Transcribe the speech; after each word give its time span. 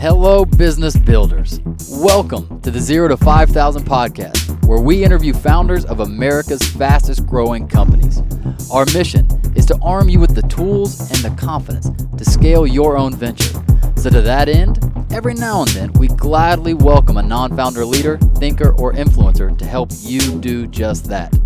Hello, 0.00 0.44
business 0.44 0.96
builders. 0.96 1.58
Welcome 1.90 2.60
to 2.60 2.70
the 2.70 2.78
Zero 2.78 3.08
to 3.08 3.16
5,000 3.16 3.82
podcast, 3.82 4.64
where 4.64 4.80
we 4.80 5.02
interview 5.02 5.32
founders 5.32 5.84
of 5.84 5.98
America's 5.98 6.62
fastest 6.62 7.26
growing 7.26 7.66
companies. 7.66 8.22
Our 8.70 8.86
mission 8.94 9.26
is 9.56 9.66
to 9.66 9.78
arm 9.82 10.08
you 10.08 10.20
with 10.20 10.36
the 10.36 10.42
tools 10.42 11.00
and 11.00 11.18
the 11.24 11.36
confidence 11.36 11.90
to 12.16 12.24
scale 12.24 12.64
your 12.64 12.96
own 12.96 13.12
venture. 13.16 13.60
So, 13.96 14.08
to 14.10 14.20
that 14.20 14.48
end, 14.48 14.78
every 15.10 15.34
now 15.34 15.62
and 15.62 15.70
then 15.70 15.92
we 15.94 16.06
gladly 16.06 16.74
welcome 16.74 17.16
a 17.16 17.22
non 17.22 17.56
founder 17.56 17.84
leader, 17.84 18.18
thinker, 18.36 18.74
or 18.78 18.92
influencer 18.92 19.58
to 19.58 19.64
help 19.64 19.90
you 19.98 20.20
do 20.38 20.68
just 20.68 21.06
that. 21.06 21.36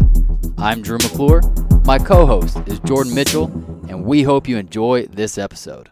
I'm 0.59 0.82
Drew 0.82 0.98
McClure. 0.98 1.41
My 1.87 1.98
co 1.98 2.27
host 2.27 2.59
is 2.66 2.80
Jordan 2.80 3.14
Mitchell, 3.14 3.46
and 3.89 4.05
we 4.05 4.23
hope 4.23 4.46
you 4.46 4.59
enjoy 4.59 5.07
this 5.07 5.39
episode. 5.39 5.89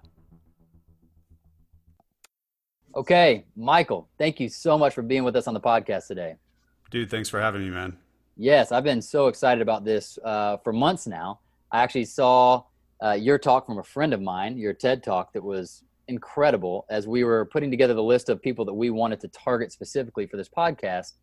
Okay, 3.01 3.47
Michael, 3.57 4.11
thank 4.19 4.39
you 4.39 4.51
so 4.51 4.77
much 4.77 4.93
for 4.93 5.01
being 5.01 5.25
with 5.25 5.35
us 5.35 5.47
on 5.47 5.55
the 5.55 5.61
podcast 5.61 6.07
today. 6.07 6.35
Dude, 6.91 7.09
thanks 7.09 7.31
for 7.31 7.41
having 7.41 7.63
me, 7.63 7.71
man. 7.71 7.97
Yes, 8.37 8.73
I've 8.73 8.85
been 8.85 9.01
so 9.01 9.29
excited 9.29 9.63
about 9.63 9.87
this 9.87 10.19
uh, 10.23 10.59
for 10.59 10.71
months 10.71 11.07
now. 11.07 11.41
I 11.73 11.83
actually 11.83 12.05
saw 12.05 12.63
uh, 13.03 13.13
your 13.13 13.39
talk 13.39 13.65
from 13.65 13.79
a 13.79 13.83
friend 13.83 14.13
of 14.13 14.21
mine, 14.21 14.59
your 14.59 14.75
TED 14.75 15.03
talk, 15.03 15.33
that 15.33 15.43
was 15.43 15.83
incredible 16.09 16.85
as 16.91 17.09
we 17.09 17.25
were 17.25 17.47
putting 17.47 17.71
together 17.71 17.95
the 17.95 18.03
list 18.03 18.29
of 18.29 18.43
people 18.43 18.67
that 18.67 18.75
we 18.75 18.91
wanted 18.91 19.19
to 19.21 19.29
target 19.29 19.73
specifically 19.73 20.27
for 20.27 20.37
this 20.37 20.51
podcast. 20.51 21.15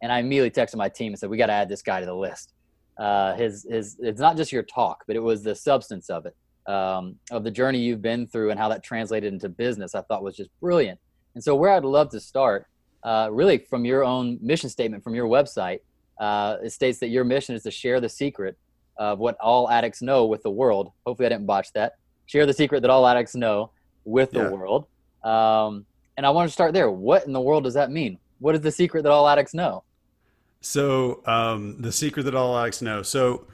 And 0.00 0.10
I 0.10 0.20
immediately 0.20 0.50
texted 0.50 0.76
my 0.76 0.88
team 0.88 1.12
and 1.12 1.18
said, 1.18 1.28
"We 1.28 1.36
got 1.36 1.48
to 1.48 1.52
add 1.52 1.68
this 1.68 1.82
guy 1.82 2.00
to 2.00 2.06
the 2.06 2.16
list." 2.16 2.54
Uh, 2.96 3.34
his 3.34 3.66
his 3.68 3.98
it's 4.00 4.20
not 4.20 4.38
just 4.38 4.52
your 4.52 4.62
talk, 4.62 5.04
but 5.06 5.16
it 5.16 5.22
was 5.22 5.42
the 5.42 5.54
substance 5.54 6.08
of 6.08 6.24
it, 6.24 6.34
um, 6.66 7.16
of 7.30 7.44
the 7.44 7.50
journey 7.50 7.78
you've 7.78 8.00
been 8.00 8.26
through 8.26 8.52
and 8.52 8.58
how 8.58 8.70
that 8.70 8.82
translated 8.82 9.34
into 9.34 9.50
business. 9.50 9.94
I 9.94 10.00
thought 10.00 10.22
was 10.22 10.34
just 10.34 10.48
brilliant. 10.62 10.98
And 11.36 11.44
so, 11.44 11.54
where 11.54 11.70
I'd 11.70 11.84
love 11.84 12.08
to 12.10 12.18
start, 12.18 12.66
uh, 13.04 13.28
really 13.30 13.58
from 13.58 13.84
your 13.84 14.02
own 14.02 14.38
mission 14.40 14.70
statement 14.70 15.04
from 15.04 15.14
your 15.14 15.28
website, 15.28 15.80
uh, 16.18 16.56
it 16.64 16.70
states 16.70 16.98
that 17.00 17.08
your 17.08 17.24
mission 17.24 17.54
is 17.54 17.62
to 17.64 17.70
share 17.70 18.00
the 18.00 18.08
secret 18.08 18.56
of 18.96 19.18
what 19.18 19.36
all 19.38 19.68
addicts 19.68 20.00
know 20.00 20.24
with 20.24 20.42
the 20.42 20.50
world. 20.50 20.92
Hopefully, 21.06 21.26
I 21.26 21.28
didn't 21.28 21.44
botch 21.44 21.74
that. 21.74 21.96
Share 22.24 22.46
the 22.46 22.54
secret 22.54 22.80
that 22.80 22.90
all 22.90 23.06
addicts 23.06 23.34
know 23.34 23.70
with 24.06 24.30
the 24.30 24.44
yeah. 24.44 24.48
world. 24.48 24.86
Um, 25.22 25.84
and 26.16 26.24
I 26.24 26.30
want 26.30 26.48
to 26.48 26.52
start 26.54 26.72
there. 26.72 26.90
What 26.90 27.26
in 27.26 27.34
the 27.34 27.40
world 27.40 27.64
does 27.64 27.74
that 27.74 27.90
mean? 27.90 28.18
What 28.38 28.54
is 28.54 28.62
the 28.62 28.72
secret 28.72 29.02
that 29.02 29.12
all 29.12 29.28
addicts 29.28 29.52
know? 29.52 29.84
So, 30.62 31.20
um, 31.26 31.82
the 31.82 31.92
secret 31.92 32.22
that 32.22 32.34
all 32.34 32.56
addicts 32.56 32.80
know. 32.80 33.02
So, 33.02 33.46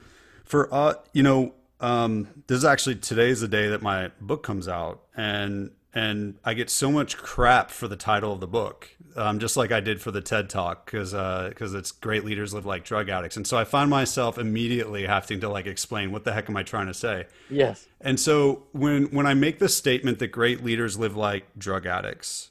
for 0.45 0.73
uh, 0.73 0.93
you 1.11 1.23
know, 1.23 1.53
um, 1.81 2.29
this 2.47 2.59
is 2.59 2.63
actually 2.63 2.95
today's 2.95 3.41
the 3.41 3.49
day 3.49 3.67
that 3.67 3.81
my 3.81 4.09
book 4.21 4.41
comes 4.41 4.69
out, 4.69 5.03
and 5.17 5.71
and 5.93 6.35
I 6.43 6.53
get 6.55 6.69
so 6.69 6.91
much 6.91 7.17
crap 7.17 7.69
for 7.69 7.87
the 7.87 7.95
title 7.95 8.33
of 8.33 8.39
the 8.39 8.47
book, 8.47 8.89
um, 9.15 9.39
just 9.39 9.55
like 9.55 9.71
I 9.71 9.79
did 9.79 10.01
for 10.01 10.09
the 10.09 10.21
TED 10.21 10.49
Talk, 10.49 10.85
because 10.85 11.11
because 11.11 11.75
uh, 11.75 11.77
it's 11.77 11.91
great 11.91 12.25
leaders 12.25 12.53
live 12.53 12.65
like 12.65 12.83
drug 12.83 13.09
addicts, 13.09 13.37
and 13.37 13.45
so 13.45 13.57
I 13.57 13.63
find 13.63 13.89
myself 13.89 14.37
immediately 14.37 15.05
having 15.05 15.39
to 15.41 15.49
like 15.49 15.67
explain 15.67 16.11
what 16.11 16.23
the 16.23 16.33
heck 16.33 16.49
am 16.49 16.57
I 16.57 16.63
trying 16.63 16.87
to 16.87 16.93
say? 16.93 17.27
Yes. 17.49 17.87
And 18.01 18.19
so 18.19 18.63
when 18.71 19.05
when 19.05 19.27
I 19.27 19.35
make 19.35 19.59
the 19.59 19.69
statement 19.69 20.19
that 20.19 20.27
great 20.27 20.63
leaders 20.63 20.97
live 20.97 21.15
like 21.15 21.45
drug 21.57 21.85
addicts, 21.85 22.49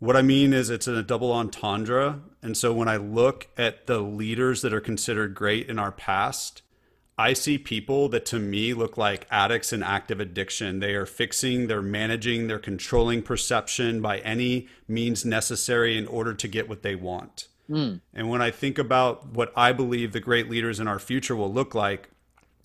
what 0.00 0.16
I 0.16 0.22
mean 0.22 0.52
is 0.52 0.68
it's 0.68 0.88
a 0.88 1.02
double 1.02 1.32
entendre, 1.32 2.20
and 2.42 2.56
so 2.56 2.72
when 2.72 2.88
I 2.88 2.96
look 2.96 3.48
at 3.56 3.86
the 3.86 4.00
leaders 4.00 4.62
that 4.62 4.72
are 4.72 4.80
considered 4.80 5.34
great 5.34 5.68
in 5.68 5.78
our 5.78 5.92
past 5.92 6.62
I 7.22 7.34
see 7.34 7.56
people 7.56 8.08
that 8.08 8.26
to 8.26 8.40
me 8.40 8.74
look 8.74 8.96
like 8.98 9.28
addicts 9.30 9.72
in 9.72 9.80
active 9.80 10.18
addiction. 10.18 10.80
They 10.80 10.94
are 10.94 11.06
fixing, 11.06 11.68
they're 11.68 11.80
managing, 11.80 12.48
they're 12.48 12.58
controlling 12.58 13.22
perception 13.22 14.02
by 14.02 14.18
any 14.18 14.66
means 14.88 15.24
necessary 15.24 15.96
in 15.96 16.08
order 16.08 16.34
to 16.34 16.48
get 16.48 16.68
what 16.68 16.82
they 16.82 16.96
want. 16.96 17.46
Mm. 17.70 18.00
And 18.12 18.28
when 18.28 18.42
I 18.42 18.50
think 18.50 18.76
about 18.76 19.34
what 19.34 19.52
I 19.54 19.70
believe 19.70 20.10
the 20.10 20.18
great 20.18 20.50
leaders 20.50 20.80
in 20.80 20.88
our 20.88 20.98
future 20.98 21.36
will 21.36 21.52
look 21.52 21.76
like, 21.76 22.10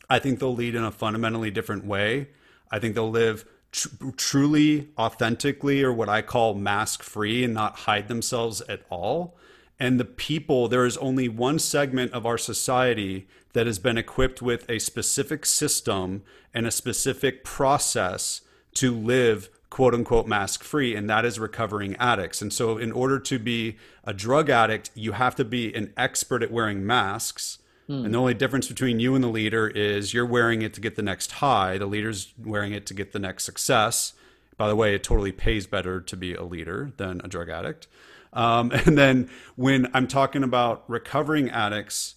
I 0.09 0.17
think 0.17 0.39
they'll 0.39 0.55
lead 0.55 0.73
in 0.73 0.83
a 0.83 0.91
fundamentally 0.91 1.51
different 1.51 1.85
way. 1.85 2.29
I 2.71 2.79
think 2.79 2.95
they'll 2.95 3.11
live 3.11 3.45
tr- 3.71 3.89
truly, 4.15 4.89
authentically, 4.97 5.83
or 5.83 5.93
what 5.93 6.09
I 6.09 6.23
call 6.23 6.55
mask 6.55 7.03
free 7.03 7.43
and 7.43 7.53
not 7.53 7.81
hide 7.81 8.07
themselves 8.07 8.61
at 8.61 8.81
all 8.89 9.37
and 9.79 9.99
the 9.99 10.05
people, 10.05 10.67
there 10.67 10.85
is 10.85 10.97
only 10.97 11.29
one 11.29 11.59
segment 11.59 12.11
of 12.13 12.25
our 12.25 12.37
society 12.37 13.27
that 13.53 13.67
has 13.67 13.79
been 13.79 13.97
equipped 13.97 14.41
with 14.41 14.69
a 14.69 14.79
specific 14.79 15.45
system 15.45 16.23
and 16.53 16.65
a 16.65 16.71
specific 16.71 17.43
process 17.43 18.41
to 18.73 18.93
live 18.93 19.49
quote 19.69 19.93
unquote 19.93 20.27
mask 20.27 20.63
free, 20.63 20.95
and 20.95 21.09
that 21.09 21.25
is 21.25 21.39
recovering 21.39 21.95
addicts. 21.97 22.41
And 22.41 22.51
so, 22.51 22.77
in 22.77 22.91
order 22.91 23.19
to 23.19 23.37
be 23.37 23.77
a 24.03 24.13
drug 24.13 24.49
addict, 24.49 24.91
you 24.95 25.13
have 25.13 25.35
to 25.35 25.45
be 25.45 25.73
an 25.75 25.93
expert 25.97 26.41
at 26.41 26.51
wearing 26.51 26.85
masks. 26.85 27.59
Hmm. 27.87 28.05
And 28.05 28.13
the 28.13 28.17
only 28.17 28.33
difference 28.33 28.67
between 28.67 28.99
you 28.99 29.15
and 29.15 29.23
the 29.23 29.29
leader 29.29 29.67
is 29.67 30.13
you're 30.13 30.25
wearing 30.25 30.61
it 30.61 30.73
to 30.75 30.81
get 30.81 30.95
the 30.95 31.01
next 31.01 31.33
high, 31.33 31.77
the 31.77 31.85
leader's 31.85 32.33
wearing 32.43 32.73
it 32.73 32.85
to 32.87 32.93
get 32.93 33.11
the 33.11 33.19
next 33.19 33.43
success. 33.43 34.13
By 34.57 34.67
the 34.67 34.75
way, 34.75 34.95
it 34.95 35.03
totally 35.03 35.31
pays 35.31 35.67
better 35.67 36.01
to 36.01 36.17
be 36.17 36.33
a 36.33 36.43
leader 36.43 36.91
than 36.97 37.21
a 37.23 37.27
drug 37.27 37.49
addict. 37.49 37.87
Um, 38.33 38.71
and 38.85 38.97
then 38.97 39.29
when 39.55 39.89
I'm 39.93 40.07
talking 40.07 40.43
about 40.43 40.83
recovering 40.87 41.49
addicts, 41.49 42.15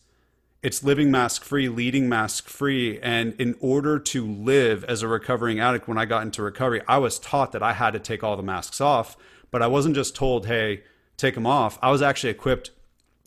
it's 0.63 0.85
living 0.85 1.11
mask 1.11 1.43
free, 1.43 1.69
leading 1.69 2.09
mask 2.09 2.49
free. 2.49 3.01
And 3.01 3.35
in 3.41 3.57
order 3.61 3.99
to 3.99 4.27
live 4.27 4.85
as 4.85 5.03
a 5.03 5.09
recovering 5.09 5.59
addict, 5.59 5.89
when 5.89 5.99
I 5.99 6.05
got 6.05 6.23
into 6.23 6.43
recovery, 6.43 6.83
I 6.87 6.99
was 6.99 7.19
taught 7.19 7.53
that 7.53 7.63
I 7.63 7.73
had 7.73 7.93
to 7.93 7.99
take 7.99 8.23
all 8.23 8.37
the 8.37 8.43
masks 8.43 8.81
off, 8.81 9.17
but 9.51 9.63
I 9.63 9.67
wasn't 9.69 9.95
just 9.95 10.15
told, 10.15 10.47
hey, 10.47 10.83
take 11.17 11.35
them 11.35 11.47
off. 11.47 11.79
I 11.83 11.91
was 11.91 12.03
actually 12.03 12.31
equipped 12.31 12.71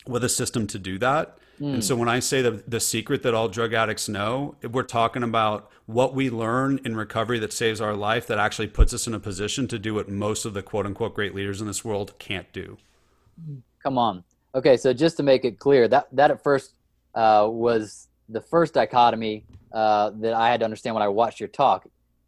with 0.08 0.24
a 0.24 0.30
system 0.30 0.68
to 0.68 0.78
do 0.78 1.00
that. 1.00 1.38
Mm. 1.64 1.76
And 1.76 1.84
so 1.84 1.96
when 1.96 2.10
I 2.10 2.20
say 2.20 2.42
the, 2.42 2.62
the 2.68 2.82
secret 2.82 3.24
that 3.24 3.34
all 3.34 3.48
drug 3.48 3.74
addicts 3.74 4.10
know, 4.10 4.56
we're 4.70 4.84
talking 4.84 5.24
about 5.24 5.72
what 5.86 6.14
we 6.14 6.30
learn 6.30 6.82
in 6.84 6.94
recovery 6.98 7.40
that 7.40 7.54
saves 7.54 7.80
our 7.80 7.96
life 7.96 8.28
that 8.28 8.38
actually 8.38 8.68
puts 8.68 8.94
us 8.94 9.08
in 9.08 9.14
a 9.14 9.20
position 9.20 9.70
to 9.70 9.80
do 9.80 9.94
what 9.94 10.10
most 10.10 10.44
of 10.44 10.54
the 10.54 10.62
quote 10.62 10.86
unquote 10.86 11.14
great 11.14 11.34
leaders 11.34 11.62
in 11.62 11.68
this 11.68 11.86
world 11.86 12.20
can't 12.20 12.52
do. 12.52 12.78
Come 13.82 13.98
on. 13.98 14.26
Okay, 14.54 14.76
so 14.76 14.92
just 14.92 15.16
to 15.18 15.24
make 15.24 15.46
it 15.46 15.58
clear, 15.58 15.88
that, 15.88 16.08
that 16.12 16.32
at 16.32 16.44
first 16.44 16.74
uh, 17.16 17.48
was 17.50 18.10
the 18.28 18.42
first 18.42 18.74
dichotomy 18.74 19.46
uh, 19.72 20.12
that 20.16 20.34
I 20.34 20.50
had 20.50 20.60
to 20.60 20.66
understand 20.66 20.96
when 20.96 21.02
I 21.02 21.08
watched 21.08 21.40
your 21.40 21.50
talk. 21.50 21.88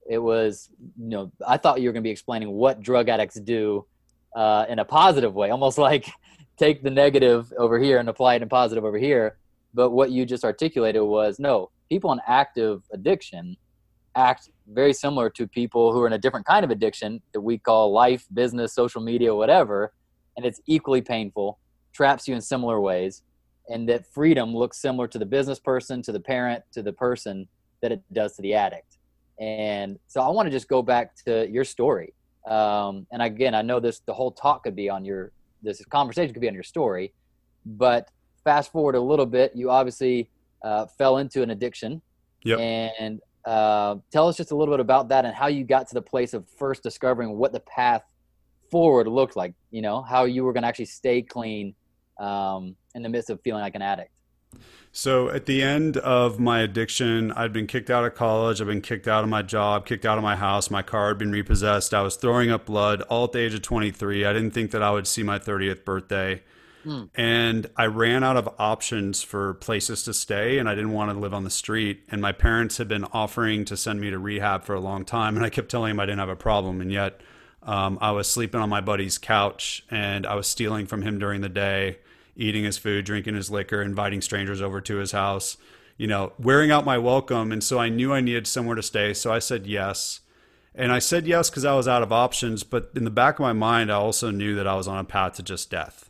It 0.09 0.17
was, 0.17 0.69
you 0.97 1.09
know, 1.09 1.31
I 1.45 1.57
thought 1.57 1.81
you 1.81 1.89
were 1.89 1.93
going 1.93 2.03
to 2.03 2.07
be 2.07 2.11
explaining 2.11 2.51
what 2.51 2.81
drug 2.81 3.09
addicts 3.09 3.35
do 3.35 3.85
uh, 4.33 4.65
in 4.69 4.79
a 4.79 4.85
positive 4.85 5.35
way, 5.35 5.49
almost 5.49 5.77
like 5.89 6.07
take 6.57 6.83
the 6.83 6.89
negative 6.89 7.51
over 7.57 7.79
here 7.79 7.99
and 7.99 8.09
apply 8.09 8.35
it 8.35 8.41
in 8.41 8.49
positive 8.49 8.85
over 8.85 8.97
here. 8.97 9.37
But 9.73 9.91
what 9.91 10.11
you 10.11 10.25
just 10.25 10.43
articulated 10.43 11.01
was 11.01 11.39
no, 11.39 11.69
people 11.89 12.11
in 12.11 12.19
active 12.27 12.83
addiction 12.93 13.57
act 14.15 14.49
very 14.67 14.93
similar 14.93 15.29
to 15.29 15.47
people 15.47 15.91
who 15.91 16.01
are 16.01 16.07
in 16.07 16.13
a 16.13 16.17
different 16.17 16.45
kind 16.45 16.63
of 16.63 16.71
addiction 16.71 17.21
that 17.33 17.41
we 17.41 17.57
call 17.57 17.91
life, 17.91 18.25
business, 18.33 18.73
social 18.73 19.01
media, 19.01 19.35
whatever. 19.35 19.93
And 20.37 20.45
it's 20.45 20.61
equally 20.65 21.01
painful, 21.01 21.59
traps 21.93 22.27
you 22.27 22.35
in 22.35 22.41
similar 22.41 22.79
ways. 22.79 23.23
And 23.67 23.89
that 23.89 24.05
freedom 24.13 24.55
looks 24.55 24.77
similar 24.77 25.07
to 25.09 25.19
the 25.19 25.25
business 25.25 25.59
person, 25.59 26.01
to 26.03 26.11
the 26.11 26.19
parent, 26.19 26.63
to 26.73 26.81
the 26.81 26.93
person 26.93 27.47
that 27.81 27.91
it 27.91 28.01
does 28.13 28.35
to 28.37 28.41
the 28.41 28.53
addict. 28.53 28.97
And 29.39 29.99
so 30.07 30.21
I 30.21 30.29
want 30.29 30.47
to 30.47 30.51
just 30.51 30.69
go 30.69 30.81
back 30.81 31.15
to 31.25 31.49
your 31.49 31.65
story. 31.65 32.13
Um, 32.47 33.07
and 33.11 33.21
again, 33.21 33.53
I 33.55 33.63
know 33.63 33.79
this, 33.79 33.99
the 33.99 34.13
whole 34.13 34.31
talk 34.31 34.63
could 34.63 34.75
be 34.75 34.89
on 34.89 35.03
your 35.03 35.31
this 35.61 35.83
conversation 35.85 36.33
could 36.33 36.41
be 36.41 36.47
on 36.47 36.53
your 36.53 36.63
story. 36.63 37.13
But 37.65 38.09
fast 38.43 38.71
forward 38.71 38.95
a 38.95 38.99
little 39.01 39.25
bit, 39.25 39.51
you 39.55 39.69
obviously 39.69 40.29
uh, 40.63 40.85
fell 40.97 41.17
into 41.17 41.41
an 41.41 41.51
addiction. 41.51 42.01
Yep. 42.43 42.59
And 42.59 43.21
uh, 43.45 43.95
tell 44.11 44.27
us 44.27 44.37
just 44.37 44.51
a 44.51 44.55
little 44.55 44.73
bit 44.73 44.79
about 44.79 45.09
that 45.09 45.25
and 45.25 45.35
how 45.35 45.47
you 45.47 45.63
got 45.63 45.87
to 45.87 45.93
the 45.93 46.01
place 46.01 46.33
of 46.33 46.47
first 46.57 46.83
discovering 46.83 47.37
what 47.37 47.51
the 47.51 47.59
path 47.61 48.03
forward 48.71 49.07
looked 49.07 49.35
like. 49.35 49.53
You 49.71 49.81
know, 49.81 50.01
how 50.01 50.25
you 50.25 50.43
were 50.43 50.53
going 50.53 50.63
to 50.63 50.67
actually 50.67 50.85
stay 50.85 51.21
clean 51.21 51.75
um, 52.19 52.75
in 52.93 53.01
the 53.03 53.09
midst 53.09 53.29
of 53.29 53.41
feeling 53.41 53.61
like 53.61 53.75
an 53.75 53.81
addict. 53.81 54.11
So 54.97 55.29
at 55.29 55.45
the 55.45 55.61
end 55.61 55.97
of 55.97 56.39
my 56.39 56.61
addiction, 56.61 57.33
I'd 57.33 57.51
been 57.51 57.67
kicked 57.67 57.89
out 57.89 58.05
of 58.05 58.15
college. 58.15 58.61
I've 58.61 58.67
been 58.67 58.79
kicked 58.79 59.09
out 59.09 59.25
of 59.25 59.29
my 59.29 59.41
job, 59.41 59.85
kicked 59.85 60.05
out 60.05 60.17
of 60.17 60.23
my 60.23 60.37
house. 60.37 60.71
My 60.71 60.83
car 60.83 61.09
had 61.09 61.17
been 61.17 61.33
repossessed. 61.33 61.93
I 61.93 62.01
was 62.01 62.15
throwing 62.15 62.49
up 62.49 62.65
blood 62.65 63.01
all 63.01 63.25
at 63.25 63.33
the 63.33 63.39
age 63.39 63.53
of 63.53 63.61
23. 63.61 64.23
I 64.23 64.31
didn't 64.31 64.51
think 64.51 64.71
that 64.71 64.81
I 64.81 64.91
would 64.91 65.05
see 65.05 65.21
my 65.21 65.37
30th 65.37 65.83
birthday. 65.83 66.43
Mm. 66.85 67.09
And 67.13 67.69
I 67.75 67.87
ran 67.87 68.23
out 68.23 68.37
of 68.37 68.47
options 68.57 69.21
for 69.21 69.55
places 69.55 70.03
to 70.03 70.13
stay, 70.13 70.59
and 70.59 70.69
I 70.69 70.75
didn't 70.75 70.93
want 70.93 71.11
to 71.11 71.17
live 71.19 71.33
on 71.33 71.43
the 71.43 71.49
street. 71.49 72.03
And 72.09 72.21
my 72.21 72.31
parents 72.31 72.77
had 72.77 72.87
been 72.87 73.03
offering 73.11 73.65
to 73.65 73.75
send 73.75 73.99
me 73.99 74.11
to 74.11 74.17
rehab 74.17 74.63
for 74.63 74.75
a 74.75 74.79
long 74.79 75.03
time, 75.03 75.35
and 75.35 75.45
I 75.45 75.49
kept 75.49 75.69
telling 75.69 75.89
them 75.89 75.99
I 75.99 76.05
didn't 76.05 76.19
have 76.19 76.29
a 76.29 76.37
problem. 76.37 76.79
And 76.79 76.89
yet, 76.89 77.19
um, 77.63 77.97
I 77.99 78.11
was 78.11 78.29
sleeping 78.29 78.61
on 78.61 78.69
my 78.69 78.79
buddy's 78.79 79.17
couch, 79.17 79.83
and 79.91 80.25
I 80.25 80.35
was 80.35 80.47
stealing 80.47 80.85
from 80.85 81.01
him 81.01 81.19
during 81.19 81.41
the 81.41 81.49
day 81.49 81.97
eating 82.35 82.63
his 82.63 82.77
food, 82.77 83.05
drinking 83.05 83.35
his 83.35 83.49
liquor, 83.49 83.81
inviting 83.81 84.21
strangers 84.21 84.61
over 84.61 84.81
to 84.81 84.97
his 84.97 85.11
house, 85.11 85.57
you 85.97 86.07
know, 86.07 86.33
wearing 86.37 86.71
out 86.71 86.85
my 86.85 86.97
welcome. 86.97 87.51
And 87.51 87.63
so 87.63 87.79
I 87.79 87.89
knew 87.89 88.13
I 88.13 88.21
needed 88.21 88.47
somewhere 88.47 88.75
to 88.75 88.83
stay. 88.83 89.13
So 89.13 89.31
I 89.31 89.39
said 89.39 89.65
yes. 89.65 90.21
And 90.73 90.91
I 90.91 90.99
said 90.99 91.25
yes 91.25 91.49
because 91.49 91.63
I 91.63 91.73
was 91.73 91.87
out 91.87 92.03
of 92.03 92.11
options, 92.11 92.63
but 92.63 92.91
in 92.95 93.05
the 93.05 93.09
back 93.09 93.35
of 93.35 93.41
my 93.41 93.53
mind, 93.53 93.91
I 93.91 93.95
also 93.95 94.29
knew 94.29 94.55
that 94.55 94.67
I 94.67 94.75
was 94.75 94.87
on 94.87 94.97
a 94.97 95.05
path 95.05 95.33
to 95.35 95.43
just 95.43 95.71
death. 95.71 96.09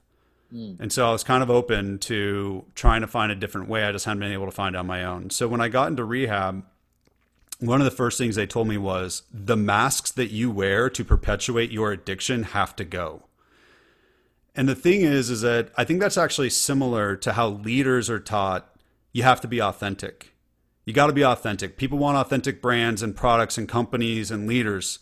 Mm. 0.51 0.79
And 0.79 0.91
so 0.91 1.07
I 1.07 1.11
was 1.11 1.23
kind 1.23 1.43
of 1.43 1.51
open 1.51 1.99
to 1.99 2.65
trying 2.73 3.01
to 3.01 3.07
find 3.07 3.31
a 3.31 3.35
different 3.35 3.69
way. 3.69 3.83
I 3.83 3.91
just 3.91 4.05
hadn't 4.05 4.21
been 4.21 4.31
able 4.31 4.45
to 4.45 4.51
find 4.51 4.75
on 4.75 4.87
my 4.87 5.03
own. 5.03 5.29
So 5.29 5.47
when 5.47 5.61
I 5.61 5.67
got 5.67 5.89
into 5.89 6.03
rehab, 6.03 6.63
one 7.59 7.79
of 7.79 7.85
the 7.85 7.91
first 7.91 8.17
things 8.17 8.35
they 8.35 8.47
told 8.47 8.67
me 8.67 8.77
was 8.77 9.23
the 9.31 9.55
masks 9.55 10.11
that 10.11 10.31
you 10.31 10.49
wear 10.49 10.89
to 10.89 11.05
perpetuate 11.05 11.71
your 11.71 11.91
addiction 11.91 12.43
have 12.43 12.75
to 12.77 12.83
go. 12.83 13.23
And 14.55 14.69
the 14.69 14.75
thing 14.75 15.01
is, 15.01 15.29
is 15.29 15.41
that 15.41 15.71
I 15.77 15.83
think 15.83 15.99
that's 15.99 16.17
actually 16.17 16.49
similar 16.49 17.15
to 17.17 17.33
how 17.33 17.49
leaders 17.49 18.09
are 18.09 18.19
taught 18.19 18.75
you 19.11 19.23
have 19.23 19.41
to 19.41 19.47
be 19.47 19.61
authentic. 19.61 20.33
You 20.85 20.93
got 20.93 21.07
to 21.07 21.13
be 21.13 21.23
authentic. 21.23 21.77
People 21.77 21.97
want 21.97 22.17
authentic 22.17 22.61
brands 22.61 23.01
and 23.01 23.15
products 23.15 23.57
and 23.57 23.67
companies 23.67 24.29
and 24.29 24.47
leaders. 24.47 24.99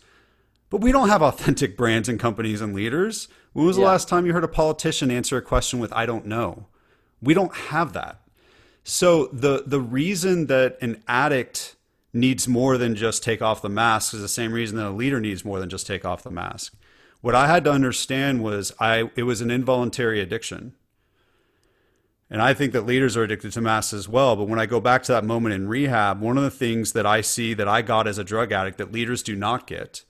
But 0.70 0.80
we 0.80 0.92
don't 0.92 1.08
have 1.08 1.22
authentic 1.22 1.76
brands 1.76 2.08
and 2.08 2.18
companies 2.18 2.60
and 2.60 2.74
leaders. 2.74 3.28
When 3.52 3.66
was 3.66 3.76
yeah. 3.76 3.82
the 3.82 3.90
last 3.90 4.08
time 4.08 4.24
you 4.24 4.32
heard 4.32 4.44
a 4.44 4.48
politician 4.48 5.10
answer 5.10 5.36
a 5.36 5.42
question 5.42 5.78
with 5.78 5.92
I 5.92 6.06
don't 6.06 6.26
know? 6.26 6.66
We 7.20 7.34
don't 7.34 7.54
have 7.54 7.92
that. 7.92 8.20
So 8.82 9.26
the 9.32 9.64
the 9.66 9.80
reason 9.80 10.46
that 10.46 10.78
an 10.80 11.02
addict 11.08 11.74
needs 12.12 12.46
more 12.46 12.78
than 12.78 12.94
just 12.94 13.22
take 13.22 13.42
off 13.42 13.62
the 13.62 13.68
mask 13.68 14.14
is 14.14 14.20
the 14.20 14.28
same 14.28 14.52
reason 14.52 14.76
that 14.76 14.86
a 14.86 14.90
leader 14.90 15.20
needs 15.20 15.44
more 15.44 15.58
than 15.58 15.68
just 15.68 15.86
take 15.86 16.04
off 16.04 16.22
the 16.22 16.30
mask. 16.30 16.74
What 17.24 17.34
I 17.34 17.46
had 17.46 17.64
to 17.64 17.72
understand 17.72 18.42
was 18.42 18.70
I 18.78 19.10
it 19.16 19.22
was 19.22 19.40
an 19.40 19.50
involuntary 19.50 20.20
addiction. 20.20 20.74
And 22.28 22.42
I 22.42 22.52
think 22.52 22.74
that 22.74 22.84
leaders 22.84 23.16
are 23.16 23.22
addicted 23.22 23.50
to 23.52 23.62
masks 23.62 23.94
as 23.94 24.06
well. 24.06 24.36
But 24.36 24.46
when 24.46 24.58
I 24.58 24.66
go 24.66 24.78
back 24.78 25.04
to 25.04 25.12
that 25.12 25.24
moment 25.24 25.54
in 25.54 25.66
rehab, 25.66 26.20
one 26.20 26.36
of 26.36 26.44
the 26.44 26.50
things 26.50 26.92
that 26.92 27.06
I 27.06 27.22
see 27.22 27.54
that 27.54 27.66
I 27.66 27.80
got 27.80 28.06
as 28.06 28.18
a 28.18 28.24
drug 28.24 28.52
addict 28.52 28.76
that 28.76 28.92
leaders 28.92 29.22
do 29.22 29.34
not 29.34 29.66
get 29.66 30.04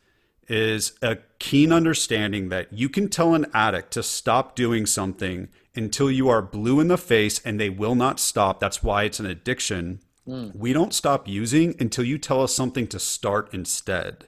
is 0.49 0.95
a 1.03 1.19
keen 1.39 1.71
understanding 1.71 2.49
that 2.49 2.73
you 2.73 2.89
can 2.89 3.09
tell 3.09 3.37
an 3.37 3.47
addict 3.55 3.93
to 3.93 4.03
stop 4.03 4.57
doing 4.57 4.85
something 4.85 5.51
until 5.77 6.11
you 6.11 6.29
are 6.29 6.43
blue 6.43 6.81
in 6.81 6.89
the 6.89 6.99
face 6.99 7.41
and 7.45 7.61
they 7.61 7.71
will 7.71 7.95
not 7.95 8.19
stop. 8.19 8.59
That's 8.59 8.83
why 8.83 9.05
it's 9.05 9.21
an 9.21 9.27
addiction. 9.27 10.01
Mm. 10.27 10.57
We 10.57 10.73
don't 10.73 10.93
stop 10.93 11.29
using 11.29 11.77
until 11.79 12.05
you 12.05 12.19
tell 12.19 12.43
us 12.43 12.53
something 12.53 12.89
to 12.89 12.99
start 12.99 13.55
instead. 13.55 14.27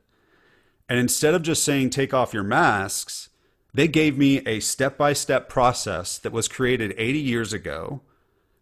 And 0.89 0.99
instead 0.99 1.35
of 1.35 1.43
just 1.43 1.65
saying, 1.65 1.91
take 1.91 2.15
off 2.15 2.35
your 2.35 2.45
masks, 2.45 3.29
they 3.75 3.89
gave 3.89 4.17
me 4.17 4.39
a 4.47 4.61
step 4.61 4.97
by 4.97 5.13
step 5.13 5.49
process 5.49 6.19
that 6.19 6.33
was 6.33 6.49
created 6.49 6.95
80 6.97 7.19
years 7.19 7.53
ago 7.53 8.03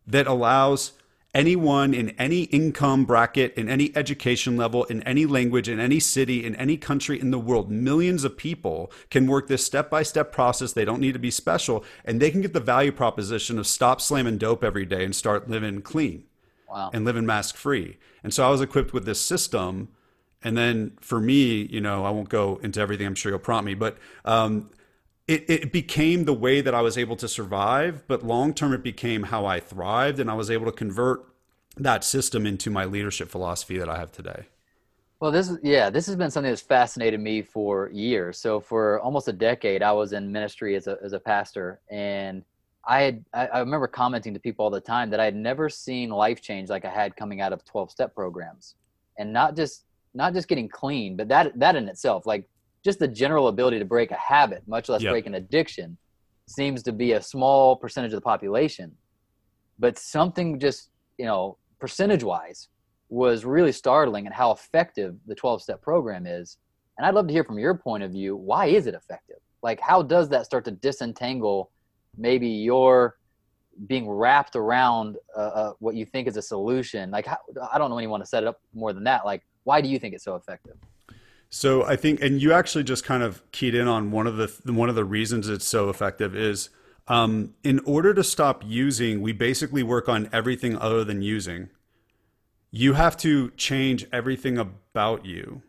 that 0.06 0.26
allows 0.26 0.92
anyone 1.34 1.92
in 1.92 2.10
any 2.10 2.42
income 2.44 3.04
bracket, 3.04 3.52
in 3.54 3.68
any 3.68 3.94
education 3.96 4.56
level, 4.56 4.84
in 4.84 5.02
any 5.02 5.26
language, 5.26 5.68
in 5.68 5.80
any 5.80 5.98
city, 5.98 6.44
in 6.44 6.54
any 6.56 6.76
country 6.76 7.20
in 7.20 7.30
the 7.30 7.38
world, 7.38 7.70
millions 7.70 8.24
of 8.24 8.36
people 8.36 8.90
can 9.10 9.26
work 9.26 9.48
this 9.48 9.64
step 9.64 9.90
by 9.90 10.02
step 10.02 10.32
process. 10.32 10.72
They 10.72 10.84
don't 10.84 11.00
need 11.00 11.12
to 11.12 11.18
be 11.18 11.30
special, 11.30 11.84
and 12.04 12.20
they 12.20 12.30
can 12.30 12.40
get 12.40 12.52
the 12.52 12.60
value 12.60 12.92
proposition 12.92 13.58
of 13.58 13.66
stop 13.66 14.00
slamming 14.00 14.38
dope 14.38 14.62
every 14.62 14.86
day 14.86 15.04
and 15.04 15.14
start 15.14 15.50
living 15.50 15.82
clean 15.82 16.24
wow. 16.68 16.90
and 16.92 17.04
living 17.04 17.26
mask 17.26 17.56
free. 17.56 17.98
And 18.22 18.32
so 18.32 18.46
I 18.46 18.50
was 18.50 18.60
equipped 18.60 18.92
with 18.92 19.04
this 19.04 19.20
system. 19.20 19.88
And 20.44 20.56
then 20.56 20.92
for 21.00 21.20
me, 21.20 21.62
you 21.62 21.80
know, 21.80 22.04
I 22.04 22.10
won't 22.10 22.28
go 22.28 22.60
into 22.62 22.80
everything. 22.80 23.06
I'm 23.06 23.14
sure 23.14 23.32
you'll 23.32 23.38
prompt 23.38 23.64
me, 23.64 23.74
but 23.74 23.96
um, 24.26 24.70
it, 25.26 25.48
it 25.48 25.72
became 25.72 26.26
the 26.26 26.34
way 26.34 26.60
that 26.60 26.74
I 26.74 26.82
was 26.82 26.98
able 26.98 27.16
to 27.16 27.28
survive, 27.28 28.06
but 28.06 28.22
long 28.22 28.52
term, 28.52 28.74
it 28.74 28.82
became 28.82 29.24
how 29.24 29.46
I 29.46 29.58
thrived, 29.58 30.20
and 30.20 30.30
I 30.30 30.34
was 30.34 30.50
able 30.50 30.66
to 30.66 30.72
convert 30.72 31.24
that 31.76 32.04
system 32.04 32.46
into 32.46 32.70
my 32.70 32.84
leadership 32.84 33.30
philosophy 33.30 33.78
that 33.78 33.88
I 33.88 33.98
have 33.98 34.12
today. 34.12 34.44
Well, 35.20 35.32
this 35.32 35.48
is 35.48 35.58
yeah, 35.62 35.88
this 35.88 36.06
has 36.06 36.16
been 36.16 36.30
something 36.30 36.50
that's 36.50 36.60
fascinated 36.60 37.18
me 37.20 37.40
for 37.40 37.88
years. 37.90 38.38
So 38.38 38.60
for 38.60 39.00
almost 39.00 39.26
a 39.28 39.32
decade, 39.32 39.82
I 39.82 39.92
was 39.92 40.12
in 40.12 40.30
ministry 40.30 40.76
as 40.76 40.86
a 40.86 40.98
as 41.02 41.14
a 41.14 41.18
pastor, 41.18 41.80
and 41.90 42.44
I 42.86 43.00
had 43.00 43.24
I 43.32 43.60
remember 43.60 43.86
commenting 43.86 44.34
to 44.34 44.40
people 44.40 44.64
all 44.66 44.70
the 44.70 44.80
time 44.80 45.08
that 45.10 45.20
I 45.20 45.24
had 45.24 45.34
never 45.34 45.70
seen 45.70 46.10
life 46.10 46.42
change 46.42 46.68
like 46.68 46.84
I 46.84 46.90
had 46.90 47.16
coming 47.16 47.40
out 47.40 47.54
of 47.54 47.64
twelve 47.64 47.90
step 47.90 48.14
programs, 48.14 48.74
and 49.18 49.32
not 49.32 49.56
just 49.56 49.84
not 50.14 50.32
just 50.32 50.48
getting 50.48 50.68
clean, 50.68 51.16
but 51.16 51.28
that 51.28 51.58
that 51.58 51.76
in 51.76 51.88
itself, 51.88 52.26
like 52.26 52.48
just 52.84 52.98
the 52.98 53.08
general 53.08 53.48
ability 53.48 53.78
to 53.78 53.84
break 53.84 54.10
a 54.10 54.16
habit, 54.16 54.62
much 54.66 54.88
less 54.88 55.02
yep. 55.02 55.12
break 55.12 55.26
an 55.26 55.34
addiction, 55.34 55.96
seems 56.46 56.82
to 56.82 56.92
be 56.92 57.12
a 57.12 57.22
small 57.22 57.76
percentage 57.76 58.12
of 58.12 58.18
the 58.18 58.24
population. 58.24 58.92
But 59.78 59.98
something 59.98 60.60
just, 60.60 60.90
you 61.18 61.24
know, 61.24 61.56
percentage 61.80 62.22
wise 62.22 62.68
was 63.08 63.44
really 63.44 63.72
startling 63.72 64.26
and 64.26 64.34
how 64.34 64.52
effective 64.52 65.16
the 65.26 65.34
12 65.34 65.62
step 65.62 65.82
program 65.82 66.26
is. 66.26 66.58
And 66.98 67.06
I'd 67.06 67.14
love 67.14 67.26
to 67.26 67.32
hear 67.32 67.44
from 67.44 67.58
your 67.58 67.74
point 67.74 68.02
of 68.02 68.12
view 68.12 68.36
why 68.36 68.66
is 68.66 68.86
it 68.86 68.94
effective? 68.94 69.38
Like, 69.62 69.80
how 69.80 70.02
does 70.02 70.28
that 70.28 70.44
start 70.44 70.64
to 70.66 70.70
disentangle 70.70 71.70
maybe 72.16 72.48
your 72.48 73.16
being 73.86 74.08
wrapped 74.08 74.54
around 74.54 75.16
uh, 75.36 75.40
uh, 75.40 75.72
what 75.80 75.94
you 75.94 76.04
think 76.04 76.28
is 76.28 76.36
a 76.36 76.42
solution? 76.42 77.10
Like, 77.10 77.26
how, 77.26 77.38
I 77.72 77.78
don't 77.78 77.90
know 77.90 77.98
anyone 77.98 78.20
to 78.20 78.26
set 78.26 78.42
it 78.42 78.46
up 78.46 78.60
more 78.74 78.92
than 78.92 79.04
that. 79.04 79.24
Like, 79.24 79.42
why 79.64 79.80
do 79.80 79.88
you 79.88 79.98
think 79.98 80.14
it's 80.14 80.24
so 80.24 80.36
effective? 80.36 80.76
So 81.50 81.84
I 81.84 81.96
think, 81.96 82.22
and 82.22 82.40
you 82.40 82.52
actually 82.52 82.84
just 82.84 83.04
kind 83.04 83.22
of 83.22 83.42
keyed 83.52 83.74
in 83.74 83.86
on 83.86 84.10
one 84.10 84.26
of 84.26 84.36
the 84.36 84.72
one 84.72 84.88
of 84.88 84.94
the 84.94 85.04
reasons 85.04 85.48
it's 85.48 85.66
so 85.66 85.88
effective 85.88 86.34
is 86.34 86.70
um, 87.06 87.54
in 87.62 87.80
order 87.80 88.14
to 88.14 88.24
stop 88.24 88.62
using, 88.66 89.20
we 89.20 89.32
basically 89.32 89.82
work 89.82 90.08
on 90.08 90.28
everything 90.32 90.76
other 90.76 91.04
than 91.04 91.22
using. 91.22 91.68
You 92.70 92.94
have 92.94 93.16
to 93.18 93.50
change 93.50 94.06
everything 94.12 94.58
about 94.58 95.24
you. 95.24 95.62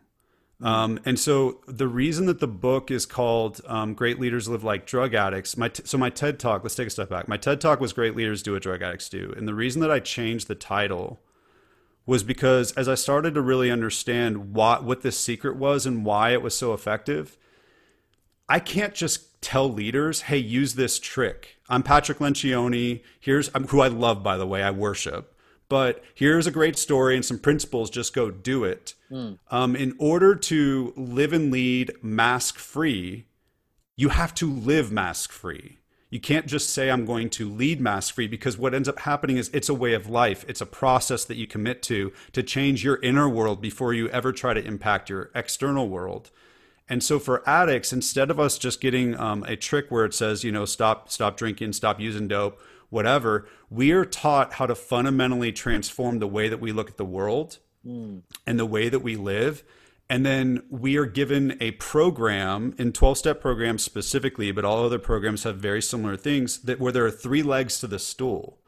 Um, 0.62 0.98
and 1.04 1.20
so 1.20 1.60
the 1.68 1.86
reason 1.86 2.26
that 2.26 2.40
the 2.40 2.48
book 2.48 2.90
is 2.90 3.04
called 3.04 3.60
um, 3.66 3.92
"Great 3.92 4.18
Leaders 4.18 4.48
Live 4.48 4.64
Like 4.64 4.86
Drug 4.86 5.12
Addicts," 5.14 5.56
my 5.56 5.68
t- 5.68 5.82
so 5.84 5.98
my 5.98 6.08
TED 6.08 6.38
talk. 6.38 6.62
Let's 6.62 6.74
take 6.74 6.86
a 6.86 6.90
step 6.90 7.10
back. 7.10 7.28
My 7.28 7.36
TED 7.36 7.60
talk 7.60 7.78
was 7.78 7.92
"Great 7.92 8.16
Leaders 8.16 8.42
Do 8.42 8.52
What 8.52 8.62
Drug 8.62 8.80
Addicts 8.80 9.10
Do," 9.10 9.34
and 9.36 9.46
the 9.46 9.54
reason 9.54 9.82
that 9.82 9.90
I 9.90 10.00
changed 10.00 10.48
the 10.48 10.54
title 10.54 11.20
was 12.06 12.22
because 12.22 12.72
as 12.72 12.88
I 12.88 12.94
started 12.94 13.34
to 13.34 13.40
really 13.40 13.70
understand 13.70 14.54
what 14.54 14.84
what 14.84 15.02
this 15.02 15.18
secret 15.18 15.56
was 15.56 15.84
and 15.84 16.04
why 16.04 16.30
it 16.30 16.40
was 16.40 16.56
so 16.56 16.72
effective, 16.72 17.36
I 18.48 18.60
can't 18.60 18.94
just 18.94 19.42
tell 19.42 19.70
leaders, 19.70 20.22
"Hey, 20.22 20.38
use 20.38 20.74
this 20.74 20.98
trick." 20.98 21.56
I'm 21.68 21.82
Patrick 21.82 22.18
Lencioni. 22.18 23.02
Here's 23.18 23.48
who 23.68 23.80
I 23.80 23.88
love, 23.88 24.22
by 24.22 24.36
the 24.36 24.46
way. 24.46 24.62
I 24.62 24.70
worship, 24.70 25.36
but 25.68 26.02
here's 26.14 26.46
a 26.46 26.52
great 26.52 26.78
story 26.78 27.16
and 27.16 27.24
some 27.24 27.40
principles. 27.40 27.90
Just 27.90 28.14
go 28.14 28.30
do 28.30 28.62
it. 28.64 28.94
Mm. 29.10 29.38
Um, 29.50 29.74
in 29.74 29.94
order 29.98 30.36
to 30.36 30.92
live 30.96 31.32
and 31.32 31.50
lead 31.50 31.92
mask 32.02 32.58
free, 32.58 33.26
you 33.96 34.10
have 34.10 34.32
to 34.36 34.50
live 34.50 34.92
mask 34.92 35.32
free. 35.32 35.78
You 36.16 36.20
can't 36.20 36.46
just 36.46 36.70
say, 36.70 36.90
I'm 36.90 37.04
going 37.04 37.28
to 37.28 37.46
lead 37.46 37.78
mask 37.78 38.14
free 38.14 38.26
because 38.26 38.56
what 38.56 38.72
ends 38.72 38.88
up 38.88 39.00
happening 39.00 39.36
is 39.36 39.50
it's 39.52 39.68
a 39.68 39.74
way 39.74 39.92
of 39.92 40.08
life. 40.08 40.46
It's 40.48 40.62
a 40.62 40.66
process 40.66 41.26
that 41.26 41.36
you 41.36 41.46
commit 41.46 41.82
to 41.82 42.10
to 42.32 42.42
change 42.42 42.82
your 42.82 42.96
inner 43.02 43.28
world 43.28 43.60
before 43.60 43.92
you 43.92 44.08
ever 44.08 44.32
try 44.32 44.54
to 44.54 44.64
impact 44.64 45.10
your 45.10 45.30
external 45.34 45.90
world. 45.90 46.30
And 46.88 47.04
so 47.04 47.18
for 47.18 47.46
addicts, 47.46 47.92
instead 47.92 48.30
of 48.30 48.40
us 48.40 48.56
just 48.56 48.80
getting 48.80 49.14
um, 49.20 49.42
a 49.42 49.56
trick 49.56 49.90
where 49.90 50.06
it 50.06 50.14
says, 50.14 50.42
you 50.42 50.50
know, 50.50 50.64
stop, 50.64 51.10
stop 51.10 51.36
drinking, 51.36 51.74
stop 51.74 52.00
using 52.00 52.28
dope, 52.28 52.58
whatever, 52.88 53.46
we 53.68 53.92
are 53.92 54.06
taught 54.06 54.54
how 54.54 54.64
to 54.64 54.74
fundamentally 54.74 55.52
transform 55.52 56.18
the 56.18 56.26
way 56.26 56.48
that 56.48 56.60
we 56.60 56.72
look 56.72 56.88
at 56.88 56.96
the 56.96 57.04
world 57.04 57.58
mm. 57.86 58.22
and 58.46 58.58
the 58.58 58.64
way 58.64 58.88
that 58.88 59.00
we 59.00 59.16
live 59.16 59.62
and 60.08 60.24
then 60.24 60.62
we 60.70 60.96
are 60.96 61.06
given 61.06 61.56
a 61.60 61.72
program 61.72 62.74
in 62.78 62.92
12 62.92 63.18
step 63.18 63.40
programs 63.40 63.82
specifically, 63.82 64.52
but 64.52 64.64
all 64.64 64.84
other 64.84 65.00
programs 65.00 65.42
have 65.42 65.56
very 65.56 65.82
similar 65.82 66.16
things 66.16 66.58
that 66.60 66.78
where 66.78 66.92
there 66.92 67.04
are 67.04 67.10
three 67.10 67.42
legs 67.42 67.80
to 67.80 67.86
the 67.86 67.98
stool. 67.98 68.58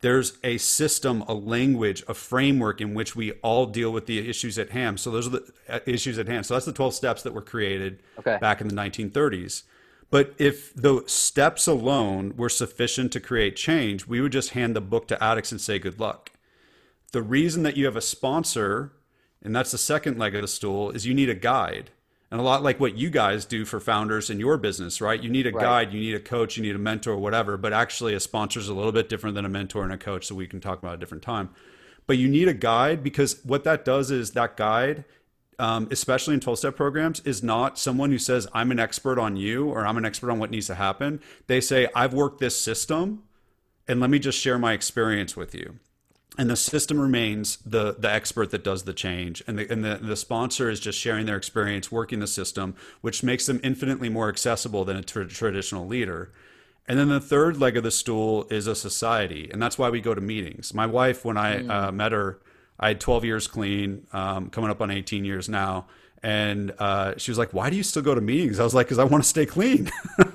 There's 0.00 0.38
a 0.42 0.56
system, 0.56 1.22
a 1.28 1.34
language, 1.34 2.02
a 2.08 2.14
framework 2.14 2.80
in 2.80 2.94
which 2.94 3.14
we 3.14 3.32
all 3.42 3.66
deal 3.66 3.92
with 3.92 4.06
the 4.06 4.30
issues 4.30 4.58
at 4.58 4.70
hand. 4.70 4.98
So 4.98 5.10
those 5.10 5.26
are 5.26 5.30
the 5.30 5.52
uh, 5.68 5.80
issues 5.84 6.18
at 6.18 6.26
hand. 6.26 6.46
So 6.46 6.54
that's 6.54 6.64
the 6.64 6.72
12 6.72 6.94
steps 6.94 7.22
that 7.22 7.34
were 7.34 7.42
created 7.42 8.02
okay. 8.18 8.38
back 8.40 8.62
in 8.62 8.68
the 8.68 8.74
1930s. 8.74 9.64
But 10.08 10.34
if 10.38 10.74
the 10.74 11.04
steps 11.06 11.66
alone 11.66 12.34
were 12.36 12.48
sufficient 12.48 13.12
to 13.12 13.20
create 13.20 13.54
change, 13.56 14.06
we 14.06 14.22
would 14.22 14.32
just 14.32 14.50
hand 14.50 14.74
the 14.74 14.80
book 14.80 15.06
to 15.08 15.22
addicts 15.22 15.52
and 15.52 15.60
say 15.60 15.78
good 15.78 16.00
luck. 16.00 16.32
The 17.12 17.22
reason 17.22 17.62
that 17.64 17.76
you 17.76 17.84
have 17.84 17.96
a 17.96 18.00
sponsor 18.00 18.92
and 19.42 19.54
that's 19.54 19.70
the 19.70 19.78
second 19.78 20.18
leg 20.18 20.34
of 20.34 20.42
the 20.42 20.48
stool 20.48 20.90
is 20.90 21.06
you 21.06 21.14
need 21.14 21.30
a 21.30 21.34
guide. 21.34 21.90
And 22.30 22.38
a 22.38 22.44
lot 22.44 22.62
like 22.62 22.78
what 22.78 22.96
you 22.96 23.10
guys 23.10 23.44
do 23.44 23.64
for 23.64 23.80
founders 23.80 24.30
in 24.30 24.38
your 24.38 24.56
business 24.56 25.00
right? 25.00 25.20
You 25.20 25.28
need 25.28 25.46
a 25.46 25.52
right. 25.52 25.62
guide 25.62 25.92
you 25.92 25.98
need 25.98 26.14
a 26.14 26.20
coach 26.20 26.56
you 26.56 26.62
need 26.62 26.76
a 26.76 26.78
mentor 26.78 27.16
whatever. 27.16 27.56
But 27.56 27.72
actually 27.72 28.14
a 28.14 28.20
sponsor 28.20 28.60
is 28.60 28.68
a 28.68 28.74
little 28.74 28.92
bit 28.92 29.08
different 29.08 29.34
than 29.34 29.44
a 29.44 29.48
mentor 29.48 29.82
and 29.82 29.92
a 29.92 29.98
coach 29.98 30.26
so 30.26 30.34
we 30.34 30.46
can 30.46 30.60
talk 30.60 30.78
about 30.78 30.94
a 30.94 30.98
different 30.98 31.24
time. 31.24 31.50
But 32.06 32.18
you 32.18 32.28
need 32.28 32.48
a 32.48 32.54
guide 32.54 33.02
because 33.02 33.44
what 33.44 33.64
that 33.64 33.84
does 33.84 34.10
is 34.10 34.32
that 34.32 34.56
guide 34.56 35.04
um, 35.58 35.88
especially 35.90 36.32
in 36.32 36.40
12 36.40 36.58
step 36.58 36.76
programs 36.76 37.20
is 37.20 37.42
not 37.42 37.78
someone 37.78 38.10
who 38.10 38.18
says 38.18 38.46
i'm 38.54 38.70
an 38.70 38.78
expert 38.78 39.18
on 39.18 39.36
you 39.36 39.68
or 39.68 39.84
i'm 39.84 39.98
an 39.98 40.06
expert 40.06 40.30
on 40.30 40.38
what 40.38 40.50
needs 40.50 40.68
to 40.68 40.74
happen. 40.76 41.20
They 41.48 41.60
say 41.60 41.88
i've 41.94 42.14
worked 42.14 42.38
this 42.38 42.60
system 42.60 43.24
and 43.88 44.00
let 44.00 44.08
me 44.08 44.20
just 44.20 44.38
share 44.38 44.58
my 44.58 44.72
experience 44.72 45.36
with 45.36 45.54
you 45.54 45.80
and 46.38 46.48
the 46.48 46.56
system 46.56 47.00
remains 47.00 47.58
the 47.66 47.94
the 47.98 48.10
expert 48.10 48.50
that 48.50 48.62
does 48.62 48.84
the 48.84 48.92
change. 48.92 49.42
And 49.46 49.58
the 49.58 49.70
and 49.70 49.84
the, 49.84 49.98
the 50.00 50.16
sponsor 50.16 50.70
is 50.70 50.80
just 50.80 50.98
sharing 50.98 51.26
their 51.26 51.36
experience 51.36 51.90
working 51.90 52.20
the 52.20 52.26
system 52.26 52.74
which 53.00 53.22
makes 53.22 53.46
them 53.46 53.60
infinitely 53.62 54.08
more 54.08 54.28
accessible 54.28 54.84
than 54.84 54.96
a 54.96 55.02
tra- 55.02 55.26
traditional 55.26 55.86
leader. 55.86 56.32
And 56.86 56.98
then 56.98 57.08
the 57.08 57.20
third 57.20 57.58
leg 57.58 57.76
of 57.76 57.84
the 57.84 57.90
stool 57.90 58.46
is 58.50 58.66
a 58.66 58.74
society. 58.74 59.48
And 59.52 59.62
that's 59.62 59.78
why 59.78 59.90
we 59.90 60.00
go 60.00 60.14
to 60.14 60.20
meetings. 60.20 60.72
My 60.72 60.86
wife 60.86 61.24
when 61.24 61.36
i 61.36 61.58
mm. 61.58 61.70
uh, 61.70 61.92
met 61.92 62.12
her 62.12 62.38
i 62.78 62.88
had 62.88 63.00
12 63.00 63.24
years 63.24 63.46
clean 63.46 64.06
um, 64.12 64.50
coming 64.50 64.70
up 64.70 64.80
on 64.80 64.90
18 64.90 65.24
years 65.24 65.48
now. 65.48 65.86
And 66.22 66.74
uh, 66.78 67.14
she 67.16 67.30
was 67.30 67.38
like 67.38 67.52
why 67.52 67.70
do 67.70 67.76
you 67.76 67.82
still 67.82 68.02
go 68.02 68.14
to 68.14 68.20
meetings? 68.20 68.60
I 68.60 68.64
was 68.64 68.74
like 68.74 68.86
because 68.86 69.00
i 69.00 69.04
want 69.04 69.24
to 69.24 69.28
stay 69.28 69.46
clean. 69.46 69.90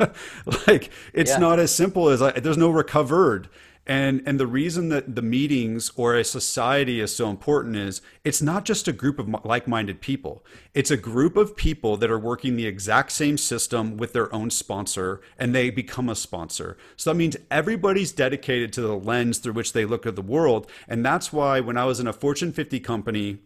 Like 0.68 0.92
it's 1.14 1.32
yeah. 1.32 1.38
not 1.38 1.60
as 1.60 1.74
simple 1.74 2.10
as 2.10 2.22
I, 2.22 2.32
there's 2.32 2.58
no 2.58 2.70
recovered 2.70 3.48
and 3.88 4.24
and 4.26 4.40
the 4.40 4.48
reason 4.48 4.90
that 4.90 5.16
the 5.16 5.22
meetings 5.22 5.92
or 5.96 6.16
a 6.16 6.24
society 6.24 7.00
is 7.00 7.16
so 7.16 7.30
important 7.30 7.76
is 7.76 8.02
it's 8.24 8.42
not 8.42 8.66
just 8.66 8.88
a 8.88 8.94
group 8.94 9.20
of 9.20 9.46
like-minded 9.46 10.02
people. 10.02 10.44
It's 10.74 10.90
a 10.90 10.98
group 10.98 11.38
of 11.38 11.56
people 11.56 11.96
that 11.98 12.10
are 12.10 12.18
working 12.18 12.56
the 12.56 12.66
exact 12.66 13.12
same 13.12 13.38
system 13.38 13.98
with 13.98 14.14
their 14.14 14.34
own 14.34 14.50
sponsor 14.50 15.22
and 15.38 15.54
they 15.54 15.70
become 15.70 16.10
a 16.10 16.16
sponsor. 16.16 16.78
So 16.96 17.12
that 17.12 17.18
means 17.18 17.38
everybody's 17.52 18.12
dedicated 18.12 18.74
to 18.74 18.82
the 18.82 18.98
lens 18.98 19.38
through 19.38 19.54
which 19.54 19.74
they 19.74 19.86
look 19.86 20.06
at 20.06 20.16
the 20.16 20.22
world 20.22 20.70
and 20.88 21.06
that's 21.06 21.32
why 21.32 21.60
when 21.60 21.78
I 21.78 21.86
was 21.86 22.00
in 22.00 22.08
a 22.08 22.14
Fortune 22.14 22.52
50 22.52 22.80
company 22.80 23.40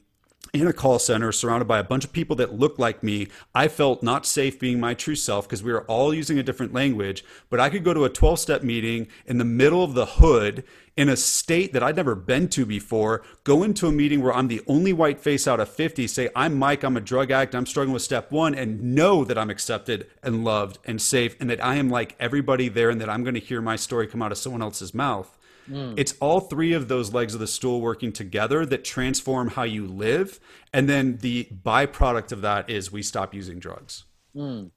in 0.53 0.68
a 0.68 0.74
call 0.74 1.00
center 1.00 1.32
surrounded 1.32 1.68
by 1.68 1.79
a 1.79 1.84
bunch 1.84 2.03
of 2.06 2.13
people 2.13 2.36
that 2.38 2.58
looked 2.58 2.79
like 2.79 3.03
me, 3.03 3.27
I 3.53 3.68
felt 3.68 4.03
not 4.03 4.25
safe 4.25 4.60
being 4.60 4.79
my 4.79 4.94
true 4.94 5.15
self 5.15 5.48
because 5.48 5.63
we 5.63 5.72
were 5.72 5.84
all 5.84 6.13
using 6.13 6.39
a 6.39 6.44
different 6.44 6.74
language. 6.74 7.24
But 7.50 7.60
I 7.60 7.70
could 7.70 7.84
go 7.84 7.94
to 7.94 8.06
a 8.06 8.10
12 8.10 8.39
step 8.39 8.63
meeting 8.63 9.08
in 9.25 9.38
the 9.38 9.46
middle 9.46 9.84
of 9.84 9.94
the 9.94 10.06
hood 10.06 10.63
in 10.98 11.08
a 11.08 11.15
state 11.15 11.72
that 11.72 11.82
I'd 11.82 11.96
never 11.96 12.13
been 12.13 12.50
to 12.50 12.65
before, 12.65 13.24
go 13.46 13.63
into 13.63 13.88
a 13.88 13.91
meeting 13.91 14.22
where 14.22 14.34
I'm 14.34 14.50
the 14.50 14.62
only 14.68 14.91
white 14.91 15.18
face 15.18 15.48
out 15.48 15.62
of 15.62 15.70
50, 15.70 16.08
say, 16.08 16.29
I'm 16.36 16.60
Mike, 16.60 16.84
I'm 16.84 16.98
a 16.98 17.01
drug 17.01 17.32
addict, 17.32 17.56
I'm 17.56 17.65
struggling 17.65 17.94
with 17.94 18.01
step 18.01 18.34
one, 18.34 18.53
and 18.53 18.96
know 18.96 19.24
that 19.24 19.38
I'm 19.38 19.50
accepted 19.50 20.08
and 20.22 20.44
loved 20.44 20.77
and 20.84 21.01
safe 21.01 21.38
and 21.39 21.50
that 21.50 21.63
I 21.63 21.75
am 21.75 21.89
like 21.89 22.18
everybody 22.20 22.68
there 22.68 22.89
and 22.89 23.00
that 23.00 23.10
I'm 23.10 23.24
going 23.24 23.36
to 23.36 23.39
hear 23.39 23.62
my 23.62 23.77
story 23.77 24.08
come 24.08 24.22
out 24.22 24.34
of 24.34 24.38
someone 24.38 24.62
else's 24.62 24.94
mouth 24.94 25.38
Mm. 25.70 25.94
It's 25.98 26.14
all 26.20 26.40
three 26.40 26.74
of 26.74 26.88
those 26.88 27.14
legs 27.14 27.34
of 27.34 27.40
the 27.40 27.48
stool 27.48 27.82
working 27.82 28.12
together 28.12 28.66
that 28.66 28.84
transform 28.84 29.50
how 29.50 29.64
you 29.64 29.86
live. 29.86 30.40
And 30.74 30.90
then 30.90 31.18
the 31.18 31.48
byproduct 31.64 32.32
of 32.32 32.42
that 32.42 32.70
is 32.70 32.92
we 32.92 33.04
stop 33.04 33.34
using 33.34 33.60
drugs. 33.60 34.06
Mm. 34.36 34.72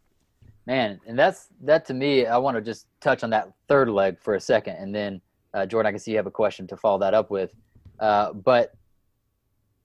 Man, 0.66 1.00
and 1.06 1.18
that's 1.18 1.48
that 1.62 1.84
to 1.86 1.94
me. 1.94 2.26
I 2.26 2.36
want 2.38 2.56
to 2.56 2.60
just 2.60 2.86
touch 3.00 3.24
on 3.24 3.30
that 3.30 3.52
third 3.66 3.88
leg 3.88 4.20
for 4.20 4.36
a 4.36 4.40
second, 4.40 4.76
and 4.76 4.94
then 4.94 5.20
uh, 5.54 5.66
Jordan, 5.66 5.88
I 5.88 5.90
can 5.90 5.98
see 5.98 6.12
you 6.12 6.16
have 6.18 6.26
a 6.26 6.30
question 6.30 6.68
to 6.68 6.76
follow 6.76 6.98
that 7.00 7.14
up 7.14 7.32
with. 7.32 7.52
Uh, 7.98 8.32
but 8.32 8.72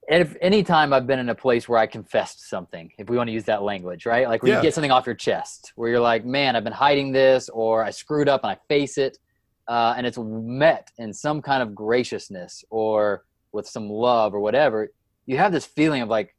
if 0.07 0.35
any 0.39 0.63
time 0.63 0.93
I've 0.93 1.07
been 1.07 1.19
in 1.19 1.29
a 1.29 1.35
place 1.35 1.67
where 1.67 1.79
I 1.79 1.87
confessed 1.87 2.47
something, 2.47 2.91
if 2.99 3.09
we 3.09 3.17
want 3.17 3.27
to 3.27 3.33
use 3.33 3.43
that 3.45 3.63
language, 3.63 4.05
right? 4.05 4.27
Like 4.27 4.43
where 4.43 4.51
yeah. 4.51 4.57
you 4.57 4.61
get 4.61 4.73
something 4.73 4.91
off 4.91 5.05
your 5.05 5.15
chest, 5.15 5.73
where 5.75 5.89
you're 5.89 5.99
like, 5.99 6.25
man, 6.25 6.55
I've 6.55 6.63
been 6.63 6.73
hiding 6.73 7.11
this, 7.11 7.49
or 7.49 7.83
I 7.83 7.89
screwed 7.89 8.29
up 8.29 8.43
and 8.43 8.51
I 8.51 8.57
face 8.69 8.97
it 8.97 9.17
uh, 9.67 9.93
and 9.97 10.07
it's 10.07 10.17
met 10.17 10.91
in 10.97 11.13
some 11.13 11.41
kind 11.41 11.61
of 11.61 11.75
graciousness 11.75 12.63
or 12.69 13.25
with 13.51 13.67
some 13.67 13.89
love 13.89 14.33
or 14.33 14.39
whatever, 14.39 14.91
you 15.25 15.37
have 15.37 15.51
this 15.51 15.65
feeling 15.65 16.01
of 16.01 16.09
like, 16.09 16.35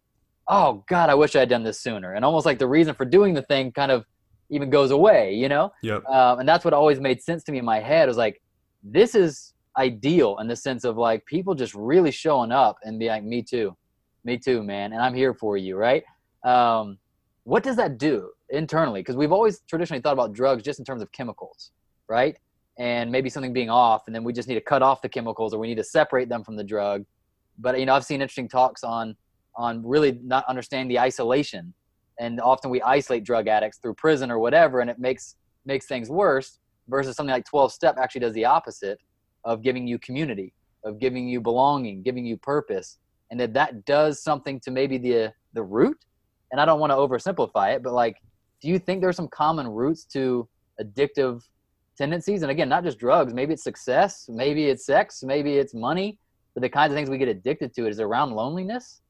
oh 0.49 0.85
God, 0.89 1.11
I 1.11 1.15
wish 1.15 1.37
I 1.37 1.41
had 1.41 1.49
done 1.49 1.63
this 1.63 1.81
sooner, 1.81 2.15
and 2.15 2.25
almost 2.25 2.47
like 2.47 2.59
the 2.59 2.67
reason 2.67 2.95
for 2.95 3.05
doing 3.05 3.35
the 3.35 3.43
thing 3.43 3.73
kind 3.73 3.93
of 3.93 4.05
even 4.51 4.71
goes 4.71 4.91
away, 4.91 5.35
you 5.35 5.49
know? 5.49 5.71
Yep. 5.83 6.05
Uh, 6.09 6.37
and 6.39 6.49
that's 6.49 6.65
what 6.65 6.73
always 6.73 7.01
made 7.01 7.23
sense 7.23 7.45
to 7.45 7.53
me 7.53 7.59
in 7.59 7.65
my 7.65 7.81
head. 7.81 8.09
Was 8.09 8.17
like, 8.17 8.41
this 8.83 9.15
is 9.15 9.53
ideal 9.77 10.39
in 10.39 10.49
the 10.49 10.57
sense 10.57 10.85
of 10.85 10.97
like 10.97 11.25
people 11.27 11.55
just 11.55 11.75
really 11.75 12.11
showing 12.11 12.51
up 12.51 12.79
and 12.83 12.99
be 12.99 13.09
like, 13.09 13.23
me 13.23 13.43
too, 13.43 13.77
me 14.25 14.39
too, 14.39 14.63
man, 14.63 14.93
and 14.93 15.03
I'm 15.03 15.15
here 15.15 15.35
for 15.35 15.57
you, 15.57 15.77
right? 15.77 16.03
Um, 16.45 16.99
what 17.45 17.63
does 17.63 17.77
that 17.77 17.99
do 17.99 18.31
internally? 18.51 19.01
Because 19.01 19.17
we've 19.17 19.33
always 19.33 19.61
traditionally 19.69 20.01
thought 20.01 20.13
about 20.13 20.33
drugs 20.33 20.63
just 20.63 20.79
in 20.79 20.85
terms 20.85 21.03
of 21.03 21.13
chemicals, 21.13 21.73
right? 22.09 22.39
And 22.79 23.11
maybe 23.11 23.29
something 23.29 23.53
being 23.53 23.71
off 23.71 24.05
and 24.07 24.15
then 24.15 24.23
we 24.23 24.33
just 24.33 24.49
need 24.49 24.55
to 24.55 24.61
cut 24.61 24.83
off 24.83 25.03
the 25.03 25.09
chemicals 25.09 25.53
or 25.53 25.59
we 25.59 25.67
need 25.67 25.77
to 25.77 25.85
separate 25.85 26.29
them 26.29 26.45
from 26.45 26.57
the 26.57 26.65
drug. 26.65 27.05
But 27.59 27.79
you 27.79 27.87
know 27.87 27.95
i've 27.95 28.05
seen 28.05 28.23
interesting 28.23 28.49
talks 28.49 28.85
on 28.85 29.17
on 29.57 29.85
really 29.85 30.21
not 30.23 30.45
understanding 30.49 30.89
the 30.89 31.01
isolation. 31.01 31.75
And 32.21 32.41
often 32.41 32.71
we 32.71 32.81
isolate 32.83 33.25
drug 33.25 33.49
addicts 33.49 33.79
through 33.79 33.95
prison 33.95 34.31
or 34.31 34.39
whatever 34.39 34.81
and 34.81 34.89
it 34.89 34.99
makes 34.99 35.37
makes 35.67 35.87
things 35.87 36.09
worse 36.09 36.59
versus 36.89 37.17
something 37.17 37.33
like 37.33 37.45
12 37.45 37.73
step 37.73 37.97
actually 38.01 38.21
does 38.21 38.33
the 38.33 38.45
opposite 38.45 38.99
of 39.45 39.63
giving 39.63 39.87
you 39.87 39.99
community 39.99 40.55
of 40.85 40.99
giving 41.01 41.29
you 41.29 41.41
belonging 41.41 42.03
giving 42.03 42.25
you 42.25 42.37
purpose. 42.37 42.99
And 43.31 43.39
that 43.41 43.53
that 43.55 43.85
does 43.85 44.23
something 44.23 44.61
to 44.61 44.71
maybe 44.71 44.99
the 44.99 45.33
the 45.53 45.63
root. 45.63 45.99
And 46.53 46.61
i 46.61 46.65
don't 46.65 46.81
want 46.81 46.93
to 46.93 46.97
oversimplify 46.97 47.75
it 47.75 47.83
but 47.83 47.93
like 47.93 48.17
do 48.61 48.69
you 48.69 48.79
think 48.79 49.01
there's 49.01 49.17
some 49.17 49.29
common 49.29 49.67
roots 49.69 50.05
to 50.05 50.49
addictive 50.81 51.43
tendencies. 51.99 52.43
And 52.43 52.51
again 52.51 52.69
not 52.69 52.85
just 52.85 52.99
drugs. 52.99 53.35
Maybe 53.35 53.53
it's 53.53 53.65
success. 53.65 54.29
Maybe 54.29 54.67
it's 54.67 54.87
sex. 54.87 55.23
Maybe 55.23 55.59
it's 55.59 55.75
money. 55.75 56.19
But 56.55 56.63
the 56.63 56.69
kinds 56.69 56.93
of 56.93 56.97
things 56.97 57.11
we 57.11 57.19
get 57.19 57.29
addicted 57.29 57.75
to 57.75 57.87
is 57.87 58.01
around 58.01 58.33
loneliness. 58.33 59.01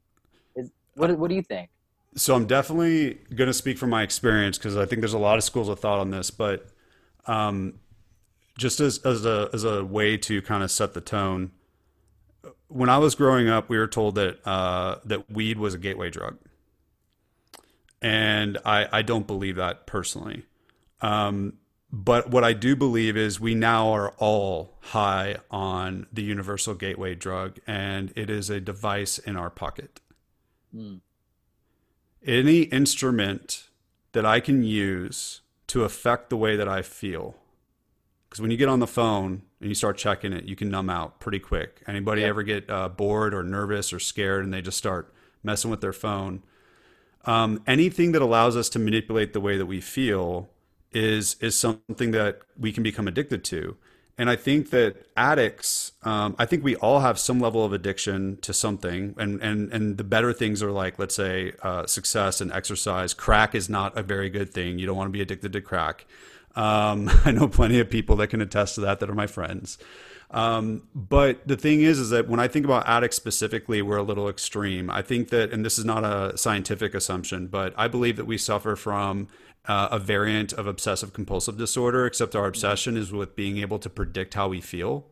Is 0.56 0.72
what, 0.94 1.16
what 1.16 1.28
do 1.28 1.36
you 1.36 1.42
think? 1.42 1.70
So 2.16 2.34
i'm 2.34 2.46
definitely 2.46 3.18
going 3.34 3.48
to 3.48 3.54
speak 3.54 3.78
from 3.78 3.90
my 3.90 4.02
experience 4.02 4.58
because 4.58 4.76
i 4.76 4.86
think 4.86 5.02
there's 5.02 5.12
a 5.12 5.18
lot 5.18 5.36
of 5.36 5.44
schools 5.44 5.68
of 5.68 5.78
thought 5.78 6.00
on 6.00 6.10
this. 6.10 6.30
But 6.30 6.68
um, 7.26 7.74
just 8.56 8.80
as, 8.80 8.98
as 8.98 9.24
a 9.24 9.50
as 9.52 9.64
a 9.64 9.84
way 9.84 10.16
to 10.16 10.42
kind 10.42 10.62
of 10.64 10.70
set 10.70 10.94
the 10.94 11.00
tone 11.00 11.52
when 12.66 12.88
i 12.88 12.98
was 12.98 13.14
growing 13.14 13.48
up 13.48 13.68
we 13.68 13.78
were 13.78 13.86
told 13.86 14.14
that 14.16 14.46
uh, 14.46 14.96
that 15.04 15.30
weed 15.30 15.58
was 15.58 15.74
a 15.74 15.78
gateway 15.78 16.10
drug. 16.10 16.38
And 18.02 18.58
i 18.64 18.88
i 18.90 19.02
don't 19.02 19.26
believe 19.26 19.56
that 19.56 19.86
personally. 19.86 20.44
Um, 21.00 21.54
but 21.90 22.30
what 22.30 22.44
I 22.44 22.52
do 22.52 22.76
believe 22.76 23.16
is 23.16 23.40
we 23.40 23.54
now 23.54 23.90
are 23.92 24.10
all 24.18 24.76
high 24.80 25.36
on 25.50 26.06
the 26.12 26.22
universal 26.22 26.74
gateway 26.74 27.14
drug, 27.14 27.58
and 27.66 28.12
it 28.14 28.28
is 28.28 28.50
a 28.50 28.60
device 28.60 29.18
in 29.18 29.36
our 29.36 29.48
pocket. 29.48 30.00
Mm. 30.74 31.00
Any 32.24 32.62
instrument 32.62 33.68
that 34.12 34.26
I 34.26 34.40
can 34.40 34.62
use 34.62 35.40
to 35.68 35.84
affect 35.84 36.28
the 36.28 36.36
way 36.36 36.56
that 36.56 36.68
I 36.68 36.82
feel. 36.82 37.36
Because 38.28 38.42
when 38.42 38.50
you 38.50 38.56
get 38.56 38.68
on 38.68 38.80
the 38.80 38.86
phone 38.86 39.42
and 39.60 39.68
you 39.68 39.74
start 39.74 39.96
checking 39.96 40.32
it, 40.32 40.44
you 40.44 40.56
can 40.56 40.70
numb 40.70 40.90
out 40.90 41.20
pretty 41.20 41.38
quick. 41.38 41.82
Anybody 41.86 42.22
yeah. 42.22 42.28
ever 42.28 42.42
get 42.42 42.68
uh, 42.68 42.88
bored 42.88 43.32
or 43.32 43.42
nervous 43.42 43.92
or 43.92 43.98
scared 43.98 44.44
and 44.44 44.52
they 44.52 44.60
just 44.60 44.76
start 44.76 45.14
messing 45.42 45.70
with 45.70 45.80
their 45.80 45.92
phone? 45.92 46.42
Um, 47.24 47.62
anything 47.66 48.12
that 48.12 48.22
allows 48.22 48.56
us 48.56 48.68
to 48.70 48.78
manipulate 48.78 49.32
the 49.32 49.40
way 49.40 49.56
that 49.56 49.66
we 49.66 49.80
feel 49.80 50.50
is 50.92 51.36
is 51.40 51.56
something 51.56 52.12
that 52.12 52.40
we 52.58 52.72
can 52.72 52.82
become 52.82 53.08
addicted 53.08 53.44
to. 53.44 53.76
And 54.20 54.28
I 54.28 54.34
think 54.34 54.70
that 54.70 55.06
addicts, 55.16 55.92
um, 56.02 56.34
I 56.40 56.44
think 56.44 56.64
we 56.64 56.74
all 56.74 57.00
have 57.00 57.20
some 57.20 57.38
level 57.38 57.64
of 57.64 57.72
addiction 57.72 58.38
to 58.38 58.52
something. 58.52 59.14
And 59.16 59.40
and 59.40 59.72
and 59.72 59.96
the 59.96 60.04
better 60.04 60.32
things 60.32 60.62
are 60.62 60.72
like, 60.72 60.98
let's 60.98 61.14
say, 61.14 61.52
uh, 61.62 61.86
success 61.86 62.40
and 62.40 62.52
exercise. 62.52 63.14
Crack 63.14 63.54
is 63.54 63.68
not 63.68 63.96
a 63.96 64.02
very 64.02 64.28
good 64.28 64.52
thing. 64.52 64.78
You 64.78 64.86
don't 64.86 64.96
want 64.96 65.08
to 65.08 65.12
be 65.12 65.22
addicted 65.22 65.52
to 65.52 65.60
crack. 65.60 66.04
Um, 66.56 67.08
I 67.24 67.30
know 67.30 67.46
plenty 67.46 67.78
of 67.78 67.88
people 67.88 68.16
that 68.16 68.28
can 68.28 68.40
attest 68.40 68.74
to 68.74 68.80
that 68.82 68.98
that 69.00 69.08
are 69.08 69.14
my 69.14 69.28
friends. 69.28 69.78
Um, 70.30 70.82
but 70.94 71.46
the 71.46 71.56
thing 71.56 71.80
is, 71.80 71.98
is 71.98 72.10
that 72.10 72.28
when 72.28 72.40
I 72.40 72.48
think 72.48 72.66
about 72.66 72.86
addicts 72.86 73.16
specifically, 73.16 73.80
we're 73.80 73.96
a 73.96 74.02
little 74.02 74.28
extreme. 74.28 74.90
I 74.90 75.00
think 75.00 75.30
that, 75.30 75.52
and 75.52 75.64
this 75.64 75.78
is 75.78 75.84
not 75.84 76.04
a 76.04 76.36
scientific 76.36 76.94
assumption, 76.94 77.46
but 77.46 77.72
I 77.78 77.88
believe 77.88 78.16
that 78.16 78.26
we 78.26 78.36
suffer 78.36 78.76
from 78.76 79.28
uh, 79.68 79.88
a 79.92 79.98
variant 79.98 80.52
of 80.54 80.66
obsessive 80.66 81.12
compulsive 81.12 81.56
disorder, 81.56 82.06
except 82.06 82.34
our 82.34 82.46
obsession 82.46 82.96
is 82.96 83.12
with 83.12 83.36
being 83.36 83.58
able 83.58 83.78
to 83.78 83.90
predict 83.90 84.34
how 84.34 84.48
we 84.48 84.60
feel. 84.60 85.06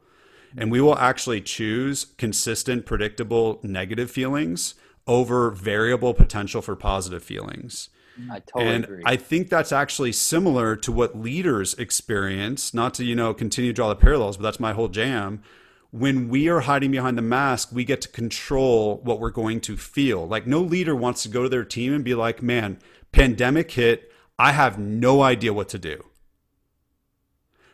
And 0.57 0.73
we 0.73 0.81
will 0.81 0.97
actually 0.97 1.43
choose 1.43 2.07
consistent, 2.17 2.87
predictable 2.87 3.61
negative 3.63 4.11
feelings 4.11 4.75
over 5.07 5.51
variable 5.51 6.15
potential 6.15 6.63
for 6.63 6.75
positive 6.75 7.23
feelings. 7.23 7.91
I 8.31 8.41
totally 8.41 8.75
and 8.75 8.85
agree. 8.85 9.03
I 9.05 9.17
think 9.17 9.51
that's 9.51 9.73
actually 9.73 10.13
similar 10.13 10.75
to 10.77 10.91
what 10.91 11.19
leaders 11.19 11.75
experience, 11.75 12.73
not 12.73 12.95
to, 12.95 13.05
you 13.05 13.15
know, 13.15 13.35
continue 13.35 13.73
to 13.73 13.75
draw 13.75 13.91
the 13.91 13.97
parallels, 13.97 14.39
but 14.39 14.45
that's 14.45 14.61
my 14.61 14.73
whole 14.73 14.89
jam. 14.89 15.43
When 15.91 16.29
we 16.29 16.49
are 16.49 16.61
hiding 16.61 16.91
behind 16.91 17.19
the 17.19 17.23
mask, 17.23 17.69
we 17.73 17.85
get 17.85 18.01
to 18.03 18.09
control 18.09 19.01
what 19.05 19.21
we're 19.21 19.31
going 19.31 19.61
to 19.63 19.77
feel. 19.77 20.27
Like 20.27 20.47
no 20.47 20.61
leader 20.61 20.97
wants 20.97 21.23
to 21.25 21.29
go 21.29 21.43
to 21.43 21.49
their 21.49 21.65
team 21.65 21.93
and 21.93 22.03
be 22.03 22.15
like, 22.15 22.43
man, 22.43 22.79
pandemic 23.13 23.71
hit. 23.71 24.11
I 24.39 24.53
have 24.53 24.79
no 24.79 25.23
idea 25.23 25.53
what 25.53 25.69
to 25.71 25.79
do. 25.79 26.05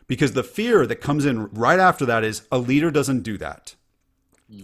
Because 0.07 0.33
the 0.33 0.43
fear 0.43 0.85
that 0.85 0.97
comes 0.97 1.25
in 1.25 1.47
right 1.47 1.79
after 1.79 2.05
that 2.05 2.23
is 2.23 2.43
a 2.51 2.57
leader 2.57 2.91
doesn't 2.91 3.21
do 3.21 3.37
that. 3.37 3.75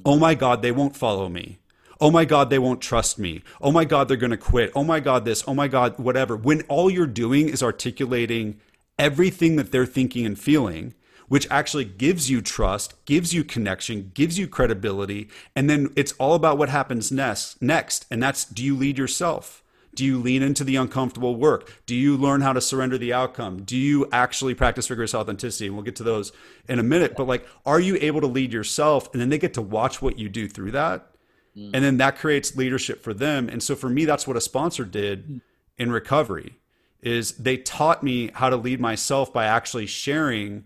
Oh 0.06 0.20
my 0.20 0.36
God, 0.36 0.62
they 0.62 0.72
won't 0.72 0.96
follow 0.96 1.29
me. 1.29 1.60
Oh 2.01 2.12
my 2.12 2.24
God, 2.24 2.50
they 2.50 2.60
won't 2.60 2.82
trust 2.82 3.20
me. 3.20 3.44
Oh 3.60 3.72
my 3.72 3.84
God, 3.84 4.08
they're 4.08 4.18
going 4.18 4.32
to 4.32 4.38
quit. 4.38 4.72
Oh 4.75 4.84
my 4.84 5.00
God, 5.00 5.25
this. 5.25 5.44
Oh 5.48 5.53
my 5.53 5.68
God, 5.68 5.98
whatever. 6.00 6.36
When 6.36 6.62
all 6.63 6.89
you're 6.89 7.08
doing 7.08 7.50
is 7.50 7.63
articulating 7.63 8.60
everything 8.98 9.58
that 9.58 9.72
they're 9.72 9.86
thinking 9.86 10.25
and 10.25 10.39
feeling, 10.39 10.94
which 11.27 11.48
actually 11.51 11.86
gives 11.86 12.29
you 12.29 12.41
trust, 12.41 12.94
gives 13.06 13.34
you 13.34 13.44
connection, 13.44 14.12
gives 14.13 14.39
you 14.39 14.48
credibility. 14.48 15.29
And 15.56 15.70
then 15.70 15.91
it's 15.96 16.13
all 16.13 16.36
about 16.36 16.58
what 16.58 16.70
happens 16.70 17.12
next. 17.12 17.62
Next. 17.62 18.06
And 18.10 18.24
that's 18.24 18.46
do 18.46 18.63
you 18.63 18.75
lead 18.75 18.98
yourself? 18.98 19.63
Do 20.00 20.06
you 20.06 20.18
lean 20.18 20.41
into 20.41 20.63
the 20.63 20.77
uncomfortable 20.77 21.36
work? 21.36 21.74
Do 21.86 21.94
you 21.94 22.15
learn 22.15 22.39
how 22.39 22.53
to 22.53 22.62
surrender 22.62 22.98
the 22.98 23.12
outcome? 23.12 23.63
Do 23.63 23.75
you 23.75 24.08
actually 24.13 24.53
practice 24.53 24.89
rigorous 24.89 25.13
authenticity? 25.13 25.65
And 25.65 25.75
we'll 25.75 25.84
get 25.84 25.98
to 25.98 26.03
those 26.03 26.32
in 26.70 26.79
a 26.79 26.84
minute. 26.84 27.18
But 27.18 27.27
like, 27.27 27.46
are 27.65 27.82
you 27.82 27.98
able 28.00 28.22
to 28.22 28.27
lead 28.27 28.53
yourself? 28.53 29.12
And 29.12 29.20
then 29.20 29.27
they 29.27 29.38
get 29.38 29.56
to 29.56 29.62
watch 29.62 30.01
what 30.01 30.18
you 30.18 30.29
do 30.29 30.48
through 30.48 30.72
that. 30.72 31.06
Mm. 31.53 31.72
And 31.74 31.84
then 31.84 31.98
that 31.98 32.18
creates 32.18 32.56
leadership 32.56 33.03
for 33.03 33.13
them. 33.13 33.50
And 33.50 33.62
so 33.62 33.75
for 33.75 33.89
me, 33.89 34.06
that's 34.06 34.25
what 34.25 34.38
a 34.38 34.41
sponsor 34.41 34.86
did 34.86 35.27
mm. 35.27 35.41
in 35.77 35.91
recovery 35.91 36.56
is 37.01 37.34
they 37.34 37.58
taught 37.58 38.01
me 38.01 38.32
how 38.36 38.50
to 38.50 38.56
lead 38.56 38.79
myself 38.79 39.34
by 39.34 39.48
actually 39.48 39.86
sharing 39.86 40.65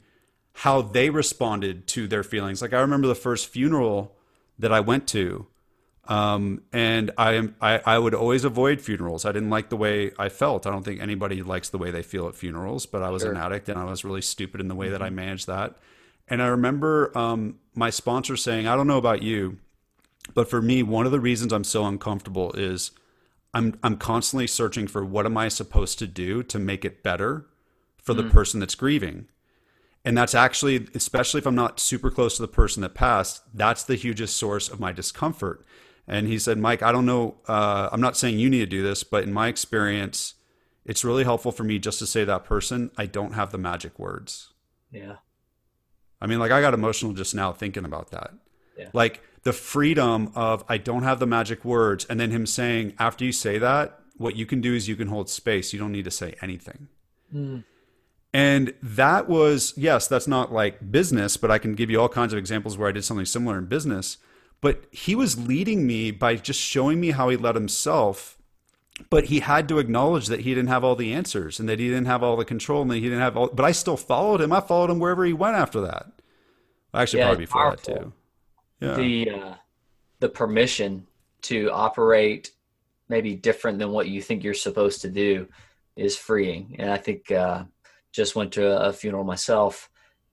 how 0.58 0.84
they 0.84 1.10
responded 1.10 1.88
to 1.88 2.08
their 2.08 2.22
feelings. 2.22 2.62
Like 2.62 2.74
I 2.74 2.82
remember 2.82 3.08
the 3.08 3.16
first 3.16 3.48
funeral 3.48 4.16
that 4.60 4.72
I 4.72 4.80
went 4.80 5.08
to 5.08 5.48
um, 6.06 6.62
and 6.74 7.12
I 7.18 7.34
am 7.34 7.56
I, 7.62 7.80
I 7.86 7.98
would 7.98 8.14
always 8.14 8.44
avoid 8.44 8.82
funerals. 8.82 9.24
I 9.26 9.32
didn't 9.32 9.50
like 9.50 9.70
the 9.70 9.78
way 9.78 10.12
I 10.20 10.30
felt. 10.30 10.68
I 10.68 10.72
don't 10.72 10.84
think 10.84 11.02
anybody 11.02 11.42
likes 11.42 11.70
the 11.70 11.78
way 11.78 11.92
they 11.92 12.04
feel 12.04 12.28
at 12.28 12.36
funerals, 12.36 12.86
but 12.86 13.02
I 13.02 13.10
was 13.10 13.22
sure. 13.22 13.32
an 13.32 13.38
addict 13.38 13.70
and 13.70 13.80
I 13.80 13.86
was 13.86 14.04
really 14.04 14.22
stupid 14.22 14.60
in 14.60 14.68
the 14.68 14.76
way 14.76 14.90
that 14.90 15.02
I 15.02 15.08
mm-hmm. 15.08 15.16
managed 15.16 15.48
that. 15.48 15.78
And 16.28 16.42
I 16.42 16.48
remember 16.48 17.18
um, 17.18 17.60
my 17.74 17.90
sponsor 17.90 18.36
saying, 18.36 18.68
I 18.68 18.76
don't 18.76 18.88
know 18.88 18.98
about 18.98 19.22
you, 19.22 19.60
but 20.34 20.50
for 20.50 20.62
me, 20.62 20.84
one 20.84 21.06
of 21.06 21.12
the 21.12 21.20
reasons 21.20 21.54
I'm 21.54 21.64
so 21.64 21.86
uncomfortable 21.86 22.52
is 22.54 22.92
I'm 23.54 23.80
I'm 23.82 23.98
constantly 23.98 24.48
searching 24.48 24.88
for 24.88 25.06
what 25.06 25.26
am 25.26 25.38
I 25.38 25.48
supposed 25.48 26.00
to 26.00 26.08
do 26.08 26.44
to 26.44 26.60
make 26.60 26.84
it 26.84 27.02
better 27.02 27.46
for 27.98 28.14
the 28.14 28.24
mm. 28.24 28.32
person 28.32 28.60
that's 28.60 28.76
grieving. 28.76 29.28
And 30.06 30.18
that's 30.18 30.36
actually, 30.36 30.88
especially 30.94 31.38
if 31.38 31.48
I'm 31.48 31.56
not 31.56 31.80
super 31.80 32.12
close 32.12 32.36
to 32.36 32.42
the 32.42 32.48
person 32.50 32.82
that 32.82 32.94
passed, 32.94 33.42
that's 33.54 33.84
the 33.86 33.96
hugest 33.96 34.36
source 34.36 34.68
of 34.68 34.78
my 34.78 34.92
discomfort 34.92 35.66
and 36.08 36.28
he 36.28 36.38
said, 36.38 36.58
Mike, 36.58 36.84
I 36.84 36.92
don't 36.92 37.06
know. 37.06 37.36
Uh, 37.48 37.90
I'm 37.92 38.02
not 38.02 38.18
saying 38.18 38.40
you 38.40 38.50
need 38.50 38.60
to 38.60 38.66
do 38.66 38.84
this, 38.84 39.04
but 39.04 39.24
in 39.24 39.32
my 39.32 39.48
experience, 39.48 40.36
it's 40.86 41.04
really 41.04 41.24
helpful 41.24 41.52
for 41.52 41.64
me 41.64 41.80
just 41.80 42.00
to 42.00 42.06
say 42.06 42.24
that 42.26 42.44
person, 42.44 42.92
I 42.98 43.06
don't 43.06 43.34
have 43.34 43.52
the 43.52 43.58
magic 43.58 43.98
words. 43.98 44.54
Yeah. 44.92 45.18
I 46.20 46.28
mean, 46.28 46.40
like 46.40 46.52
I 46.52 46.62
got 46.62 46.74
emotional 46.74 47.14
just 47.14 47.34
now 47.34 47.54
thinking 47.54 47.86
about 47.86 48.12
that. 48.12 48.32
Yeah. 48.78 48.90
Like 48.94 49.22
the 49.44 49.54
freedom 49.54 50.32
of 50.36 50.64
I 50.68 50.78
don't 50.78 51.04
have 51.04 51.20
the 51.20 51.28
magic 51.28 51.64
words. 51.64 52.06
And 52.06 52.20
then 52.20 52.32
him 52.32 52.46
saying, 52.46 52.94
after 53.00 53.24
you 53.24 53.32
say 53.32 53.58
that, 53.60 54.00
what 54.18 54.36
you 54.36 54.46
can 54.46 54.62
do 54.62 54.74
is 54.74 54.88
you 54.88 54.96
can 54.96 55.08
hold 55.08 55.30
space. 55.30 55.74
You 55.74 55.80
don't 55.80 55.92
need 55.92 56.06
to 56.06 56.12
say 56.12 56.36
anything. 56.42 56.88
Mm. 57.34 57.64
And 58.34 58.74
that 58.82 59.30
was, 59.30 59.74
yes, 59.78 60.08
that's 60.08 60.28
not 60.28 60.52
like 60.52 60.92
business, 60.92 61.38
but 61.38 61.52
I 61.52 61.60
can 61.60 61.76
give 61.76 61.90
you 61.90 62.02
all 62.02 62.10
kinds 62.10 62.34
of 62.34 62.40
examples 62.40 62.78
where 62.78 62.90
I 62.90 62.92
did 62.92 63.06
something 63.06 63.26
similar 63.26 63.58
in 63.58 63.66
business 63.66 64.18
but 64.64 64.86
he 64.92 65.14
was 65.14 65.38
leading 65.38 65.86
me 65.86 66.10
by 66.10 66.38
just 66.38 66.58
showing 66.58 67.02
me 67.02 67.12
how 67.12 67.28
he 67.28 67.36
led 67.36 67.54
himself. 67.54 68.38
But 69.10 69.26
he 69.26 69.42
had 69.42 69.68
to 69.68 69.78
acknowledge 69.78 70.28
that 70.28 70.42
he 70.42 70.56
didn't 70.56 70.70
have 70.70 70.86
all 70.86 70.96
the 70.96 71.12
answers 71.12 71.60
and 71.60 71.68
that 71.68 71.80
he 71.80 71.90
didn't 71.90 72.06
have 72.06 72.24
all 72.24 72.38
the 72.38 72.46
control 72.46 72.84
and 72.84 72.90
that 72.92 72.96
he 72.96 73.02
didn't 73.02 73.20
have 73.20 73.36
all. 73.36 73.50
But 73.50 73.66
I 73.66 73.74
still 73.74 73.98
followed 73.98 74.40
him. 74.40 74.54
I 74.54 74.62
followed 74.62 74.90
him 74.90 75.00
wherever 75.00 75.26
he 75.26 75.34
went 75.34 75.58
after 75.58 75.82
that. 75.82 76.06
I 76.94 77.02
actually, 77.02 77.20
yeah, 77.20 77.26
probably 77.26 77.46
before 77.46 77.62
powerful. 77.62 77.94
that 77.94 78.02
too. 78.02 78.14
Yeah. 78.80 78.96
The 78.96 79.30
uh, 79.32 79.56
the 80.20 80.30
permission 80.30 81.08
to 81.42 81.70
operate 81.72 82.52
maybe 83.10 83.36
different 83.36 83.80
than 83.80 83.92
what 83.92 84.08
you 84.08 84.22
think 84.22 84.46
you're 84.46 84.54
supposed 84.54 85.02
to 85.02 85.10
do 85.10 85.46
is 85.98 86.16
freeing. 86.16 86.78
And 86.80 86.90
I 86.90 86.98
think 86.98 87.30
uh, 87.32 87.66
just 88.14 88.38
went 88.38 88.54
to 88.54 88.82
a 88.82 88.94
funeral 88.94 89.26
myself, 89.26 89.90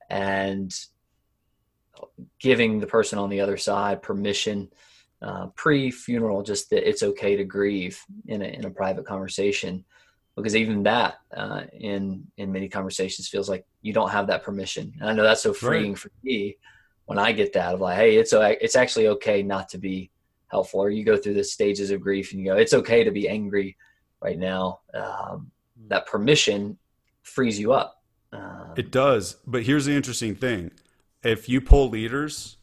and 0.08 0.72
giving 2.38 2.80
the 2.80 2.86
person 2.86 3.18
on 3.18 3.30
the 3.30 3.40
other 3.40 3.56
side 3.56 4.02
permission 4.02 4.68
uh, 5.22 5.46
pre-funeral 5.48 6.42
just 6.42 6.70
that 6.70 6.88
it's 6.88 7.02
okay 7.02 7.36
to 7.36 7.44
grieve 7.44 8.00
in 8.26 8.42
a, 8.42 8.46
in 8.46 8.64
a 8.64 8.70
private 8.70 9.04
conversation. 9.06 9.84
Because 10.36 10.56
even 10.56 10.84
that 10.84 11.18
uh, 11.36 11.62
in 11.72 12.26
in 12.38 12.52
many 12.52 12.68
conversations 12.68 13.28
feels 13.28 13.48
like 13.48 13.66
you 13.82 13.92
don't 13.92 14.10
have 14.10 14.28
that 14.28 14.42
permission. 14.42 14.92
And 15.00 15.10
i 15.10 15.12
know 15.12 15.22
that's 15.22 15.42
so 15.42 15.52
freeing 15.52 15.92
right. 15.92 15.98
for 15.98 16.10
me 16.22 16.56
when 17.04 17.18
i 17.18 17.32
get 17.32 17.52
that 17.52 17.74
of 17.74 17.80
like 17.80 17.96
hey 17.96 18.16
it's 18.16 18.32
it's 18.32 18.76
actually 18.76 19.08
okay 19.08 19.42
not 19.42 19.68
to 19.70 19.78
be 19.78 20.10
helpful 20.46 20.80
or 20.80 20.88
you 20.88 21.04
go 21.04 21.16
through 21.16 21.34
the 21.34 21.44
stages 21.44 21.90
of 21.90 22.00
grief 22.00 22.30
and 22.30 22.40
you 22.40 22.46
go 22.46 22.56
it's 22.56 22.72
okay 22.72 23.04
to 23.04 23.10
be 23.10 23.28
angry 23.28 23.76
right 24.20 24.38
now. 24.38 24.80
Um, 24.94 25.50
that 25.88 26.06
permission 26.06 26.78
frees 27.22 27.58
you 27.58 27.72
up. 27.72 28.02
Um, 28.32 28.74
it 28.76 28.90
does. 28.90 29.36
But 29.46 29.64
here's 29.64 29.86
the 29.86 29.94
interesting 29.94 30.34
thing 30.34 30.70
if 31.22 31.48
you 31.48 31.60
pull 31.60 31.88
leaders, 31.88 32.56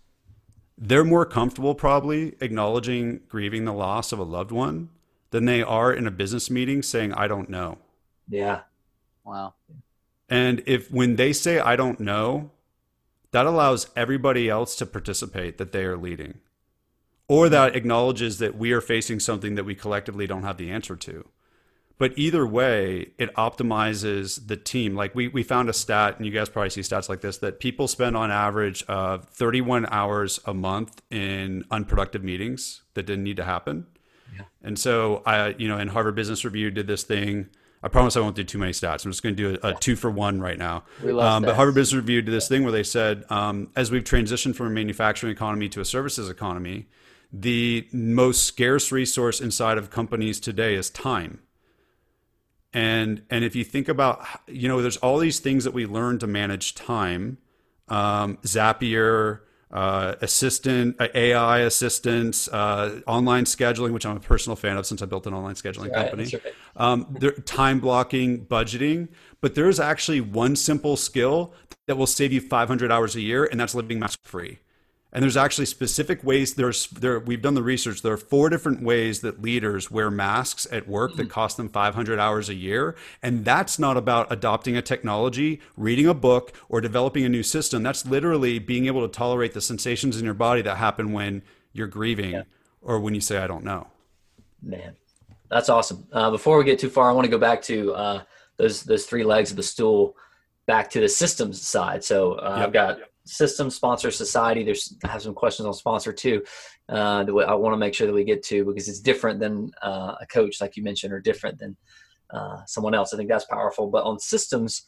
they're 0.77 1.03
more 1.03 1.25
comfortable 1.25 1.75
probably 1.75 2.35
acknowledging 2.39 3.21
grieving 3.27 3.65
the 3.65 3.73
loss 3.73 4.11
of 4.11 4.19
a 4.19 4.23
loved 4.23 4.51
one 4.51 4.89
than 5.31 5.45
they 5.45 5.61
are 5.61 5.91
in 5.91 6.07
a 6.07 6.11
business 6.11 6.49
meeting 6.49 6.81
saying, 6.81 7.13
I 7.13 7.27
don't 7.27 7.49
know. 7.49 7.77
Yeah. 8.29 8.61
Wow. 9.23 9.55
And 10.29 10.63
if 10.65 10.91
when 10.91 11.15
they 11.15 11.33
say, 11.33 11.59
I 11.59 11.75
don't 11.75 11.99
know, 11.99 12.51
that 13.31 13.45
allows 13.45 13.89
everybody 13.95 14.49
else 14.49 14.75
to 14.77 14.85
participate 14.85 15.57
that 15.57 15.71
they 15.71 15.83
are 15.83 15.97
leading, 15.97 16.39
or 17.27 17.49
that 17.49 17.75
acknowledges 17.75 18.37
that 18.39 18.57
we 18.57 18.71
are 18.71 18.81
facing 18.81 19.19
something 19.19 19.55
that 19.55 19.65
we 19.65 19.75
collectively 19.75 20.27
don't 20.27 20.43
have 20.43 20.57
the 20.57 20.71
answer 20.71 20.95
to 20.95 21.27
but 21.97 22.13
either 22.15 22.45
way 22.45 23.11
it 23.17 23.33
optimizes 23.35 24.47
the 24.47 24.57
team 24.57 24.95
like 24.95 25.13
we, 25.15 25.27
we 25.27 25.43
found 25.43 25.69
a 25.69 25.73
stat 25.73 26.17
and 26.17 26.25
you 26.25 26.31
guys 26.31 26.49
probably 26.49 26.69
see 26.69 26.81
stats 26.81 27.09
like 27.09 27.21
this 27.21 27.37
that 27.37 27.59
people 27.59 27.87
spend 27.87 28.15
on 28.15 28.31
average 28.31 28.83
uh, 28.87 29.17
31 29.17 29.87
hours 29.89 30.39
a 30.45 30.53
month 30.53 31.01
in 31.09 31.63
unproductive 31.71 32.23
meetings 32.23 32.81
that 32.93 33.05
didn't 33.05 33.23
need 33.23 33.37
to 33.37 33.43
happen 33.43 33.85
yeah. 34.35 34.43
and 34.63 34.77
so 34.77 35.21
i 35.25 35.49
you 35.57 35.67
know 35.67 35.77
in 35.77 35.87
harvard 35.87 36.15
business 36.15 36.45
review 36.45 36.71
did 36.71 36.87
this 36.87 37.03
thing 37.03 37.49
I 37.83 37.89
promise 37.89 38.17
I 38.17 38.21
won't 38.21 38.35
do 38.35 38.43
too 38.43 38.57
many 38.57 38.71
stats. 38.71 39.05
I'm 39.05 39.11
just 39.11 39.21
going 39.21 39.35
to 39.35 39.53
do 39.53 39.59
a, 39.61 39.69
a 39.69 39.73
two 39.75 39.95
for 39.95 40.09
one 40.09 40.41
right 40.41 40.57
now. 40.57 40.83
Um, 41.03 41.43
but 41.43 41.55
Harvard 41.55 41.75
Business 41.75 41.93
Review 41.93 42.23
did 42.23 42.33
this 42.33 42.47
thing 42.47 42.63
where 42.63 42.71
they 42.71 42.81
said, 42.81 43.23
um, 43.29 43.69
as 43.75 43.91
we've 43.91 44.03
transitioned 44.03 44.55
from 44.55 44.65
a 44.65 44.69
manufacturing 44.71 45.31
economy 45.31 45.69
to 45.69 45.79
a 45.79 45.85
services 45.85 46.27
economy, 46.27 46.87
the 47.31 47.87
most 47.93 48.45
scarce 48.45 48.91
resource 48.91 49.39
inside 49.39 49.77
of 49.77 49.91
companies 49.91 50.39
today 50.39 50.73
is 50.73 50.89
time 50.89 51.39
and 52.77 53.23
and 53.31 53.43
if 53.43 53.55
you 53.55 53.63
think 53.63 53.89
about 53.89 54.23
you 54.45 54.67
know 54.67 54.81
there's 54.83 54.97
all 54.97 55.17
these 55.17 55.39
things 55.39 55.63
that 55.63 55.73
we 55.73 55.85
learn 55.85 56.19
to 56.19 56.27
manage 56.27 56.75
time. 56.75 57.39
Um, 57.89 58.37
zapier 58.43 59.39
uh, 59.71 60.15
assistant 60.19 60.97
uh, 60.99 61.07
ai 61.15 61.59
assistants 61.59 62.49
uh, 62.49 62.99
online 63.07 63.45
scheduling 63.45 63.93
which 63.93 64.05
i'm 64.05 64.17
a 64.17 64.19
personal 64.19 64.57
fan 64.57 64.75
of 64.75 64.85
since 64.85 65.01
i 65.01 65.05
built 65.05 65.25
an 65.25 65.33
online 65.33 65.55
scheduling 65.55 65.89
right, 65.93 66.11
company. 66.11 66.29
right. 66.43 66.53
um, 66.75 67.17
time 67.45 67.79
blocking 67.79 68.45
budgeting. 68.45 69.07
But 69.39 69.55
there's 69.55 69.79
actually 69.79 70.19
one 70.19 70.57
simple 70.57 70.97
skill 70.97 71.53
that 71.87 71.95
will 71.95 72.07
save 72.07 72.33
you 72.33 72.41
500 72.41 72.91
hours 72.91 73.15
a 73.15 73.21
year 73.21 73.45
and 73.45 73.57
that's 73.57 73.73
living 73.73 73.99
mask 73.99 74.19
free 74.23 74.59
and 75.13 75.23
there's 75.23 75.37
actually 75.37 75.65
specific 75.65 76.23
ways 76.23 76.55
there's 76.55 76.87
there 76.87 77.19
we've 77.19 77.41
done 77.41 77.53
the 77.53 77.63
research. 77.63 78.01
There 78.01 78.13
are 78.13 78.17
four 78.17 78.49
different 78.49 78.83
ways 78.83 79.21
that 79.21 79.41
leaders 79.41 79.89
wear 79.89 80.11
masks 80.11 80.67
at 80.71 80.87
work 80.87 81.15
that 81.15 81.29
cost 81.29 81.57
them 81.57 81.69
500 81.69 82.19
hours 82.19 82.49
a 82.49 82.53
year. 82.53 82.95
And 83.23 83.45
that's 83.45 83.79
not 83.79 83.97
about 83.97 84.31
adopting 84.31 84.75
a 84.75 84.81
technology 84.81 85.61
reading 85.75 86.07
a 86.07 86.13
book 86.13 86.53
or 86.69 86.81
developing 86.81 87.23
a 87.23 87.29
new 87.29 87.43
system. 87.43 87.83
That's 87.83 88.05
literally 88.05 88.59
being 88.59 88.87
able 88.87 89.07
to 89.07 89.11
tolerate 89.11 89.53
the 89.53 89.61
sensations 89.61 90.17
in 90.17 90.25
your 90.25 90.33
body 90.33 90.61
that 90.61 90.77
happen 90.77 91.13
when 91.13 91.41
you're 91.71 91.87
grieving 91.87 92.31
yeah. 92.31 92.43
or 92.81 92.99
when 92.99 93.15
you 93.15 93.21
say 93.21 93.37
i 93.37 93.47
don't 93.47 93.63
know. 93.63 93.87
Man 94.61 94.95
that's 95.49 95.69
awesome. 95.69 96.05
Uh, 96.11 96.31
before 96.31 96.57
we 96.57 96.63
get 96.63 96.79
too 96.79 96.89
far 96.89 97.09
i 97.09 97.13
want 97.13 97.25
to 97.25 97.31
go 97.31 97.37
back 97.37 97.61
to 97.63 97.93
uh, 97.93 98.21
those 98.57 98.83
those 98.83 99.05
three 99.05 99.23
legs 99.23 99.51
of 99.51 99.57
the 99.57 99.63
stool 99.63 100.15
back 100.65 100.89
to 100.89 100.99
the 100.99 101.09
systems 101.09 101.61
side. 101.61 102.03
So 102.03 102.33
uh, 102.33 102.55
yep. 102.57 102.67
i've 102.67 102.73
got 102.73 102.99
system 103.27 103.69
sponsor 103.69 104.11
society. 104.11 104.63
There's 104.63 104.95
I 105.03 105.09
have 105.09 105.21
some 105.21 105.33
questions 105.33 105.65
on 105.65 105.73
sponsor 105.73 106.13
too 106.13 106.43
uh, 106.89 107.23
that 107.23 107.31
i 107.47 107.53
want 107.53 107.73
to 107.73 107.77
make 107.77 107.93
sure 107.93 108.07
that 108.07 108.13
we 108.13 108.23
get 108.23 108.43
to 108.43 108.65
because 108.65 108.87
it's 108.87 108.99
different 108.99 109.39
than 109.39 109.71
uh, 109.81 110.15
a 110.21 110.25
coach 110.27 110.61
like 110.61 110.77
you 110.77 110.83
mentioned 110.83 111.13
or 111.13 111.19
different 111.19 111.59
than 111.59 111.75
uh, 112.31 112.57
someone 112.65 112.93
else. 112.93 113.13
I 113.13 113.17
think 113.17 113.29
that's 113.29 113.45
powerful. 113.45 113.87
But 113.89 114.03
on 114.03 114.19
systems 114.19 114.85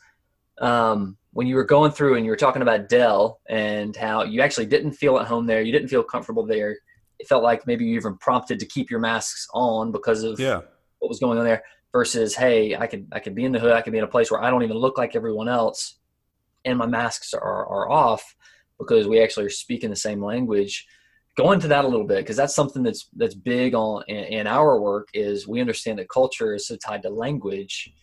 um, 0.59 1.17
when 1.31 1.47
you 1.47 1.55
were 1.55 1.63
going 1.63 1.91
through 1.91 2.15
and 2.15 2.25
you 2.25 2.31
were 2.31 2.37
talking 2.37 2.61
about 2.61 2.89
dell 2.89 3.39
and 3.49 3.95
how 3.95 4.23
you 4.23 4.41
actually 4.41 4.65
didn't 4.65 4.93
feel 4.93 5.17
at 5.17 5.27
home 5.27 5.45
there 5.45 5.61
you 5.61 5.71
didn't 5.71 5.87
feel 5.87 6.03
comfortable 6.03 6.45
there 6.45 6.75
it 7.19 7.27
felt 7.27 7.43
like 7.43 7.65
maybe 7.67 7.85
you 7.85 7.95
even 7.95 8.17
prompted 8.17 8.59
to 8.59 8.65
keep 8.65 8.89
your 8.89 8.99
masks 8.99 9.47
on 9.53 9.91
because 9.91 10.23
of 10.23 10.39
yeah. 10.39 10.61
what 10.99 11.09
was 11.09 11.19
going 11.19 11.37
on 11.37 11.45
there 11.45 11.63
versus 11.91 12.35
hey 12.35 12.75
i 12.75 12.87
could 12.87 13.07
i 13.11 13.19
could 13.19 13.35
be 13.35 13.45
in 13.45 13.51
the 13.51 13.59
hood 13.59 13.73
i 13.73 13.81
could 13.81 13.93
be 13.93 13.97
in 13.97 14.03
a 14.03 14.07
place 14.07 14.29
where 14.31 14.43
i 14.43 14.49
don't 14.49 14.63
even 14.63 14.77
look 14.77 14.97
like 14.97 15.15
everyone 15.15 15.47
else 15.47 15.98
and 16.65 16.77
my 16.77 16.85
masks 16.85 17.33
are, 17.33 17.65
are 17.67 17.89
off 17.89 18.35
because 18.77 19.07
we 19.07 19.21
actually 19.21 19.45
are 19.45 19.49
speaking 19.49 19.89
the 19.89 19.95
same 19.95 20.23
language 20.23 20.87
go 21.37 21.51
into 21.53 21.69
that 21.69 21.85
a 21.85 21.87
little 21.87 22.05
bit 22.05 22.17
because 22.17 22.35
that's 22.35 22.55
something 22.55 22.83
that's 22.83 23.07
that's 23.15 23.35
big 23.35 23.73
on 23.73 24.03
in, 24.07 24.23
in, 24.25 24.47
our 24.47 24.79
work 24.81 25.07
is 25.13 25.47
we 25.47 25.61
understand 25.61 25.97
that 25.97 26.09
culture 26.09 26.53
is 26.53 26.67
so 26.67 26.75
tied 26.75 27.01
to 27.01 27.09
language 27.09 27.93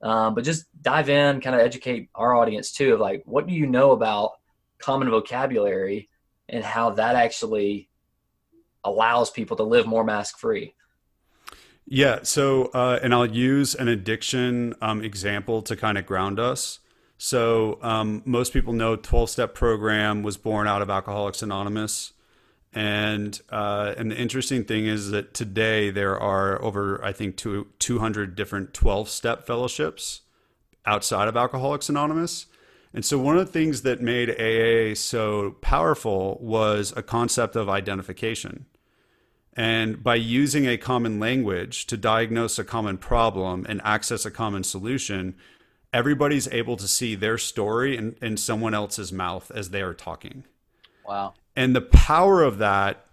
Um, 0.00 0.34
but 0.34 0.44
just 0.44 0.66
dive 0.80 1.08
in, 1.08 1.40
kind 1.40 1.56
of 1.56 1.62
educate 1.62 2.08
our 2.14 2.34
audience 2.34 2.72
too 2.72 2.94
of 2.94 3.00
like, 3.00 3.22
what 3.26 3.46
do 3.46 3.54
you 3.54 3.66
know 3.66 3.90
about 3.90 4.32
common 4.78 5.10
vocabulary 5.10 6.08
and 6.48 6.62
how 6.64 6.90
that 6.90 7.16
actually 7.16 7.88
allows 8.84 9.30
people 9.30 9.56
to 9.56 9.64
live 9.64 9.86
more 9.86 10.04
mask 10.04 10.38
free? 10.38 10.74
Yeah. 11.86 12.20
So, 12.22 12.66
uh, 12.66 13.00
and 13.02 13.12
I'll 13.12 13.26
use 13.26 13.74
an 13.74 13.88
addiction 13.88 14.74
um, 14.80 15.02
example 15.02 15.62
to 15.62 15.74
kind 15.74 15.98
of 15.98 16.06
ground 16.06 16.38
us. 16.38 16.80
So, 17.18 17.78
um, 17.82 18.22
most 18.24 18.52
people 18.52 18.72
know 18.72 18.94
12 18.94 19.28
step 19.28 19.54
program 19.54 20.22
was 20.22 20.36
born 20.36 20.68
out 20.68 20.82
of 20.82 20.88
Alcoholics 20.88 21.42
Anonymous. 21.42 22.12
And 22.72 23.40
uh, 23.50 23.94
and 23.96 24.12
the 24.12 24.16
interesting 24.16 24.64
thing 24.64 24.86
is 24.86 25.10
that 25.10 25.34
today 25.34 25.90
there 25.90 26.18
are 26.18 26.62
over 26.62 27.04
I 27.04 27.12
think 27.12 27.36
two, 27.36 27.68
200 27.78 28.36
different 28.36 28.72
12 28.72 29.08
step 29.08 29.46
fellowships 29.46 30.20
outside 30.86 31.28
of 31.28 31.36
Alcoholics 31.36 31.88
Anonymous. 31.88 32.46
And 32.94 33.04
so 33.04 33.18
one 33.18 33.36
of 33.36 33.46
the 33.46 33.52
things 33.52 33.82
that 33.82 34.00
made 34.00 34.30
AA 34.30 34.94
so 34.94 35.56
powerful 35.60 36.38
was 36.40 36.92
a 36.96 37.02
concept 37.02 37.56
of 37.56 37.68
identification. 37.68 38.66
And 39.54 40.02
by 40.02 40.14
using 40.14 40.66
a 40.66 40.76
common 40.76 41.18
language 41.18 41.86
to 41.86 41.96
diagnose 41.96 42.58
a 42.58 42.64
common 42.64 42.96
problem 42.96 43.66
and 43.68 43.80
access 43.84 44.24
a 44.24 44.30
common 44.30 44.62
solution, 44.62 45.34
everybody's 45.92 46.48
able 46.48 46.76
to 46.76 46.88
see 46.88 47.14
their 47.14 47.38
story 47.38 47.96
in, 47.96 48.16
in 48.20 48.36
someone 48.36 48.74
else's 48.74 49.12
mouth 49.12 49.50
as 49.54 49.70
they 49.70 49.82
are 49.82 49.94
talking. 49.94 50.44
Wow. 51.06 51.34
And 51.56 51.74
the 51.74 51.80
power 51.80 52.42
of 52.42 52.58
that 52.58 53.06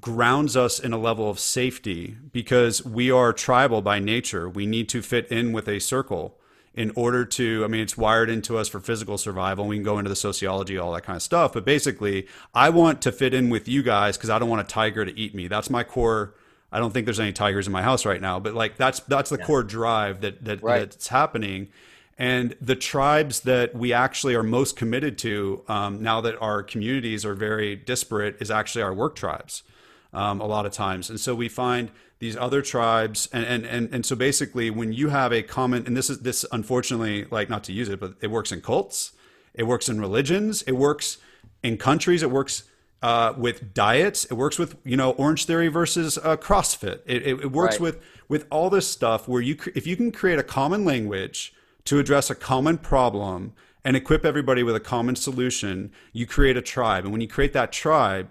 grounds 0.00 0.56
us 0.56 0.78
in 0.78 0.92
a 0.92 0.98
level 0.98 1.28
of 1.28 1.38
safety 1.38 2.16
because 2.32 2.84
we 2.84 3.10
are 3.10 3.32
tribal 3.32 3.82
by 3.82 3.98
nature. 3.98 4.48
We 4.48 4.66
need 4.66 4.88
to 4.90 5.02
fit 5.02 5.28
in 5.28 5.52
with 5.52 5.68
a 5.68 5.78
circle 5.78 6.38
in 6.74 6.90
order 6.96 7.24
to, 7.24 7.62
I 7.64 7.68
mean, 7.68 7.82
it's 7.82 7.96
wired 7.96 8.28
into 8.28 8.58
us 8.58 8.68
for 8.68 8.80
physical 8.80 9.16
survival. 9.16 9.66
We 9.66 9.76
can 9.76 9.84
go 9.84 9.98
into 9.98 10.08
the 10.08 10.16
sociology, 10.16 10.76
all 10.76 10.92
that 10.92 11.02
kind 11.02 11.16
of 11.16 11.22
stuff. 11.22 11.52
But 11.52 11.64
basically, 11.64 12.26
I 12.52 12.70
want 12.70 13.00
to 13.02 13.12
fit 13.12 13.32
in 13.32 13.48
with 13.48 13.68
you 13.68 13.82
guys 13.82 14.16
because 14.16 14.30
I 14.30 14.38
don't 14.38 14.48
want 14.48 14.62
a 14.62 14.64
tiger 14.64 15.04
to 15.04 15.16
eat 15.16 15.34
me. 15.34 15.46
That's 15.46 15.70
my 15.70 15.84
core. 15.84 16.34
I 16.72 16.80
don't 16.80 16.92
think 16.92 17.04
there's 17.04 17.20
any 17.20 17.32
tigers 17.32 17.68
in 17.68 17.72
my 17.72 17.82
house 17.82 18.04
right 18.04 18.20
now, 18.20 18.40
but 18.40 18.54
like 18.54 18.76
that's 18.76 18.98
that's 19.00 19.30
the 19.30 19.38
yeah. 19.38 19.44
core 19.44 19.62
drive 19.62 20.22
that 20.22 20.44
that 20.44 20.62
right. 20.62 20.90
that's 20.90 21.06
happening. 21.06 21.68
And 22.16 22.54
the 22.60 22.76
tribes 22.76 23.40
that 23.40 23.74
we 23.74 23.92
actually 23.92 24.34
are 24.34 24.42
most 24.42 24.76
committed 24.76 25.18
to 25.18 25.64
um, 25.66 26.02
now 26.02 26.20
that 26.20 26.40
our 26.40 26.62
communities 26.62 27.24
are 27.24 27.34
very 27.34 27.74
disparate 27.74 28.36
is 28.40 28.50
actually 28.50 28.82
our 28.82 28.94
work 28.94 29.16
tribes 29.16 29.64
um, 30.12 30.40
a 30.40 30.46
lot 30.46 30.64
of 30.64 30.72
times. 30.72 31.10
And 31.10 31.18
so 31.18 31.34
we 31.34 31.48
find 31.48 31.90
these 32.20 32.36
other 32.36 32.62
tribes 32.62 33.28
and, 33.32 33.44
and, 33.44 33.66
and, 33.66 33.92
and 33.92 34.06
so 34.06 34.16
basically 34.16 34.70
when 34.70 34.92
you 34.92 35.08
have 35.08 35.32
a 35.32 35.42
common 35.42 35.86
and 35.86 35.96
this 35.96 36.08
is 36.08 36.20
this 36.20 36.44
unfortunately 36.52 37.26
like 37.30 37.50
not 37.50 37.64
to 37.64 37.72
use 37.72 37.88
it 37.88 38.00
but 38.00 38.14
it 38.20 38.28
works 38.28 38.52
in 38.52 38.60
cults 38.60 39.12
it 39.52 39.64
works 39.64 39.88
in 39.88 40.00
religions 40.00 40.62
it 40.62 40.72
works 40.72 41.18
in 41.62 41.76
countries 41.76 42.22
it 42.22 42.30
works 42.30 42.64
uh, 43.02 43.34
with 43.36 43.74
diets 43.74 44.24
it 44.26 44.34
works 44.34 44.58
with 44.58 44.76
you 44.84 44.96
know 44.96 45.10
orange 45.12 45.44
theory 45.44 45.68
versus 45.68 46.16
uh, 46.18 46.36
crossfit 46.36 47.00
it, 47.04 47.22
it, 47.26 47.40
it 47.40 47.52
works 47.52 47.74
right. 47.74 47.80
with 47.82 48.02
with 48.28 48.46
all 48.50 48.70
this 48.70 48.88
stuff 48.88 49.28
where 49.28 49.42
you 49.42 49.58
if 49.74 49.86
you 49.86 49.96
can 49.96 50.10
create 50.10 50.38
a 50.38 50.42
common 50.42 50.84
language 50.84 51.53
to 51.84 51.98
address 51.98 52.30
a 52.30 52.34
common 52.34 52.78
problem 52.78 53.52
and 53.84 53.96
equip 53.96 54.24
everybody 54.24 54.62
with 54.62 54.74
a 54.74 54.80
common 54.80 55.16
solution, 55.16 55.92
you 56.12 56.26
create 56.26 56.56
a 56.56 56.62
tribe. 56.62 57.04
And 57.04 57.12
when 57.12 57.20
you 57.20 57.28
create 57.28 57.52
that 57.52 57.72
tribe, 57.72 58.28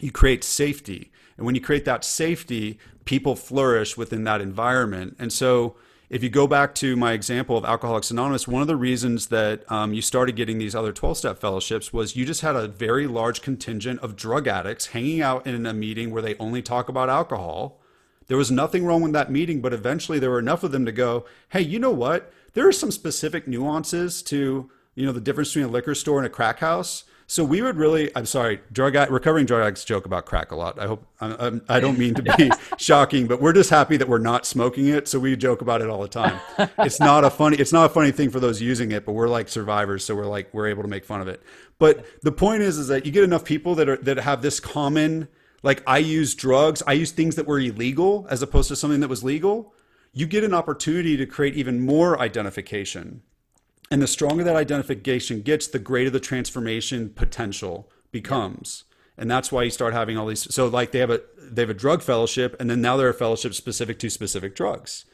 you 0.00 0.10
create 0.10 0.42
safety. 0.42 1.12
And 1.36 1.44
when 1.44 1.54
you 1.54 1.60
create 1.60 1.84
that 1.84 2.04
safety, 2.04 2.78
people 3.04 3.36
flourish 3.36 3.96
within 3.96 4.24
that 4.24 4.40
environment. 4.40 5.16
And 5.18 5.32
so, 5.32 5.76
if 6.10 6.22
you 6.22 6.30
go 6.30 6.46
back 6.46 6.74
to 6.76 6.96
my 6.96 7.12
example 7.12 7.58
of 7.58 7.66
Alcoholics 7.66 8.10
Anonymous, 8.10 8.48
one 8.48 8.62
of 8.62 8.68
the 8.68 8.76
reasons 8.76 9.26
that 9.26 9.70
um, 9.70 9.92
you 9.92 10.00
started 10.00 10.36
getting 10.36 10.56
these 10.56 10.74
other 10.74 10.90
12 10.90 11.18
step 11.18 11.38
fellowships 11.38 11.92
was 11.92 12.16
you 12.16 12.24
just 12.24 12.40
had 12.40 12.56
a 12.56 12.66
very 12.66 13.06
large 13.06 13.42
contingent 13.42 14.00
of 14.00 14.16
drug 14.16 14.48
addicts 14.48 14.86
hanging 14.86 15.20
out 15.20 15.46
in 15.46 15.66
a 15.66 15.74
meeting 15.74 16.10
where 16.10 16.22
they 16.22 16.34
only 16.36 16.62
talk 16.62 16.88
about 16.88 17.10
alcohol. 17.10 17.78
There 18.26 18.38
was 18.38 18.50
nothing 18.50 18.86
wrong 18.86 19.02
with 19.02 19.12
that 19.12 19.30
meeting, 19.30 19.60
but 19.60 19.74
eventually 19.74 20.18
there 20.18 20.30
were 20.30 20.38
enough 20.38 20.62
of 20.62 20.72
them 20.72 20.86
to 20.86 20.92
go, 20.92 21.26
hey, 21.50 21.60
you 21.60 21.78
know 21.78 21.90
what? 21.90 22.32
There 22.54 22.66
are 22.66 22.72
some 22.72 22.90
specific 22.90 23.46
nuances 23.46 24.22
to 24.24 24.70
you 24.94 25.06
know 25.06 25.12
the 25.12 25.20
difference 25.20 25.50
between 25.50 25.66
a 25.66 25.68
liquor 25.68 25.94
store 25.94 26.18
and 26.18 26.26
a 26.26 26.30
crack 26.30 26.58
house. 26.58 27.04
So 27.30 27.44
we 27.44 27.60
would 27.60 27.76
really, 27.76 28.10
I'm 28.16 28.24
sorry, 28.24 28.60
drug 28.72 28.94
recovering 29.10 29.44
drug 29.44 29.60
addicts 29.60 29.84
joke 29.84 30.06
about 30.06 30.24
crack 30.24 30.50
a 30.50 30.56
lot. 30.56 30.78
I 30.78 30.86
hope 30.86 31.06
I, 31.20 31.60
I 31.68 31.78
don't 31.78 31.98
mean 31.98 32.14
to 32.14 32.22
be 32.22 32.50
shocking, 32.78 33.26
but 33.26 33.42
we're 33.42 33.52
just 33.52 33.68
happy 33.68 33.98
that 33.98 34.08
we're 34.08 34.16
not 34.16 34.46
smoking 34.46 34.88
it, 34.88 35.06
so 35.08 35.18
we 35.18 35.36
joke 35.36 35.60
about 35.60 35.82
it 35.82 35.90
all 35.90 36.00
the 36.00 36.08
time. 36.08 36.40
It's 36.78 36.98
not 36.98 37.24
a 37.24 37.30
funny, 37.30 37.58
it's 37.58 37.72
not 37.72 37.84
a 37.84 37.90
funny 37.90 38.12
thing 38.12 38.30
for 38.30 38.40
those 38.40 38.62
using 38.62 38.92
it, 38.92 39.04
but 39.04 39.12
we're 39.12 39.28
like 39.28 39.50
survivors, 39.50 40.06
so 40.06 40.16
we're 40.16 40.24
like 40.24 40.48
we're 40.54 40.68
able 40.68 40.82
to 40.82 40.88
make 40.88 41.04
fun 41.04 41.20
of 41.20 41.28
it. 41.28 41.42
But 41.78 42.06
the 42.22 42.32
point 42.32 42.62
is, 42.62 42.78
is 42.78 42.88
that 42.88 43.04
you 43.04 43.12
get 43.12 43.24
enough 43.24 43.44
people 43.44 43.74
that 43.74 43.90
are 43.90 43.98
that 43.98 44.16
have 44.16 44.40
this 44.40 44.58
common, 44.58 45.28
like 45.62 45.82
I 45.86 45.98
use 45.98 46.34
drugs, 46.34 46.82
I 46.86 46.94
use 46.94 47.10
things 47.12 47.36
that 47.36 47.46
were 47.46 47.60
illegal 47.60 48.26
as 48.30 48.40
opposed 48.40 48.68
to 48.68 48.76
something 48.76 49.00
that 49.00 49.08
was 49.08 49.22
legal 49.22 49.74
you 50.18 50.26
get 50.26 50.42
an 50.42 50.52
opportunity 50.52 51.16
to 51.16 51.26
create 51.26 51.54
even 51.54 51.80
more 51.80 52.18
identification. 52.18 53.22
And 53.90 54.02
the 54.02 54.06
stronger 54.06 54.42
that 54.44 54.56
identification 54.56 55.42
gets, 55.42 55.68
the 55.68 55.78
greater 55.78 56.10
the 56.10 56.18
transformation 56.20 57.10
potential 57.10 57.88
becomes. 58.10 58.84
And 59.16 59.30
that's 59.30 59.52
why 59.52 59.62
you 59.62 59.70
start 59.70 59.94
having 59.94 60.18
all 60.18 60.26
these. 60.26 60.52
So, 60.52 60.66
like 60.66 60.92
they 60.92 60.98
have 60.98 61.10
a 61.10 61.22
they 61.40 61.62
have 61.62 61.70
a 61.70 61.74
drug 61.74 62.02
fellowship, 62.02 62.56
and 62.60 62.68
then 62.68 62.80
now 62.80 62.96
they're 62.96 63.08
a 63.08 63.14
fellowship 63.14 63.54
specific 63.54 63.98
to 64.00 64.10
specific 64.10 64.54
drugs, 64.54 65.04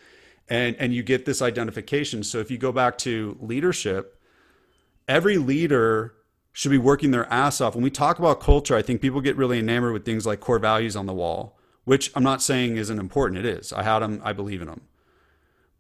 and 0.48 0.76
and 0.76 0.92
you 0.92 1.02
get 1.02 1.24
this 1.24 1.40
identification. 1.40 2.22
So, 2.22 2.38
if 2.38 2.50
you 2.50 2.58
go 2.58 2.72
back 2.72 2.98
to 2.98 3.38
leadership, 3.40 4.20
every 5.08 5.38
leader 5.38 6.14
should 6.52 6.70
be 6.70 6.78
working 6.78 7.12
their 7.12 7.32
ass 7.32 7.60
off. 7.60 7.74
When 7.74 7.84
we 7.84 7.90
talk 7.90 8.18
about 8.18 8.40
culture, 8.40 8.76
I 8.76 8.82
think 8.82 9.00
people 9.00 9.22
get 9.22 9.36
really 9.36 9.58
enamored 9.58 9.94
with 9.94 10.04
things 10.04 10.26
like 10.26 10.40
core 10.40 10.58
values 10.58 10.96
on 10.96 11.06
the 11.06 11.14
wall 11.14 11.58
which 11.84 12.10
I'm 12.14 12.22
not 12.22 12.42
saying 12.42 12.76
isn't 12.76 12.98
important. 12.98 13.44
It 13.44 13.46
is. 13.46 13.72
I 13.72 13.82
had 13.82 14.00
them, 14.00 14.20
I 14.24 14.32
believe 14.32 14.60
in 14.60 14.68
them. 14.68 14.82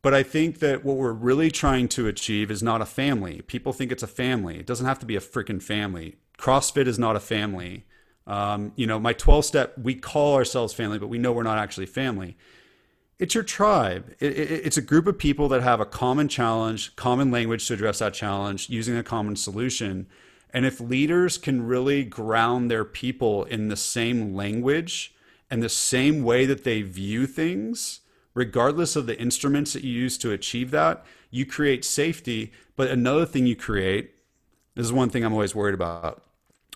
But 0.04 0.12
I 0.12 0.22
think 0.22 0.58
that 0.58 0.84
what 0.84 0.98
we're 0.98 1.14
really 1.14 1.50
trying 1.50 1.88
to 1.88 2.06
achieve 2.06 2.50
is 2.50 2.62
not 2.62 2.82
a 2.82 2.84
family. 2.84 3.40
People 3.46 3.72
think 3.72 3.90
it's 3.90 4.02
a 4.02 4.06
family. 4.06 4.58
It 4.58 4.66
doesn't 4.66 4.84
have 4.84 4.98
to 4.98 5.06
be 5.06 5.16
a 5.16 5.20
freaking 5.20 5.62
family. 5.62 6.16
CrossFit 6.36 6.86
is 6.86 6.98
not 6.98 7.16
a 7.16 7.20
family. 7.20 7.86
Um, 8.26 8.72
you 8.76 8.86
know, 8.86 9.00
my 9.00 9.14
12 9.14 9.46
step, 9.46 9.78
we 9.78 9.94
call 9.94 10.34
ourselves 10.34 10.74
family, 10.74 10.98
but 10.98 11.06
we 11.06 11.16
know 11.16 11.32
we're 11.32 11.42
not 11.42 11.56
actually 11.56 11.86
family. 11.86 12.36
It's 13.18 13.34
your 13.34 13.44
tribe. 13.44 14.14
It, 14.20 14.38
it, 14.38 14.50
it's 14.66 14.76
a 14.76 14.82
group 14.82 15.06
of 15.06 15.16
people 15.16 15.48
that 15.48 15.62
have 15.62 15.80
a 15.80 15.86
common 15.86 16.28
challenge, 16.28 16.94
common 16.96 17.30
language 17.30 17.66
to 17.68 17.72
address 17.72 18.00
that 18.00 18.12
challenge, 18.12 18.68
using 18.68 18.98
a 18.98 19.02
common 19.02 19.36
solution. 19.36 20.06
And 20.52 20.66
if 20.66 20.82
leaders 20.82 21.38
can 21.38 21.66
really 21.66 22.04
ground 22.04 22.70
their 22.70 22.84
people 22.84 23.44
in 23.44 23.68
the 23.68 23.76
same 23.76 24.34
language, 24.34 25.14
and 25.50 25.62
the 25.62 25.70
same 25.70 26.22
way 26.22 26.44
that 26.44 26.64
they 26.64 26.82
view 26.82 27.26
things, 27.26 28.00
regardless 28.34 28.96
of 28.96 29.06
the 29.06 29.18
instruments 29.18 29.72
that 29.72 29.84
you 29.84 29.92
use 29.92 30.18
to 30.18 30.32
achieve 30.32 30.70
that, 30.72 31.04
you 31.30 31.46
create 31.46 31.84
safety. 31.84 32.52
But 32.76 32.90
another 32.90 33.26
thing 33.26 33.46
you 33.46 33.56
create, 33.56 34.14
this 34.74 34.86
is 34.86 34.92
one 34.92 35.10
thing 35.10 35.24
I'm 35.24 35.32
always 35.32 35.54
worried 35.54 35.74
about. 35.74 36.22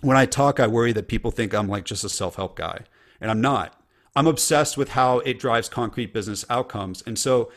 When 0.00 0.16
I 0.16 0.26
talk, 0.26 0.60
I 0.60 0.66
worry 0.66 0.92
that 0.92 1.08
people 1.08 1.30
think 1.30 1.52
I'm 1.52 1.68
like 1.68 1.84
just 1.84 2.04
a 2.04 2.08
self 2.08 2.36
help 2.36 2.56
guy, 2.56 2.84
and 3.20 3.30
I'm 3.30 3.40
not. 3.40 3.74
I'm 4.14 4.26
obsessed 4.26 4.76
with 4.76 4.90
how 4.90 5.18
it 5.20 5.38
drives 5.38 5.68
concrete 5.68 6.12
business 6.12 6.44
outcomes. 6.48 7.02
And 7.06 7.18
so 7.18 7.52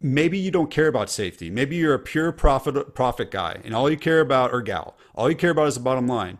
maybe 0.00 0.38
you 0.38 0.50
don't 0.50 0.70
care 0.70 0.88
about 0.88 1.10
safety. 1.10 1.50
Maybe 1.50 1.76
you're 1.76 1.94
a 1.94 1.98
pure 1.98 2.32
profit 2.32 2.94
profit 2.94 3.30
guy 3.30 3.60
and 3.64 3.74
all 3.74 3.90
you 3.90 3.96
care 3.96 4.20
about 4.20 4.52
or 4.52 4.62
gal, 4.62 4.96
all 5.14 5.30
you 5.30 5.36
care 5.36 5.50
about 5.50 5.68
is 5.68 5.74
the 5.74 5.80
bottom 5.80 6.06
line. 6.06 6.38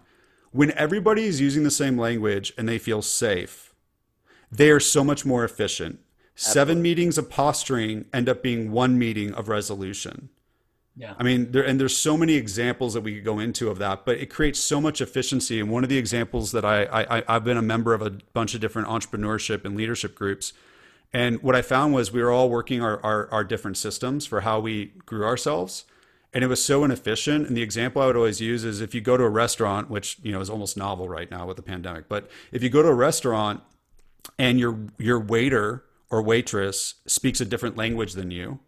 When 0.52 0.72
everybody 0.72 1.24
is 1.24 1.40
using 1.40 1.62
the 1.62 1.70
same 1.70 1.96
language 1.96 2.52
and 2.58 2.68
they 2.68 2.78
feel 2.78 3.02
safe, 3.02 3.72
they 4.50 4.70
are 4.70 4.80
so 4.80 5.04
much 5.04 5.24
more 5.24 5.44
efficient. 5.44 6.00
Absolutely. 6.40 6.60
Seven 6.60 6.82
meetings 6.82 7.18
of 7.18 7.28
posturing 7.28 8.06
end 8.14 8.26
up 8.26 8.42
being 8.42 8.72
one 8.72 8.98
meeting 8.98 9.34
of 9.34 9.48
resolution. 9.48 10.30
Yeah. 10.96 11.14
I 11.18 11.22
mean, 11.22 11.52
there, 11.52 11.62
and 11.62 11.78
there's 11.78 11.94
so 11.94 12.16
many 12.16 12.34
examples 12.34 12.94
that 12.94 13.02
we 13.02 13.14
could 13.14 13.24
go 13.24 13.38
into 13.38 13.68
of 13.68 13.78
that, 13.78 14.06
but 14.06 14.16
it 14.16 14.26
creates 14.26 14.58
so 14.58 14.80
much 14.80 15.02
efficiency. 15.02 15.60
And 15.60 15.70
one 15.70 15.82
of 15.82 15.90
the 15.90 15.98
examples 15.98 16.52
that 16.52 16.64
I, 16.64 16.84
I 16.84 17.24
I've 17.28 17.44
been 17.44 17.58
a 17.58 17.62
member 17.62 17.92
of 17.92 18.00
a 18.00 18.10
bunch 18.32 18.54
of 18.54 18.62
different 18.62 18.88
entrepreneurship 18.88 19.66
and 19.66 19.76
leadership 19.76 20.14
groups, 20.14 20.54
and 21.12 21.42
what 21.42 21.54
I 21.54 21.60
found 21.60 21.92
was 21.92 22.10
we 22.10 22.22
were 22.22 22.30
all 22.30 22.48
working 22.48 22.80
our, 22.80 23.04
our, 23.04 23.30
our 23.30 23.44
different 23.44 23.76
systems 23.76 24.24
for 24.24 24.40
how 24.40 24.60
we 24.60 24.86
grew 25.04 25.26
ourselves, 25.26 25.84
and 26.32 26.42
it 26.42 26.46
was 26.46 26.64
so 26.64 26.84
inefficient. 26.84 27.46
And 27.46 27.54
the 27.54 27.62
example 27.62 28.00
I 28.00 28.06
would 28.06 28.16
always 28.16 28.40
use 28.40 28.64
is 28.64 28.80
if 28.80 28.94
you 28.94 29.02
go 29.02 29.18
to 29.18 29.24
a 29.24 29.30
restaurant, 29.30 29.90
which 29.90 30.18
you 30.22 30.32
know 30.32 30.40
is 30.40 30.48
almost 30.48 30.76
novel 30.76 31.06
right 31.06 31.30
now 31.30 31.46
with 31.46 31.58
the 31.58 31.62
pandemic, 31.62 32.08
but 32.08 32.30
if 32.50 32.62
you 32.62 32.70
go 32.70 32.82
to 32.82 32.88
a 32.88 32.94
restaurant 32.94 33.62
and 34.38 34.58
your 34.58 34.78
your 34.98 35.20
waiter 35.20 35.84
or 36.10 36.22
waitress 36.22 36.96
speaks 37.06 37.40
a 37.40 37.44
different 37.44 37.76
language 37.76 38.14
than 38.14 38.30
you, 38.30 38.58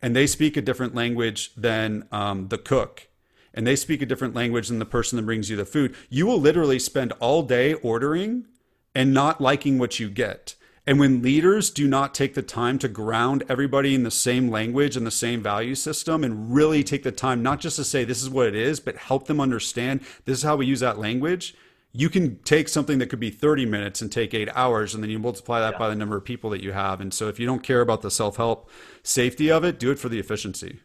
and 0.00 0.16
they 0.16 0.26
speak 0.26 0.56
a 0.56 0.62
different 0.62 0.94
language 0.94 1.52
than 1.56 2.06
um, 2.10 2.48
the 2.48 2.58
cook, 2.58 3.08
and 3.54 3.66
they 3.66 3.76
speak 3.76 4.02
a 4.02 4.06
different 4.06 4.34
language 4.34 4.68
than 4.68 4.78
the 4.78 4.84
person 4.84 5.16
that 5.16 5.22
brings 5.22 5.48
you 5.48 5.56
the 5.56 5.64
food, 5.64 5.94
you 6.10 6.26
will 6.26 6.40
literally 6.40 6.78
spend 6.78 7.12
all 7.20 7.42
day 7.42 7.74
ordering 7.74 8.46
and 8.94 9.14
not 9.14 9.40
liking 9.40 9.78
what 9.78 10.00
you 10.00 10.08
get. 10.08 10.54
And 10.84 10.98
when 10.98 11.22
leaders 11.22 11.70
do 11.70 11.86
not 11.86 12.12
take 12.12 12.34
the 12.34 12.42
time 12.42 12.78
to 12.80 12.88
ground 12.88 13.44
everybody 13.48 13.94
in 13.94 14.02
the 14.02 14.10
same 14.10 14.50
language 14.50 14.96
and 14.96 15.06
the 15.06 15.12
same 15.12 15.40
value 15.40 15.76
system 15.76 16.24
and 16.24 16.52
really 16.52 16.82
take 16.82 17.04
the 17.04 17.12
time 17.12 17.42
not 17.42 17.60
just 17.60 17.76
to 17.76 17.84
say 17.84 18.04
this 18.04 18.22
is 18.22 18.28
what 18.28 18.48
it 18.48 18.56
is, 18.56 18.80
but 18.80 18.96
help 18.96 19.28
them 19.28 19.40
understand 19.40 20.00
this 20.24 20.38
is 20.38 20.44
how 20.44 20.56
we 20.56 20.66
use 20.66 20.80
that 20.80 20.98
language, 20.98 21.54
you 21.92 22.08
can 22.08 22.38
take 22.38 22.68
something 22.68 22.98
that 22.98 23.08
could 23.08 23.20
be 23.20 23.30
30 23.30 23.66
minutes 23.66 24.00
and 24.00 24.10
take 24.10 24.32
eight 24.32 24.48
hours, 24.54 24.94
and 24.94 25.02
then 25.02 25.10
you 25.10 25.18
multiply 25.18 25.60
that 25.60 25.74
yeah. 25.74 25.78
by 25.78 25.88
the 25.88 25.94
number 25.94 26.16
of 26.16 26.24
people 26.24 26.50
that 26.50 26.62
you 26.62 26.72
have. 26.72 27.00
And 27.00 27.12
so 27.12 27.28
if 27.28 27.38
you 27.38 27.46
don't 27.46 27.62
care 27.62 27.82
about 27.82 28.00
the 28.00 28.10
self 28.10 28.36
help 28.36 28.70
safety 29.02 29.50
of 29.50 29.64
it, 29.64 29.78
do 29.78 29.90
it 29.90 29.98
for 29.98 30.08
the 30.08 30.18
efficiency. 30.18 30.80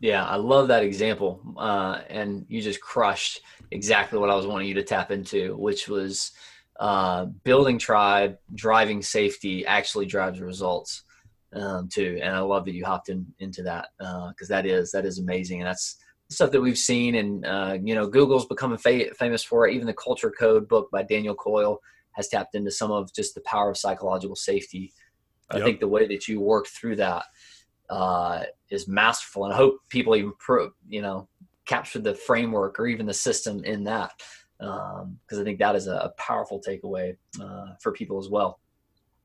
Yeah, 0.00 0.26
I 0.26 0.36
love 0.36 0.68
that 0.68 0.82
example. 0.82 1.40
Uh, 1.56 2.00
and 2.10 2.44
you 2.48 2.60
just 2.60 2.80
crushed 2.80 3.40
exactly 3.70 4.18
what 4.18 4.30
I 4.30 4.34
was 4.34 4.46
wanting 4.46 4.68
you 4.68 4.74
to 4.74 4.82
tap 4.82 5.10
into, 5.10 5.56
which 5.56 5.88
was 5.88 6.32
uh, 6.78 7.26
building 7.44 7.78
tribe, 7.78 8.36
driving 8.54 9.00
safety 9.00 9.64
actually 9.64 10.06
drives 10.06 10.40
results 10.40 11.04
um, 11.54 11.88
too. 11.88 12.18
And 12.20 12.34
I 12.34 12.40
love 12.40 12.64
that 12.64 12.74
you 12.74 12.84
hopped 12.84 13.08
in, 13.08 13.26
into 13.38 13.62
that 13.62 13.88
because 13.98 14.50
uh, 14.50 14.56
that 14.56 14.66
is 14.66 14.90
that 14.90 15.06
is 15.06 15.18
amazing, 15.18 15.60
and 15.60 15.68
that's 15.68 15.98
stuff 16.32 16.50
that 16.50 16.60
we've 16.60 16.78
seen. 16.78 17.14
And 17.16 17.46
uh, 17.46 17.78
you 17.82 17.94
know, 17.94 18.06
Google's 18.06 18.46
becoming 18.46 18.78
fa- 18.78 19.14
famous 19.14 19.42
for 19.42 19.66
it. 19.66 19.74
Even 19.74 19.86
the 19.86 19.94
Culture 19.94 20.30
Code 20.30 20.68
book 20.68 20.90
by 20.90 21.02
Daniel 21.02 21.34
Coyle 21.34 21.80
has 22.12 22.28
tapped 22.28 22.54
into 22.54 22.70
some 22.70 22.90
of 22.90 23.12
just 23.14 23.34
the 23.34 23.40
power 23.42 23.70
of 23.70 23.76
psychological 23.76 24.36
safety. 24.36 24.92
Yep. 25.52 25.60
I 25.60 25.64
think 25.64 25.80
the 25.80 25.88
way 25.88 26.06
that 26.06 26.28
you 26.28 26.40
work 26.40 26.66
through 26.66 26.96
that 26.96 27.24
uh, 27.90 28.44
is 28.70 28.88
masterful, 28.88 29.44
and 29.44 29.52
I 29.52 29.56
hope 29.56 29.80
people 29.88 30.16
even 30.16 30.32
pro, 30.38 30.70
you 30.88 31.02
know 31.02 31.28
capture 31.64 32.00
the 32.00 32.14
framework 32.14 32.78
or 32.78 32.86
even 32.86 33.06
the 33.06 33.14
system 33.14 33.64
in 33.64 33.84
that 33.84 34.12
because 34.58 35.02
um, 35.02 35.40
I 35.40 35.44
think 35.44 35.58
that 35.58 35.74
is 35.74 35.86
a, 35.86 36.12
powerful 36.16 36.60
takeaway 36.60 37.16
uh, 37.40 37.74
for 37.80 37.92
people 37.92 38.18
as 38.18 38.28
well. 38.28 38.60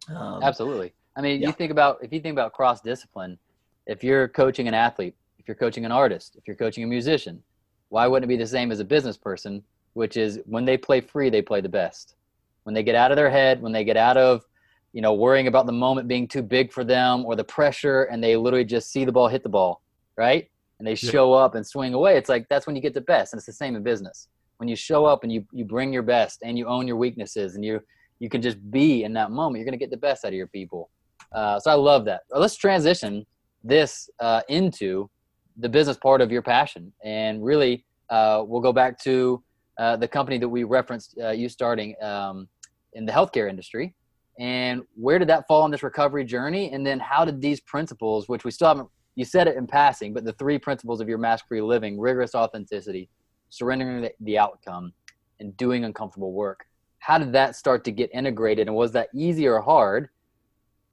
Um, 0.09 0.41
Absolutely. 0.41 0.93
I 1.15 1.21
mean, 1.21 1.41
yeah. 1.41 1.47
you 1.47 1.53
think 1.53 1.71
about 1.71 1.97
if 2.01 2.11
you 2.11 2.19
think 2.19 2.33
about 2.33 2.53
cross 2.53 2.81
discipline, 2.81 3.37
if 3.85 4.03
you're 4.03 4.27
coaching 4.27 4.67
an 4.67 4.73
athlete, 4.73 5.15
if 5.47 5.49
you're 5.49 5.55
coaching 5.55 5.85
an 5.85 5.93
artist, 5.93 6.35
if 6.35 6.45
you're 6.45 6.57
coaching 6.57 6.83
a 6.83 6.87
musician, 6.87 7.41
why 7.87 8.05
wouldn't 8.05 8.29
it 8.29 8.35
be 8.35 8.41
the 8.41 8.45
same 8.45 8.69
as 8.69 8.81
a 8.81 8.83
business 8.83 9.15
person? 9.15 9.63
Which 9.93 10.17
is 10.17 10.41
when 10.45 10.65
they 10.65 10.75
play 10.75 10.99
free, 10.99 11.29
they 11.29 11.41
play 11.41 11.61
the 11.61 11.69
best. 11.69 12.15
When 12.63 12.73
they 12.73 12.83
get 12.83 12.95
out 12.95 13.11
of 13.11 13.15
their 13.15 13.29
head, 13.29 13.61
when 13.61 13.71
they 13.71 13.85
get 13.85 13.95
out 13.95 14.17
of 14.17 14.43
you 14.91 15.01
know 15.01 15.13
worrying 15.13 15.47
about 15.47 15.65
the 15.65 15.71
moment 15.71 16.09
being 16.09 16.27
too 16.27 16.41
big 16.41 16.73
for 16.73 16.83
them 16.83 17.25
or 17.25 17.37
the 17.37 17.45
pressure, 17.45 18.03
and 18.03 18.21
they 18.21 18.35
literally 18.35 18.65
just 18.65 18.91
see 18.91 19.05
the 19.05 19.11
ball 19.13 19.29
hit 19.29 19.41
the 19.41 19.47
ball, 19.47 19.81
right? 20.17 20.49
And 20.79 20.87
they 20.87 20.95
show 20.95 21.31
up 21.31 21.55
and 21.55 21.65
swing 21.65 21.93
away. 21.93 22.17
It's 22.17 22.27
like 22.27 22.49
that's 22.49 22.67
when 22.67 22.75
you 22.75 22.81
get 22.81 22.93
the 22.93 22.99
best, 22.99 23.31
and 23.31 23.39
it's 23.39 23.45
the 23.45 23.53
same 23.53 23.77
in 23.77 23.83
business 23.83 24.27
when 24.57 24.67
you 24.67 24.75
show 24.75 25.05
up 25.05 25.23
and 25.23 25.31
you 25.31 25.45
you 25.53 25.63
bring 25.63 25.93
your 25.93 26.03
best 26.03 26.39
and 26.43 26.57
you 26.57 26.67
own 26.67 26.87
your 26.87 26.97
weaknesses 26.97 27.55
and 27.55 27.63
you 27.63 27.79
you 28.19 28.27
can 28.29 28.41
just 28.41 28.57
be 28.69 29.03
in 29.03 29.13
that 29.13 29.31
moment 29.31 29.57
you're 29.57 29.65
going 29.65 29.79
to 29.79 29.83
get 29.85 29.91
the 29.91 29.97
best 29.97 30.25
out 30.25 30.29
of 30.29 30.33
your 30.33 30.47
people 30.47 30.89
uh, 31.31 31.59
so 31.59 31.71
i 31.71 31.73
love 31.73 32.03
that 32.05 32.21
let's 32.31 32.55
transition 32.55 33.25
this 33.63 34.09
uh, 34.19 34.41
into 34.49 35.09
the 35.57 35.69
business 35.69 35.97
part 35.97 36.21
of 36.21 36.31
your 36.31 36.41
passion 36.41 36.91
and 37.03 37.43
really 37.43 37.85
uh, 38.09 38.43
we'll 38.45 38.61
go 38.61 38.73
back 38.73 39.01
to 39.01 39.43
uh, 39.79 39.95
the 39.95 40.07
company 40.07 40.37
that 40.37 40.47
we 40.47 40.63
referenced 40.63 41.17
uh, 41.21 41.29
you 41.29 41.49
starting 41.49 41.95
um, 42.01 42.47
in 42.93 43.05
the 43.05 43.11
healthcare 43.11 43.49
industry 43.49 43.93
and 44.39 44.81
where 44.95 45.17
did 45.17 45.27
that 45.27 45.47
fall 45.47 45.63
on 45.63 45.71
this 45.71 45.83
recovery 45.83 46.23
journey 46.23 46.71
and 46.71 46.85
then 46.85 46.99
how 46.99 47.25
did 47.25 47.41
these 47.41 47.59
principles 47.61 48.27
which 48.27 48.43
we 48.43 48.51
still 48.51 48.67
haven't 48.67 48.89
you 49.15 49.25
said 49.25 49.47
it 49.47 49.57
in 49.57 49.65
passing 49.65 50.13
but 50.13 50.23
the 50.23 50.33
three 50.33 50.59
principles 50.59 51.01
of 51.01 51.09
your 51.09 51.17
mask 51.17 51.47
free 51.47 51.61
living 51.61 51.99
rigorous 51.99 52.35
authenticity 52.35 53.09
surrendering 53.49 54.01
the, 54.01 54.11
the 54.21 54.37
outcome, 54.37 54.93
and 55.39 55.55
doing 55.57 55.85
uncomfortable 55.85 56.33
work. 56.33 56.65
How 56.99 57.17
did 57.17 57.31
that 57.33 57.55
start 57.55 57.83
to 57.85 57.91
get 57.91 58.09
integrated, 58.13 58.67
and 58.67 58.75
was 58.75 58.91
that 58.93 59.09
easy 59.13 59.47
or 59.47 59.61
hard 59.61 60.09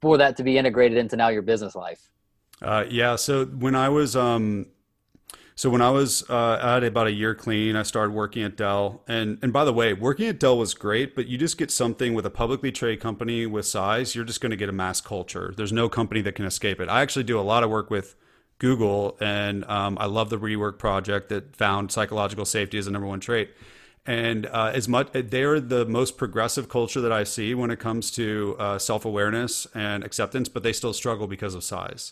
for 0.01 0.17
that 0.17 0.37
to 0.37 0.43
be 0.43 0.57
integrated 0.57 0.97
into 0.97 1.15
now 1.15 1.29
your 1.29 1.41
business 1.41 1.75
life? 1.75 2.09
Uh, 2.61 2.85
yeah. 2.89 3.15
So 3.15 3.45
when 3.45 3.75
I 3.75 3.89
was 3.89 4.15
um, 4.15 4.67
so 5.57 5.69
when 5.69 5.81
I 5.81 5.89
was 5.89 6.29
uh, 6.29 6.59
at 6.61 6.83
about 6.83 7.07
a 7.07 7.13
year 7.13 7.33
clean, 7.33 7.77
I 7.77 7.83
started 7.83 8.13
working 8.13 8.43
at 8.43 8.57
Dell. 8.57 9.03
And 9.07 9.39
and 9.41 9.53
by 9.53 9.63
the 9.63 9.71
way, 9.71 9.93
working 9.93 10.27
at 10.27 10.37
Dell 10.37 10.57
was 10.57 10.73
great, 10.73 11.15
but 11.15 11.27
you 11.27 11.37
just 11.37 11.57
get 11.57 11.71
something 11.71 12.13
with 12.13 12.25
a 12.25 12.29
publicly 12.29 12.73
traded 12.73 12.99
company 12.99 13.45
with 13.45 13.65
size, 13.65 14.15
you're 14.15 14.25
just 14.25 14.41
going 14.41 14.49
to 14.49 14.57
get 14.57 14.67
a 14.67 14.73
mass 14.73 14.99
culture. 14.99 15.53
There's 15.55 15.71
no 15.71 15.87
company 15.87 16.21
that 16.21 16.35
can 16.35 16.45
escape 16.45 16.81
it. 16.81 16.89
I 16.89 17.01
actually 17.01 17.23
do 17.23 17.39
a 17.39 17.41
lot 17.41 17.63
of 17.63 17.69
work 17.69 17.89
with 17.89 18.15
Google, 18.59 19.17
and 19.21 19.63
um, 19.65 19.97
I 19.97 20.07
love 20.07 20.29
the 20.29 20.37
rework 20.37 20.77
project 20.77 21.29
that 21.29 21.55
found 21.55 21.91
psychological 21.91 22.45
safety 22.45 22.77
as 22.77 22.85
the 22.85 22.91
number 22.91 23.07
one 23.07 23.21
trait. 23.21 23.51
And 24.05 24.45
uh, 24.47 24.71
as 24.73 24.87
much 24.87 25.09
they're 25.13 25.59
the 25.59 25.85
most 25.85 26.17
progressive 26.17 26.69
culture 26.69 27.01
that 27.01 27.11
I 27.11 27.23
see 27.23 27.55
when 27.55 27.71
it 27.71 27.79
comes 27.79 28.11
to 28.11 28.55
uh, 28.59 28.77
self 28.77 29.05
awareness 29.05 29.67
and 29.73 30.03
acceptance, 30.03 30.49
but 30.49 30.63
they 30.63 30.73
still 30.73 30.93
struggle 30.93 31.27
because 31.27 31.55
of 31.55 31.63
size. 31.63 32.11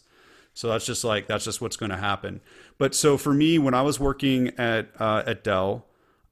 So 0.54 0.70
that's 0.70 0.86
just 0.86 1.04
like 1.04 1.28
that's 1.28 1.46
just 1.46 1.62
what's 1.62 1.78
going 1.78 1.90
to 1.90 1.98
happen. 1.98 2.42
But 2.78 2.94
so 2.94 3.18
for 3.18 3.34
me, 3.34 3.58
when 3.58 3.74
I 3.74 3.82
was 3.82 4.00
working 4.00 4.50
at 4.60 4.90
uh, 5.00 5.24
at 5.26 5.44
Dell, 5.44 5.86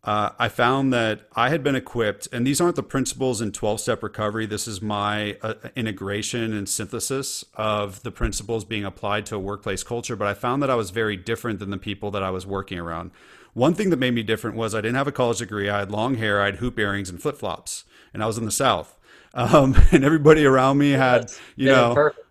uh, 0.04 0.32
I 0.40 0.48
found 0.48 0.92
that 0.94 1.28
I 1.36 1.50
had 1.50 1.64
been 1.64 1.76
equipped, 1.76 2.28
and 2.32 2.46
these 2.46 2.60
aren't 2.60 2.76
the 2.76 2.84
principles 2.84 3.40
in 3.40 3.52
12 3.52 3.80
step 3.80 4.02
recovery. 4.02 4.48
This 4.48 4.68
is 4.68 4.82
my 4.82 5.38
uh, 5.42 5.54
integration 5.76 6.54
and 6.54 6.68
synthesis 6.68 7.46
of 7.56 8.02
the 8.02 8.12
principles 8.12 8.66
being 8.66 8.84
applied 8.84 9.28
to 9.28 9.36
a 9.36 9.40
workplace 9.40 9.84
culture. 9.84 10.16
But 10.16 10.28
I 10.28 10.34
found 10.34 10.64
that 10.64 10.72
I 10.72 10.76
was 10.76 10.90
very 10.90 11.18
different 11.18 11.60
than 11.60 11.70
the 11.70 11.78
people 11.78 12.10
that 12.12 12.24
I 12.24 12.32
was 12.32 12.48
working 12.48 12.80
around. 12.80 13.12
One 13.54 13.76
thing 13.76 13.90
that 13.92 13.98
made 13.98 14.14
me 14.14 14.24
different 14.24 14.56
was 14.56 14.74
I 14.74 14.82
didn't 14.82 14.96
have 14.96 15.08
a 15.08 15.12
college 15.12 15.40
degree. 15.40 15.70
I 15.70 15.80
had 15.80 15.92
long 15.92 16.16
hair, 16.16 16.42
I 16.42 16.46
had 16.46 16.56
hoop 16.56 16.80
earrings 16.80 17.10
and 17.10 17.22
flip 17.22 17.38
flops, 17.38 17.84
and 18.14 18.24
I 18.24 18.28
was 18.28 18.38
in 18.38 18.46
the 18.46 18.52
South. 18.52 18.98
Um, 19.34 19.76
and 19.92 20.04
everybody 20.04 20.46
around 20.46 20.80
me 20.80 20.92
had, 20.92 21.32
you 21.56 21.68
know, 21.68 21.94
perfect. 21.94 22.26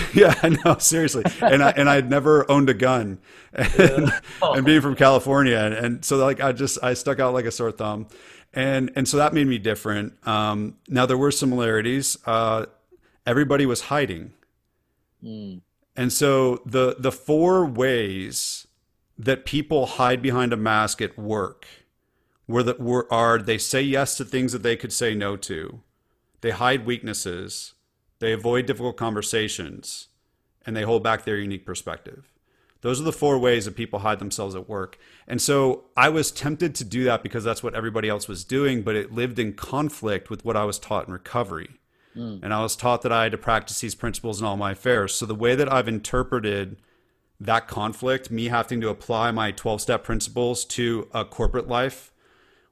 yeah, 0.14 0.34
I 0.42 0.50
know, 0.50 0.78
seriously. 0.78 1.24
And 1.40 1.62
I 1.62 1.70
and 1.70 1.88
I'd 1.88 2.08
never 2.08 2.50
owned 2.50 2.70
a 2.70 2.74
gun, 2.74 3.18
and, 3.52 3.70
yeah. 3.78 4.20
oh. 4.40 4.54
and 4.54 4.64
being 4.64 4.80
from 4.80 4.94
California, 4.94 5.56
and, 5.56 5.74
and, 5.74 6.04
so 6.04 6.16
like 6.16 6.40
I 6.40 6.52
just 6.52 6.78
I 6.82 6.94
stuck 6.94 7.20
out 7.20 7.34
like 7.34 7.44
a 7.44 7.50
sore 7.50 7.72
thumb, 7.72 8.06
and 8.52 8.90
and 8.96 9.08
so 9.08 9.16
that 9.18 9.34
made 9.34 9.46
me 9.46 9.58
different. 9.58 10.14
Um, 10.26 10.76
now 10.88 11.06
there 11.06 11.18
were 11.18 11.30
similarities. 11.30 12.16
Uh, 12.26 12.66
everybody 13.26 13.66
was 13.66 13.82
hiding, 13.82 14.32
mm. 15.22 15.60
and 15.96 16.12
so 16.12 16.62
the 16.64 16.96
the 16.98 17.12
four 17.12 17.66
ways 17.66 18.66
that 19.18 19.44
people 19.44 19.86
hide 19.86 20.22
behind 20.22 20.52
a 20.52 20.56
mask 20.56 21.02
at 21.02 21.18
work 21.18 21.66
were 22.46 22.62
that 22.62 22.80
were 22.80 23.12
are 23.12 23.38
they 23.38 23.58
say 23.58 23.82
yes 23.82 24.16
to 24.16 24.24
things 24.24 24.52
that 24.52 24.62
they 24.62 24.76
could 24.76 24.92
say 24.92 25.14
no 25.14 25.36
to, 25.36 25.80
they 26.40 26.50
hide 26.50 26.86
weaknesses 26.86 27.74
they 28.22 28.32
avoid 28.32 28.66
difficult 28.66 28.96
conversations, 28.96 30.06
and 30.64 30.76
they 30.76 30.82
hold 30.82 31.02
back 31.02 31.24
their 31.24 31.36
unique 31.36 31.66
perspective. 31.66 32.32
Those 32.80 33.00
are 33.00 33.04
the 33.04 33.12
four 33.12 33.36
ways 33.36 33.64
that 33.64 33.74
people 33.74 33.98
hide 33.98 34.20
themselves 34.20 34.54
at 34.54 34.68
work. 34.68 34.96
And 35.26 35.42
so 35.42 35.86
I 35.96 36.08
was 36.08 36.30
tempted 36.30 36.76
to 36.76 36.84
do 36.84 37.02
that 37.02 37.24
because 37.24 37.42
that's 37.42 37.64
what 37.64 37.74
everybody 37.74 38.08
else 38.08 38.28
was 38.28 38.44
doing, 38.44 38.82
but 38.82 38.94
it 38.94 39.12
lived 39.12 39.40
in 39.40 39.54
conflict 39.54 40.30
with 40.30 40.44
what 40.44 40.56
I 40.56 40.64
was 40.64 40.78
taught 40.78 41.08
in 41.08 41.12
recovery. 41.12 41.80
Mm. 42.16 42.44
And 42.44 42.54
I 42.54 42.62
was 42.62 42.76
taught 42.76 43.02
that 43.02 43.10
I 43.10 43.24
had 43.24 43.32
to 43.32 43.38
practice 43.38 43.80
these 43.80 43.96
principles 43.96 44.40
in 44.40 44.46
all 44.46 44.56
my 44.56 44.70
affairs. 44.70 45.16
So 45.16 45.26
the 45.26 45.34
way 45.34 45.56
that 45.56 45.72
I've 45.72 45.88
interpreted 45.88 46.76
that 47.40 47.66
conflict, 47.66 48.30
me 48.30 48.46
having 48.46 48.80
to 48.82 48.88
apply 48.88 49.32
my 49.32 49.50
12 49.50 49.80
step 49.80 50.04
principles 50.04 50.64
to 50.66 51.08
a 51.12 51.24
corporate 51.24 51.66
life, 51.66 52.12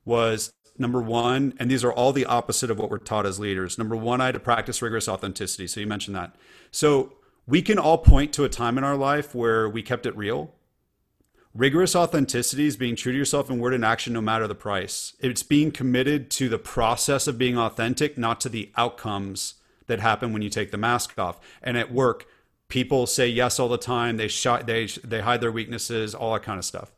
was 0.04 0.52
number 0.80 1.00
one, 1.00 1.54
and 1.58 1.70
these 1.70 1.84
are 1.84 1.92
all 1.92 2.12
the 2.12 2.26
opposite 2.26 2.70
of 2.70 2.78
what 2.78 2.90
we're 2.90 2.98
taught 2.98 3.26
as 3.26 3.38
leaders. 3.38 3.78
Number 3.78 3.94
one, 3.94 4.20
I 4.20 4.26
had 4.26 4.34
to 4.34 4.40
practice 4.40 4.82
rigorous 4.82 5.08
authenticity. 5.08 5.66
So 5.66 5.80
you 5.80 5.86
mentioned 5.86 6.16
that. 6.16 6.34
So 6.70 7.12
we 7.46 7.62
can 7.62 7.78
all 7.78 7.98
point 7.98 8.32
to 8.34 8.44
a 8.44 8.48
time 8.48 8.78
in 8.78 8.84
our 8.84 8.96
life 8.96 9.34
where 9.34 9.68
we 9.68 9.82
kept 9.82 10.06
it 10.06 10.16
real. 10.16 10.54
Rigorous 11.54 11.96
authenticity 11.96 12.66
is 12.66 12.76
being 12.76 12.94
true 12.96 13.12
to 13.12 13.18
yourself 13.18 13.50
in 13.50 13.58
word 13.58 13.74
and 13.74 13.84
action, 13.84 14.12
no 14.12 14.20
matter 14.20 14.46
the 14.46 14.54
price. 14.54 15.14
It's 15.18 15.42
being 15.42 15.72
committed 15.72 16.30
to 16.32 16.48
the 16.48 16.58
process 16.58 17.26
of 17.26 17.38
being 17.38 17.58
authentic, 17.58 18.16
not 18.16 18.40
to 18.42 18.48
the 18.48 18.70
outcomes 18.76 19.54
that 19.88 19.98
happen 19.98 20.32
when 20.32 20.42
you 20.42 20.48
take 20.48 20.70
the 20.70 20.78
mask 20.78 21.18
off. 21.18 21.40
And 21.60 21.76
at 21.76 21.92
work, 21.92 22.26
people 22.68 23.06
say 23.06 23.26
yes 23.26 23.58
all 23.58 23.68
the 23.68 23.78
time. 23.78 24.16
They 24.16 24.28
sh- 24.28 24.46
they 24.64 24.86
they 24.86 25.20
hide 25.20 25.40
their 25.40 25.50
weaknesses, 25.50 26.14
all 26.14 26.32
that 26.34 26.44
kind 26.44 26.58
of 26.58 26.64
stuff. 26.64 26.92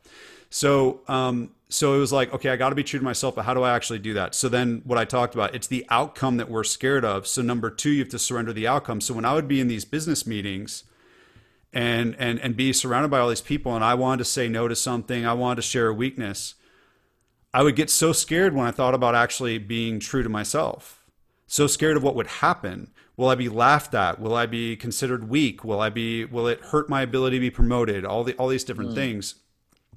So 0.50 1.00
um, 1.08 1.52
so 1.72 1.94
it 1.94 1.98
was 1.98 2.12
like, 2.12 2.34
okay, 2.34 2.50
I 2.50 2.56
got 2.56 2.68
to 2.68 2.74
be 2.74 2.84
true 2.84 2.98
to 2.98 3.04
myself, 3.04 3.34
but 3.34 3.46
how 3.46 3.54
do 3.54 3.62
I 3.62 3.74
actually 3.74 3.98
do 3.98 4.12
that? 4.12 4.34
So 4.34 4.50
then 4.50 4.82
what 4.84 4.98
I 4.98 5.06
talked 5.06 5.34
about, 5.34 5.54
it's 5.54 5.66
the 5.66 5.86
outcome 5.88 6.36
that 6.36 6.50
we're 6.50 6.64
scared 6.64 7.02
of. 7.02 7.26
So 7.26 7.40
number 7.40 7.70
two, 7.70 7.90
you 7.90 8.00
have 8.00 8.10
to 8.10 8.18
surrender 8.18 8.52
the 8.52 8.68
outcome. 8.68 9.00
So 9.00 9.14
when 9.14 9.24
I 9.24 9.32
would 9.32 9.48
be 9.48 9.58
in 9.58 9.68
these 9.68 9.86
business 9.86 10.26
meetings 10.26 10.84
and 11.72 12.14
and 12.18 12.38
and 12.40 12.54
be 12.54 12.74
surrounded 12.74 13.08
by 13.08 13.20
all 13.20 13.30
these 13.30 13.40
people 13.40 13.74
and 13.74 13.82
I 13.82 13.94
wanted 13.94 14.18
to 14.18 14.24
say 14.26 14.48
no 14.48 14.68
to 14.68 14.76
something, 14.76 15.24
I 15.24 15.32
wanted 15.32 15.56
to 15.56 15.62
share 15.62 15.88
a 15.88 15.94
weakness, 15.94 16.56
I 17.54 17.62
would 17.62 17.74
get 17.74 17.88
so 17.88 18.12
scared 18.12 18.54
when 18.54 18.66
I 18.66 18.70
thought 18.70 18.94
about 18.94 19.14
actually 19.14 19.56
being 19.56 19.98
true 19.98 20.22
to 20.22 20.28
myself. 20.28 21.02
So 21.46 21.66
scared 21.66 21.96
of 21.96 22.02
what 22.02 22.14
would 22.14 22.26
happen. 22.26 22.90
Will 23.16 23.28
I 23.28 23.34
be 23.34 23.48
laughed 23.48 23.94
at? 23.94 24.20
Will 24.20 24.34
I 24.34 24.44
be 24.44 24.76
considered 24.76 25.30
weak? 25.30 25.64
Will 25.64 25.80
I 25.80 25.88
be 25.88 26.26
will 26.26 26.48
it 26.48 26.60
hurt 26.60 26.90
my 26.90 27.00
ability 27.00 27.38
to 27.38 27.40
be 27.40 27.50
promoted? 27.50 28.04
All 28.04 28.24
the 28.24 28.34
all 28.34 28.48
these 28.48 28.64
different 28.64 28.90
mm. 28.90 28.94
things 28.96 29.36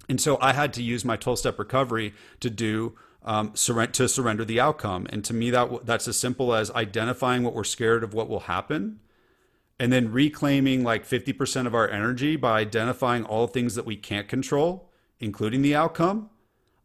And 0.07 0.21
so 0.21 0.37
I 0.41 0.53
had 0.53 0.73
to 0.73 0.83
use 0.83 1.03
my 1.03 1.17
12 1.17 1.39
step 1.39 1.59
recovery 1.59 2.13
to 2.39 2.49
do 2.49 2.95
um, 3.25 3.53
to 3.53 4.07
surrender 4.07 4.45
the 4.45 4.59
outcome. 4.59 5.07
And 5.09 5.25
to 5.25 5.33
me, 5.33 5.49
that 5.49 5.85
that's 5.85 6.07
as 6.07 6.17
simple 6.17 6.53
as 6.53 6.69
identifying 6.71 7.43
what 7.43 7.55
we're 7.55 7.63
scared 7.63 8.03
of 8.03 8.13
what 8.13 8.29
will 8.29 8.41
happen, 8.41 8.99
and 9.79 9.91
then 9.91 10.11
reclaiming 10.11 10.83
like 10.83 11.05
50% 11.05 11.65
of 11.65 11.75
our 11.75 11.89
energy 11.89 12.35
by 12.35 12.59
identifying 12.59 13.25
all 13.25 13.47
things 13.47 13.75
that 13.75 13.85
we 13.85 13.97
can't 13.97 14.27
control, 14.27 14.91
including 15.19 15.63
the 15.63 15.75
outcome, 15.75 16.29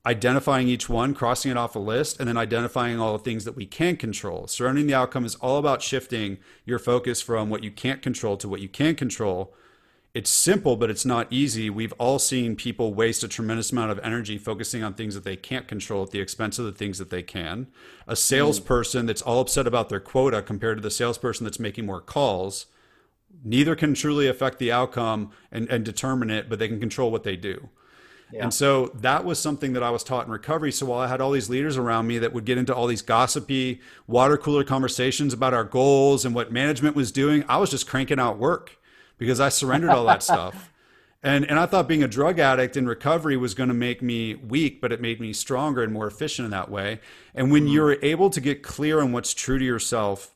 identifying 0.06 0.66
each 0.66 0.88
one, 0.88 1.14
crossing 1.14 1.50
it 1.50 1.58
off 1.58 1.76
a 1.76 1.78
list, 1.78 2.18
and 2.18 2.26
then 2.26 2.38
identifying 2.38 2.98
all 2.98 3.12
the 3.12 3.22
things 3.22 3.44
that 3.44 3.54
we 3.54 3.66
can 3.66 3.96
control. 3.96 4.46
Surrendering 4.46 4.86
the 4.86 4.94
outcome 4.94 5.26
is 5.26 5.34
all 5.36 5.58
about 5.58 5.82
shifting 5.82 6.38
your 6.64 6.78
focus 6.78 7.20
from 7.20 7.50
what 7.50 7.62
you 7.62 7.70
can't 7.70 8.00
control 8.00 8.38
to 8.38 8.48
what 8.48 8.60
you 8.60 8.68
can 8.68 8.94
control 8.94 9.54
it's 10.12 10.30
simple, 10.30 10.76
but 10.76 10.90
it's 10.90 11.04
not 11.04 11.28
easy. 11.30 11.70
We've 11.70 11.92
all 11.92 12.18
seen 12.18 12.56
people 12.56 12.94
waste 12.94 13.22
a 13.22 13.28
tremendous 13.28 13.70
amount 13.70 13.92
of 13.92 14.00
energy 14.00 14.38
focusing 14.38 14.82
on 14.82 14.94
things 14.94 15.14
that 15.14 15.22
they 15.22 15.36
can't 15.36 15.68
control 15.68 16.02
at 16.02 16.10
the 16.10 16.20
expense 16.20 16.58
of 16.58 16.64
the 16.64 16.72
things 16.72 16.98
that 16.98 17.10
they 17.10 17.22
can. 17.22 17.68
A 18.08 18.16
salesperson 18.16 19.06
that's 19.06 19.22
all 19.22 19.40
upset 19.40 19.68
about 19.68 19.88
their 19.88 20.00
quota 20.00 20.42
compared 20.42 20.78
to 20.78 20.82
the 20.82 20.90
salesperson 20.90 21.44
that's 21.44 21.60
making 21.60 21.86
more 21.86 22.00
calls, 22.00 22.66
neither 23.44 23.76
can 23.76 23.94
truly 23.94 24.26
affect 24.26 24.58
the 24.58 24.72
outcome 24.72 25.30
and, 25.52 25.68
and 25.68 25.84
determine 25.84 26.28
it, 26.28 26.48
but 26.48 26.58
they 26.58 26.66
can 26.66 26.80
control 26.80 27.12
what 27.12 27.22
they 27.22 27.36
do. 27.36 27.68
Yeah. 28.32 28.44
And 28.44 28.54
so 28.54 28.88
that 28.94 29.24
was 29.24 29.38
something 29.38 29.74
that 29.74 29.82
I 29.82 29.90
was 29.90 30.02
taught 30.02 30.26
in 30.26 30.32
recovery. 30.32 30.72
So 30.72 30.86
while 30.86 31.00
I 31.00 31.06
had 31.06 31.20
all 31.20 31.30
these 31.30 31.48
leaders 31.48 31.76
around 31.76 32.08
me 32.08 32.18
that 32.18 32.32
would 32.32 32.44
get 32.44 32.58
into 32.58 32.74
all 32.74 32.88
these 32.88 33.02
gossipy 33.02 33.80
water 34.08 34.36
cooler 34.36 34.64
conversations 34.64 35.32
about 35.32 35.54
our 35.54 35.64
goals 35.64 36.24
and 36.24 36.34
what 36.34 36.52
management 36.52 36.96
was 36.96 37.12
doing, 37.12 37.44
I 37.48 37.58
was 37.58 37.70
just 37.70 37.86
cranking 37.88 38.18
out 38.18 38.38
work 38.38 38.79
because 39.20 39.38
I 39.38 39.50
surrendered 39.50 39.90
all 39.90 40.06
that 40.06 40.24
stuff. 40.24 40.72
And, 41.22 41.44
and 41.44 41.58
I 41.58 41.66
thought 41.66 41.86
being 41.86 42.02
a 42.02 42.08
drug 42.08 42.38
addict 42.38 42.78
in 42.78 42.86
recovery 42.86 43.36
was 43.36 43.52
going 43.52 43.68
to 43.68 43.74
make 43.74 44.00
me 44.00 44.36
weak, 44.36 44.80
but 44.80 44.90
it 44.90 45.02
made 45.02 45.20
me 45.20 45.34
stronger 45.34 45.82
and 45.82 45.92
more 45.92 46.06
efficient 46.06 46.46
in 46.46 46.50
that 46.52 46.70
way. 46.70 46.98
And 47.34 47.52
when 47.52 47.64
mm-hmm. 47.64 47.74
you're 47.74 48.02
able 48.02 48.30
to 48.30 48.40
get 48.40 48.62
clear 48.62 49.02
on 49.02 49.12
what's 49.12 49.34
true 49.34 49.58
to 49.58 49.64
yourself, 49.64 50.34